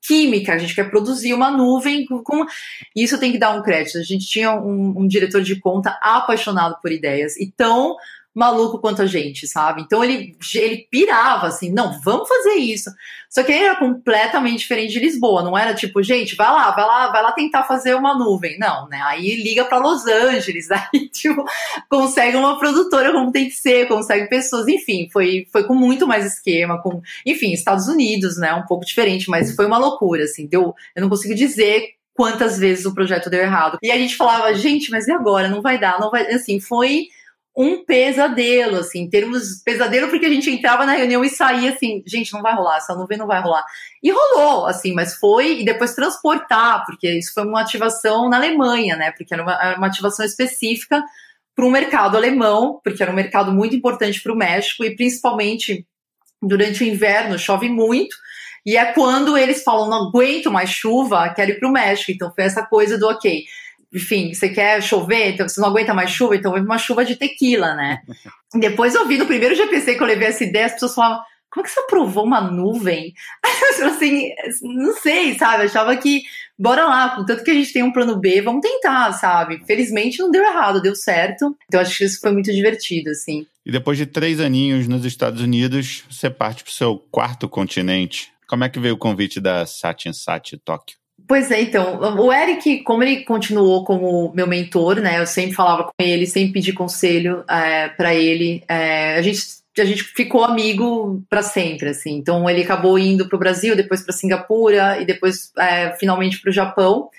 química, 0.02 0.54
a 0.54 0.58
gente 0.58 0.74
quer 0.74 0.90
produzir 0.90 1.34
uma 1.34 1.52
nuvem 1.52 2.06
com. 2.06 2.46
Isso 2.96 3.20
tem 3.20 3.32
que 3.32 3.38
dar 3.38 3.52
um 3.52 3.62
crédito. 3.62 3.98
A 3.98 4.04
gente 4.04 4.26
tinha 4.26 4.52
um, 4.52 5.02
um 5.02 5.08
diretor 5.08 5.42
de 5.42 5.60
conta 5.60 5.98
apaixonado 6.02 6.80
por 6.82 6.92
ideias. 6.92 7.38
Então, 7.40 7.96
maluco 8.34 8.80
quanto 8.80 9.02
a 9.02 9.06
gente, 9.06 9.48
sabe? 9.48 9.82
Então 9.82 10.04
ele, 10.04 10.36
ele 10.56 10.88
pirava 10.90 11.48
assim, 11.48 11.72
não, 11.72 12.00
vamos 12.02 12.28
fazer 12.28 12.56
isso. 12.56 12.90
Só 13.30 13.44
que 13.44 13.52
era 13.52 13.76
completamente 13.76 14.60
diferente 14.60 14.94
de 14.94 15.00
Lisboa, 15.00 15.44
não 15.44 15.58
era 15.58 15.74
tipo, 15.74 16.02
gente, 16.02 16.36
vai 16.36 16.52
lá, 16.52 16.72
vai 16.72 16.86
lá, 16.86 17.12
vai 17.12 17.22
lá 17.22 17.32
tentar 17.32 17.64
fazer 17.64 17.96
uma 17.96 18.18
nuvem. 18.18 18.58
Não, 18.58 18.88
né? 18.88 19.02
Aí 19.04 19.36
liga 19.42 19.66
para 19.66 19.80
Los 19.80 20.06
Angeles, 20.06 20.70
aí 20.72 21.10
tipo, 21.10 21.44
consegue 21.90 22.38
uma 22.38 22.58
produtora 22.58 23.12
como 23.12 23.32
tem 23.32 23.46
que 23.50 23.56
ser, 23.56 23.88
consegue 23.88 24.28
pessoas, 24.30 24.68
enfim, 24.68 25.10
foi, 25.12 25.48
foi 25.52 25.64
com 25.66 25.76
muito 25.76 26.08
mais 26.08 26.26
esquema, 26.26 26.82
com, 26.82 27.02
enfim, 27.26 27.52
Estados 27.52 27.88
Unidos, 27.88 28.38
né? 28.38 28.54
Um 28.54 28.66
pouco 28.66 28.86
diferente, 28.86 29.30
mas 29.30 29.56
foi 29.56 29.66
uma 29.66 29.78
loucura, 29.78 30.24
assim, 30.24 30.48
deu, 30.48 30.74
eu 30.96 31.02
não 31.02 31.10
consigo 31.10 31.36
dizer 31.36 32.00
quantas 32.14 32.60
vezes 32.60 32.86
o 32.86 32.94
projeto 32.94 33.30
deu 33.30 33.42
errado. 33.42 33.78
E 33.82 33.90
a 33.90 33.98
gente 33.98 34.16
falava, 34.18 34.54
gente, 34.54 34.92
mas 34.92 35.08
e 35.08 35.12
agora? 35.12 35.48
Não 35.48 35.62
vai 35.62 35.80
dar, 35.80 36.00
não 36.00 36.12
vai, 36.12 36.28
assim, 36.34 36.60
foi 36.60 37.08
um 37.56 37.84
pesadelo, 37.84 38.78
assim, 38.78 39.10
termos 39.10 39.62
pesadelo, 39.66 40.10
porque 40.10 40.26
a 40.26 40.30
gente 40.30 40.50
entrava 40.50 40.86
na 40.86 40.94
reunião 40.94 41.24
e 41.24 41.30
saía 41.30 41.74
assim, 41.74 42.02
gente, 42.06 42.32
não 42.32 42.42
vai 42.42 42.56
rolar, 42.56 42.78
essa 42.78 42.96
nuvem 42.96 43.18
não 43.18 43.28
vai 43.28 43.42
rolar. 43.42 43.66
E 44.02 44.12
rolou, 44.12 44.66
assim, 44.66 44.94
mas 44.94 45.16
foi, 45.16 45.62
e 45.62 45.66
depois 45.66 45.94
transportar, 45.94 46.86
porque 46.86 47.10
isso 47.12 47.34
foi 47.34 47.44
uma 47.44 47.62
ativação 47.62 48.30
na 48.30 48.38
Alemanha, 48.38 48.96
né? 48.96 49.12
Porque 49.12 49.34
era 49.34 49.44
uma, 49.44 49.76
uma 49.76 49.88
ativação 49.88 50.26
específica 50.26 51.04
para 51.56 51.66
um 51.66 51.72
mercado 51.72 52.16
alemão, 52.16 52.80
porque 52.84 53.04
era 53.04 53.12
um 53.12 53.16
mercado 53.16 53.52
muito 53.52 53.76
importante 53.76 54.22
para 54.22 54.32
o 54.32 54.38
México, 54.38 54.86
e 54.86 54.96
principalmente 54.96 55.86
durante 56.42 56.84
o 56.84 56.88
inverno 56.88 57.38
chove 57.38 57.68
muito. 57.68 58.16
E 58.66 58.78
é 58.78 58.94
quando 58.94 59.38
eles 59.38 59.64
falam, 59.64 59.90
não 59.90 60.08
aguento 60.08 60.52
mais 60.52 60.70
chuva, 60.70 61.34
quero 61.34 61.52
ir 61.52 61.60
para 61.60 61.68
o 61.68 61.72
México. 61.72 62.12
Então 62.12 62.32
foi 62.34 62.46
essa 62.46 62.66
coisa 62.66 62.98
do 62.98 63.08
ok 63.08 63.44
enfim, 63.94 64.34
você 64.34 64.50
quer 64.50 64.82
chover, 64.82 65.34
então 65.34 65.48
você 65.48 65.60
não 65.60 65.70
aguenta 65.70 65.94
mais 65.94 66.12
chuva, 66.12 66.36
então 66.36 66.52
vai 66.52 66.62
uma 66.62 66.78
chuva 66.78 67.04
de 67.04 67.16
tequila, 67.16 67.74
né? 67.76 68.02
Depois 68.54 68.96
eu 68.96 69.08
vi 69.08 69.18
no 69.18 69.26
primeiro 69.26 69.56
GPC 69.56 69.96
que 69.96 70.04
eu 70.04 70.08
levei 70.08 70.28
essa 70.28 70.44
ideia, 70.44 70.68
as 70.68 70.74
pessoas 70.74 70.96
falavam, 70.96 71.24
como 71.52 71.66
é 71.66 71.68
que 71.68 71.74
você 71.74 71.80
aprovou 71.80 72.24
uma 72.24 72.40
nuvem? 72.40 73.14
assim, 73.84 74.30
não 74.62 74.94
sei, 74.94 75.38
sabe? 75.38 75.64
achava 75.64 75.96
que, 75.98 76.22
bora 76.58 76.86
lá, 76.86 77.16
contanto 77.16 77.44
que 77.44 77.50
a 77.50 77.56
gente 77.56 77.74
tem 77.74 77.82
um 77.82 77.92
plano 77.92 78.20
B, 78.20 78.42
vamos 78.42 78.62
tentar, 78.62 79.12
sabe? 79.14 79.64
Felizmente 79.66 80.20
não 80.20 80.30
deu 80.30 80.44
errado, 80.44 80.82
deu 80.82 80.96
certo. 80.96 81.58
Então 81.68 81.82
acho 81.82 81.98
que 81.98 82.04
isso 82.04 82.22
foi 82.22 82.32
muito 82.32 82.52
divertido, 82.52 83.10
assim. 83.10 83.48
E 83.66 83.72
depois 83.72 83.98
de 83.98 84.06
três 84.06 84.40
aninhos 84.40 84.88
nos 84.88 85.04
Estados 85.06 85.42
Unidos, 85.42 86.04
você 86.10 86.30
parte 86.30 86.64
para 86.64 86.72
o 86.72 86.74
seu 86.74 86.98
quarto 87.12 87.50
continente. 87.50 88.32
Como 88.48 88.64
é 88.64 88.70
que 88.70 88.80
veio 88.80 88.96
o 88.96 88.98
convite 88.98 89.40
da 89.40 89.66
Satin 89.66 90.14
Sat 90.14 90.56
Tóquio? 90.64 90.99
Pois 91.30 91.52
é, 91.52 91.62
então, 91.62 92.00
o 92.18 92.34
Eric, 92.34 92.82
como 92.82 93.04
ele 93.04 93.24
continuou 93.24 93.84
como 93.86 94.34
meu 94.34 94.48
mentor, 94.48 94.96
né? 95.00 95.20
Eu 95.20 95.28
sempre 95.28 95.54
falava 95.54 95.84
com 95.84 95.94
ele, 96.00 96.26
sempre 96.26 96.54
pedi 96.54 96.74
conselho 96.74 97.44
é, 97.48 97.88
para 97.90 98.16
ele. 98.16 98.64
É, 98.68 99.16
a 99.16 99.22
gente 99.22 99.60
a 99.78 99.86
gente 99.86 100.04
ficou 100.04 100.44
amigo 100.44 101.24
para 101.30 101.44
sempre, 101.44 101.90
assim. 101.90 102.16
Então 102.16 102.50
ele 102.50 102.64
acabou 102.64 102.98
indo 102.98 103.30
para 103.30 103.36
o 103.36 103.40
Brasil, 103.40 103.76
depois 103.76 104.02
para 104.02 104.12
Singapura 104.12 105.00
e 105.00 105.06
depois 105.06 105.52
é, 105.56 105.96
finalmente 106.00 106.42
para 106.42 106.50
o 106.50 106.54
Japão. 106.54 107.12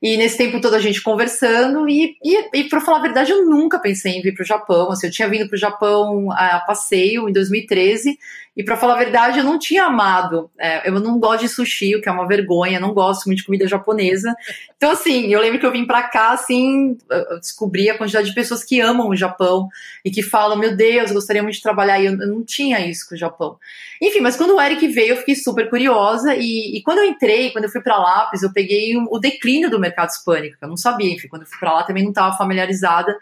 E 0.00 0.16
nesse 0.16 0.38
tempo 0.38 0.60
todo 0.60 0.74
a 0.74 0.78
gente 0.78 1.02
conversando, 1.02 1.88
e, 1.88 2.16
e, 2.22 2.60
e 2.60 2.64
para 2.68 2.80
falar 2.80 2.98
a 2.98 3.02
verdade, 3.02 3.32
eu 3.32 3.46
nunca 3.46 3.80
pensei 3.80 4.12
em 4.12 4.22
vir 4.22 4.32
para 4.32 4.44
o 4.44 4.46
Japão. 4.46 4.92
Assim, 4.92 5.08
eu 5.08 5.12
tinha 5.12 5.28
vindo 5.28 5.48
para 5.48 5.56
o 5.56 5.58
Japão 5.58 6.30
a 6.30 6.60
passeio 6.60 7.28
em 7.28 7.32
2013, 7.32 8.16
e 8.56 8.64
para 8.64 8.76
falar 8.76 8.94
a 8.94 8.98
verdade, 8.98 9.38
eu 9.38 9.44
não 9.44 9.58
tinha 9.58 9.84
amado. 9.84 10.50
É, 10.58 10.88
eu 10.88 10.98
não 10.98 11.20
gosto 11.20 11.42
de 11.42 11.48
sushi, 11.48 11.94
o 11.94 12.00
que 12.00 12.08
é 12.08 12.12
uma 12.12 12.26
vergonha, 12.26 12.80
não 12.80 12.94
gosto 12.94 13.26
muito 13.26 13.40
de 13.40 13.44
comida 13.44 13.68
japonesa. 13.68 14.34
Então, 14.78 14.90
assim, 14.90 15.26
eu 15.26 15.40
lembro 15.40 15.60
que 15.60 15.66
eu 15.66 15.70
vim 15.70 15.84
para 15.84 16.04
cá, 16.04 16.30
assim, 16.30 16.96
descobri 17.38 17.90
a 17.90 17.98
quantidade 17.98 18.28
de 18.28 18.34
pessoas 18.34 18.64
que 18.64 18.80
amam 18.80 19.10
o 19.10 19.16
Japão 19.16 19.68
e 20.02 20.10
que 20.10 20.22
falam, 20.22 20.56
meu 20.56 20.74
Deus, 20.74 21.12
gostaria 21.12 21.42
muito 21.42 21.56
de 21.56 21.62
trabalhar. 21.62 22.00
E 22.00 22.06
eu, 22.06 22.12
eu 22.12 22.28
não 22.28 22.42
tinha 22.42 22.80
isso 22.80 23.06
com 23.06 23.14
o 23.14 23.18
Japão. 23.18 23.58
Enfim, 24.00 24.20
mas 24.20 24.36
quando 24.36 24.56
o 24.56 24.60
Eric 24.60 24.88
veio, 24.88 25.10
eu 25.10 25.16
fiquei 25.18 25.34
super 25.34 25.68
curiosa. 25.68 26.34
E, 26.34 26.78
e 26.78 26.82
quando 26.82 26.98
eu 26.98 27.04
entrei, 27.04 27.50
quando 27.50 27.64
eu 27.64 27.70
fui 27.70 27.82
para 27.82 27.98
Lápis, 27.98 28.42
eu 28.42 28.52
peguei 28.54 28.96
o 28.96 29.18
declínio 29.18 29.68
do 29.68 29.78
mercado 29.78 30.08
hispânico. 30.08 30.56
Eu 30.62 30.68
não 30.68 30.78
sabia, 30.78 31.12
enfim, 31.12 31.28
quando 31.28 31.42
eu 31.42 31.48
fui 31.48 31.58
para 31.58 31.74
lá 31.74 31.82
também 31.82 32.02
não 32.02 32.10
estava 32.10 32.36
familiarizada 32.38 33.14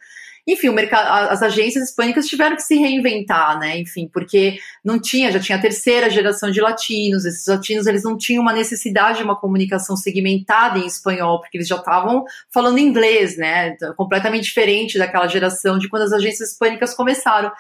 enfim, 0.47 0.69
mercado, 0.71 1.31
as 1.31 1.43
agências 1.43 1.89
hispânicas 1.89 2.27
tiveram 2.27 2.55
que 2.55 2.63
se 2.63 2.77
reinventar, 2.77 3.59
né? 3.59 3.79
Enfim, 3.79 4.09
porque 4.13 4.59
não 4.85 5.01
tinha, 5.01 5.33
já 5.33 5.41
tinha 5.41 5.57
a 5.57 5.61
terceira 5.61 6.11
geração 6.11 6.51
de 6.51 6.61
latinos, 6.61 7.25
esses 7.25 7.47
latinos 7.47 7.87
eles 7.87 8.03
não 8.03 8.17
tinham 8.17 8.43
uma 8.43 8.53
necessidade 8.53 9.19
de 9.19 9.25
uma 9.25 9.37
comunicação 9.37 9.97
segmentada 9.97 10.79
em 10.79 10.87
espanhol, 10.87 11.41
porque 11.41 11.57
eles 11.57 11.67
já 11.67 11.77
estavam 11.77 12.25
falando 12.53 12.79
inglês, 12.79 13.39
né? 13.39 13.75
Completamente 13.97 14.45
diferente 14.45 14.99
daquela 14.99 15.27
geração 15.29 15.79
de 15.79 15.89
quando 15.89 16.03
as 16.03 16.13
agências 16.13 16.51
hispânicas 16.51 16.95
começaram. 16.95 17.51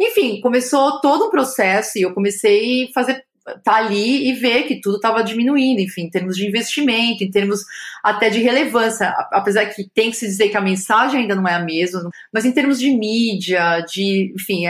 Enfim, 0.00 0.40
começou 0.40 1.00
todo 1.00 1.26
um 1.26 1.30
processo 1.30 1.96
e 1.96 2.02
eu 2.02 2.12
comecei 2.12 2.88
a 2.88 2.92
fazer 2.92 3.24
tá 3.64 3.76
ali 3.76 4.28
e 4.28 4.32
ver 4.34 4.64
que 4.64 4.80
tudo 4.80 4.96
estava 4.96 5.22
diminuindo, 5.22 5.80
enfim, 5.80 6.02
em 6.02 6.10
termos 6.10 6.36
de 6.36 6.46
investimento, 6.46 7.24
em 7.24 7.30
termos 7.30 7.60
até 8.02 8.30
de 8.30 8.40
relevância, 8.40 9.08
apesar 9.32 9.66
que 9.66 9.88
tem 9.92 10.10
que 10.10 10.16
se 10.16 10.26
dizer 10.26 10.48
que 10.48 10.56
a 10.56 10.60
mensagem 10.60 11.22
ainda 11.22 11.34
não 11.34 11.46
é 11.46 11.54
a 11.54 11.64
mesma, 11.64 12.08
mas 12.32 12.44
em 12.44 12.52
termos 12.52 12.78
de 12.78 12.90
mídia, 12.90 13.80
de, 13.80 14.32
enfim, 14.34 14.64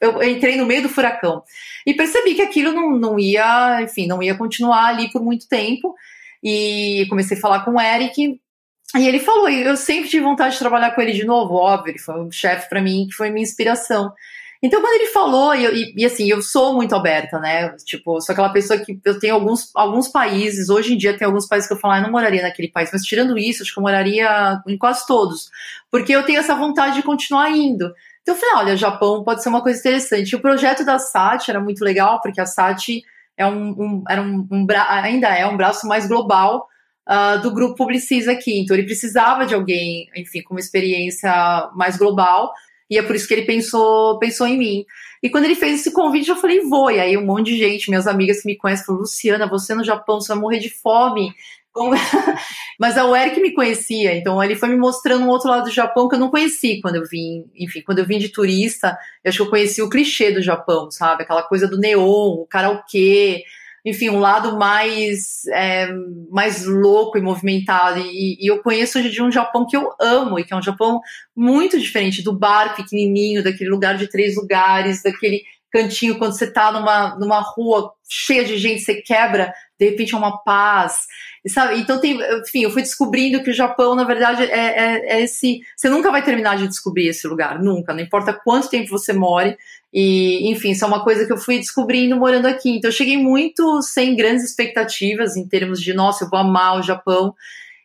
eu 0.00 0.22
entrei 0.22 0.56
no 0.56 0.66
meio 0.66 0.82
do 0.82 0.88
furacão. 0.88 1.42
E 1.86 1.94
percebi 1.94 2.34
que 2.34 2.42
aquilo 2.42 2.72
não, 2.72 2.96
não 2.96 3.18
ia, 3.18 3.82
enfim, 3.82 4.06
não 4.06 4.22
ia 4.22 4.34
continuar 4.34 4.86
ali 4.86 5.10
por 5.10 5.22
muito 5.22 5.48
tempo. 5.48 5.94
E 6.42 7.06
comecei 7.08 7.36
a 7.36 7.40
falar 7.40 7.64
com 7.64 7.72
o 7.72 7.80
Eric 7.80 8.40
e 8.94 9.08
ele 9.08 9.18
falou, 9.18 9.48
eu 9.48 9.76
sempre 9.76 10.08
tive 10.08 10.24
vontade 10.24 10.54
de 10.54 10.60
trabalhar 10.60 10.92
com 10.92 11.00
ele 11.00 11.12
de 11.12 11.24
novo, 11.24 11.54
óbvio, 11.54 11.90
ele 11.90 11.98
foi 11.98 12.20
um 12.20 12.30
chefe 12.30 12.68
para 12.68 12.80
mim 12.80 13.06
que 13.08 13.14
foi 13.14 13.30
minha 13.30 13.42
inspiração. 13.42 14.12
Então, 14.62 14.80
quando 14.80 15.00
ele 15.00 15.12
falou, 15.12 15.54
e, 15.54 15.94
e, 15.96 16.04
assim, 16.04 16.28
eu 16.30 16.40
sou 16.40 16.74
muito 16.74 16.94
aberta, 16.94 17.38
né? 17.38 17.76
Tipo, 17.84 18.20
sou 18.20 18.32
aquela 18.32 18.48
pessoa 18.48 18.78
que 18.78 18.98
eu 19.04 19.18
tenho 19.18 19.34
alguns, 19.34 19.70
alguns 19.74 20.08
países, 20.08 20.68
hoje 20.68 20.94
em 20.94 20.96
dia 20.96 21.16
tem 21.16 21.26
alguns 21.26 21.46
países 21.46 21.68
que 21.68 21.74
eu 21.74 21.78
falo, 21.78 21.94
ah, 21.94 21.98
eu 21.98 22.02
não 22.02 22.10
moraria 22.10 22.42
naquele 22.42 22.68
país, 22.68 22.90
mas 22.92 23.02
tirando 23.02 23.38
isso, 23.38 23.62
acho 23.62 23.72
que 23.72 23.78
eu 23.78 23.82
moraria 23.82 24.60
em 24.66 24.78
quase 24.78 25.06
todos, 25.06 25.50
porque 25.90 26.12
eu 26.12 26.22
tenho 26.24 26.40
essa 26.40 26.54
vontade 26.54 26.96
de 26.96 27.02
continuar 27.02 27.50
indo. 27.50 27.92
Então 28.22 28.34
eu 28.34 28.40
falei, 28.40 28.54
olha, 28.56 28.76
Japão 28.76 29.22
pode 29.22 29.42
ser 29.42 29.50
uma 29.50 29.62
coisa 29.62 29.78
interessante. 29.78 30.30
E 30.30 30.36
o 30.36 30.40
projeto 30.40 30.84
da 30.84 30.98
SAT 30.98 31.48
era 31.48 31.60
muito 31.60 31.84
legal, 31.84 32.20
porque 32.20 32.40
a 32.40 32.46
SAT 32.46 33.02
é 33.36 33.46
um, 33.46 33.68
um 33.70 34.04
era 34.08 34.22
um, 34.22 34.48
um 34.50 34.66
ainda 34.88 35.28
é 35.28 35.46
um 35.46 35.56
braço 35.56 35.86
mais 35.86 36.08
global 36.08 36.66
uh, 37.08 37.40
do 37.40 37.52
grupo 37.52 37.76
Publicis 37.76 38.26
aqui. 38.26 38.60
Então 38.60 38.76
ele 38.76 38.86
precisava 38.86 39.46
de 39.46 39.54
alguém, 39.54 40.08
enfim, 40.16 40.42
com 40.42 40.54
uma 40.54 40.60
experiência 40.60 41.30
mais 41.74 41.96
global 41.96 42.52
e 42.90 42.98
é 42.98 43.02
por 43.02 43.16
isso 43.16 43.26
que 43.26 43.34
ele 43.34 43.46
pensou, 43.46 44.18
pensou 44.18 44.46
em 44.46 44.56
mim. 44.56 44.84
E 45.22 45.28
quando 45.28 45.44
ele 45.44 45.54
fez 45.54 45.80
esse 45.80 45.92
convite, 45.92 46.28
eu 46.28 46.36
falei, 46.36 46.60
vou. 46.60 46.90
E 46.90 47.00
aí 47.00 47.16
um 47.16 47.24
monte 47.24 47.46
de 47.46 47.58
gente, 47.58 47.88
minhas 47.88 48.06
amigas 48.06 48.42
que 48.42 48.46
me 48.46 48.56
conhecem, 48.56 48.86
falaram, 48.86 49.02
Luciana, 49.02 49.48
você 49.48 49.74
no 49.74 49.84
Japão, 49.84 50.20
você 50.20 50.32
vai 50.32 50.40
morrer 50.40 50.58
de 50.58 50.70
fome. 50.70 51.34
Mas 52.80 52.96
o 52.96 53.14
Eric 53.14 53.40
me 53.40 53.52
conhecia, 53.52 54.16
então 54.16 54.42
ele 54.42 54.56
foi 54.56 54.68
me 54.68 54.76
mostrando 54.76 55.24
um 55.24 55.28
outro 55.28 55.50
lado 55.50 55.64
do 55.64 55.70
Japão 55.70 56.08
que 56.08 56.14
eu 56.14 56.18
não 56.18 56.30
conheci 56.30 56.80
quando 56.80 56.96
eu 56.96 57.04
vim, 57.04 57.44
enfim, 57.54 57.82
quando 57.82 57.98
eu 57.98 58.06
vim 58.06 58.18
de 58.18 58.30
turista, 58.30 58.96
eu 59.22 59.28
acho 59.28 59.38
que 59.38 59.42
eu 59.42 59.50
conheci 59.50 59.82
o 59.82 59.88
clichê 59.90 60.32
do 60.32 60.40
Japão, 60.40 60.90
sabe? 60.90 61.22
Aquela 61.22 61.42
coisa 61.42 61.68
do 61.68 61.78
neon, 61.78 62.32
o 62.32 62.46
karaokê, 62.46 63.42
enfim, 63.86 64.10
um 64.10 64.18
lado 64.18 64.58
mais, 64.58 65.46
é, 65.52 65.86
mais 66.28 66.66
louco 66.66 67.16
e 67.16 67.22
movimentado. 67.22 68.00
E, 68.00 68.36
e, 68.40 68.50
eu 68.50 68.60
conheço 68.60 68.98
hoje 68.98 69.10
de 69.10 69.22
um 69.22 69.30
Japão 69.30 69.64
que 69.64 69.76
eu 69.76 69.92
amo, 70.00 70.40
e 70.40 70.44
que 70.44 70.52
é 70.52 70.56
um 70.56 70.62
Japão 70.62 71.00
muito 71.36 71.78
diferente 71.78 72.20
do 72.20 72.36
bar 72.36 72.74
pequenininho, 72.74 73.44
daquele 73.44 73.70
lugar 73.70 73.96
de 73.96 74.08
três 74.08 74.34
lugares, 74.34 75.04
daquele 75.04 75.44
cantinho 75.70 76.18
quando 76.18 76.36
você 76.36 76.50
tá 76.50 76.72
numa, 76.72 77.16
numa 77.16 77.40
rua 77.40 77.92
cheia 78.08 78.44
de 78.44 78.58
gente, 78.58 78.80
você 78.80 78.96
quebra, 78.96 79.54
de 79.78 79.90
repente 79.90 80.14
é 80.14 80.18
uma 80.18 80.38
paz, 80.38 81.06
sabe? 81.48 81.78
Então 81.78 82.00
tem, 82.00 82.18
enfim, 82.40 82.62
eu 82.62 82.70
fui 82.70 82.82
descobrindo 82.82 83.42
que 83.42 83.50
o 83.50 83.54
Japão, 83.54 83.94
na 83.94 84.04
verdade, 84.04 84.44
é, 84.44 84.46
é, 84.46 85.16
é, 85.16 85.22
esse, 85.22 85.60
você 85.76 85.88
nunca 85.88 86.10
vai 86.10 86.22
terminar 86.22 86.56
de 86.56 86.66
descobrir 86.66 87.08
esse 87.08 87.26
lugar, 87.28 87.62
nunca, 87.62 87.92
não 87.92 88.00
importa 88.00 88.32
quanto 88.32 88.70
tempo 88.70 88.90
você 88.90 89.12
more, 89.12 89.56
e, 89.98 90.50
enfim, 90.50 90.72
isso 90.72 90.84
é 90.84 90.88
uma 90.88 91.02
coisa 91.02 91.24
que 91.26 91.32
eu 91.32 91.38
fui 91.38 91.56
descobrindo 91.56 92.16
morando 92.16 92.46
aqui. 92.46 92.68
Então, 92.70 92.88
eu 92.90 92.94
cheguei 92.94 93.16
muito 93.16 93.80
sem 93.80 94.14
grandes 94.14 94.44
expectativas 94.44 95.36
em 95.38 95.48
termos 95.48 95.80
de, 95.80 95.94
nossa, 95.94 96.24
eu 96.24 96.28
vou 96.28 96.38
amar 96.38 96.78
o 96.78 96.82
Japão. 96.82 97.34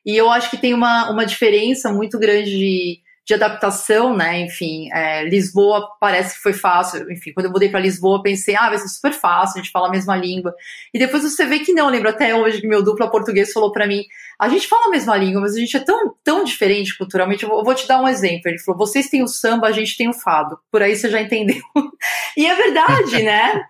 E 0.06 0.18
eu 0.18 0.30
acho 0.30 0.50
que 0.50 0.58
tem 0.58 0.74
uma, 0.74 1.10
uma 1.10 1.26
diferença 1.26 1.90
muito 1.94 2.20
grande 2.20 2.52
de, 2.52 3.01
de 3.26 3.36
adaptação, 3.36 4.16
né? 4.16 4.42
Enfim, 4.42 4.90
é, 4.92 5.24
Lisboa 5.24 5.88
parece 6.00 6.36
que 6.36 6.42
foi 6.42 6.54
fácil. 6.54 7.12
Enfim, 7.12 7.32
quando 7.34 7.46
eu 7.46 7.52
mudei 7.52 7.70
para 7.70 7.80
Lisboa, 7.80 8.24
pensei, 8.24 8.56
ah, 8.56 8.70
vai 8.70 8.78
ser 8.78 8.88
super 8.88 9.14
fácil, 9.14 9.60
a 9.60 9.64
gente 9.64 9.72
fala 9.72 9.88
a 9.88 9.92
mesma 9.92 10.16
língua. 10.16 10.54
E 10.94 11.00
depois 11.00 11.24
você 11.24 11.46
vê 11.46 11.60
que 11.60 11.74
não. 11.74 11.86
Eu 11.86 11.92
lembro 11.92 12.10
até 12.10 12.34
hoje 12.36 12.62
que 12.62 12.68
meu 12.68 12.84
dupla 12.84 13.12
português 13.12 13.54
falou 13.54 13.72
para 13.72 13.88
mim: 13.88 14.04
a 14.40 14.50
gente 14.50 14.68
fala 14.68 14.88
a 14.88 14.90
mesma 14.90 15.16
língua, 15.16 15.42
mas 15.42 15.56
a 15.56 15.60
gente 15.60 15.78
é 15.78 15.80
tão, 15.80 16.16
tão 16.24 16.44
diferente 16.44 16.98
culturalmente. 16.98 17.44
Eu 17.44 17.64
vou 17.64 17.76
te 17.76 17.88
dar 17.88 18.02
um 18.02 18.08
exemplo. 18.08 18.50
Ele 18.50 18.60
falou: 18.60 18.80
vocês 18.80 19.08
têm 19.08 19.24
o 19.24 19.28
samba, 19.28 19.68
a 19.68 19.72
gente 19.72 19.96
tem 19.96 20.10
o 20.10 20.14
fado. 20.14 20.60
Por 20.72 20.82
aí 20.82 20.96
você 20.96 21.10
já 21.10 21.22
entendeu. 21.22 21.62
e 22.36 22.48
é 22.48 22.56
verdade, 22.56 23.24
né? 23.24 23.64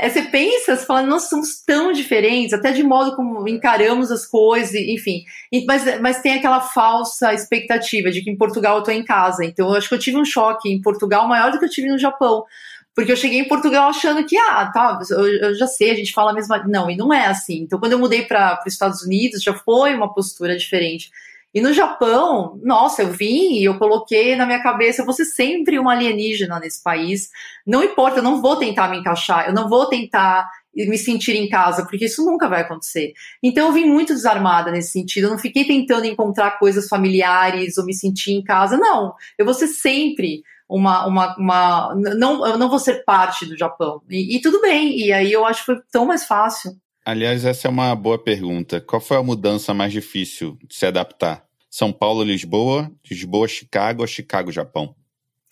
É, 0.00 0.08
você 0.08 0.22
pensa, 0.22 0.76
você 0.76 0.86
fala, 0.86 1.02
nós 1.02 1.24
somos 1.28 1.60
tão 1.66 1.90
diferentes, 1.92 2.52
até 2.52 2.70
de 2.70 2.84
modo 2.84 3.16
como 3.16 3.48
encaramos 3.48 4.12
as 4.12 4.24
coisas, 4.24 4.72
enfim. 4.76 5.24
Mas, 5.66 6.00
mas 6.00 6.22
tem 6.22 6.34
aquela 6.34 6.60
falsa 6.60 7.34
expectativa 7.34 8.08
de 8.08 8.22
que 8.22 8.30
em 8.30 8.36
Portugal 8.36 8.76
eu 8.76 8.78
estou 8.78 8.94
em 8.94 9.04
casa. 9.04 9.44
Então, 9.44 9.68
eu 9.68 9.74
acho 9.74 9.88
que 9.88 9.94
eu 9.96 9.98
tive 9.98 10.16
um 10.16 10.24
choque 10.24 10.70
em 10.70 10.80
Portugal 10.80 11.26
maior 11.26 11.50
do 11.50 11.58
que 11.58 11.64
eu 11.64 11.70
tive 11.70 11.88
no 11.88 11.98
Japão. 11.98 12.44
Porque 12.94 13.10
eu 13.10 13.16
cheguei 13.16 13.40
em 13.40 13.48
Portugal 13.48 13.90
achando 13.90 14.24
que, 14.24 14.36
ah, 14.36 14.70
tá, 14.72 15.00
eu, 15.10 15.26
eu 15.26 15.54
já 15.56 15.66
sei, 15.66 15.90
a 15.90 15.94
gente 15.96 16.12
fala 16.12 16.30
a 16.30 16.34
mesma. 16.34 16.62
Não, 16.68 16.88
e 16.88 16.96
não 16.96 17.12
é 17.12 17.26
assim. 17.26 17.62
Então, 17.62 17.80
quando 17.80 17.92
eu 17.92 17.98
mudei 17.98 18.22
para 18.22 18.60
os 18.64 18.72
Estados 18.72 19.02
Unidos, 19.02 19.42
já 19.42 19.52
foi 19.52 19.94
uma 19.94 20.14
postura 20.14 20.56
diferente. 20.56 21.10
E 21.54 21.60
no 21.60 21.72
Japão, 21.72 22.60
nossa, 22.62 23.02
eu 23.02 23.10
vim 23.10 23.54
e 23.54 23.64
eu 23.64 23.78
coloquei 23.78 24.36
na 24.36 24.44
minha 24.44 24.62
cabeça, 24.62 25.00
eu 25.00 25.06
vou 25.06 25.14
ser 25.14 25.24
sempre 25.24 25.78
uma 25.78 25.92
alienígena 25.92 26.60
nesse 26.60 26.82
país. 26.82 27.30
Não 27.66 27.82
importa, 27.82 28.18
eu 28.18 28.22
não 28.22 28.40
vou 28.42 28.56
tentar 28.56 28.88
me 28.88 28.98
encaixar, 28.98 29.46
eu 29.48 29.54
não 29.54 29.68
vou 29.68 29.86
tentar 29.88 30.48
me 30.74 30.98
sentir 30.98 31.34
em 31.34 31.48
casa, 31.48 31.84
porque 31.86 32.04
isso 32.04 32.24
nunca 32.24 32.48
vai 32.48 32.60
acontecer. 32.60 33.12
Então 33.42 33.66
eu 33.66 33.72
vim 33.72 33.86
muito 33.86 34.14
desarmada 34.14 34.70
nesse 34.70 34.92
sentido, 34.92 35.24
eu 35.24 35.30
não 35.30 35.38
fiquei 35.38 35.64
tentando 35.64 36.06
encontrar 36.06 36.58
coisas 36.58 36.86
familiares 36.86 37.78
ou 37.78 37.84
me 37.84 37.94
sentir 37.94 38.32
em 38.32 38.44
casa, 38.44 38.76
não. 38.76 39.14
Eu 39.36 39.44
vou 39.44 39.54
ser 39.54 39.68
sempre 39.68 40.42
uma, 40.68 41.06
uma, 41.06 41.36
uma 41.36 41.94
não, 41.94 42.46
eu 42.46 42.58
não 42.58 42.68
vou 42.68 42.78
ser 42.78 43.04
parte 43.04 43.46
do 43.46 43.56
Japão. 43.56 44.02
E, 44.08 44.36
e 44.36 44.40
tudo 44.40 44.60
bem, 44.60 44.98
e 44.98 45.12
aí 45.12 45.32
eu 45.32 45.44
acho 45.44 45.60
que 45.60 45.66
foi 45.66 45.82
tão 45.90 46.06
mais 46.06 46.24
fácil. 46.24 46.76
Aliás, 47.08 47.46
essa 47.46 47.66
é 47.66 47.70
uma 47.70 47.94
boa 47.94 48.22
pergunta. 48.22 48.82
Qual 48.82 49.00
foi 49.00 49.16
a 49.16 49.22
mudança 49.22 49.72
mais 49.72 49.90
difícil 49.90 50.58
de 50.68 50.74
se 50.74 50.84
adaptar? 50.84 51.42
São 51.70 51.90
Paulo, 51.90 52.22
Lisboa, 52.22 52.92
Lisboa, 53.10 53.48
Chicago 53.48 54.02
ou 54.02 54.06
Chicago, 54.06 54.52
Japão? 54.52 54.94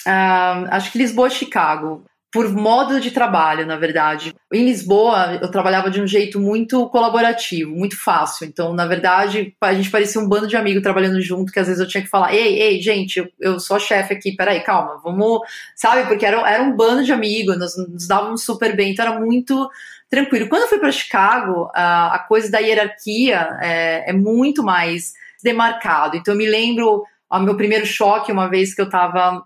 Uh, 0.06 0.68
acho 0.68 0.92
que 0.92 0.98
Lisboa, 0.98 1.30
Chicago. 1.30 2.04
Por 2.30 2.52
modo 2.52 3.00
de 3.00 3.10
trabalho, 3.10 3.64
na 3.64 3.76
verdade. 3.76 4.34
Em 4.52 4.66
Lisboa, 4.66 5.38
eu 5.40 5.50
trabalhava 5.50 5.90
de 5.90 5.98
um 5.98 6.06
jeito 6.06 6.38
muito 6.38 6.90
colaborativo, 6.90 7.70
muito 7.70 7.98
fácil. 7.98 8.46
Então, 8.46 8.74
na 8.74 8.84
verdade, 8.84 9.54
a 9.58 9.72
gente 9.72 9.90
parecia 9.90 10.20
um 10.20 10.28
bando 10.28 10.46
de 10.46 10.58
amigos 10.58 10.82
trabalhando 10.82 11.22
junto, 11.22 11.50
que 11.50 11.58
às 11.58 11.68
vezes 11.68 11.80
eu 11.80 11.88
tinha 11.88 12.02
que 12.02 12.10
falar: 12.10 12.34
ei, 12.34 12.60
ei, 12.60 12.82
gente, 12.82 13.32
eu, 13.40 13.58
sou 13.58 13.80
chefe 13.80 14.12
aqui, 14.12 14.32
peraí, 14.36 14.60
calma, 14.60 15.00
vamos. 15.02 15.40
Sabe? 15.74 16.06
Porque 16.06 16.26
era, 16.26 16.46
era 16.46 16.62
um 16.62 16.76
bando 16.76 17.02
de 17.02 17.12
amigos, 17.14 17.58
nós 17.58 17.74
nos 17.78 18.06
dávamos 18.06 18.44
super 18.44 18.76
bem, 18.76 18.92
então 18.92 19.06
era 19.06 19.18
muito 19.18 19.70
tranquilo. 20.08 20.48
Quando 20.48 20.62
eu 20.62 20.68
fui 20.68 20.78
para 20.78 20.92
Chicago, 20.92 21.70
a, 21.74 22.14
a, 22.14 22.18
coisa 22.20 22.50
da 22.50 22.58
hierarquia 22.58 23.48
é, 23.60 24.10
é, 24.10 24.12
muito 24.12 24.62
mais 24.62 25.12
demarcado. 25.42 26.16
Então 26.16 26.34
eu 26.34 26.38
me 26.38 26.46
lembro 26.46 27.04
o 27.30 27.38
meu 27.40 27.56
primeiro 27.56 27.86
choque 27.86 28.32
uma 28.32 28.48
vez 28.48 28.74
que 28.74 28.80
eu 28.80 28.86
estava 28.86 29.42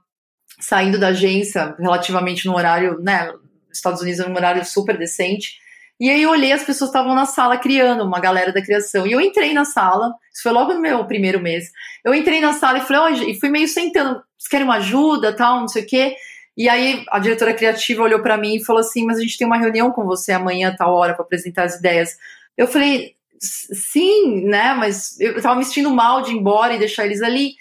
saindo 0.61 0.99
da 0.99 1.09
agência 1.09 1.75
relativamente 1.79 2.47
no 2.47 2.55
horário, 2.55 2.99
né, 3.01 3.33
Estados 3.73 4.03
Unidos 4.03 4.21
é 4.21 4.29
um 4.29 4.35
horário 4.35 4.65
super 4.65 4.99
decente. 4.99 5.59
E 5.99 6.09
aí 6.09 6.23
eu 6.23 6.31
olhei, 6.31 6.51
as 6.51 6.65
pessoas 6.65 6.89
estavam 6.89 7.15
na 7.15 7.27
sala 7.27 7.59
criando, 7.59 8.05
uma 8.05 8.21
galera 8.21 8.53
da 8.53 8.63
criação. 8.63 9.07
E 9.07 9.13
eu 9.13 9.21
entrei 9.21 9.53
na 9.53 9.67
sala, 9.67 10.15
isso 10.33 10.43
foi 10.43 10.53
logo 10.53 10.73
no 10.73 10.81
meu 10.81 11.05
primeiro 11.07 11.41
mês. 11.41 11.71
Eu 12.03 12.15
entrei 12.15 12.41
na 12.41 12.55
sala 12.55 12.79
e 12.79 12.81
falei, 12.81 13.21
oh, 13.21 13.31
e 13.31 13.39
fui 13.39 13.51
meio 13.51 13.69
sentando, 13.69 14.15
vocês 14.37 14.49
querem 14.51 14.65
uma 14.65 14.77
ajuda, 14.77 15.37
tal, 15.37 15.61
não 15.61 15.69
sei 15.69 15.83
o 15.83 15.87
quê. 15.87 16.17
E 16.57 16.69
aí 16.69 17.05
a 17.11 17.19
diretora 17.19 17.55
criativa 17.55 18.03
olhou 18.03 18.21
para 18.21 18.37
mim 18.37 18.57
e 18.57 18.65
falou 18.65 18.81
assim: 18.81 19.05
Mas 19.05 19.19
a 19.19 19.23
gente 19.23 19.39
tem 19.39 19.47
uma 19.47 19.59
reunião 19.59 19.91
com 19.91 20.05
você 20.05 20.33
amanhã, 20.33 20.75
tal 20.77 20.95
hora, 20.95 21.15
para 21.15 21.25
apresentar 21.25 21.65
as 21.65 21.77
ideias. 21.77 22.17
Eu 22.57 22.67
falei: 22.67 23.15
Sim, 23.41 24.43
né? 24.45 24.75
Mas 24.75 25.19
eu 25.21 25.41
tava 25.41 25.57
me 25.57 25.65
sentindo 25.65 25.91
mal 25.91 26.23
de 26.23 26.33
ir 26.33 26.37
embora 26.37 26.75
e 26.75 26.79
deixar 26.79 27.07
eles 27.07 27.23
ali. 27.23 27.55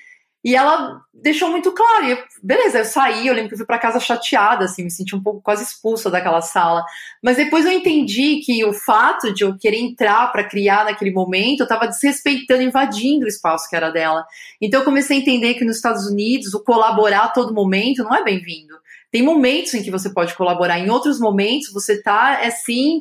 E 0.44 0.56
ela 0.56 1.02
deixou 1.14 1.50
muito 1.50 1.72
claro. 1.74 2.06
Eu, 2.06 2.18
beleza, 2.42 2.80
eu 2.80 2.86
saí, 2.86 3.28
eu 3.28 3.34
lembro 3.34 3.50
que 3.50 3.56
eu 3.56 3.58
fui 3.58 3.68
para 3.68 3.78
casa 3.78 4.00
chateada, 4.00 4.66
assim, 4.66 4.84
me 4.84 4.92
senti 4.92 5.16
um 5.16 5.22
pouco 5.22 5.42
quase 5.42 5.64
expulsa 5.64 6.10
daquela 6.10 6.42
sala. 6.42 6.84
Mas 7.22 7.36
depois 7.38 7.66
eu 7.66 7.72
entendi 7.72 8.38
que 8.38 8.64
o 8.64 8.72
fato 8.72 9.34
de 9.34 9.44
eu 9.44 9.58
querer 9.58 9.80
entrar 9.80 10.32
para 10.32 10.46
criar 10.46 10.86
naquele 10.86 11.12
momento, 11.12 11.60
eu 11.60 11.66
estava 11.66 11.88
desrespeitando, 11.88 12.62
invadindo 12.62 13.26
o 13.26 13.28
espaço 13.28 13.70
que 13.70 13.76
era 13.76 13.90
dela. 13.90 14.26
Então 14.62 14.80
eu 14.80 14.86
comecei 14.86 15.18
a 15.18 15.20
entender 15.20 15.56
que 15.56 15.66
nos 15.66 15.76
Estados 15.76 16.08
Unidos 16.08 16.54
o 16.54 16.64
colaborar 16.64 17.26
a 17.26 17.30
todo 17.30 17.54
momento 17.54 18.04
não 18.04 18.16
é 18.16 18.24
bem-vindo. 18.24 18.76
Tem 19.12 19.24
momentos 19.24 19.74
em 19.74 19.84
que 19.84 19.92
você 19.92 20.10
pode 20.10 20.36
colaborar, 20.36 20.80
em 20.80 20.90
outros 20.90 21.20
momentos 21.20 21.74
você 21.74 21.94
está 21.94 22.40
assim 22.46 23.00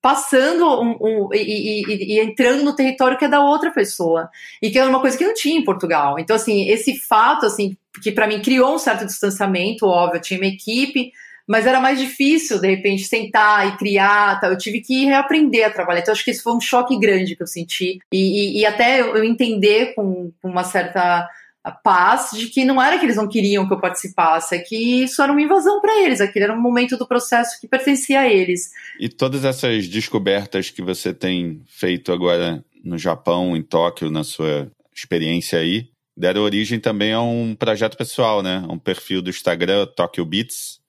passando 0.00 0.64
um, 0.80 0.96
um, 1.00 1.28
e, 1.34 1.82
e, 1.82 2.14
e, 2.14 2.20
entrando 2.20 2.62
no 2.62 2.74
território 2.74 3.18
que 3.18 3.24
é 3.24 3.28
da 3.28 3.40
outra 3.40 3.70
pessoa 3.70 4.30
e 4.62 4.70
que 4.70 4.78
é 4.78 4.84
uma 4.84 5.00
coisa 5.00 5.18
que 5.18 5.24
não 5.24 5.34
tinha 5.34 5.58
em 5.58 5.64
Portugal. 5.64 6.18
Então 6.18 6.36
assim 6.36 6.68
esse 6.68 6.96
fato 6.96 7.46
assim 7.46 7.76
que 8.02 8.12
para 8.12 8.26
mim 8.26 8.40
criou 8.40 8.74
um 8.74 8.78
certo 8.78 9.04
distanciamento, 9.04 9.86
óbvio, 9.86 10.18
eu 10.18 10.22
tinha 10.22 10.38
uma 10.38 10.46
equipe, 10.46 11.12
mas 11.48 11.66
era 11.66 11.80
mais 11.80 11.98
difícil 11.98 12.60
de 12.60 12.68
repente 12.68 13.04
sentar 13.04 13.66
e 13.66 13.76
criar, 13.76 14.38
eu 14.44 14.56
tive 14.56 14.80
que 14.80 15.06
reaprender 15.06 15.66
a 15.66 15.70
trabalhar. 15.70 16.00
Então 16.00 16.12
acho 16.12 16.24
que 16.24 16.30
isso 16.30 16.42
foi 16.42 16.54
um 16.54 16.60
choque 16.60 16.98
grande 16.98 17.34
que 17.34 17.42
eu 17.42 17.46
senti 17.46 17.98
e, 18.12 18.60
e 18.60 18.66
até 18.66 19.00
eu 19.00 19.24
entender 19.24 19.94
com, 19.94 20.30
com 20.40 20.48
uma 20.48 20.62
certa 20.62 21.28
paz 21.70 22.30
de 22.32 22.46
que 22.46 22.64
não 22.64 22.80
era 22.80 22.98
que 22.98 23.06
eles 23.06 23.16
não 23.16 23.28
queriam 23.28 23.66
que 23.66 23.72
eu 23.72 23.80
participasse, 23.80 24.56
é 24.56 24.58
que 24.58 25.04
isso 25.04 25.22
era 25.22 25.32
uma 25.32 25.42
invasão 25.42 25.80
para 25.80 26.00
eles, 26.02 26.20
aquele 26.20 26.44
era 26.44 26.54
um 26.54 26.60
momento 26.60 26.96
do 26.96 27.06
processo 27.06 27.60
que 27.60 27.68
pertencia 27.68 28.20
a 28.20 28.28
eles. 28.28 28.70
E 28.98 29.08
todas 29.08 29.44
essas 29.44 29.88
descobertas 29.88 30.70
que 30.70 30.82
você 30.82 31.12
tem 31.12 31.62
feito 31.66 32.12
agora 32.12 32.64
no 32.84 32.98
Japão, 32.98 33.56
em 33.56 33.62
Tóquio, 33.62 34.10
na 34.10 34.24
sua 34.24 34.70
experiência 34.94 35.58
aí, 35.58 35.88
deram 36.16 36.42
origem 36.42 36.80
também 36.80 37.12
a 37.12 37.20
um 37.20 37.54
projeto 37.54 37.96
pessoal, 37.96 38.42
né? 38.42 38.64
Um 38.68 38.78
perfil 38.78 39.22
do 39.22 39.30
Instagram, 39.30 39.86
Tokyo 39.86 40.24
Beats. 40.24 40.80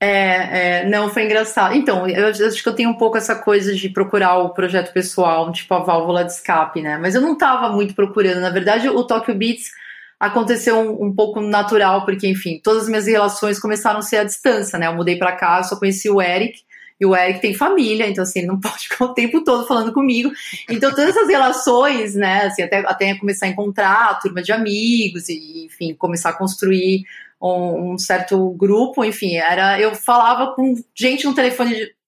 É, 0.00 0.80
é, 0.80 0.88
não, 0.88 1.08
foi 1.08 1.24
engraçado. 1.24 1.74
Então, 1.74 2.06
eu 2.08 2.28
acho 2.28 2.62
que 2.62 2.68
eu 2.68 2.74
tenho 2.74 2.90
um 2.90 2.94
pouco 2.94 3.16
essa 3.16 3.34
coisa 3.34 3.74
de 3.74 3.88
procurar 3.88 4.38
o 4.38 4.50
projeto 4.50 4.92
pessoal, 4.92 5.50
tipo 5.52 5.74
a 5.74 5.80
válvula 5.80 6.24
de 6.24 6.32
escape, 6.32 6.80
né? 6.80 6.98
Mas 6.98 7.14
eu 7.14 7.20
não 7.20 7.32
estava 7.32 7.70
muito 7.70 7.94
procurando. 7.94 8.40
Na 8.40 8.50
verdade, 8.50 8.88
o 8.88 9.04
Tokyo 9.04 9.34
Beats 9.34 9.70
aconteceu 10.18 10.76
um, 10.76 11.06
um, 11.06 11.14
pouco 11.14 11.40
natural, 11.40 12.04
porque, 12.04 12.26
enfim, 12.26 12.60
todas 12.62 12.84
as 12.84 12.88
minhas 12.88 13.06
relações 13.06 13.60
começaram 13.60 13.98
a 13.98 14.02
ser 14.02 14.18
à 14.18 14.24
distância, 14.24 14.78
né? 14.78 14.86
Eu 14.86 14.94
mudei 14.94 15.16
para 15.16 15.32
cá, 15.32 15.62
só 15.62 15.76
conheci 15.76 16.10
o 16.10 16.20
Eric, 16.20 16.60
e 17.00 17.06
o 17.06 17.14
Eric 17.14 17.40
tem 17.40 17.54
família, 17.54 18.08
então 18.08 18.22
assim, 18.22 18.40
ele 18.40 18.48
não 18.48 18.58
pode 18.60 18.88
ficar 18.88 19.04
o 19.04 19.14
tempo 19.14 19.44
todo 19.44 19.66
falando 19.66 19.92
comigo. 19.92 20.30
Então, 20.68 20.90
todas 20.90 21.10
essas 21.10 21.28
relações, 21.28 22.14
né, 22.14 22.46
assim, 22.46 22.62
até, 22.62 22.78
até 22.78 23.14
começar 23.14 23.46
a 23.46 23.50
encontrar 23.50 24.10
a 24.10 24.14
turma 24.14 24.42
de 24.42 24.50
amigos, 24.50 25.28
e, 25.28 25.66
enfim, 25.66 25.94
começar 25.94 26.30
a 26.30 26.36
construir 26.36 27.04
um, 27.40 27.92
um 27.92 27.98
certo 27.98 28.50
grupo, 28.50 29.04
enfim, 29.04 29.36
era. 29.36 29.80
Eu 29.80 29.94
falava 29.94 30.54
com 30.54 30.74
gente 30.94 31.24
no 31.24 31.34
telefone 31.34 31.74
de. 31.74 31.98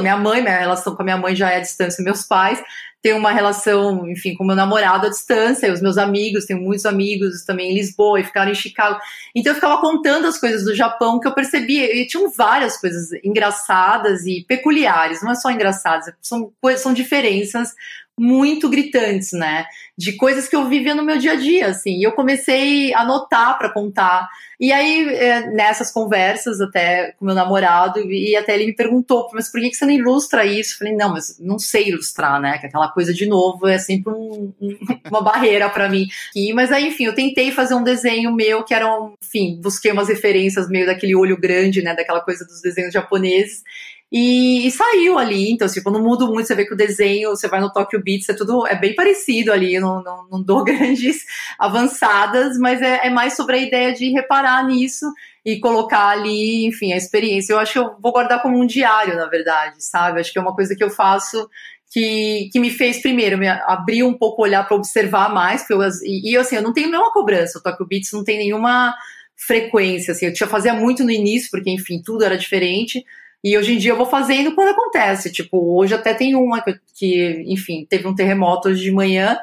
Minha 0.00 0.16
mãe, 0.16 0.42
minha 0.42 0.58
relação 0.58 0.94
com 0.94 1.00
a 1.00 1.04
minha 1.04 1.16
mãe 1.16 1.34
já 1.34 1.50
é 1.50 1.56
à 1.56 1.60
distância, 1.60 2.04
meus 2.04 2.24
pais 2.24 2.62
tenho 3.02 3.18
uma 3.18 3.32
relação, 3.32 4.08
enfim, 4.08 4.34
com 4.34 4.44
meu 4.44 4.54
namorado 4.54 5.06
à 5.06 5.10
distância, 5.10 5.66
e 5.66 5.72
os 5.72 5.82
meus 5.82 5.98
amigos, 5.98 6.44
tenho 6.44 6.60
muitos 6.60 6.86
amigos 6.86 7.42
também 7.44 7.72
em 7.72 7.74
Lisboa 7.74 8.20
e 8.20 8.24
ficaram 8.24 8.52
em 8.52 8.54
Chicago. 8.54 9.00
Então 9.34 9.50
eu 9.50 9.54
ficava 9.56 9.80
contando 9.80 10.26
as 10.26 10.38
coisas 10.38 10.64
do 10.64 10.74
Japão 10.74 11.18
que 11.18 11.26
eu 11.26 11.34
percebia, 11.34 11.94
e 11.94 12.06
tinham 12.06 12.30
várias 12.30 12.76
coisas 12.76 13.08
engraçadas 13.24 14.24
e 14.24 14.44
peculiares, 14.46 15.20
não 15.20 15.32
é 15.32 15.34
só 15.34 15.50
engraçadas, 15.50 16.14
são, 16.22 16.52
são 16.76 16.94
diferenças 16.94 17.74
muito 18.22 18.68
gritantes, 18.68 19.32
né? 19.32 19.64
De 19.98 20.12
coisas 20.12 20.46
que 20.46 20.54
eu 20.54 20.68
vivia 20.68 20.94
no 20.94 21.02
meu 21.02 21.18
dia 21.18 21.32
a 21.32 21.34
dia, 21.34 21.66
assim. 21.66 21.98
E 21.98 22.04
eu 22.04 22.12
comecei 22.12 22.94
a 22.94 23.00
anotar 23.00 23.58
para 23.58 23.68
contar. 23.68 24.28
E 24.60 24.72
aí, 24.72 25.08
é, 25.08 25.50
nessas 25.50 25.90
conversas, 25.90 26.60
até 26.60 27.16
com 27.18 27.24
meu 27.24 27.34
namorado, 27.34 27.98
e 27.98 28.36
até 28.36 28.54
ele 28.54 28.66
me 28.66 28.76
perguntou, 28.76 29.28
mas 29.34 29.50
por 29.50 29.60
que 29.60 29.74
você 29.74 29.84
não 29.84 29.92
ilustra 29.92 30.46
isso? 30.46 30.74
Eu 30.74 30.78
falei, 30.78 30.94
não, 30.94 31.10
mas 31.10 31.36
não 31.40 31.58
sei 31.58 31.88
ilustrar, 31.88 32.40
né? 32.40 32.58
Que 32.58 32.66
aquela 32.66 32.86
coisa, 32.92 33.12
de 33.12 33.26
novo, 33.26 33.66
é 33.66 33.76
sempre 33.76 34.12
um, 34.12 34.54
um, 34.60 34.78
uma 35.10 35.20
barreira 35.20 35.68
para 35.68 35.88
mim. 35.88 36.06
E, 36.32 36.52
mas 36.52 36.70
aí, 36.70 36.86
enfim, 36.86 37.06
eu 37.06 37.16
tentei 37.16 37.50
fazer 37.50 37.74
um 37.74 37.82
desenho 37.82 38.32
meu 38.32 38.62
que 38.62 38.72
era, 38.72 38.86
um, 38.86 39.14
enfim, 39.20 39.58
busquei 39.60 39.90
umas 39.90 40.06
referências 40.06 40.68
meio 40.68 40.86
daquele 40.86 41.16
olho 41.16 41.36
grande, 41.36 41.82
né? 41.82 41.92
Daquela 41.92 42.20
coisa 42.20 42.44
dos 42.44 42.60
desenhos 42.60 42.92
japoneses. 42.92 43.64
E, 44.12 44.66
e, 44.66 44.70
saiu 44.70 45.18
ali, 45.18 45.50
então, 45.50 45.66
tipo, 45.66 45.90
não 45.90 46.02
mudo 46.02 46.26
muito, 46.26 46.46
você 46.46 46.54
vê 46.54 46.66
que 46.66 46.74
o 46.74 46.76
desenho, 46.76 47.30
você 47.30 47.48
vai 47.48 47.62
no 47.62 47.72
Tokyo 47.72 47.98
Beats, 47.98 48.28
é 48.28 48.34
tudo, 48.34 48.66
é 48.66 48.78
bem 48.78 48.94
parecido 48.94 49.50
ali, 49.50 49.80
não, 49.80 50.02
não, 50.02 50.28
não 50.30 50.42
dou 50.42 50.62
grandes 50.64 51.24
avançadas, 51.58 52.58
mas 52.58 52.82
é, 52.82 53.06
é, 53.06 53.10
mais 53.10 53.34
sobre 53.34 53.56
a 53.56 53.58
ideia 53.58 53.94
de 53.94 54.10
reparar 54.10 54.66
nisso 54.66 55.06
e 55.42 55.58
colocar 55.58 56.08
ali, 56.08 56.66
enfim, 56.66 56.92
a 56.92 56.96
experiência. 56.98 57.54
Eu 57.54 57.58
acho 57.58 57.72
que 57.72 57.78
eu 57.78 57.96
vou 58.02 58.12
guardar 58.12 58.42
como 58.42 58.60
um 58.60 58.66
diário, 58.66 59.16
na 59.16 59.26
verdade, 59.28 59.76
sabe? 59.78 60.20
Acho 60.20 60.30
que 60.30 60.38
é 60.38 60.42
uma 60.42 60.54
coisa 60.54 60.76
que 60.76 60.84
eu 60.84 60.90
faço 60.90 61.48
que, 61.90 62.50
que 62.52 62.60
me 62.60 62.68
fez, 62.68 63.00
primeiro, 63.00 63.38
me 63.38 63.48
abrir 63.48 64.02
um 64.02 64.12
pouco 64.12 64.42
o 64.42 64.44
olhar 64.44 64.68
para 64.68 64.76
observar 64.76 65.32
mais, 65.32 65.68
eu, 65.70 65.80
e, 66.02 66.32
e, 66.32 66.36
assim, 66.36 66.56
eu 66.56 66.62
não 66.62 66.74
tenho 66.74 66.90
nenhuma 66.90 67.12
cobrança, 67.12 67.58
o 67.58 67.62
Tokyo 67.62 67.86
Beats 67.86 68.12
não 68.12 68.22
tem 68.22 68.36
nenhuma 68.36 68.94
frequência, 69.36 70.12
assim, 70.12 70.26
eu 70.26 70.34
tinha 70.34 70.46
fazia 70.46 70.74
muito 70.74 71.02
no 71.02 71.10
início, 71.10 71.48
porque, 71.50 71.70
enfim, 71.70 72.02
tudo 72.04 72.24
era 72.24 72.36
diferente, 72.36 73.04
e 73.42 73.58
hoje 73.58 73.74
em 73.74 73.78
dia 73.78 73.92
eu 73.92 73.96
vou 73.96 74.06
fazendo 74.06 74.54
quando 74.54 74.68
acontece. 74.68 75.32
Tipo, 75.32 75.76
hoje 75.76 75.94
até 75.94 76.14
tem 76.14 76.34
uma 76.36 76.60
que, 76.60 76.78
que 76.94 77.44
enfim, 77.46 77.86
teve 77.88 78.06
um 78.06 78.14
terremoto 78.14 78.68
hoje 78.68 78.82
de 78.82 78.90
manhã. 78.92 79.38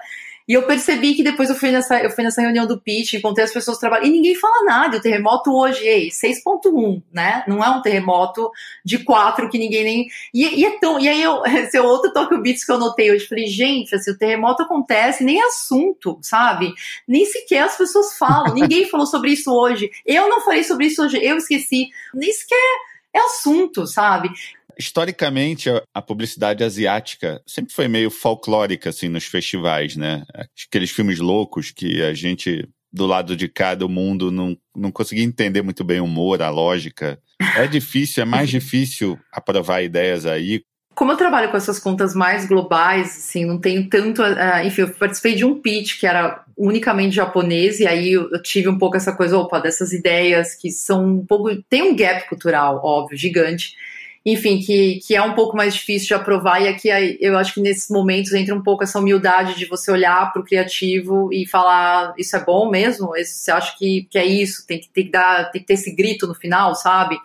E 0.50 0.54
eu 0.54 0.64
percebi 0.64 1.14
que 1.14 1.22
depois 1.22 1.48
eu 1.48 1.56
fui 1.56 1.70
nessa, 1.70 2.02
eu 2.02 2.10
fui 2.10 2.24
nessa 2.24 2.42
reunião 2.42 2.66
do 2.66 2.82
pitch, 2.82 3.14
encontrei 3.14 3.46
as 3.46 3.54
pessoas 3.54 3.78
trabalhando, 3.78 4.08
e 4.08 4.12
ninguém 4.14 4.34
fala 4.34 4.66
nada. 4.66 4.98
O 4.98 5.00
terremoto 5.00 5.56
hoje, 5.56 5.86
ei, 5.86 6.10
6.1, 6.10 7.04
né? 7.14 7.44
Não 7.48 7.64
é 7.64 7.70
um 7.70 7.84
terremoto 7.84 8.50
de 8.84 8.98
4 8.98 9.48
que 9.48 9.60
ninguém 9.60 9.84
nem. 9.84 10.08
E, 10.34 10.62
e 10.62 10.66
é 10.66 10.80
tão. 10.80 11.00
E 11.00 11.08
aí 11.08 11.22
eu, 11.22 11.46
esse 11.46 11.78
é 11.78 11.82
outro 11.82 12.12
Tokyo 12.12 12.42
Beats 12.42 12.66
que 12.66 12.72
eu 12.72 12.80
notei 12.80 13.12
hoje. 13.12 13.28
Falei, 13.28 13.46
gente, 13.46 13.94
assim, 13.94 14.10
o 14.10 14.18
terremoto 14.18 14.64
acontece, 14.64 15.24
nem 15.24 15.40
assunto, 15.44 16.18
sabe? 16.24 16.74
Nem 17.08 17.26
sequer 17.26 17.66
as 17.66 17.78
pessoas 17.78 18.18
falam. 18.18 18.56
ninguém 18.56 18.88
falou 18.90 19.06
sobre 19.06 19.30
isso 19.34 19.54
hoje. 19.54 19.92
Eu 20.04 20.28
não 20.28 20.42
falei 20.42 20.64
sobre 20.64 20.88
isso 20.88 21.04
hoje, 21.04 21.24
eu 21.24 21.38
esqueci. 21.38 21.90
Nem 22.12 22.34
sequer 22.34 22.89
é 23.16 23.20
assunto, 23.20 23.86
sabe? 23.88 24.30
Historicamente, 24.78 25.70
a 25.94 26.02
publicidade 26.02 26.64
asiática 26.64 27.42
sempre 27.46 27.74
foi 27.74 27.88
meio 27.88 28.10
folclórica, 28.10 28.90
assim, 28.90 29.10
nos 29.10 29.26
festivais, 29.26 29.96
né? 29.98 30.24
Aqueles 30.68 30.90
filmes 30.90 31.20
loucos 31.20 31.70
que 31.70 32.02
a 32.02 32.14
gente, 32.14 32.66
do 32.92 33.06
lado 33.06 33.36
de 33.36 33.50
cá 33.50 33.76
do 33.76 33.90
mundo, 33.90 34.32
não, 34.32 34.56
não 34.74 34.90
conseguia 34.90 35.26
entender 35.26 35.62
muito 35.62 35.84
bem 35.84 36.00
o 36.00 36.06
humor, 36.06 36.42
a 36.42 36.50
lógica. 36.50 37.20
É 37.58 37.68
difícil, 37.68 38.24
é 38.24 38.26
mais 38.26 38.50
difícil 38.50 39.20
aprovar 39.34 39.82
ideias 39.82 40.26
aí. 40.26 40.62
Como 41.00 41.14
eu 41.14 41.16
trabalho 41.16 41.50
com 41.50 41.56
essas 41.56 41.80
contas 41.80 42.14
mais 42.14 42.46
globais, 42.46 43.08
assim, 43.08 43.46
não 43.46 43.58
tenho 43.58 43.88
tanto. 43.88 44.22
Uh, 44.22 44.66
enfim, 44.66 44.82
eu 44.82 44.90
participei 44.90 45.34
de 45.34 45.46
um 45.46 45.58
pitch 45.58 45.98
que 45.98 46.06
era 46.06 46.44
unicamente 46.58 47.16
japonês, 47.16 47.80
e 47.80 47.88
aí 47.88 48.12
eu, 48.12 48.30
tive 48.42 48.68
um 48.68 48.78
pouco 48.78 48.98
essa 48.98 49.16
coisa, 49.16 49.38
opa, 49.38 49.62
dessas 49.62 49.94
ideias 49.94 50.54
que 50.56 50.70
são 50.70 51.06
um 51.06 51.26
pouco. 51.26 51.56
Tem 51.70 51.84
um 51.84 51.96
gap 51.96 52.28
cultural, 52.28 52.82
óbvio, 52.84 53.18
gigante 53.18 53.78
enfim, 54.26 54.60
que, 54.60 55.00
que 55.00 55.16
é 55.16 55.22
um 55.22 55.34
pouco 55.34 55.56
mais 55.56 55.74
difícil 55.74 56.10
de 56.10 56.14
aprovar, 56.16 56.62
e 56.62 56.68
aqui 56.68 56.90
eu 57.22 57.38
acho 57.38 57.54
que 57.54 57.62
nesses 57.62 57.90
momentos 57.90 58.34
entra 58.34 58.54
um 58.54 58.62
pouco 58.62 58.84
essa 58.84 59.00
humildade 59.00 59.58
de 59.58 59.66
você 59.66 59.90
olhar 59.90 60.34
para 60.34 60.42
o 60.42 60.46
criativo 60.46 61.30
e 61.32 61.48
falar, 61.48 62.14
isso 62.18 62.36
é 62.36 62.44
bom 62.44 62.70
mesmo? 62.70 63.12
Você 63.16 63.50
acha 63.50 63.74
que, 63.78 64.06
que 64.12 64.20
é 64.20 64.26
isso? 64.26 64.68
Tem 64.68 64.80
que, 64.80 64.90
tem, 64.90 65.06
que 65.06 65.12
dar, 65.12 65.50
tem 65.52 65.62
que 65.62 65.68
ter 65.68 65.76
esse 65.76 65.96
grito 65.96 66.28
no 66.28 66.36
final, 66.36 66.76
sabe? 66.76 67.18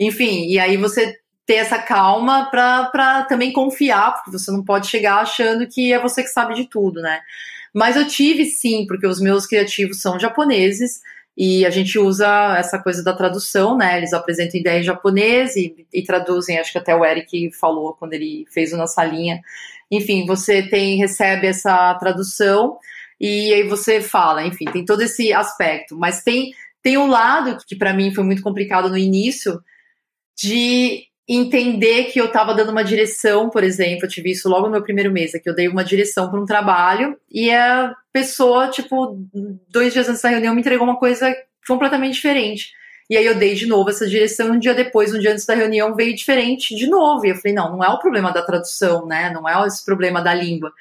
Enfim, 0.00 0.46
e 0.46 0.58
aí 0.58 0.78
você 0.78 1.18
ter 1.48 1.54
essa 1.54 1.78
calma 1.78 2.50
para 2.50 3.24
também 3.24 3.50
confiar, 3.50 4.12
porque 4.12 4.30
você 4.30 4.50
não 4.50 4.62
pode 4.62 4.86
chegar 4.86 5.20
achando 5.20 5.66
que 5.66 5.94
é 5.94 5.98
você 5.98 6.22
que 6.22 6.28
sabe 6.28 6.54
de 6.54 6.66
tudo, 6.66 7.00
né? 7.00 7.22
Mas 7.72 7.96
eu 7.96 8.06
tive 8.06 8.44
sim, 8.44 8.84
porque 8.86 9.06
os 9.06 9.18
meus 9.18 9.46
criativos 9.46 10.02
são 10.02 10.20
japoneses, 10.20 11.00
e 11.34 11.64
a 11.64 11.70
gente 11.70 11.98
usa 11.98 12.54
essa 12.58 12.78
coisa 12.78 13.02
da 13.02 13.14
tradução, 13.14 13.78
né? 13.78 13.96
Eles 13.96 14.12
apresentam 14.12 14.60
ideia 14.60 14.80
em 14.80 14.82
japonês 14.82 15.56
e, 15.56 15.86
e 15.90 16.02
traduzem, 16.02 16.58
acho 16.58 16.70
que 16.70 16.78
até 16.78 16.94
o 16.94 17.02
Eric 17.02 17.50
falou 17.52 17.94
quando 17.94 18.12
ele 18.12 18.44
fez 18.52 18.74
o 18.74 18.76
na 18.76 18.86
salinha. 18.86 19.40
Enfim, 19.90 20.26
você 20.26 20.62
tem, 20.68 20.98
recebe 20.98 21.46
essa 21.46 21.94
tradução 21.94 22.76
e 23.18 23.54
aí 23.54 23.62
você 23.66 24.02
fala, 24.02 24.44
enfim, 24.44 24.66
tem 24.66 24.84
todo 24.84 25.00
esse 25.00 25.32
aspecto. 25.32 25.96
Mas 25.96 26.22
tem, 26.22 26.52
tem 26.82 26.98
um 26.98 27.06
lado 27.06 27.56
que 27.66 27.76
para 27.76 27.94
mim 27.94 28.12
foi 28.12 28.24
muito 28.24 28.42
complicado 28.42 28.90
no 28.90 28.98
início 28.98 29.62
de 30.36 31.07
entender 31.28 32.04
que 32.04 32.18
eu 32.18 32.26
estava 32.26 32.54
dando 32.54 32.70
uma 32.70 32.82
direção, 32.82 33.50
por 33.50 33.62
exemplo, 33.62 34.06
eu 34.06 34.08
tive 34.08 34.30
isso 34.30 34.48
logo 34.48 34.66
no 34.66 34.72
meu 34.72 34.82
primeiro 34.82 35.12
mês, 35.12 35.34
é 35.34 35.38
que 35.38 35.48
eu 35.48 35.54
dei 35.54 35.68
uma 35.68 35.84
direção 35.84 36.30
para 36.30 36.40
um 36.40 36.46
trabalho 36.46 37.18
e 37.30 37.50
a 37.50 37.94
pessoa, 38.10 38.68
tipo, 38.68 39.18
dois 39.68 39.92
dias 39.92 40.08
antes 40.08 40.22
da 40.22 40.30
reunião 40.30 40.54
me 40.54 40.60
entregou 40.60 40.86
uma 40.86 40.98
coisa 40.98 41.36
completamente 41.66 42.14
diferente. 42.14 42.72
E 43.10 43.16
aí 43.16 43.24
eu 43.24 43.34
dei 43.34 43.54
de 43.54 43.66
novo 43.66 43.90
essa 43.90 44.06
direção, 44.06 44.52
um 44.52 44.58
dia 44.58 44.74
depois, 44.74 45.14
um 45.14 45.18
dia 45.18 45.32
antes 45.32 45.46
da 45.46 45.54
reunião, 45.54 45.94
veio 45.94 46.14
diferente 46.14 46.74
de 46.74 46.86
novo. 46.86 47.24
E 47.24 47.30
eu 47.30 47.36
falei, 47.36 47.54
não, 47.54 47.72
não 47.72 47.84
é 47.84 47.88
o 47.88 47.98
problema 47.98 48.30
da 48.30 48.42
tradução, 48.42 49.06
né? 49.06 49.30
Não 49.32 49.48
é 49.48 49.66
esse 49.66 49.82
problema 49.82 50.20
da 50.20 50.34
língua. 50.34 50.72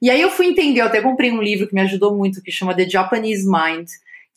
E 0.00 0.08
aí 0.08 0.20
eu 0.20 0.30
fui 0.30 0.46
entender, 0.46 0.80
eu 0.80 0.86
até 0.86 1.00
comprei 1.00 1.32
um 1.32 1.42
livro 1.42 1.66
que 1.66 1.74
me 1.74 1.80
ajudou 1.80 2.16
muito, 2.16 2.42
que 2.42 2.52
chama 2.52 2.74
The 2.74 2.88
Japanese 2.88 3.44
Mind, 3.44 3.88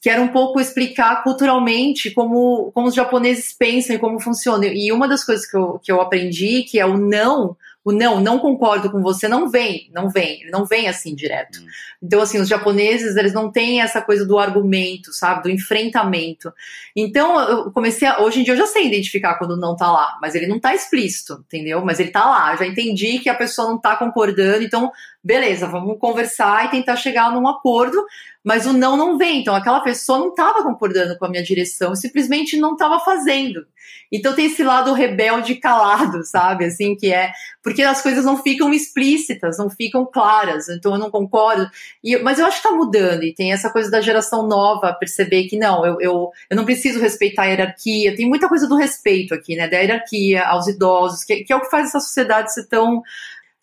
que 0.06 0.10
era 0.12 0.22
um 0.22 0.28
pouco 0.28 0.60
explicar 0.60 1.24
culturalmente 1.24 2.12
como, 2.12 2.72
como 2.74 2.90
os 2.90 2.94
japoneses 2.94 3.52
pensam 3.52 3.96
e 3.96 3.98
como 3.98 4.20
funciona. 4.20 4.68
E 4.68 4.92
uma 4.92 5.08
das 5.08 5.24
coisas 5.24 5.50
que 5.50 5.58
eu, 5.58 5.80
que 5.80 5.92
eu 5.92 6.00
aprendi, 6.00 6.62
que 6.62 6.80
é 6.80 6.86
o 6.86 6.96
não, 6.96 7.58
o 7.84 7.92
não, 7.92 8.22
não 8.22 8.38
concordo 8.38 8.92
com 8.92 9.02
você, 9.02 9.28
não 9.28 9.50
vem, 9.50 9.90
não 9.92 10.08
vem, 10.08 10.42
ele 10.42 10.52
não 10.52 10.64
vem 10.64 10.88
assim 10.88 11.16
direto. 11.16 11.60
Hum. 11.60 11.66
Então, 12.04 12.22
assim, 12.22 12.40
os 12.40 12.48
japoneses, 12.48 13.16
eles 13.16 13.34
não 13.34 13.52
têm 13.52 13.82
essa 13.82 14.00
coisa 14.00 14.24
do 14.28 14.38
argumento, 14.38 15.12
sabe, 15.12 15.42
do 15.42 15.50
enfrentamento. 15.50 16.54
Então, 16.96 17.40
eu 17.40 17.72
comecei 17.72 18.08
a, 18.08 18.22
hoje 18.22 18.42
em 18.42 18.44
dia 18.44 18.54
eu 18.54 18.58
já 18.60 18.68
sei 18.68 18.86
identificar 18.86 19.40
quando 19.40 19.58
não 19.58 19.76
tá 19.76 19.92
lá, 19.92 20.20
mas 20.22 20.36
ele 20.36 20.46
não 20.46 20.60
tá 20.60 20.76
explícito, 20.76 21.44
entendeu? 21.48 21.84
Mas 21.84 22.00
ele 22.00 22.12
tá 22.12 22.26
lá, 22.26 22.54
eu 22.54 22.60
já 22.60 22.68
entendi 22.68 23.18
que 23.18 23.30
a 23.30 23.34
pessoa 23.34 23.70
não 23.70 23.82
tá 23.82 23.96
concordando, 23.96 24.64
então, 24.64 24.92
beleza, 25.26 25.66
vamos 25.66 25.98
conversar 25.98 26.68
e 26.68 26.70
tentar 26.70 26.96
chegar 26.98 27.32
num 27.32 27.48
acordo, 27.48 28.06
mas 28.44 28.68
o 28.68 28.74
não 28.74 28.96
não 28.96 29.18
vem. 29.18 29.42
Então, 29.42 29.56
aquela 29.56 29.80
pessoa 29.80 30.20
não 30.20 30.30
estava 30.30 30.62
concordando 30.62 31.18
com 31.18 31.26
a 31.26 31.30
minha 31.30 31.42
direção, 31.42 31.96
simplesmente 31.96 32.56
não 32.56 32.74
estava 32.74 33.00
fazendo. 33.00 33.66
Então, 34.12 34.36
tem 34.36 34.46
esse 34.46 34.64
lado 34.64 34.94
rebelde 34.94 35.56
calado, 35.56 36.24
sabe? 36.24 36.66
Assim, 36.66 36.96
que 36.96 37.12
é 37.12 37.32
porque 37.64 37.82
as 37.82 38.04
coisas 38.04 38.24
não 38.24 38.38
ficam 38.38 38.72
explícitas, 38.72 39.58
não 39.58 39.68
ficam 39.68 40.06
claras. 40.06 40.70
Então, 40.70 40.94
eu 40.94 41.00
não 41.00 41.10
concordo. 41.10 41.68
E, 42.04 42.16
mas 42.18 42.38
eu 42.38 42.46
acho 42.46 42.62
que 42.62 42.68
está 42.68 42.78
mudando, 42.78 43.24
e 43.24 43.34
tem 43.34 43.52
essa 43.52 43.72
coisa 43.72 43.90
da 43.90 44.02
geração 44.02 44.48
nova 44.48 44.94
perceber 44.94 45.46
que 45.46 45.58
não, 45.58 45.84
eu, 45.84 46.00
eu, 46.00 46.32
eu 46.48 46.56
não 46.56 46.66
preciso 46.66 47.00
respeitar 47.00 47.44
a 47.44 47.46
hierarquia. 47.48 48.16
Tem 48.16 48.30
muita 48.30 48.48
coisa 48.48 48.68
do 48.68 48.76
respeito 48.76 49.34
aqui, 49.34 49.56
né? 49.56 49.68
Da 49.68 49.80
hierarquia 49.80 50.46
aos 50.46 50.68
idosos, 50.68 51.24
que, 51.24 51.44
que 51.44 51.52
é 51.52 51.56
o 51.56 51.62
que 51.62 51.72
faz 51.72 51.88
essa 51.88 52.00
sociedade 52.00 52.54
ser 52.54 52.68
tão 52.68 53.02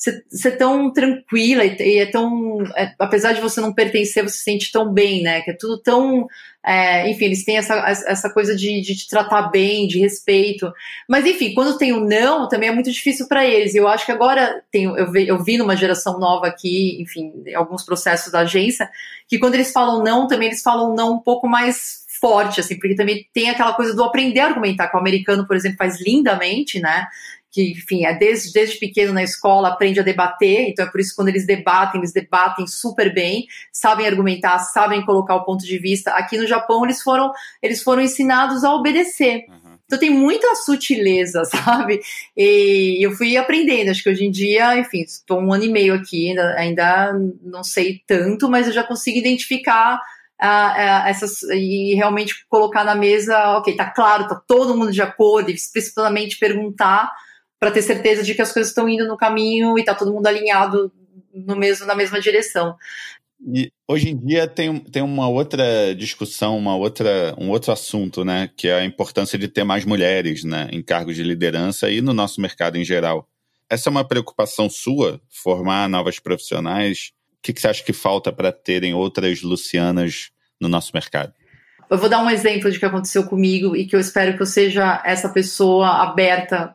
ser, 0.03 0.25
ser 0.29 0.53
tão 0.57 0.93
tranquila 0.93 1.65
e, 1.65 1.77
e 1.81 1.99
é 1.99 2.07
tão. 2.07 2.61
É, 2.77 2.93
apesar 2.99 3.33
de 3.33 3.41
você 3.41 3.61
não 3.61 3.73
pertencer, 3.73 4.25
você 4.25 4.37
se 4.37 4.43
sente 4.43 4.73
tão 4.73 4.93
bem, 4.93 5.23
né? 5.23 5.43
Que 5.43 5.53
é 5.53 5.57
tudo 5.57 5.79
tão. 5.79 6.27
É, 6.65 7.09
enfim, 7.09 7.27
eles 7.27 7.45
têm 7.45 7.57
essa, 7.57 7.75
essa 7.75 8.29
coisa 8.31 8.57
de, 8.57 8.81
de 8.81 8.97
te 8.97 9.09
tratar 9.09 9.43
bem, 9.43 9.87
de 9.87 10.01
respeito. 10.01 10.73
Mas, 11.09 11.25
enfim, 11.25 11.55
quando 11.55 11.79
tem 11.79 11.93
o 11.93 11.99
um 11.99 12.05
não, 12.05 12.49
também 12.49 12.69
é 12.69 12.73
muito 12.73 12.91
difícil 12.91 13.29
para 13.29 13.47
eles. 13.47 13.75
E 13.75 13.79
eu 13.79 13.87
acho 13.87 14.05
que 14.05 14.11
agora 14.11 14.63
tem, 14.73 14.85
eu, 14.85 15.11
vi, 15.11 15.29
eu 15.29 15.43
vi 15.43 15.57
numa 15.57 15.77
geração 15.77 16.19
nova 16.19 16.49
aqui, 16.49 17.01
enfim, 17.01 17.33
alguns 17.55 17.85
processos 17.85 18.33
da 18.33 18.41
agência, 18.41 18.91
que 19.29 19.39
quando 19.39 19.55
eles 19.55 19.71
falam 19.71 20.03
não, 20.03 20.27
também 20.27 20.49
eles 20.49 20.63
falam 20.63 20.95
não 20.97 21.15
um 21.15 21.21
pouco 21.21 21.47
mais 21.47 22.03
forte, 22.21 22.61
assim, 22.61 22.79
porque 22.79 22.95
também 22.95 23.27
tem 23.33 23.51
aquela 23.51 23.75
coisa 23.75 23.95
do 23.95 24.05
aprender 24.05 24.41
a 24.41 24.47
argumentar, 24.47 24.89
que 24.89 24.97
o 24.97 25.01
americano, 25.01 25.47
por 25.47 25.57
exemplo, 25.57 25.79
faz 25.79 26.01
lindamente, 26.01 26.81
né? 26.81 27.07
Que, 27.53 27.73
enfim, 27.73 28.07
é 28.07 28.15
desde, 28.15 28.51
desde 28.51 28.79
pequeno 28.79 29.13
na 29.13 29.23
escola, 29.23 29.69
aprende 29.69 30.01
a 30.01 30.03
debater, 30.03 30.71
então 30.71 30.87
é 30.87 30.91
por 30.91 30.99
isso 30.99 31.11
que 31.11 31.17
quando 31.17 31.29
eles 31.29 31.47
debatem, 31.47 32.01
eles 32.01 32.13
debatem 32.13 32.67
super 32.67 33.13
bem, 33.13 33.47
sabem 33.71 34.07
argumentar, 34.07 34.59
sabem 34.59 35.05
colocar 35.05 35.37
o 35.37 35.45
ponto 35.45 35.63
de 35.63 35.79
vista. 35.79 36.13
Aqui 36.13 36.39
no 36.39 36.47
Japão, 36.47 36.83
eles 36.83 37.03
foram, 37.03 37.31
eles 37.63 37.83
foram 37.83 38.01
ensinados 38.01 38.65
a 38.65 38.75
obedecer. 38.75 39.45
Uhum. 39.49 39.73
Então 39.85 39.99
tem 39.99 40.09
muita 40.09 40.55
sutileza, 40.57 41.45
sabe? 41.47 42.01
E 42.35 43.05
eu 43.05 43.13
fui 43.13 43.37
aprendendo. 43.37 43.91
Acho 43.91 44.03
que 44.03 44.09
hoje 44.09 44.25
em 44.25 44.31
dia, 44.31 44.79
enfim, 44.79 45.03
estou 45.03 45.39
um 45.39 45.53
ano 45.53 45.65
e 45.65 45.69
meio 45.69 45.93
aqui, 45.93 46.31
ainda, 46.31 46.55
ainda 46.55 47.21
não 47.43 47.63
sei 47.63 48.01
tanto, 48.07 48.49
mas 48.49 48.67
eu 48.67 48.73
já 48.73 48.83
consigo 48.83 49.19
identificar 49.19 50.01
Uh, 50.43 50.45
uh, 50.45 51.07
essas 51.07 51.45
e 51.53 51.95
realmente 51.95 52.45
colocar 52.49 52.83
na 52.83 52.97
mesa, 52.97 53.59
ok, 53.59 53.77
tá 53.77 53.89
claro, 53.89 54.27
tá 54.27 54.35
todo 54.35 54.77
mundo 54.77 54.91
de 54.91 55.01
acordo, 55.01 55.53
e 55.53 55.55
especificamente 55.55 56.37
perguntar 56.37 57.13
para 57.63 57.71
ter 57.71 57.83
certeza 57.83 58.25
de 58.25 58.35
que 58.35 58.43
as 58.43 58.51
coisas 58.51 58.71
estão 58.71 58.89
indo 58.89 59.07
no 59.07 59.17
caminho 59.17 59.79
e 59.79 59.83
está 59.83 59.95
todo 59.95 60.13
mundo 60.13 60.27
alinhado 60.27 60.91
no 61.33 61.55
mesmo, 61.55 61.87
na 61.87 61.95
mesma 61.95 62.21
direção. 62.21 62.75
E 63.55 63.71
hoje 63.87 64.11
em 64.11 64.17
dia 64.17 64.49
tem, 64.49 64.81
tem 64.81 65.01
uma 65.01 65.29
outra 65.29 65.95
discussão, 65.95 66.59
uma 66.59 66.75
outra, 66.75 67.37
um 67.39 67.51
outro 67.51 67.71
assunto, 67.71 68.25
né? 68.25 68.51
Que 68.57 68.67
é 68.67 68.81
a 68.81 68.85
importância 68.85 69.39
de 69.39 69.47
ter 69.47 69.63
mais 69.63 69.85
mulheres 69.85 70.43
né, 70.43 70.71
em 70.73 70.83
cargos 70.83 71.15
de 71.15 71.23
liderança 71.23 71.89
e 71.89 72.01
no 72.01 72.13
nosso 72.13 72.41
mercado 72.41 72.79
em 72.79 72.85
geral. 72.85 73.29
Essa 73.71 73.89
é 73.89 73.93
uma 73.93 74.05
preocupação 74.05 74.69
sua, 74.69 75.21
formar 75.31 75.89
novas 75.89 76.19
profissionais? 76.19 77.13
O 77.39 77.43
que, 77.43 77.53
que 77.53 77.61
você 77.61 77.69
acha 77.69 77.85
que 77.85 77.93
falta 77.93 78.33
para 78.33 78.51
terem 78.51 78.93
outras 78.93 79.41
Lucianas 79.41 80.33
no 80.61 80.69
nosso 80.69 80.91
mercado? 80.93 81.33
Eu 81.89 81.97
vou 81.97 82.09
dar 82.09 82.25
um 82.25 82.31
exemplo 82.31 82.73
de 82.73 82.81
que 82.81 82.87
aconteceu 82.87 83.23
comigo 83.23 83.77
e 83.77 83.87
que 83.87 83.95
eu 83.95 84.01
espero 84.01 84.35
que 84.35 84.43
eu 84.43 84.47
seja 84.47 85.01
essa 85.07 85.29
pessoa 85.29 86.03
aberta 86.03 86.75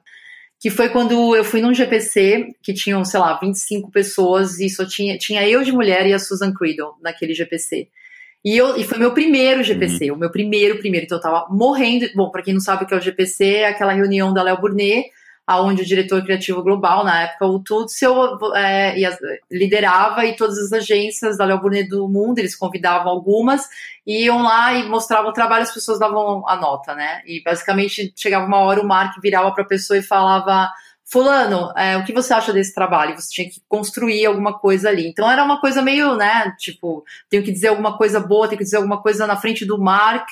que 0.59 0.69
foi 0.69 0.89
quando 0.89 1.35
eu 1.35 1.43
fui 1.43 1.61
num 1.61 1.73
GPC 1.73 2.55
que 2.63 2.73
tinham, 2.73 3.05
sei 3.05 3.19
lá, 3.19 3.37
25 3.39 3.91
pessoas 3.91 4.59
e 4.59 4.69
só 4.69 4.85
tinha, 4.85 5.17
tinha 5.17 5.47
eu 5.47 5.63
de 5.63 5.71
mulher 5.71 6.07
e 6.07 6.13
a 6.13 6.19
Susan 6.19 6.53
Creedle 6.53 6.93
naquele 7.01 7.33
GPC. 7.33 7.87
E, 8.43 8.55
eu, 8.55 8.77
e 8.77 8.83
foi 8.83 8.97
meu 8.97 9.13
primeiro 9.13 9.63
GPC, 9.63 10.09
uhum. 10.09 10.15
o 10.15 10.19
meu 10.19 10.31
primeiro, 10.31 10.79
primeiro. 10.79 11.05
Então 11.05 11.17
eu 11.17 11.21
tava 11.21 11.47
morrendo. 11.49 12.07
Bom, 12.15 12.31
para 12.31 12.41
quem 12.41 12.53
não 12.53 12.61
sabe 12.61 12.83
o 12.83 12.87
que 12.87 12.93
é 12.93 12.97
o 12.97 13.01
GPC, 13.01 13.45
é 13.45 13.67
aquela 13.67 13.93
reunião 13.93 14.33
da 14.33 14.41
Léo 14.41 14.59
Burnet, 14.59 15.09
aonde 15.47 15.81
o 15.81 15.85
diretor 15.85 16.21
criativo 16.23 16.61
global, 16.61 17.05
na 17.05 17.21
época 17.23 17.45
o 17.45 17.59
Tutsil, 17.59 18.13
é, 18.53 18.93
liderava 19.49 20.25
e 20.25 20.35
todas 20.35 20.57
as 20.57 20.73
agências 20.73 21.37
da 21.37 21.45
Léo 21.45 21.61
Burnet 21.61 21.87
do 21.87 22.05
mundo, 22.09 22.37
eles 22.37 22.53
convidavam 22.53 23.09
algumas, 23.09 23.65
iam 24.05 24.43
lá 24.43 24.73
e 24.73 24.83
mostravam 24.89 25.29
o 25.29 25.33
trabalho, 25.33 25.63
as 25.63 25.73
pessoas 25.73 25.99
davam 25.99 26.45
a 26.45 26.57
nota, 26.57 26.93
né? 26.93 27.21
E 27.25 27.41
basicamente 27.41 28.13
chegava 28.13 28.45
uma 28.45 28.59
hora, 28.59 28.81
o 28.81 28.87
Mark 28.87 29.15
virava 29.21 29.49
para 29.53 29.63
a 29.63 29.67
pessoa 29.67 29.97
e 29.97 30.03
falava 30.03 30.69
fulano, 31.09 31.71
é, 31.77 31.95
o 31.95 32.03
que 32.03 32.11
você 32.11 32.33
acha 32.33 32.51
desse 32.51 32.73
trabalho? 32.73 33.15
Você 33.15 33.29
tinha 33.31 33.49
que 33.49 33.61
construir 33.69 34.25
alguma 34.25 34.59
coisa 34.59 34.89
ali. 34.89 35.07
Então 35.07 35.31
era 35.31 35.41
uma 35.45 35.61
coisa 35.61 35.81
meio, 35.81 36.17
né, 36.17 36.53
tipo, 36.59 37.05
tenho 37.29 37.43
que 37.43 37.53
dizer 37.53 37.69
alguma 37.69 37.97
coisa 37.97 38.19
boa, 38.19 38.49
tenho 38.49 38.57
que 38.57 38.65
dizer 38.65 38.75
alguma 38.75 39.01
coisa 39.01 39.25
na 39.25 39.37
frente 39.37 39.65
do 39.65 39.77
Mark, 39.77 40.27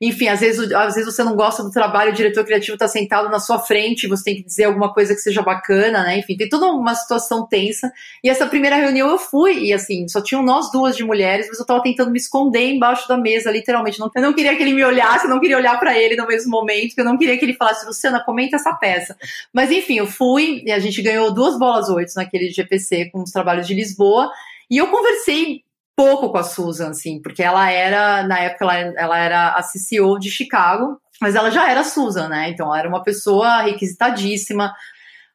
enfim, 0.00 0.28
às 0.28 0.38
vezes, 0.38 0.72
às 0.72 0.94
vezes 0.94 1.12
você 1.12 1.24
não 1.24 1.34
gosta 1.34 1.60
do 1.60 1.72
trabalho, 1.72 2.12
o 2.12 2.14
diretor 2.14 2.44
criativo 2.44 2.74
está 2.74 2.86
sentado 2.86 3.28
na 3.28 3.40
sua 3.40 3.58
frente, 3.58 4.06
você 4.06 4.22
tem 4.22 4.36
que 4.36 4.44
dizer 4.44 4.64
alguma 4.64 4.94
coisa 4.94 5.12
que 5.12 5.20
seja 5.20 5.42
bacana, 5.42 6.04
né? 6.04 6.18
Enfim, 6.18 6.36
tem 6.36 6.48
toda 6.48 6.66
uma 6.66 6.94
situação 6.94 7.44
tensa. 7.44 7.92
E 8.22 8.30
essa 8.30 8.46
primeira 8.46 8.76
reunião 8.76 9.10
eu 9.10 9.18
fui, 9.18 9.64
e 9.64 9.72
assim, 9.72 10.06
só 10.06 10.20
tinham 10.20 10.40
nós 10.40 10.70
duas 10.70 10.96
de 10.96 11.02
mulheres, 11.02 11.48
mas 11.48 11.58
eu 11.58 11.62
estava 11.62 11.82
tentando 11.82 12.12
me 12.12 12.18
esconder 12.18 12.70
embaixo 12.70 13.08
da 13.08 13.16
mesa, 13.16 13.50
literalmente. 13.50 13.98
eu 13.98 14.22
não 14.22 14.32
queria 14.32 14.54
que 14.54 14.62
ele 14.62 14.72
me 14.72 14.84
olhasse, 14.84 15.24
eu 15.24 15.30
não 15.30 15.40
queria 15.40 15.56
olhar 15.56 15.78
para 15.80 15.98
ele 15.98 16.14
no 16.14 16.28
mesmo 16.28 16.50
momento, 16.50 16.94
eu 16.96 17.04
não 17.04 17.18
queria 17.18 17.36
que 17.36 17.44
ele 17.44 17.54
falasse, 17.54 17.84
Luciana, 17.84 18.22
comenta 18.22 18.54
essa 18.54 18.72
peça. 18.74 19.16
Mas 19.52 19.72
enfim, 19.72 19.98
eu 19.98 20.06
fui, 20.06 20.62
e 20.64 20.70
a 20.70 20.78
gente 20.78 21.02
ganhou 21.02 21.34
duas 21.34 21.58
bolas 21.58 21.88
oito 21.88 22.12
naquele 22.14 22.50
GPC 22.50 23.10
com 23.10 23.22
os 23.22 23.32
trabalhos 23.32 23.66
de 23.66 23.74
Lisboa. 23.74 24.30
E 24.70 24.76
eu 24.76 24.86
conversei 24.86 25.64
pouco 25.98 26.30
com 26.30 26.38
a 26.38 26.44
Susan, 26.44 26.90
assim, 26.90 27.20
porque 27.20 27.42
ela 27.42 27.68
era, 27.68 28.22
na 28.22 28.38
época, 28.38 28.64
ela, 28.66 28.94
ela 28.96 29.18
era 29.18 29.48
a 29.48 29.62
CCO 29.64 30.16
de 30.20 30.30
Chicago, 30.30 30.96
mas 31.20 31.34
ela 31.34 31.50
já 31.50 31.68
era 31.68 31.82
Susan, 31.82 32.28
né? 32.28 32.50
Então 32.50 32.66
ela 32.68 32.78
era 32.78 32.88
uma 32.88 33.02
pessoa 33.02 33.62
requisitadíssima. 33.62 34.72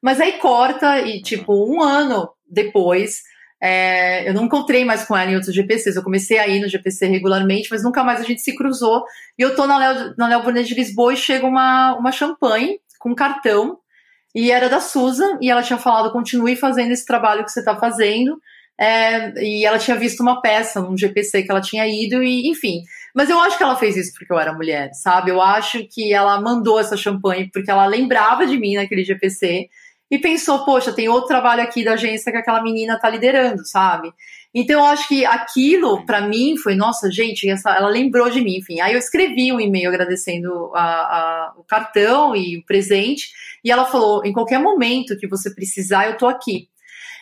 Mas 0.02 0.22
aí 0.22 0.40
corta 0.40 1.02
e, 1.02 1.22
tipo, 1.22 1.54
um 1.70 1.82
ano 1.82 2.30
depois, 2.50 3.24
é, 3.62 4.28
eu 4.28 4.34
não 4.34 4.46
encontrei 4.46 4.86
mais 4.86 5.04
com 5.04 5.18
ela 5.18 5.30
em 5.30 5.36
outros 5.36 5.54
GPCs. 5.54 5.98
Eu 5.98 6.04
comecei 6.04 6.40
a 6.40 6.48
ir 6.48 6.62
no 6.62 6.70
GPC 6.70 7.08
regularmente, 7.08 7.68
mas 7.70 7.84
nunca 7.84 8.02
mais 8.02 8.22
a 8.22 8.24
gente 8.24 8.40
se 8.40 8.56
cruzou. 8.56 9.04
E 9.38 9.42
eu 9.42 9.54
tô 9.58 9.68
na 9.68 9.78
Léo, 9.78 10.14
na 10.18 10.40
Burnet 10.40 10.66
de 10.66 10.76
Lisboa 10.76 11.12
e 11.12 11.18
chega 11.18 11.46
uma, 11.46 11.94
uma 11.96 12.12
champanhe 12.14 12.80
com 13.00 13.14
cartão. 13.14 13.80
E 14.34 14.50
era 14.50 14.70
da 14.70 14.80
Susan, 14.80 15.38
e 15.42 15.52
ela 15.52 15.62
tinha 15.62 15.78
falado: 15.78 16.14
continue 16.14 16.56
fazendo 16.56 16.94
esse 16.94 17.06
trabalho 17.06 17.44
que 17.44 17.52
você 17.52 17.60
está 17.60 17.76
fazendo. 17.76 18.40
É, 18.84 19.34
e 19.42 19.66
ela 19.66 19.80
tinha 19.80 19.96
visto 19.96 20.20
uma 20.20 20.42
peça 20.42 20.82
num 20.82 20.98
GPC 20.98 21.44
que 21.44 21.50
ela 21.50 21.62
tinha 21.62 21.88
ido, 21.88 22.22
e 22.22 22.50
enfim. 22.50 22.82
Mas 23.16 23.30
eu 23.30 23.40
acho 23.40 23.58
que 23.58 23.64
ela 23.64 23.78
fez 23.78 23.96
isso 23.96 24.12
porque 24.14 24.34
eu 24.34 24.38
era 24.38 24.52
mulher, 24.52 24.92
sabe? 24.94 25.32
Eu 25.32 25.42
acho 25.42 25.88
que 25.88 26.12
ela 26.12 26.42
mandou 26.42 26.78
essa 26.78 26.98
champanhe 26.98 27.50
porque 27.50 27.72
ela 27.72 27.86
lembrava 27.86 28.46
de 28.46 28.58
mim 28.58 28.76
naquele 28.76 29.06
GPC 29.06 29.70
e 30.12 30.20
pensou, 30.20 30.66
poxa, 30.66 30.92
tem 30.92 31.08
outro 31.08 31.30
trabalho 31.30 31.64
aqui 31.64 31.82
da 31.82 31.94
agência 31.94 32.30
que 32.30 32.38
aquela 32.38 32.62
menina 32.62 33.00
tá 33.00 33.10
liderando, 33.10 33.66
sabe? 33.66 34.12
Então 34.54 34.82
eu 34.82 34.86
acho 34.86 35.08
que 35.08 35.26
aquilo, 35.26 36.06
para 36.06 36.20
mim, 36.20 36.58
foi, 36.58 36.76
nossa, 36.76 37.10
gente, 37.10 37.50
essa, 37.50 37.72
ela 37.72 37.88
lembrou 37.88 38.30
de 38.30 38.42
mim, 38.42 38.58
enfim. 38.58 38.82
Aí 38.82 38.94
eu 38.94 39.00
escrevi 39.00 39.54
um 39.54 39.62
e-mail 39.62 39.88
agradecendo 39.88 40.72
a, 40.76 40.82
a, 40.82 41.54
o 41.58 41.64
cartão 41.64 42.36
e 42.36 42.58
o 42.58 42.66
presente, 42.66 43.30
e 43.64 43.72
ela 43.72 43.86
falou: 43.86 44.26
em 44.26 44.34
qualquer 44.34 44.60
momento 44.60 45.18
que 45.18 45.28
você 45.28 45.50
precisar, 45.56 46.08
eu 46.08 46.18
tô 46.18 46.28
aqui. 46.28 46.68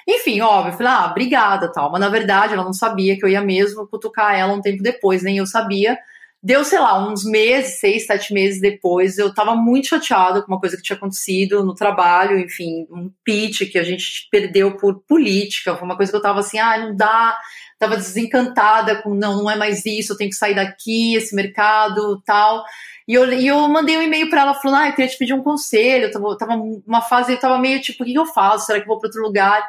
Enfim, 0.08 0.42
óbvio, 0.42 0.74
eu 0.74 0.78
falei, 0.78 0.92
ah, 0.92 1.08
obrigada, 1.12 1.72
tal. 1.72 1.92
Mas 1.92 2.02
na 2.02 2.10
verdade 2.10 2.54
ela 2.54 2.64
não 2.64 2.74
sabia 2.74 3.18
que 3.18 3.24
eu 3.26 3.30
ia 3.30 3.42
mesmo 3.42 3.88
cutucar 3.88 4.36
ela 4.36 4.54
um 4.54 4.62
tempo 4.62 4.82
depois, 4.82 5.24
nem 5.24 5.38
eu 5.38 5.46
sabia. 5.46 5.98
Deu, 6.44 6.64
sei 6.66 6.80
lá, 6.80 7.08
uns 7.08 7.24
meses, 7.24 7.80
seis, 7.80 8.08
sete 8.08 8.34
meses 8.34 8.60
depois, 8.60 9.20
eu 9.20 9.32
tava 9.32 9.56
muito 9.56 9.90
chateada 9.90 10.42
com 10.42 10.52
uma 10.52 10.60
coisa 10.60 10.76
que 10.76 10.82
tinha 10.82 10.98
acontecido 10.98 11.64
no 11.64 11.76
trabalho, 11.76 12.40
enfim, 12.40 12.88
um 12.90 13.12
pitch 13.24 13.72
que 13.72 13.78
a 13.78 13.84
gente 13.84 14.28
perdeu 14.32 14.76
por 14.76 15.04
política, 15.08 15.76
foi 15.76 15.86
uma 15.86 15.96
coisa 15.96 16.12
que 16.12 16.18
eu 16.18 16.22
tava 16.22 16.40
assim, 16.40 16.58
ah, 16.58 16.80
não 16.80 16.96
dá, 16.96 17.38
tava 17.78 17.96
desencantada 17.96 19.04
com, 19.04 19.14
não, 19.14 19.44
não 19.44 19.52
é 19.52 19.56
mais 19.56 19.86
isso, 19.86 20.14
eu 20.14 20.18
tenho 20.18 20.32
que 20.32 20.36
sair 20.36 20.56
daqui, 20.56 21.14
esse 21.14 21.36
mercado, 21.36 22.20
tal. 22.26 22.64
E 23.08 23.14
eu, 23.14 23.32
e 23.34 23.46
eu 23.46 23.68
mandei 23.68 23.98
um 23.98 24.02
e-mail 24.02 24.28
para 24.28 24.42
ela 24.42 24.56
falando, 24.56 24.82
ah, 24.82 24.88
eu 24.88 24.94
queria 24.94 25.12
te 25.12 25.18
pedir 25.20 25.34
um 25.36 25.44
conselho, 25.44 26.06
eu 26.06 26.12
tava, 26.12 26.38
tava 26.38 26.54
uma 26.88 27.02
fase, 27.02 27.34
eu 27.34 27.40
tava 27.40 27.60
meio 27.60 27.80
tipo, 27.82 28.04
o 28.04 28.06
que 28.06 28.16
eu 28.16 28.26
faço? 28.26 28.66
Será 28.66 28.80
que 28.80 28.86
eu 28.86 28.88
vou 28.88 29.00
para 29.00 29.10
outro 29.10 29.22
lugar? 29.22 29.64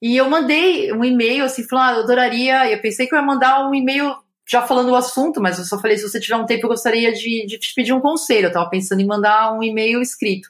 E 0.00 0.16
eu 0.16 0.28
mandei 0.28 0.92
um 0.92 1.04
e-mail 1.04 1.44
assim, 1.44 1.64
falando, 1.64 1.88
ah, 1.88 1.92
eu 1.98 2.02
adoraria. 2.04 2.70
Eu 2.70 2.80
pensei 2.80 3.06
que 3.06 3.14
eu 3.14 3.18
ia 3.18 3.24
mandar 3.24 3.68
um 3.68 3.74
e-mail 3.74 4.14
já 4.46 4.62
falando 4.62 4.90
o 4.90 4.94
assunto, 4.96 5.40
mas 5.40 5.58
eu 5.58 5.64
só 5.64 5.80
falei, 5.80 5.96
se 5.96 6.08
você 6.08 6.20
tiver 6.20 6.36
um 6.36 6.44
tempo, 6.46 6.66
eu 6.66 6.70
gostaria 6.70 7.12
de, 7.12 7.46
de 7.46 7.58
te 7.58 7.74
pedir 7.74 7.92
um 7.92 8.00
conselho. 8.00 8.48
Eu 8.48 8.52
tava 8.52 8.68
pensando 8.68 9.00
em 9.00 9.06
mandar 9.06 9.52
um 9.52 9.62
e-mail 9.62 10.02
escrito. 10.02 10.48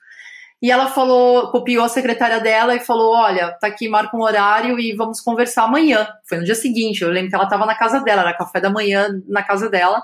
E 0.60 0.70
ela 0.70 0.88
falou, 0.88 1.50
copiou 1.50 1.84
a 1.84 1.88
secretária 1.88 2.40
dela 2.40 2.74
e 2.74 2.80
falou: 2.80 3.12
Olha, 3.12 3.52
tá 3.52 3.66
aqui, 3.66 3.86
marca 3.86 4.16
um 4.16 4.22
horário 4.22 4.80
e 4.80 4.94
vamos 4.94 5.20
conversar 5.20 5.64
amanhã. 5.64 6.08
Foi 6.24 6.38
no 6.38 6.44
dia 6.44 6.54
seguinte. 6.54 7.02
Eu 7.02 7.10
lembro 7.10 7.28
que 7.28 7.34
ela 7.36 7.46
tava 7.46 7.66
na 7.66 7.74
casa 7.74 8.00
dela, 8.00 8.22
era 8.22 8.32
café 8.32 8.60
da 8.60 8.70
manhã 8.70 9.08
na 9.28 9.42
casa 9.42 9.68
dela. 9.68 10.02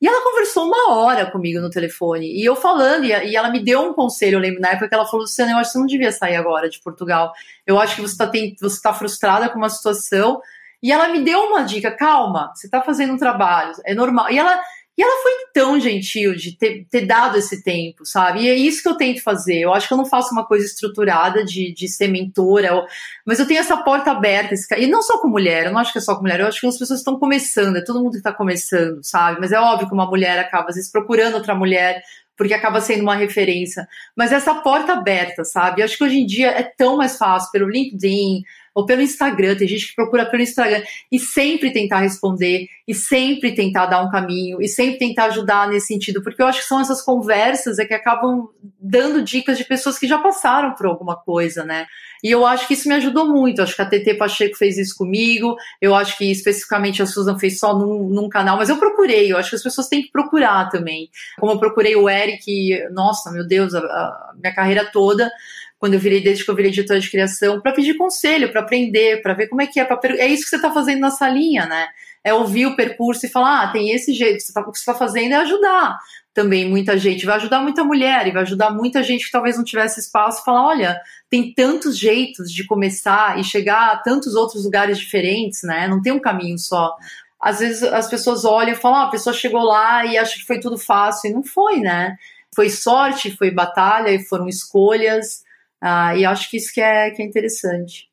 E 0.00 0.06
ela 0.06 0.22
conversou 0.22 0.66
uma 0.66 0.94
hora 0.94 1.30
comigo 1.30 1.60
no 1.60 1.70
telefone. 1.70 2.26
E 2.26 2.44
eu 2.44 2.54
falando, 2.54 3.04
e, 3.04 3.12
ela 3.34 3.50
me 3.50 3.62
deu 3.62 3.80
um 3.80 3.92
conselho, 3.92 4.36
eu 4.36 4.40
lembro 4.40 4.60
na 4.60 4.70
época 4.70 4.88
que 4.88 4.94
ela 4.94 5.06
falou: 5.06 5.22
Luciana, 5.22 5.52
eu 5.52 5.58
acho 5.58 5.70
que 5.70 5.72
você 5.72 5.78
não 5.78 5.86
devia 5.86 6.12
sair 6.12 6.36
agora 6.36 6.68
de 6.68 6.80
Portugal. 6.80 7.32
Eu 7.66 7.78
acho 7.80 7.96
que 7.96 8.02
você 8.02 8.12
está 8.12 8.30
você 8.60 8.80
tá 8.80 8.94
frustrada 8.94 9.48
com 9.48 9.58
uma 9.58 9.70
situação. 9.70 10.40
E 10.80 10.92
ela 10.92 11.08
me 11.08 11.24
deu 11.24 11.40
uma 11.40 11.62
dica: 11.62 11.90
calma, 11.90 12.52
você 12.54 12.66
está 12.66 12.80
fazendo 12.80 13.12
um 13.14 13.18
trabalho, 13.18 13.72
é 13.84 13.94
normal. 13.94 14.30
E 14.30 14.38
ela 14.38 14.60
e 14.98 15.02
ela 15.02 15.22
foi 15.22 15.32
tão 15.54 15.78
gentil 15.78 16.34
de 16.34 16.56
ter, 16.58 16.84
ter, 16.90 17.06
dado 17.06 17.38
esse 17.38 17.62
tempo, 17.62 18.04
sabe? 18.04 18.40
E 18.40 18.48
é 18.48 18.54
isso 18.54 18.82
que 18.82 18.88
eu 18.88 18.96
tento 18.96 19.22
fazer. 19.22 19.60
Eu 19.60 19.72
acho 19.72 19.86
que 19.86 19.94
eu 19.94 19.98
não 19.98 20.04
faço 20.04 20.32
uma 20.32 20.44
coisa 20.44 20.66
estruturada 20.66 21.44
de, 21.44 21.72
de 21.72 21.86
ser 21.86 22.08
mentora, 22.08 22.84
mas 23.24 23.38
eu 23.38 23.46
tenho 23.46 23.60
essa 23.60 23.76
porta 23.76 24.10
aberta. 24.10 24.54
Esse, 24.54 24.66
e 24.74 24.88
não 24.88 25.00
só 25.00 25.22
com 25.22 25.28
mulher, 25.28 25.66
eu 25.66 25.72
não 25.72 25.78
acho 25.78 25.92
que 25.92 25.98
é 25.98 26.00
só 26.00 26.16
com 26.16 26.22
mulher, 26.22 26.40
eu 26.40 26.48
acho 26.48 26.60
que 26.60 26.66
as 26.66 26.76
pessoas 26.76 26.98
estão 26.98 27.16
começando, 27.16 27.76
é 27.76 27.84
todo 27.84 28.00
mundo 28.00 28.10
que 28.10 28.18
está 28.18 28.32
começando, 28.32 28.98
sabe? 29.04 29.38
Mas 29.40 29.52
é 29.52 29.60
óbvio 29.60 29.86
que 29.86 29.94
uma 29.94 30.06
mulher 30.06 30.36
acaba, 30.40 30.70
às 30.70 30.74
vezes, 30.74 30.90
procurando 30.90 31.34
outra 31.34 31.54
mulher, 31.54 32.02
porque 32.36 32.52
acaba 32.52 32.80
sendo 32.80 33.02
uma 33.02 33.14
referência. 33.14 33.86
Mas 34.16 34.32
essa 34.32 34.52
porta 34.56 34.94
aberta, 34.94 35.44
sabe? 35.44 35.80
Eu 35.80 35.84
acho 35.84 35.96
que 35.96 36.02
hoje 36.02 36.18
em 36.18 36.26
dia 36.26 36.48
é 36.50 36.64
tão 36.64 36.96
mais 36.96 37.16
fácil 37.16 37.52
pelo 37.52 37.70
LinkedIn, 37.70 38.42
ou 38.78 38.86
pelo 38.86 39.02
Instagram, 39.02 39.56
tem 39.56 39.66
gente 39.66 39.88
que 39.88 39.94
procura 39.96 40.24
pelo 40.24 40.40
Instagram, 40.40 40.84
e 41.10 41.18
sempre 41.18 41.72
tentar 41.72 41.98
responder, 41.98 42.68
e 42.86 42.94
sempre 42.94 43.52
tentar 43.52 43.86
dar 43.86 44.00
um 44.04 44.08
caminho, 44.08 44.62
e 44.62 44.68
sempre 44.68 44.98
tentar 44.98 45.24
ajudar 45.24 45.68
nesse 45.68 45.88
sentido, 45.88 46.22
porque 46.22 46.40
eu 46.40 46.46
acho 46.46 46.60
que 46.60 46.66
são 46.68 46.80
essas 46.80 47.02
conversas 47.02 47.80
é 47.80 47.84
que 47.84 47.92
acabam 47.92 48.46
dando 48.80 49.20
dicas 49.20 49.58
de 49.58 49.64
pessoas 49.64 49.98
que 49.98 50.06
já 50.06 50.18
passaram 50.20 50.76
por 50.76 50.86
alguma 50.86 51.16
coisa, 51.16 51.64
né? 51.64 51.86
E 52.22 52.30
eu 52.30 52.46
acho 52.46 52.68
que 52.68 52.74
isso 52.74 52.88
me 52.88 52.94
ajudou 52.94 53.26
muito. 53.26 53.62
Acho 53.62 53.74
que 53.74 53.82
a 53.82 53.86
TT 53.88 54.14
Pacheco 54.14 54.56
fez 54.56 54.76
isso 54.76 54.96
comigo. 54.96 55.56
Eu 55.80 55.94
acho 55.94 56.16
que 56.18 56.30
especificamente 56.30 57.00
a 57.00 57.06
Susan 57.06 57.38
fez 57.38 57.58
só 57.60 57.76
num, 57.76 58.08
num, 58.08 58.28
canal, 58.28 58.56
mas 58.56 58.68
eu 58.68 58.76
procurei. 58.76 59.30
Eu 59.30 59.36
acho 59.36 59.50
que 59.50 59.56
as 59.56 59.62
pessoas 59.62 59.88
têm 59.88 60.02
que 60.02 60.10
procurar 60.10 60.68
também. 60.68 61.10
Como 61.38 61.52
eu 61.52 61.60
procurei 61.60 61.94
o 61.94 62.08
Eric, 62.08 62.88
nossa, 62.90 63.30
meu 63.30 63.46
Deus, 63.46 63.72
a, 63.72 63.78
a 63.78 64.32
minha 64.36 64.52
carreira 64.54 64.84
toda 64.84 65.30
quando 65.78 65.94
eu 65.94 66.00
virei, 66.00 66.22
desde 66.22 66.44
que 66.44 66.50
eu 66.50 66.54
virei 66.54 66.70
editora 66.70 67.00
de 67.00 67.10
criação, 67.10 67.60
para 67.60 67.72
pedir 67.72 67.96
conselho, 67.96 68.50
para 68.50 68.60
aprender, 68.60 69.22
para 69.22 69.34
ver 69.34 69.48
como 69.48 69.62
é 69.62 69.66
que 69.66 69.78
é. 69.78 69.88
É 70.18 70.26
isso 70.26 70.44
que 70.44 70.50
você 70.50 70.56
está 70.56 70.72
fazendo 70.72 71.00
na 71.00 71.10
salinha, 71.10 71.66
né? 71.66 71.86
É 72.24 72.34
ouvir 72.34 72.66
o 72.66 72.76
percurso 72.76 73.24
e 73.24 73.28
falar, 73.28 73.62
ah, 73.62 73.68
tem 73.68 73.90
esse 73.92 74.12
jeito, 74.12 74.42
você 74.42 74.52
tá, 74.52 74.60
o 74.60 74.72
que 74.72 74.78
você 74.78 74.90
está 74.90 74.94
fazendo 74.94 75.32
é 75.32 75.36
ajudar 75.36 75.98
também 76.38 76.68
muita 76.68 76.96
gente, 76.96 77.26
vai 77.26 77.34
ajudar 77.34 77.60
muita 77.60 77.82
mulher 77.82 78.28
e 78.28 78.30
vai 78.30 78.42
ajudar 78.42 78.70
muita 78.70 79.02
gente 79.02 79.24
que 79.24 79.32
talvez 79.32 79.56
não 79.56 79.64
tivesse 79.64 79.98
espaço, 79.98 80.44
falar, 80.44 80.68
olha, 80.68 81.00
tem 81.28 81.52
tantos 81.52 81.98
jeitos 81.98 82.52
de 82.52 82.64
começar 82.64 83.40
e 83.40 83.42
chegar 83.42 83.90
a 83.90 83.96
tantos 83.96 84.36
outros 84.36 84.64
lugares 84.64 84.98
diferentes, 84.98 85.64
né? 85.64 85.88
Não 85.88 86.00
tem 86.00 86.12
um 86.12 86.20
caminho 86.20 86.56
só. 86.56 86.94
Às 87.40 87.58
vezes 87.58 87.82
as 87.82 88.08
pessoas 88.08 88.44
olham 88.44 88.72
e 88.72 88.76
falam, 88.76 88.98
ah, 89.00 89.04
a 89.06 89.10
pessoa 89.10 89.34
chegou 89.34 89.64
lá 89.64 90.06
e 90.06 90.16
acha 90.16 90.36
que 90.36 90.46
foi 90.46 90.60
tudo 90.60 90.78
fácil, 90.78 91.28
e 91.28 91.34
não 91.34 91.42
foi, 91.42 91.80
né? 91.80 92.16
Foi 92.54 92.70
sorte, 92.70 93.36
foi 93.36 93.50
batalha 93.50 94.10
e 94.10 94.24
foram 94.24 94.46
escolhas. 94.46 95.42
Ah, 95.80 96.16
e 96.16 96.24
acho 96.24 96.50
que 96.50 96.56
isso 96.56 96.72
que 96.72 96.80
é, 96.80 97.10
que 97.10 97.22
é 97.22 97.24
interessante. 97.24 98.08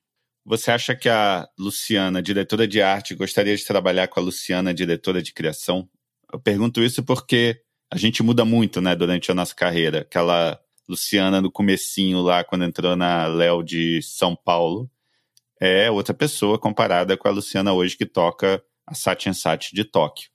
Você 0.45 0.69
acha 0.69 0.95
que 0.95 1.09
a 1.09 1.47
Luciana, 1.57 2.21
diretora 2.21 2.67
de 2.67 2.81
arte, 2.81 3.15
gostaria 3.15 3.55
de 3.55 3.65
trabalhar 3.65 4.07
com 4.07 4.19
a 4.19 4.23
Luciana, 4.23 4.73
diretora 4.73 5.21
de 5.21 5.33
criação? 5.33 5.89
Eu 6.31 6.39
pergunto 6.39 6.83
isso 6.83 7.03
porque 7.03 7.61
a 7.91 7.97
gente 7.97 8.21
muda 8.21 8.45
muito, 8.45 8.79
né, 8.79 8.95
durante 8.95 9.31
a 9.31 9.33
nossa 9.33 9.55
carreira. 9.55 10.01
Aquela 10.01 10.59
Luciana 10.87 11.41
no 11.41 11.51
comecinho 11.51 12.21
lá, 12.21 12.43
quando 12.43 12.63
entrou 12.63 12.95
na 12.95 13.25
Léo 13.25 13.63
de 13.63 14.01
São 14.03 14.35
Paulo, 14.35 14.89
é 15.59 15.89
outra 15.89 16.13
pessoa 16.13 16.59
comparada 16.59 17.17
com 17.17 17.27
a 17.27 17.31
Luciana 17.31 17.73
hoje 17.73 17.97
que 17.97 18.05
toca 18.05 18.63
a 18.85 18.93
Satya 18.93 19.33
Sat 19.33 19.73
de 19.73 19.83
Tóquio. 19.83 20.29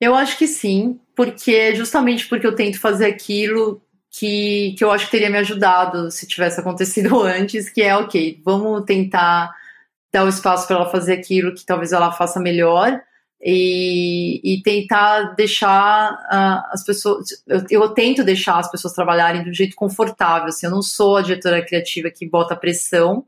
Eu 0.00 0.14
acho 0.14 0.36
que 0.36 0.46
sim, 0.46 1.00
porque 1.14 1.74
justamente 1.74 2.28
porque 2.28 2.46
eu 2.46 2.54
tento 2.54 2.78
fazer 2.80 3.06
aquilo 3.06 3.80
que, 4.12 4.74
que 4.76 4.84
eu 4.84 4.90
acho 4.90 5.06
que 5.06 5.10
teria 5.10 5.30
me 5.30 5.38
ajudado 5.38 6.10
se 6.10 6.26
tivesse 6.26 6.60
acontecido 6.60 7.20
antes, 7.24 7.70
que 7.70 7.82
é 7.82 7.96
ok, 7.96 8.40
vamos 8.44 8.84
tentar 8.84 9.50
dar 10.12 10.24
o 10.24 10.28
espaço 10.28 10.66
para 10.66 10.76
ela 10.76 10.90
fazer 10.90 11.14
aquilo 11.14 11.54
que 11.54 11.64
talvez 11.64 11.92
ela 11.92 12.12
faça 12.12 12.38
melhor 12.38 13.00
e, 13.42 14.40
e 14.44 14.62
tentar 14.62 15.34
deixar 15.34 16.12
uh, 16.12 16.68
as 16.70 16.84
pessoas. 16.84 17.26
Eu, 17.48 17.64
eu, 17.70 17.88
tento 17.88 18.22
deixar 18.22 18.58
as 18.58 18.70
pessoas 18.70 18.92
trabalharem 18.92 19.42
de 19.42 19.50
um 19.50 19.54
jeito 19.54 19.74
confortável. 19.74 20.48
Assim, 20.48 20.66
eu 20.66 20.70
não 20.70 20.82
sou 20.82 21.16
a 21.16 21.22
diretora 21.22 21.64
criativa 21.64 22.10
que 22.10 22.28
bota 22.28 22.54
pressão. 22.54 23.24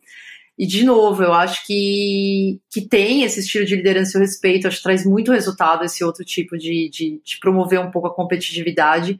E, 0.56 0.66
de 0.66 0.84
novo, 0.84 1.22
eu 1.24 1.32
acho 1.32 1.66
que, 1.66 2.60
que 2.70 2.82
tem 2.82 3.24
esse 3.24 3.40
estilo 3.40 3.64
de 3.64 3.74
liderança 3.74 4.18
e 4.18 4.20
respeito, 4.20 4.68
acho 4.68 4.76
que 4.76 4.82
traz 4.84 5.04
muito 5.04 5.32
resultado 5.32 5.84
esse 5.84 6.04
outro 6.04 6.24
tipo 6.24 6.56
de, 6.56 6.88
de, 6.90 7.20
de 7.24 7.40
promover 7.40 7.80
um 7.80 7.90
pouco 7.90 8.06
a 8.06 8.14
competitividade 8.14 9.18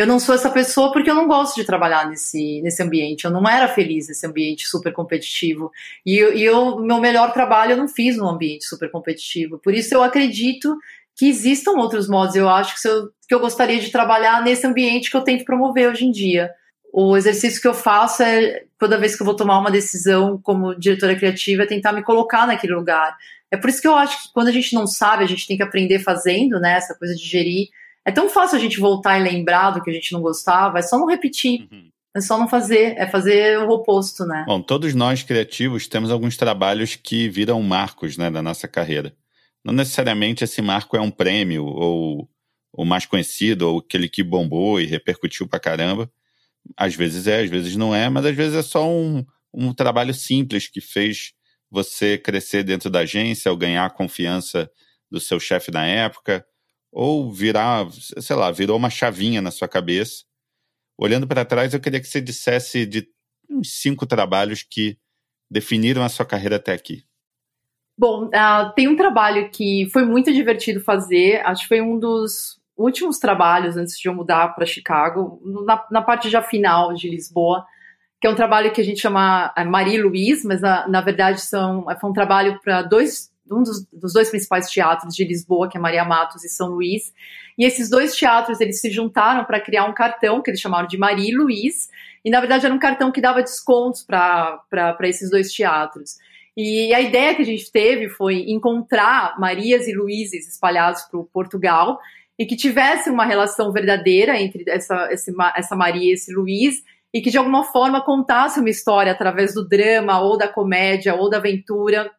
eu 0.00 0.06
não 0.06 0.18
sou 0.18 0.34
essa 0.34 0.48
pessoa 0.48 0.92
porque 0.92 1.10
eu 1.10 1.14
não 1.14 1.28
gosto 1.28 1.56
de 1.56 1.64
trabalhar 1.64 2.08
nesse, 2.08 2.62
nesse 2.62 2.82
ambiente. 2.82 3.24
Eu 3.24 3.30
não 3.30 3.46
era 3.46 3.68
feliz 3.68 4.08
nesse 4.08 4.26
ambiente 4.26 4.66
super 4.66 4.92
competitivo. 4.92 5.70
E, 6.06 6.16
eu, 6.16 6.78
meu 6.78 6.98
melhor 6.98 7.32
trabalho 7.32 7.72
eu 7.72 7.76
não 7.76 7.86
fiz 7.86 8.16
num 8.16 8.28
ambiente 8.28 8.64
super 8.64 8.90
competitivo. 8.90 9.58
Por 9.58 9.74
isso 9.74 9.94
eu 9.94 10.02
acredito 10.02 10.76
que 11.14 11.28
existam 11.28 11.72
outros 11.72 12.08
modos. 12.08 12.34
Eu 12.34 12.48
acho 12.48 12.80
que, 12.80 12.88
eu, 12.88 13.10
que 13.28 13.34
eu 13.34 13.40
gostaria 13.40 13.78
de 13.78 13.90
trabalhar 13.90 14.42
nesse 14.42 14.66
ambiente 14.66 15.10
que 15.10 15.16
eu 15.16 15.22
tento 15.22 15.44
promover 15.44 15.90
hoje 15.90 16.06
em 16.06 16.10
dia. 16.10 16.50
O 16.92 17.16
exercício 17.16 17.60
que 17.60 17.68
eu 17.68 17.74
faço 17.74 18.22
é, 18.22 18.64
toda 18.78 18.98
vez 18.98 19.14
que 19.14 19.22
eu 19.22 19.26
vou 19.26 19.36
tomar 19.36 19.58
uma 19.58 19.70
decisão 19.70 20.40
como 20.42 20.74
diretora 20.74 21.14
criativa, 21.14 21.64
é 21.64 21.66
tentar 21.66 21.92
me 21.92 22.02
colocar 22.02 22.46
naquele 22.46 22.74
lugar. 22.74 23.16
É 23.50 23.56
por 23.56 23.68
isso 23.68 23.82
que 23.82 23.86
eu 23.86 23.94
acho 23.94 24.22
que 24.22 24.32
quando 24.32 24.48
a 24.48 24.52
gente 24.52 24.74
não 24.74 24.86
sabe, 24.86 25.24
a 25.24 25.26
gente 25.26 25.46
tem 25.46 25.56
que 25.58 25.62
aprender 25.62 25.98
fazendo, 25.98 26.58
né? 26.58 26.78
Essa 26.78 26.94
coisa 26.94 27.14
de 27.14 27.22
gerir 27.22 27.68
é 28.10 28.12
tão 28.12 28.28
fácil 28.28 28.58
a 28.58 28.60
gente 28.60 28.80
voltar 28.80 29.18
e 29.18 29.22
lembrar 29.22 29.70
do 29.70 29.82
que 29.82 29.88
a 29.88 29.92
gente 29.92 30.12
não 30.12 30.20
gostava, 30.20 30.78
é 30.78 30.82
só 30.82 30.98
não 30.98 31.06
repetir. 31.06 31.68
Uhum. 31.70 31.90
É 32.14 32.20
só 32.20 32.36
não 32.36 32.48
fazer, 32.48 32.96
é 32.98 33.06
fazer 33.06 33.58
o 33.60 33.70
oposto, 33.70 34.24
né? 34.26 34.44
Bom, 34.44 34.60
todos 34.60 34.94
nós 34.96 35.22
criativos 35.22 35.86
temos 35.86 36.10
alguns 36.10 36.36
trabalhos 36.36 36.96
que 36.96 37.28
viram 37.28 37.62
marcos 37.62 38.16
né, 38.16 38.28
da 38.28 38.42
nossa 38.42 38.66
carreira. 38.66 39.14
Não 39.64 39.72
necessariamente 39.72 40.42
esse 40.42 40.60
marco 40.60 40.96
é 40.96 41.00
um 41.00 41.10
prêmio, 41.10 41.64
ou 41.64 42.28
o 42.72 42.84
mais 42.84 43.06
conhecido, 43.06 43.68
ou 43.68 43.78
aquele 43.78 44.08
que 44.08 44.24
bombou 44.24 44.80
e 44.80 44.86
repercutiu 44.86 45.46
pra 45.46 45.60
caramba. 45.60 46.10
Às 46.76 46.96
vezes 46.96 47.28
é, 47.28 47.42
às 47.42 47.48
vezes 47.48 47.76
não 47.76 47.94
é, 47.94 48.08
mas 48.08 48.26
às 48.26 48.34
vezes 48.34 48.56
é 48.56 48.62
só 48.62 48.88
um, 48.88 49.24
um 49.54 49.72
trabalho 49.72 50.12
simples 50.12 50.66
que 50.66 50.80
fez 50.80 51.32
você 51.70 52.18
crescer 52.18 52.64
dentro 52.64 52.90
da 52.90 53.00
agência 53.00 53.52
ou 53.52 53.56
ganhar 53.56 53.86
a 53.86 53.90
confiança 53.90 54.68
do 55.08 55.20
seu 55.20 55.38
chefe 55.38 55.70
na 55.70 55.86
época, 55.86 56.44
ou 56.92 57.32
virar, 57.32 57.86
sei 57.92 58.36
lá, 58.36 58.50
virou 58.50 58.76
uma 58.76 58.90
chavinha 58.90 59.40
na 59.40 59.50
sua 59.50 59.68
cabeça. 59.68 60.24
Olhando 60.98 61.26
para 61.26 61.44
trás, 61.44 61.72
eu 61.72 61.80
queria 61.80 62.00
que 62.00 62.06
você 62.06 62.20
dissesse 62.20 62.84
de 62.84 63.08
uns 63.48 63.80
cinco 63.80 64.06
trabalhos 64.06 64.62
que 64.62 64.98
definiram 65.50 66.02
a 66.02 66.08
sua 66.08 66.26
carreira 66.26 66.56
até 66.56 66.72
aqui. 66.72 67.04
Bom, 67.98 68.26
uh, 68.26 68.72
tem 68.74 68.88
um 68.88 68.96
trabalho 68.96 69.50
que 69.50 69.88
foi 69.92 70.04
muito 70.04 70.32
divertido 70.32 70.80
fazer, 70.80 71.44
acho 71.44 71.62
que 71.62 71.68
foi 71.68 71.80
um 71.80 71.98
dos 71.98 72.60
últimos 72.76 73.18
trabalhos 73.18 73.76
antes 73.76 73.98
de 73.98 74.08
eu 74.08 74.14
mudar 74.14 74.54
para 74.54 74.64
Chicago, 74.64 75.40
na, 75.66 75.84
na, 75.90 76.02
parte 76.02 76.30
já 76.30 76.40
final 76.40 76.94
de 76.94 77.10
Lisboa, 77.10 77.66
que 78.18 78.26
é 78.26 78.30
um 78.30 78.34
trabalho 78.34 78.72
que 78.72 78.80
a 78.80 78.84
gente 78.84 79.00
chama 79.00 79.52
é, 79.56 79.64
Marie 79.64 80.00
Louise, 80.00 80.46
mas 80.46 80.62
na, 80.62 80.88
na 80.88 81.00
verdade 81.02 81.42
são, 81.42 81.84
foi 82.00 82.10
um 82.10 82.14
trabalho 82.14 82.58
para 82.62 82.82
dois 82.82 83.29
um 83.50 83.62
dos, 83.62 83.86
dos, 83.92 84.12
dois 84.12 84.30
principais 84.30 84.68
teatros 84.68 85.14
de 85.14 85.24
Lisboa, 85.24 85.68
que 85.68 85.76
é 85.76 85.80
Maria 85.80 86.04
Matos 86.04 86.44
e 86.44 86.48
São 86.48 86.68
Luís. 86.68 87.12
E 87.58 87.64
esses 87.64 87.88
dois 87.90 88.14
teatros 88.14 88.60
eles 88.60 88.80
se 88.80 88.90
juntaram 88.90 89.44
para 89.44 89.60
criar 89.60 89.84
um 89.84 89.94
cartão 89.94 90.42
que 90.42 90.50
eles 90.50 90.60
chamaram 90.60 90.86
de 90.86 90.98
Maria 90.98 91.30
e 91.30 91.34
Luiz. 91.34 91.88
E 92.24 92.30
na 92.30 92.40
verdade 92.40 92.66
era 92.66 92.74
um 92.74 92.78
cartão 92.78 93.10
que 93.10 93.20
dava 93.20 93.42
descontos 93.42 94.04
para 94.04 94.96
esses 95.02 95.30
dois 95.30 95.52
teatros. 95.52 96.16
E 96.56 96.92
a 96.92 97.00
ideia 97.00 97.34
que 97.34 97.42
a 97.42 97.46
gente 97.46 97.70
teve 97.70 98.08
foi 98.08 98.50
encontrar 98.50 99.38
Marias 99.38 99.86
e 99.86 99.94
Luíses 99.94 100.48
espalhados 100.48 101.02
por 101.02 101.26
Portugal 101.32 101.98
e 102.38 102.44
que 102.44 102.56
tivesse 102.56 103.10
uma 103.10 103.24
relação 103.24 103.72
verdadeira 103.72 104.40
entre 104.40 104.64
essa, 104.66 105.08
essa 105.56 105.76
Maria 105.76 106.10
e 106.10 106.14
esse 106.14 106.32
Luiz 106.32 106.82
e 107.12 107.20
que 107.20 107.30
de 107.30 107.38
alguma 107.38 107.64
forma 107.64 108.04
contasse 108.04 108.60
uma 108.60 108.70
história 108.70 109.12
através 109.12 109.54
do 109.54 109.66
drama 109.66 110.20
ou 110.20 110.38
da 110.38 110.48
comédia 110.48 111.14
ou 111.14 111.28
da 111.28 111.38
aventura 111.38 112.10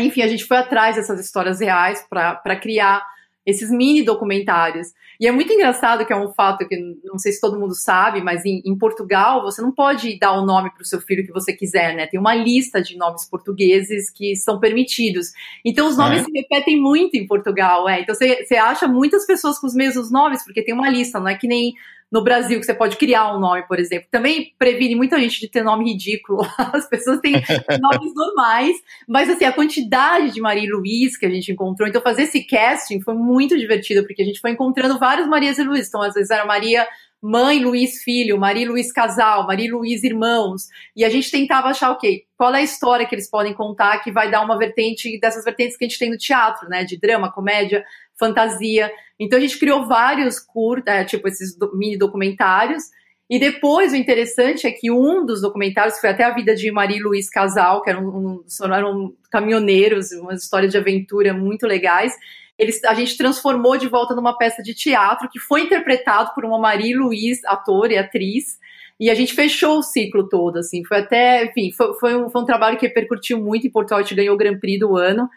enfim, 0.00 0.22
a 0.22 0.28
gente 0.28 0.44
foi 0.44 0.56
atrás 0.56 0.96
dessas 0.96 1.20
histórias 1.20 1.60
reais 1.60 2.04
para 2.08 2.56
criar 2.56 3.04
esses 3.46 3.70
mini 3.70 4.02
documentários. 4.02 4.88
E 5.20 5.26
é 5.26 5.32
muito 5.32 5.52
engraçado 5.52 6.04
que 6.04 6.12
é 6.12 6.16
um 6.16 6.32
fato 6.32 6.66
que 6.66 6.76
não 7.04 7.18
sei 7.18 7.30
se 7.32 7.40
todo 7.40 7.58
mundo 7.58 7.74
sabe, 7.74 8.20
mas 8.20 8.44
em, 8.44 8.62
em 8.64 8.76
Portugal 8.76 9.42
você 9.42 9.60
não 9.62 9.70
pode 9.70 10.18
dar 10.18 10.32
o 10.32 10.44
nome 10.44 10.70
para 10.70 10.82
o 10.82 10.86
seu 10.86 11.00
filho 11.00 11.24
que 11.24 11.32
você 11.32 11.52
quiser, 11.52 11.94
né? 11.94 12.06
Tem 12.06 12.18
uma 12.18 12.34
lista 12.34 12.82
de 12.82 12.96
nomes 12.96 13.28
portugueses 13.28 14.10
que 14.10 14.34
são 14.34 14.58
permitidos. 14.58 15.28
Então 15.64 15.86
os 15.86 15.96
nomes 15.96 16.22
é. 16.22 16.24
se 16.24 16.30
repetem 16.34 16.80
muito 16.80 17.16
em 17.16 17.26
Portugal, 17.26 17.88
é. 17.88 18.00
Então 18.00 18.14
você, 18.14 18.44
você 18.44 18.56
acha 18.56 18.88
muitas 18.88 19.26
pessoas 19.26 19.58
com 19.58 19.66
os 19.66 19.74
mesmos 19.74 20.10
nomes, 20.10 20.42
porque 20.42 20.64
tem 20.64 20.74
uma 20.74 20.88
lista, 20.88 21.20
não 21.20 21.28
é 21.28 21.36
que 21.36 21.46
nem 21.46 21.74
no 22.10 22.22
Brasil, 22.22 22.60
que 22.60 22.66
você 22.66 22.74
pode 22.74 22.96
criar 22.96 23.34
um 23.34 23.40
nome, 23.40 23.66
por 23.66 23.78
exemplo. 23.78 24.08
Também 24.10 24.54
previne 24.58 24.94
muita 24.94 25.18
gente 25.18 25.40
de 25.40 25.48
ter 25.48 25.62
nome 25.62 25.92
ridículo. 25.92 26.42
As 26.72 26.88
pessoas 26.88 27.20
têm 27.20 27.32
nomes 27.80 28.14
normais, 28.14 28.76
mas 29.08 29.28
assim, 29.28 29.44
a 29.44 29.52
quantidade 29.52 30.30
de 30.32 30.40
Maria 30.40 30.64
e 30.64 30.70
Luiz 30.70 31.16
que 31.16 31.26
a 31.26 31.30
gente 31.30 31.50
encontrou. 31.50 31.88
Então, 31.88 32.00
fazer 32.00 32.22
esse 32.22 32.44
casting 32.44 33.00
foi 33.00 33.14
muito 33.14 33.58
divertido, 33.58 34.06
porque 34.06 34.22
a 34.22 34.24
gente 34.24 34.40
foi 34.40 34.50
encontrando 34.50 34.98
várias 34.98 35.26
Marias 35.26 35.58
e 35.58 35.64
Luiz. 35.64 35.88
Então, 35.88 36.02
às 36.02 36.14
vezes 36.14 36.30
era 36.30 36.44
Maria 36.44 36.86
mãe 37.26 37.58
Luiz 37.58 38.02
filho, 38.02 38.38
Maria 38.38 38.68
Luiz 38.68 38.92
casal, 38.92 39.46
Maria 39.46 39.72
Luiz 39.72 40.04
irmãos, 40.04 40.68
e 40.94 41.02
a 41.02 41.08
gente 41.08 41.30
tentava 41.30 41.68
achar 41.68 41.88
o 41.88 41.94
okay, 41.94 42.18
quê? 42.18 42.24
Qual 42.36 42.54
é 42.54 42.58
a 42.58 42.62
história 42.62 43.06
que 43.06 43.14
eles 43.14 43.30
podem 43.30 43.54
contar 43.54 44.00
que 44.00 44.12
vai 44.12 44.30
dar 44.30 44.42
uma 44.42 44.58
vertente 44.58 45.18
dessas 45.18 45.42
vertentes 45.42 45.74
que 45.74 45.86
a 45.86 45.88
gente 45.88 45.98
tem 45.98 46.10
no 46.10 46.18
teatro, 46.18 46.68
né? 46.68 46.84
De 46.84 46.98
drama, 47.00 47.32
comédia, 47.32 47.82
fantasia. 48.18 48.90
Então 49.18 49.38
a 49.38 49.42
gente 49.42 49.58
criou 49.58 49.86
vários 49.86 50.38
curtos, 50.38 50.92
é, 50.92 51.04
tipo 51.04 51.26
esses 51.28 51.56
mini 51.74 51.96
documentários. 51.96 52.84
E 53.28 53.38
depois 53.38 53.92
o 53.92 53.96
interessante 53.96 54.66
é 54.66 54.70
que 54.70 54.90
um 54.90 55.24
dos 55.24 55.40
documentários 55.40 55.98
foi 55.98 56.10
até 56.10 56.24
a 56.24 56.34
vida 56.34 56.54
de 56.54 56.70
Maria 56.70 57.02
Luiz 57.02 57.30
Casal, 57.30 57.82
que 57.82 57.88
eram, 57.88 58.06
um, 58.06 58.44
eram 58.64 59.14
caminhoneiros, 59.30 60.12
umas 60.12 60.42
histórias 60.42 60.70
de 60.70 60.78
aventura 60.78 61.32
muito 61.32 61.66
legais. 61.66 62.12
Eles, 62.58 62.84
a 62.84 62.94
gente 62.94 63.16
transformou 63.16 63.76
de 63.76 63.88
volta 63.88 64.14
numa 64.14 64.36
peça 64.36 64.62
de 64.62 64.74
teatro 64.74 65.28
que 65.28 65.40
foi 65.40 65.62
interpretado 65.62 66.32
por 66.34 66.44
uma 66.44 66.58
Maria 66.58 66.96
Luiz, 66.98 67.42
ator 67.46 67.90
e 67.90 67.96
atriz. 67.96 68.58
E 69.00 69.10
a 69.10 69.14
gente 69.14 69.34
fechou 69.34 69.78
o 69.78 69.82
ciclo 69.82 70.28
todo, 70.28 70.58
assim. 70.58 70.84
Foi 70.84 70.98
até, 70.98 71.46
enfim, 71.46 71.72
foi, 71.72 71.94
foi, 71.94 72.16
um, 72.16 72.30
foi 72.30 72.42
um 72.42 72.44
trabalho 72.44 72.78
que 72.78 72.86
repercutiu 72.86 73.38
muito 73.40 73.66
em 73.66 73.70
Portugal. 73.70 73.98
A 73.98 74.02
gente 74.02 74.14
ganhou 74.14 74.34
o 74.34 74.38
Grand 74.38 74.58
Prix 74.58 74.78
do 74.78 74.96
ano. 74.96 75.28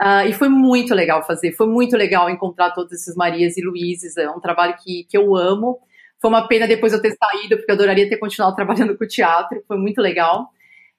Uh, 0.00 0.28
e 0.28 0.32
foi 0.32 0.48
muito 0.48 0.92
legal 0.94 1.24
fazer, 1.24 1.52
foi 1.52 1.68
muito 1.68 1.96
legal 1.96 2.28
encontrar 2.28 2.72
todas 2.72 2.92
essas 3.00 3.14
Marias 3.14 3.56
e 3.56 3.62
Luíses, 3.62 4.16
é 4.16 4.28
um 4.28 4.40
trabalho 4.40 4.74
que, 4.82 5.04
que 5.08 5.16
eu 5.16 5.36
amo. 5.36 5.78
Foi 6.20 6.30
uma 6.30 6.48
pena 6.48 6.66
depois 6.66 6.92
eu 6.92 7.00
ter 7.00 7.16
saído, 7.16 7.56
porque 7.56 7.70
eu 7.70 7.74
adoraria 7.74 8.08
ter 8.08 8.16
continuado 8.16 8.56
trabalhando 8.56 8.96
com 8.96 9.04
o 9.04 9.08
teatro, 9.08 9.62
foi 9.68 9.78
muito 9.78 10.00
legal. 10.00 10.50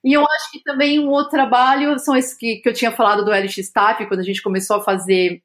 E 0.04 0.14
eu 0.14 0.22
acho 0.22 0.52
que 0.52 0.62
também 0.64 1.00
um 1.00 1.10
outro 1.10 1.32
trabalho 1.32 1.98
são 1.98 2.16
esses 2.16 2.38
que, 2.38 2.58
que 2.58 2.70
eu 2.70 2.74
tinha 2.74 2.92
falado 2.92 3.26
do 3.26 3.32
LX 3.32 3.58
Staff, 3.58 4.06
quando 4.06 4.20
a 4.20 4.24
gente 4.24 4.42
começou 4.42 4.78
a 4.78 4.84
fazer 4.84 5.42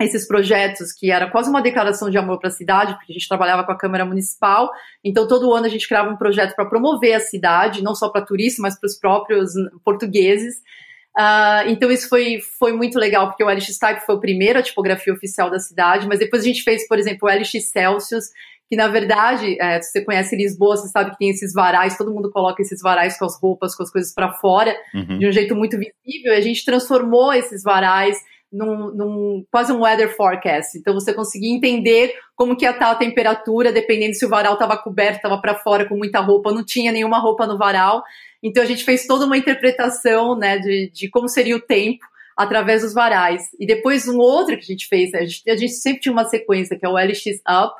esses 0.00 0.26
projetos 0.26 0.92
que 0.92 1.10
era 1.10 1.30
quase 1.30 1.48
uma 1.48 1.62
declaração 1.62 2.10
de 2.10 2.18
amor 2.18 2.38
para 2.38 2.48
a 2.48 2.52
cidade, 2.52 2.94
porque 2.94 3.12
a 3.12 3.14
gente 3.14 3.28
trabalhava 3.28 3.64
com 3.64 3.72
a 3.72 3.78
Câmara 3.78 4.04
Municipal, 4.04 4.70
então 5.02 5.26
todo 5.26 5.52
ano 5.54 5.66
a 5.66 5.68
gente 5.68 5.88
criava 5.88 6.10
um 6.10 6.16
projeto 6.16 6.54
para 6.54 6.66
promover 6.66 7.14
a 7.14 7.20
cidade, 7.20 7.82
não 7.82 7.94
só 7.94 8.08
para 8.10 8.24
turistas, 8.24 8.60
mas 8.60 8.78
para 8.78 8.86
os 8.86 8.98
próprios 8.98 9.52
portugueses. 9.84 10.56
Uh, 11.16 11.68
então 11.68 11.90
isso 11.90 12.08
foi, 12.08 12.38
foi 12.58 12.72
muito 12.72 12.98
legal, 12.98 13.28
porque 13.28 13.44
o 13.44 13.48
LX 13.48 13.78
Type 13.78 14.06
foi 14.06 14.14
o 14.14 14.20
primeiro 14.20 14.58
a 14.58 14.62
tipografia 14.62 15.12
oficial 15.12 15.50
da 15.50 15.58
cidade, 15.58 16.06
mas 16.08 16.18
depois 16.18 16.42
a 16.42 16.46
gente 16.46 16.62
fez, 16.62 16.88
por 16.88 16.98
exemplo, 16.98 17.28
o 17.28 17.32
LX 17.32 17.70
Celsius, 17.70 18.24
que 18.68 18.76
na 18.76 18.88
verdade, 18.88 19.60
é, 19.60 19.80
se 19.82 19.92
você 19.92 20.02
conhece 20.02 20.34
Lisboa, 20.34 20.78
você 20.78 20.88
sabe 20.88 21.10
que 21.10 21.18
tem 21.18 21.28
esses 21.28 21.52
varais, 21.52 21.98
todo 21.98 22.10
mundo 22.10 22.30
coloca 22.30 22.62
esses 22.62 22.80
varais 22.80 23.18
com 23.18 23.26
as 23.26 23.38
roupas, 23.38 23.76
com 23.76 23.82
as 23.82 23.90
coisas 23.90 24.14
para 24.14 24.32
fora, 24.32 24.74
uhum. 24.94 25.18
de 25.18 25.28
um 25.28 25.32
jeito 25.32 25.54
muito 25.54 25.76
visível, 25.76 26.32
e 26.32 26.36
a 26.36 26.40
gente 26.40 26.64
transformou 26.64 27.34
esses 27.34 27.62
varais 27.62 28.16
num, 28.52 28.94
num, 28.94 29.46
quase 29.50 29.72
um 29.72 29.82
weather 29.82 30.14
forecast. 30.14 30.78
Então 30.78 30.92
você 30.92 31.12
conseguia 31.12 31.54
entender 31.54 32.14
como 32.36 32.56
que 32.56 32.64
ia 32.64 32.70
estar 32.70 32.90
a 32.90 32.94
temperatura, 32.94 33.72
dependendo 33.72 34.14
se 34.14 34.26
o 34.26 34.28
varal 34.28 34.54
estava 34.54 34.76
coberto, 34.76 35.16
estava 35.16 35.40
para 35.40 35.54
fora 35.54 35.86
com 35.86 35.96
muita 35.96 36.20
roupa, 36.20 36.52
não 36.52 36.64
tinha 36.64 36.92
nenhuma 36.92 37.18
roupa 37.18 37.46
no 37.46 37.56
varal. 37.56 38.02
Então 38.42 38.62
a 38.62 38.66
gente 38.66 38.84
fez 38.84 39.06
toda 39.06 39.26
uma 39.26 39.36
interpretação 39.36 40.36
né, 40.36 40.58
de, 40.58 40.90
de 40.92 41.08
como 41.08 41.28
seria 41.28 41.56
o 41.56 41.60
tempo 41.60 42.04
através 42.36 42.82
dos 42.82 42.92
varais. 42.92 43.42
E 43.58 43.66
depois 43.66 44.08
um 44.08 44.18
outro 44.18 44.56
que 44.56 44.62
a 44.62 44.66
gente 44.74 44.88
fez, 44.88 45.12
né, 45.12 45.20
a, 45.20 45.24
gente, 45.24 45.50
a 45.50 45.56
gente 45.56 45.72
sempre 45.74 46.00
tinha 46.00 46.12
uma 46.12 46.24
sequência, 46.24 46.78
que 46.78 46.84
é 46.84 46.88
o 46.88 46.96
LX 46.96 47.40
Up, 47.48 47.74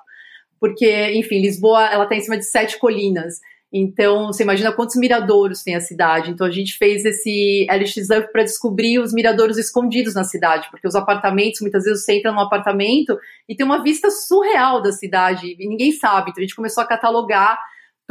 porque, 0.61 1.11
enfim, 1.15 1.41
Lisboa 1.41 1.87
ela 1.87 2.05
está 2.05 2.15
em 2.15 2.21
cima 2.21 2.39
de 2.39 2.45
sete 2.45 2.79
colinas. 2.79 3.41
Então, 3.73 4.27
você 4.27 4.43
imagina 4.43 4.71
quantos 4.71 4.97
miradouros 4.97 5.63
tem 5.63 5.75
a 5.75 5.81
cidade. 5.81 6.31
Então, 6.31 6.47
a 6.47 6.51
gente 6.51 6.77
fez 6.77 7.05
esse 7.07 7.67
LX 7.71 8.11
Up 8.11 8.31
para 8.31 8.45
descobrir 8.45 8.99
os 8.99 9.15
miradouros 9.15 9.57
escondidos 9.57 10.15
na 10.15 10.25
cidade, 10.25 10.69
porque 10.71 10.87
os 10.87 10.95
apartamentos, 10.95 11.63
muitas 11.63 11.85
vezes 11.85 12.05
você 12.05 12.19
entra 12.19 12.31
num 12.31 12.41
apartamento 12.41 13.19
e 13.49 13.57
tem 13.57 13.65
uma 13.65 13.83
vista 13.83 14.11
surreal 14.11 14.83
da 14.83 14.93
cidade 14.93 15.57
e 15.59 15.67
ninguém 15.67 15.91
sabe. 15.91 16.31
Então, 16.31 16.43
a 16.43 16.45
gente 16.45 16.55
começou 16.55 16.83
a 16.83 16.87
catalogar 16.87 17.59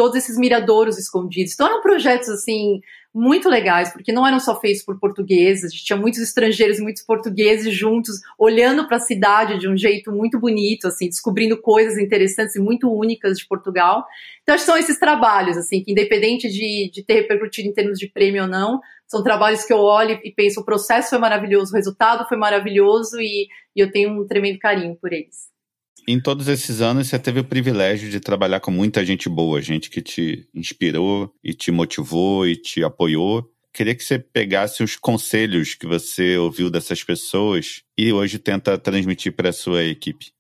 todos 0.02 0.18
esses 0.18 0.36
miradouros 0.36 0.98
escondidos. 0.98 1.54
Então 1.54 1.68
eram 1.68 1.80
projetos 1.80 2.28
assim 2.28 2.82
muito 3.14 3.48
legais, 3.48 3.94
porque 3.94 4.12
não 4.12 4.26
eram 4.26 4.40
só 4.40 4.60
feitos 4.60 4.82
por 4.82 5.00
portugueses, 5.00 5.66
a 5.66 5.68
gente 5.68 5.84
tinha 5.84 6.00
muitos 6.00 6.20
estrangeiros 6.20 6.80
e 6.80 6.82
muitos 6.82 7.04
portugueses 7.04 7.72
juntos, 7.72 8.16
olhando 8.36 8.88
para 8.88 8.98
a 8.98 9.02
cidade 9.02 9.60
de 9.60 9.70
um 9.70 9.78
jeito 9.78 10.12
muito 10.12 10.40
bonito, 10.40 10.88
assim, 10.88 11.08
descobrindo 11.08 11.62
coisas 11.62 12.00
interessantes 12.00 12.56
e 12.56 12.60
muito 12.60 12.92
únicas 12.92 13.38
de 13.38 13.46
Portugal. 13.46 14.08
Então, 14.42 14.56
acho 14.56 14.64
que 14.64 14.72
são 14.72 14.80
esses 14.80 14.98
trabalhos, 14.98 15.56
assim, 15.56 15.84
que 15.84 15.92
independente 15.92 16.50
de, 16.50 16.90
de 16.92 17.04
ter 17.04 17.14
repercutido 17.14 17.70
em 17.70 17.74
termos 17.74 18.00
de 18.00 18.08
prêmio 18.08 18.44
ou 18.44 18.50
não, 18.50 18.80
são 19.06 19.22
trabalhos 19.22 19.64
que 19.64 19.74
eu 19.74 19.80
olho 19.80 20.20
e 20.24 20.32
penso, 20.32 20.62
o 20.62 20.66
processo 20.66 21.10
foi 21.10 21.20
maravilhoso, 21.20 21.74
o 21.74 21.76
resultado 21.76 22.28
foi 22.28 22.38
maravilhoso 22.40 23.20
e, 23.20 23.48
e 23.76 23.80
eu 23.80 23.92
tenho 23.92 24.10
um 24.10 24.26
tremendo 24.26 24.58
carinho 24.58 24.96
por 24.96 25.14
eles. 25.14 25.51
Em 26.08 26.20
todos 26.20 26.48
esses 26.48 26.82
anos, 26.82 27.08
você 27.08 27.20
teve 27.20 27.40
o 27.40 27.44
privilégio 27.44 28.10
de 28.10 28.20
trabalhar 28.20 28.60
com 28.60 28.72
muita 28.72 29.06
gente 29.06 29.30
boa, 29.30 29.62
gente 29.62 29.90
que 29.90 30.02
te 30.02 30.48
inspirou 30.54 31.34
e 31.44 31.54
te 31.54 31.72
motivou 31.72 32.48
e 32.48 32.56
te 32.56 32.84
apoiou. 32.84 33.50
Queria 33.74 33.96
que 33.96 34.04
você 34.04 34.20
pegasse 34.20 34.84
os 34.84 34.96
conselhos 34.96 35.76
que 35.76 35.88
você 35.88 36.38
ouviu 36.38 36.70
dessas 36.70 37.04
pessoas 37.04 37.84
e 37.98 38.12
hoje 38.12 38.38
tenta 38.38 38.78
transmitir 38.78 39.34
para 39.34 39.50
a 39.50 39.54
sua 39.54 39.84
equipe. 39.84 40.34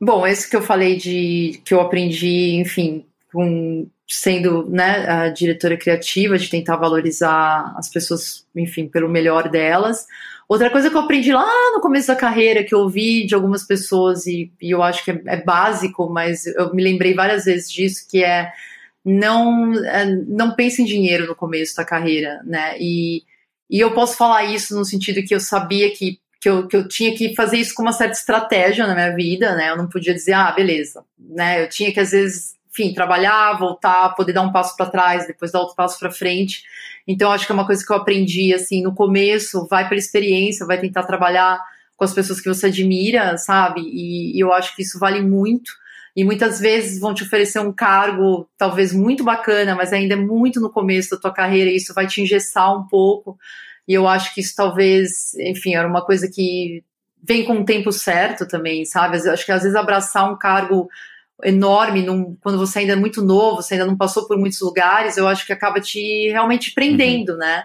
Bom, 0.00 0.26
esse 0.26 0.48
que 0.48 0.56
eu 0.56 0.62
falei 0.62 0.96
de 0.96 1.60
que 1.64 1.74
eu 1.74 1.80
aprendi, 1.80 2.54
enfim, 2.54 3.04
com 3.32 3.88
sendo 4.06 4.66
né, 4.70 5.06
a 5.06 5.28
diretora 5.28 5.76
criativa, 5.76 6.38
de 6.38 6.48
tentar 6.48 6.76
valorizar 6.76 7.74
as 7.76 7.90
pessoas, 7.90 8.46
enfim, 8.56 8.88
pelo 8.88 9.08
melhor 9.08 9.50
delas. 9.50 10.06
Outra 10.48 10.70
coisa 10.70 10.88
que 10.88 10.96
eu 10.96 11.00
aprendi 11.02 11.30
lá 11.30 11.46
no 11.74 11.80
começo 11.80 12.06
da 12.06 12.16
carreira, 12.16 12.64
que 12.64 12.74
eu 12.74 12.78
ouvi 12.80 13.26
de 13.26 13.34
algumas 13.34 13.64
pessoas, 13.64 14.26
e, 14.26 14.50
e 14.60 14.70
eu 14.70 14.82
acho 14.82 15.04
que 15.04 15.10
é, 15.10 15.20
é, 15.26 15.44
básico, 15.44 16.08
mas 16.08 16.46
eu 16.46 16.74
me 16.74 16.82
lembrei 16.82 17.12
várias 17.12 17.44
vezes 17.44 17.70
disso, 17.70 18.06
que 18.10 18.24
é 18.24 18.50
não, 19.04 19.74
é, 19.84 20.06
não 20.06 20.54
pense 20.54 20.80
em 20.80 20.86
dinheiro 20.86 21.26
no 21.26 21.36
começo 21.36 21.76
da 21.76 21.84
carreira, 21.84 22.40
né? 22.44 22.76
E, 22.80 23.24
e 23.68 23.78
eu 23.78 23.92
posso 23.92 24.16
falar 24.16 24.44
isso 24.44 24.74
no 24.74 24.86
sentido 24.86 25.22
que 25.22 25.34
eu 25.34 25.40
sabia 25.40 25.90
que, 25.90 26.18
que, 26.40 26.48
eu, 26.48 26.66
que 26.66 26.76
eu 26.76 26.88
tinha 26.88 27.14
que 27.14 27.34
fazer 27.34 27.58
isso 27.58 27.74
com 27.74 27.82
uma 27.82 27.92
certa 27.92 28.16
estratégia 28.16 28.86
na 28.86 28.94
minha 28.94 29.14
vida, 29.14 29.54
né? 29.54 29.70
Eu 29.70 29.76
não 29.76 29.86
podia 29.86 30.14
dizer, 30.14 30.32
ah, 30.32 30.50
beleza, 30.50 31.04
né? 31.18 31.62
Eu 31.62 31.68
tinha 31.68 31.92
que, 31.92 32.00
às 32.00 32.12
vezes, 32.12 32.54
enfim, 32.78 32.94
trabalhar, 32.94 33.58
voltar, 33.58 34.14
poder 34.14 34.32
dar 34.32 34.42
um 34.42 34.52
passo 34.52 34.76
para 34.76 34.86
trás, 34.86 35.26
depois 35.26 35.50
dar 35.50 35.60
outro 35.60 35.74
passo 35.74 35.98
para 35.98 36.10
frente. 36.10 36.62
Então, 37.06 37.32
acho 37.32 37.44
que 37.44 37.52
é 37.52 37.54
uma 37.54 37.66
coisa 37.66 37.84
que 37.84 37.92
eu 37.92 37.96
aprendi, 37.96 38.54
assim, 38.54 38.82
no 38.82 38.94
começo, 38.94 39.66
vai 39.66 39.88
pela 39.88 39.98
experiência, 39.98 40.66
vai 40.66 40.78
tentar 40.78 41.02
trabalhar 41.02 41.60
com 41.96 42.04
as 42.04 42.14
pessoas 42.14 42.40
que 42.40 42.48
você 42.48 42.66
admira, 42.66 43.36
sabe? 43.36 43.80
E, 43.80 44.36
e 44.36 44.40
eu 44.40 44.52
acho 44.52 44.76
que 44.76 44.82
isso 44.82 44.98
vale 44.98 45.20
muito. 45.20 45.72
E 46.14 46.24
muitas 46.24 46.60
vezes 46.60 47.00
vão 47.00 47.12
te 47.12 47.24
oferecer 47.24 47.58
um 47.58 47.72
cargo, 47.72 48.48
talvez 48.56 48.92
muito 48.92 49.24
bacana, 49.24 49.74
mas 49.74 49.92
ainda 49.92 50.14
é 50.14 50.16
muito 50.16 50.60
no 50.60 50.70
começo 50.70 51.10
da 51.10 51.16
tua 51.16 51.32
carreira, 51.32 51.70
e 51.70 51.76
isso 51.76 51.92
vai 51.92 52.06
te 52.06 52.20
engessar 52.20 52.76
um 52.76 52.86
pouco. 52.86 53.36
E 53.86 53.94
eu 53.94 54.06
acho 54.06 54.34
que 54.34 54.40
isso 54.40 54.54
talvez, 54.54 55.34
enfim, 55.34 55.74
era 55.74 55.88
uma 55.88 56.04
coisa 56.04 56.28
que 56.32 56.84
vem 57.22 57.44
com 57.44 57.60
o 57.60 57.64
tempo 57.64 57.90
certo 57.90 58.46
também, 58.46 58.84
sabe? 58.84 59.18
Eu 59.18 59.32
acho 59.32 59.44
que 59.44 59.52
às 59.52 59.62
vezes 59.62 59.76
abraçar 59.76 60.30
um 60.30 60.36
cargo 60.36 60.88
enorme 61.44 62.02
num, 62.02 62.36
quando 62.42 62.58
você 62.58 62.80
ainda 62.80 62.94
é 62.94 62.96
muito 62.96 63.22
novo, 63.22 63.62
você 63.62 63.74
ainda 63.74 63.86
não 63.86 63.96
passou 63.96 64.26
por 64.26 64.38
muitos 64.38 64.60
lugares, 64.60 65.16
eu 65.16 65.28
acho 65.28 65.46
que 65.46 65.52
acaba 65.52 65.80
te 65.80 66.28
realmente 66.30 66.72
prendendo, 66.72 67.32
uhum. 67.32 67.38
né? 67.38 67.64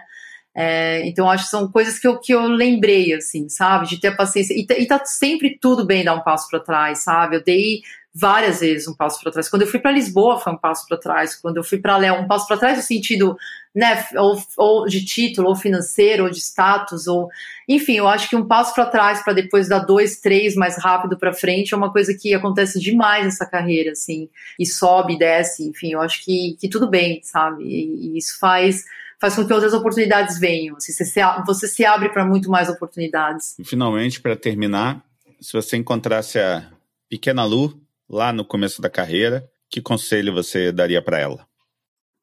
É, 0.56 1.06
então, 1.06 1.28
acho 1.28 1.44
que 1.44 1.50
são 1.50 1.70
coisas 1.70 1.98
que 1.98 2.06
eu, 2.06 2.18
que 2.18 2.32
eu 2.32 2.42
lembrei, 2.46 3.12
assim, 3.12 3.48
sabe? 3.48 3.88
De 3.88 4.00
ter 4.00 4.16
paciência. 4.16 4.54
E, 4.54 4.64
e 4.82 4.86
tá 4.86 5.04
sempre 5.04 5.58
tudo 5.60 5.84
bem 5.84 6.04
dar 6.04 6.14
um 6.14 6.22
passo 6.22 6.48
para 6.48 6.60
trás, 6.60 7.02
sabe? 7.02 7.36
Eu 7.36 7.42
dei 7.42 7.82
várias 8.14 8.60
vezes 8.60 8.86
um 8.86 8.94
passo 8.94 9.20
para 9.20 9.32
trás. 9.32 9.48
Quando 9.48 9.62
eu 9.62 9.68
fui 9.68 9.80
para 9.80 9.90
Lisboa, 9.90 10.38
foi 10.38 10.52
um 10.52 10.56
passo 10.56 10.86
para 10.86 10.96
trás. 10.96 11.34
Quando 11.34 11.56
eu 11.56 11.64
fui 11.64 11.78
para 11.78 11.96
Léo, 11.96 12.20
um 12.20 12.28
passo 12.28 12.46
para 12.46 12.56
trás 12.56 12.76
no 12.76 12.82
sentido, 12.82 13.36
né, 13.74 14.06
ou, 14.14 14.40
ou, 14.56 14.86
de 14.86 15.04
título, 15.04 15.48
ou 15.48 15.56
financeiro, 15.56 16.22
ou 16.22 16.30
de 16.30 16.38
status, 16.38 17.08
ou 17.08 17.28
enfim, 17.68 17.94
eu 17.94 18.06
acho 18.06 18.30
que 18.30 18.36
um 18.36 18.46
passo 18.46 18.72
para 18.72 18.86
trás 18.86 19.24
para 19.24 19.32
depois 19.32 19.68
dar 19.68 19.80
dois, 19.80 20.20
três 20.20 20.54
mais 20.54 20.76
rápido 20.76 21.18
para 21.18 21.32
frente 21.32 21.74
é 21.74 21.76
uma 21.76 21.90
coisa 21.90 22.14
que 22.14 22.32
acontece 22.32 22.78
demais 22.78 23.24
nessa 23.24 23.46
carreira, 23.46 23.90
assim, 23.90 24.28
e 24.60 24.64
sobe, 24.64 25.18
desce, 25.18 25.66
enfim, 25.68 25.94
eu 25.94 26.00
acho 26.00 26.24
que, 26.24 26.56
que 26.60 26.68
tudo 26.68 26.88
bem, 26.88 27.20
sabe? 27.24 27.64
E, 27.64 28.14
e 28.14 28.18
isso 28.18 28.38
faz 28.38 28.84
faz 29.24 29.36
com 29.36 29.46
que 29.46 29.52
outras 29.54 29.72
oportunidades 29.72 30.38
venham. 30.38 30.76
Assim, 30.76 30.92
você, 30.92 31.04
se, 31.04 31.20
você 31.46 31.66
se 31.66 31.84
abre 31.84 32.10
para 32.10 32.26
muito 32.26 32.50
mais 32.50 32.68
oportunidades. 32.68 33.58
E 33.58 33.64
finalmente, 33.64 34.20
para 34.20 34.36
terminar, 34.36 35.02
se 35.40 35.52
você 35.54 35.78
encontrasse 35.78 36.38
a 36.38 36.70
pequena 37.08 37.44
Lu 37.44 37.80
lá 38.08 38.32
no 38.32 38.44
começo 38.44 38.82
da 38.82 38.90
carreira, 38.90 39.48
que 39.70 39.80
conselho 39.80 40.34
você 40.34 40.70
daria 40.70 41.00
para 41.00 41.18
ela? 41.18 41.46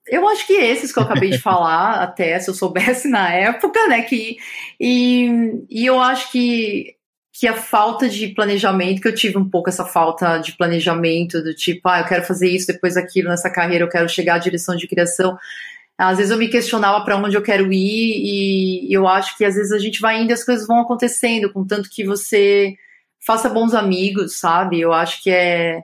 Eu 0.08 0.28
acho 0.28 0.46
que 0.46 0.54
esses 0.54 0.92
que 0.92 1.00
eu 1.00 1.04
acabei 1.04 1.32
de 1.32 1.40
falar, 1.42 2.04
até 2.04 2.40
se 2.40 2.50
eu 2.50 2.54
soubesse 2.54 3.08
na 3.08 3.34
época, 3.34 3.88
né? 3.88 4.04
Que, 4.04 4.38
e, 4.80 5.64
e 5.70 5.86
eu 5.86 6.00
acho 6.00 6.32
que, 6.32 6.96
que 7.34 7.48
a 7.48 7.56
falta 7.56 8.08
de 8.08 8.28
planejamento, 8.28 9.02
que 9.02 9.08
eu 9.08 9.16
tive 9.16 9.40
um 9.40 9.50
pouco 9.50 9.70
essa 9.70 9.86
falta 9.86 10.38
de 10.38 10.56
planejamento, 10.56 11.42
do 11.42 11.56
tipo, 11.56 11.90
ah, 11.90 12.02
eu 12.02 12.06
quero 12.06 12.24
fazer 12.24 12.48
isso, 12.48 12.68
depois 12.68 12.96
aquilo 12.96 13.30
nessa 13.30 13.50
carreira, 13.50 13.86
eu 13.86 13.90
quero 13.90 14.08
chegar 14.08 14.36
à 14.36 14.40
direção 14.40 14.76
de 14.76 14.88
criação. 14.88 15.36
Às 16.04 16.18
vezes 16.18 16.32
eu 16.32 16.38
me 16.38 16.48
questionava 16.48 17.04
para 17.06 17.16
onde 17.16 17.36
eu 17.36 17.44
quero 17.44 17.72
ir, 17.72 18.88
e 18.88 18.94
eu 18.94 19.08
acho 19.08 19.38
que 19.38 19.46
às 19.46 19.54
vezes 19.54 19.72
a 19.72 19.78
gente 19.78 20.02
vai 20.02 20.20
indo 20.22 20.32
e 20.32 20.34
as 20.34 20.44
coisas 20.44 20.66
vão 20.66 20.80
acontecendo, 20.80 21.52
contanto 21.54 21.90
que 21.92 22.04
você 22.04 22.76
faça 23.26 23.48
bons 23.48 23.76
amigos, 23.76 24.40
sabe? 24.40 24.82
Eu 24.82 24.94
acho 24.94 25.22
que 25.22 25.30
é 25.30 25.84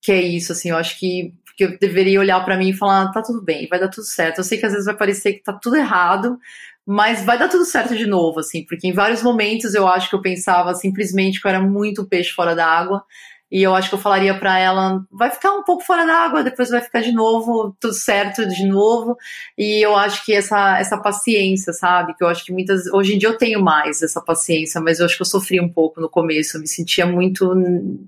que 0.00 0.12
é 0.12 0.22
isso, 0.22 0.52
assim, 0.52 0.70
eu 0.70 0.76
acho 0.76 0.98
que, 0.98 1.34
que 1.56 1.64
eu 1.64 1.78
deveria 1.78 2.20
olhar 2.20 2.42
para 2.44 2.56
mim 2.56 2.70
e 2.70 2.76
falar, 2.76 3.10
tá 3.12 3.20
tudo 3.20 3.42
bem, 3.42 3.68
vai 3.68 3.78
dar 3.78 3.88
tudo 3.88 4.04
certo. 4.06 4.38
Eu 4.38 4.44
sei 4.44 4.58
que 4.58 4.64
às 4.64 4.72
vezes 4.72 4.86
vai 4.86 4.96
parecer 4.96 5.34
que 5.34 5.42
tá 5.42 5.52
tudo 5.52 5.76
errado, 5.76 6.38
mas 6.86 7.24
vai 7.24 7.38
dar 7.38 7.48
tudo 7.48 7.64
certo 7.66 7.94
de 7.96 8.06
novo, 8.06 8.40
assim, 8.40 8.64
porque 8.64 8.86
em 8.86 8.92
vários 8.92 9.22
momentos 9.22 9.74
eu 9.74 9.86
acho 9.86 10.08
que 10.08 10.14
eu 10.14 10.22
pensava 10.22 10.74
simplesmente 10.74 11.40
que 11.40 11.46
eu 11.46 11.50
era 11.50 11.60
muito 11.60 12.06
peixe 12.06 12.30
fora 12.30 12.54
da 12.54 12.66
água, 12.66 13.04
e 13.50 13.62
eu 13.62 13.74
acho 13.74 13.88
que 13.88 13.94
eu 13.94 13.98
falaria 13.98 14.38
para 14.38 14.58
ela, 14.58 15.02
vai 15.10 15.30
ficar 15.30 15.52
um 15.52 15.62
pouco 15.62 15.82
fora 15.82 16.04
da 16.04 16.14
água, 16.14 16.44
depois 16.44 16.68
vai 16.68 16.82
ficar 16.82 17.00
de 17.00 17.12
novo, 17.12 17.74
tudo 17.80 17.94
certo 17.94 18.46
de 18.46 18.66
novo. 18.66 19.16
E 19.56 19.84
eu 19.84 19.96
acho 19.96 20.24
que 20.24 20.34
essa, 20.34 20.78
essa 20.78 20.98
paciência, 20.98 21.72
sabe? 21.72 22.14
Que 22.14 22.22
eu 22.22 22.28
acho 22.28 22.44
que 22.44 22.52
muitas. 22.52 22.86
Hoje 22.92 23.14
em 23.14 23.18
dia 23.18 23.30
eu 23.30 23.38
tenho 23.38 23.62
mais 23.62 24.02
essa 24.02 24.20
paciência, 24.20 24.80
mas 24.82 24.98
eu 24.98 25.06
acho 25.06 25.16
que 25.16 25.22
eu 25.22 25.26
sofri 25.26 25.60
um 25.60 25.68
pouco 25.68 25.98
no 25.98 26.10
começo. 26.10 26.56
Eu 26.56 26.60
me 26.60 26.68
sentia 26.68 27.06
muito, 27.06 27.54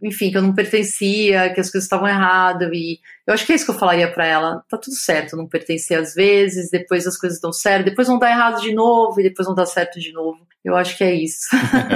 enfim, 0.02 0.30
que 0.30 0.36
eu 0.36 0.42
não 0.42 0.54
pertencia, 0.54 1.52
que 1.54 1.60
as 1.60 1.70
coisas 1.70 1.84
estavam 1.84 2.06
erradas. 2.06 2.70
E 2.74 3.00
eu 3.26 3.32
acho 3.32 3.46
que 3.46 3.52
é 3.52 3.54
isso 3.54 3.64
que 3.64 3.70
eu 3.70 3.78
falaria 3.78 4.12
para 4.12 4.26
ela. 4.26 4.62
Tá 4.68 4.76
tudo 4.76 4.94
certo, 4.94 5.36
não 5.36 5.46
pertencer 5.46 5.98
às 5.98 6.14
vezes, 6.14 6.70
depois 6.70 7.06
as 7.06 7.16
coisas 7.16 7.40
dão 7.40 7.52
certo, 7.52 7.86
depois 7.86 8.08
vão 8.08 8.18
dar 8.18 8.30
errado 8.30 8.60
de 8.60 8.74
novo, 8.74 9.18
e 9.20 9.22
depois 9.22 9.46
vão 9.46 9.54
dar 9.54 9.66
certo 9.66 9.98
de 9.98 10.12
novo. 10.12 10.46
Eu 10.62 10.76
acho 10.76 10.98
que 10.98 11.04
é 11.04 11.14
isso. 11.14 11.46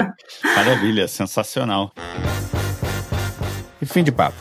Maravilha, 0.57 1.07
sensacional. 1.07 1.92
E 3.85 3.87
fim 3.87 4.03
de 4.03 4.11
papo. 4.11 4.39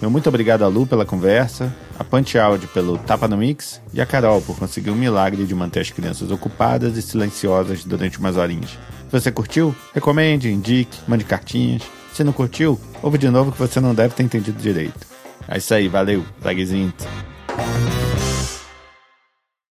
Meu 0.00 0.10
muito 0.10 0.30
obrigado 0.30 0.62
a 0.62 0.66
Lu 0.66 0.86
pela 0.86 1.04
conversa, 1.04 1.70
a 1.98 2.02
Punch 2.02 2.38
Audio 2.38 2.66
pelo 2.68 2.96
Tapa 2.96 3.28
no 3.28 3.36
Mix 3.36 3.82
e 3.92 4.00
a 4.00 4.06
Carol 4.06 4.40
por 4.40 4.58
conseguir 4.58 4.88
o 4.88 4.96
milagre 4.96 5.44
de 5.44 5.54
manter 5.54 5.80
as 5.80 5.90
crianças 5.90 6.30
ocupadas 6.30 6.96
e 6.96 7.02
silenciosas 7.02 7.84
durante 7.84 8.18
umas 8.18 8.38
horinhas. 8.38 8.70
Se 8.70 9.10
você 9.12 9.30
curtiu, 9.30 9.76
recomende, 9.92 10.50
indique, 10.50 11.00
mande 11.06 11.22
cartinhas. 11.22 11.82
Se 12.14 12.24
não 12.24 12.32
curtiu, 12.32 12.80
ouve 13.02 13.18
de 13.18 13.28
novo 13.28 13.52
que 13.52 13.58
você 13.58 13.78
não 13.78 13.94
deve 13.94 14.14
ter 14.14 14.22
entendido 14.22 14.58
direito. 14.58 15.06
É 15.46 15.58
isso 15.58 15.74
aí, 15.74 15.86
valeu, 15.86 16.24
Zagzinho. 16.42 16.90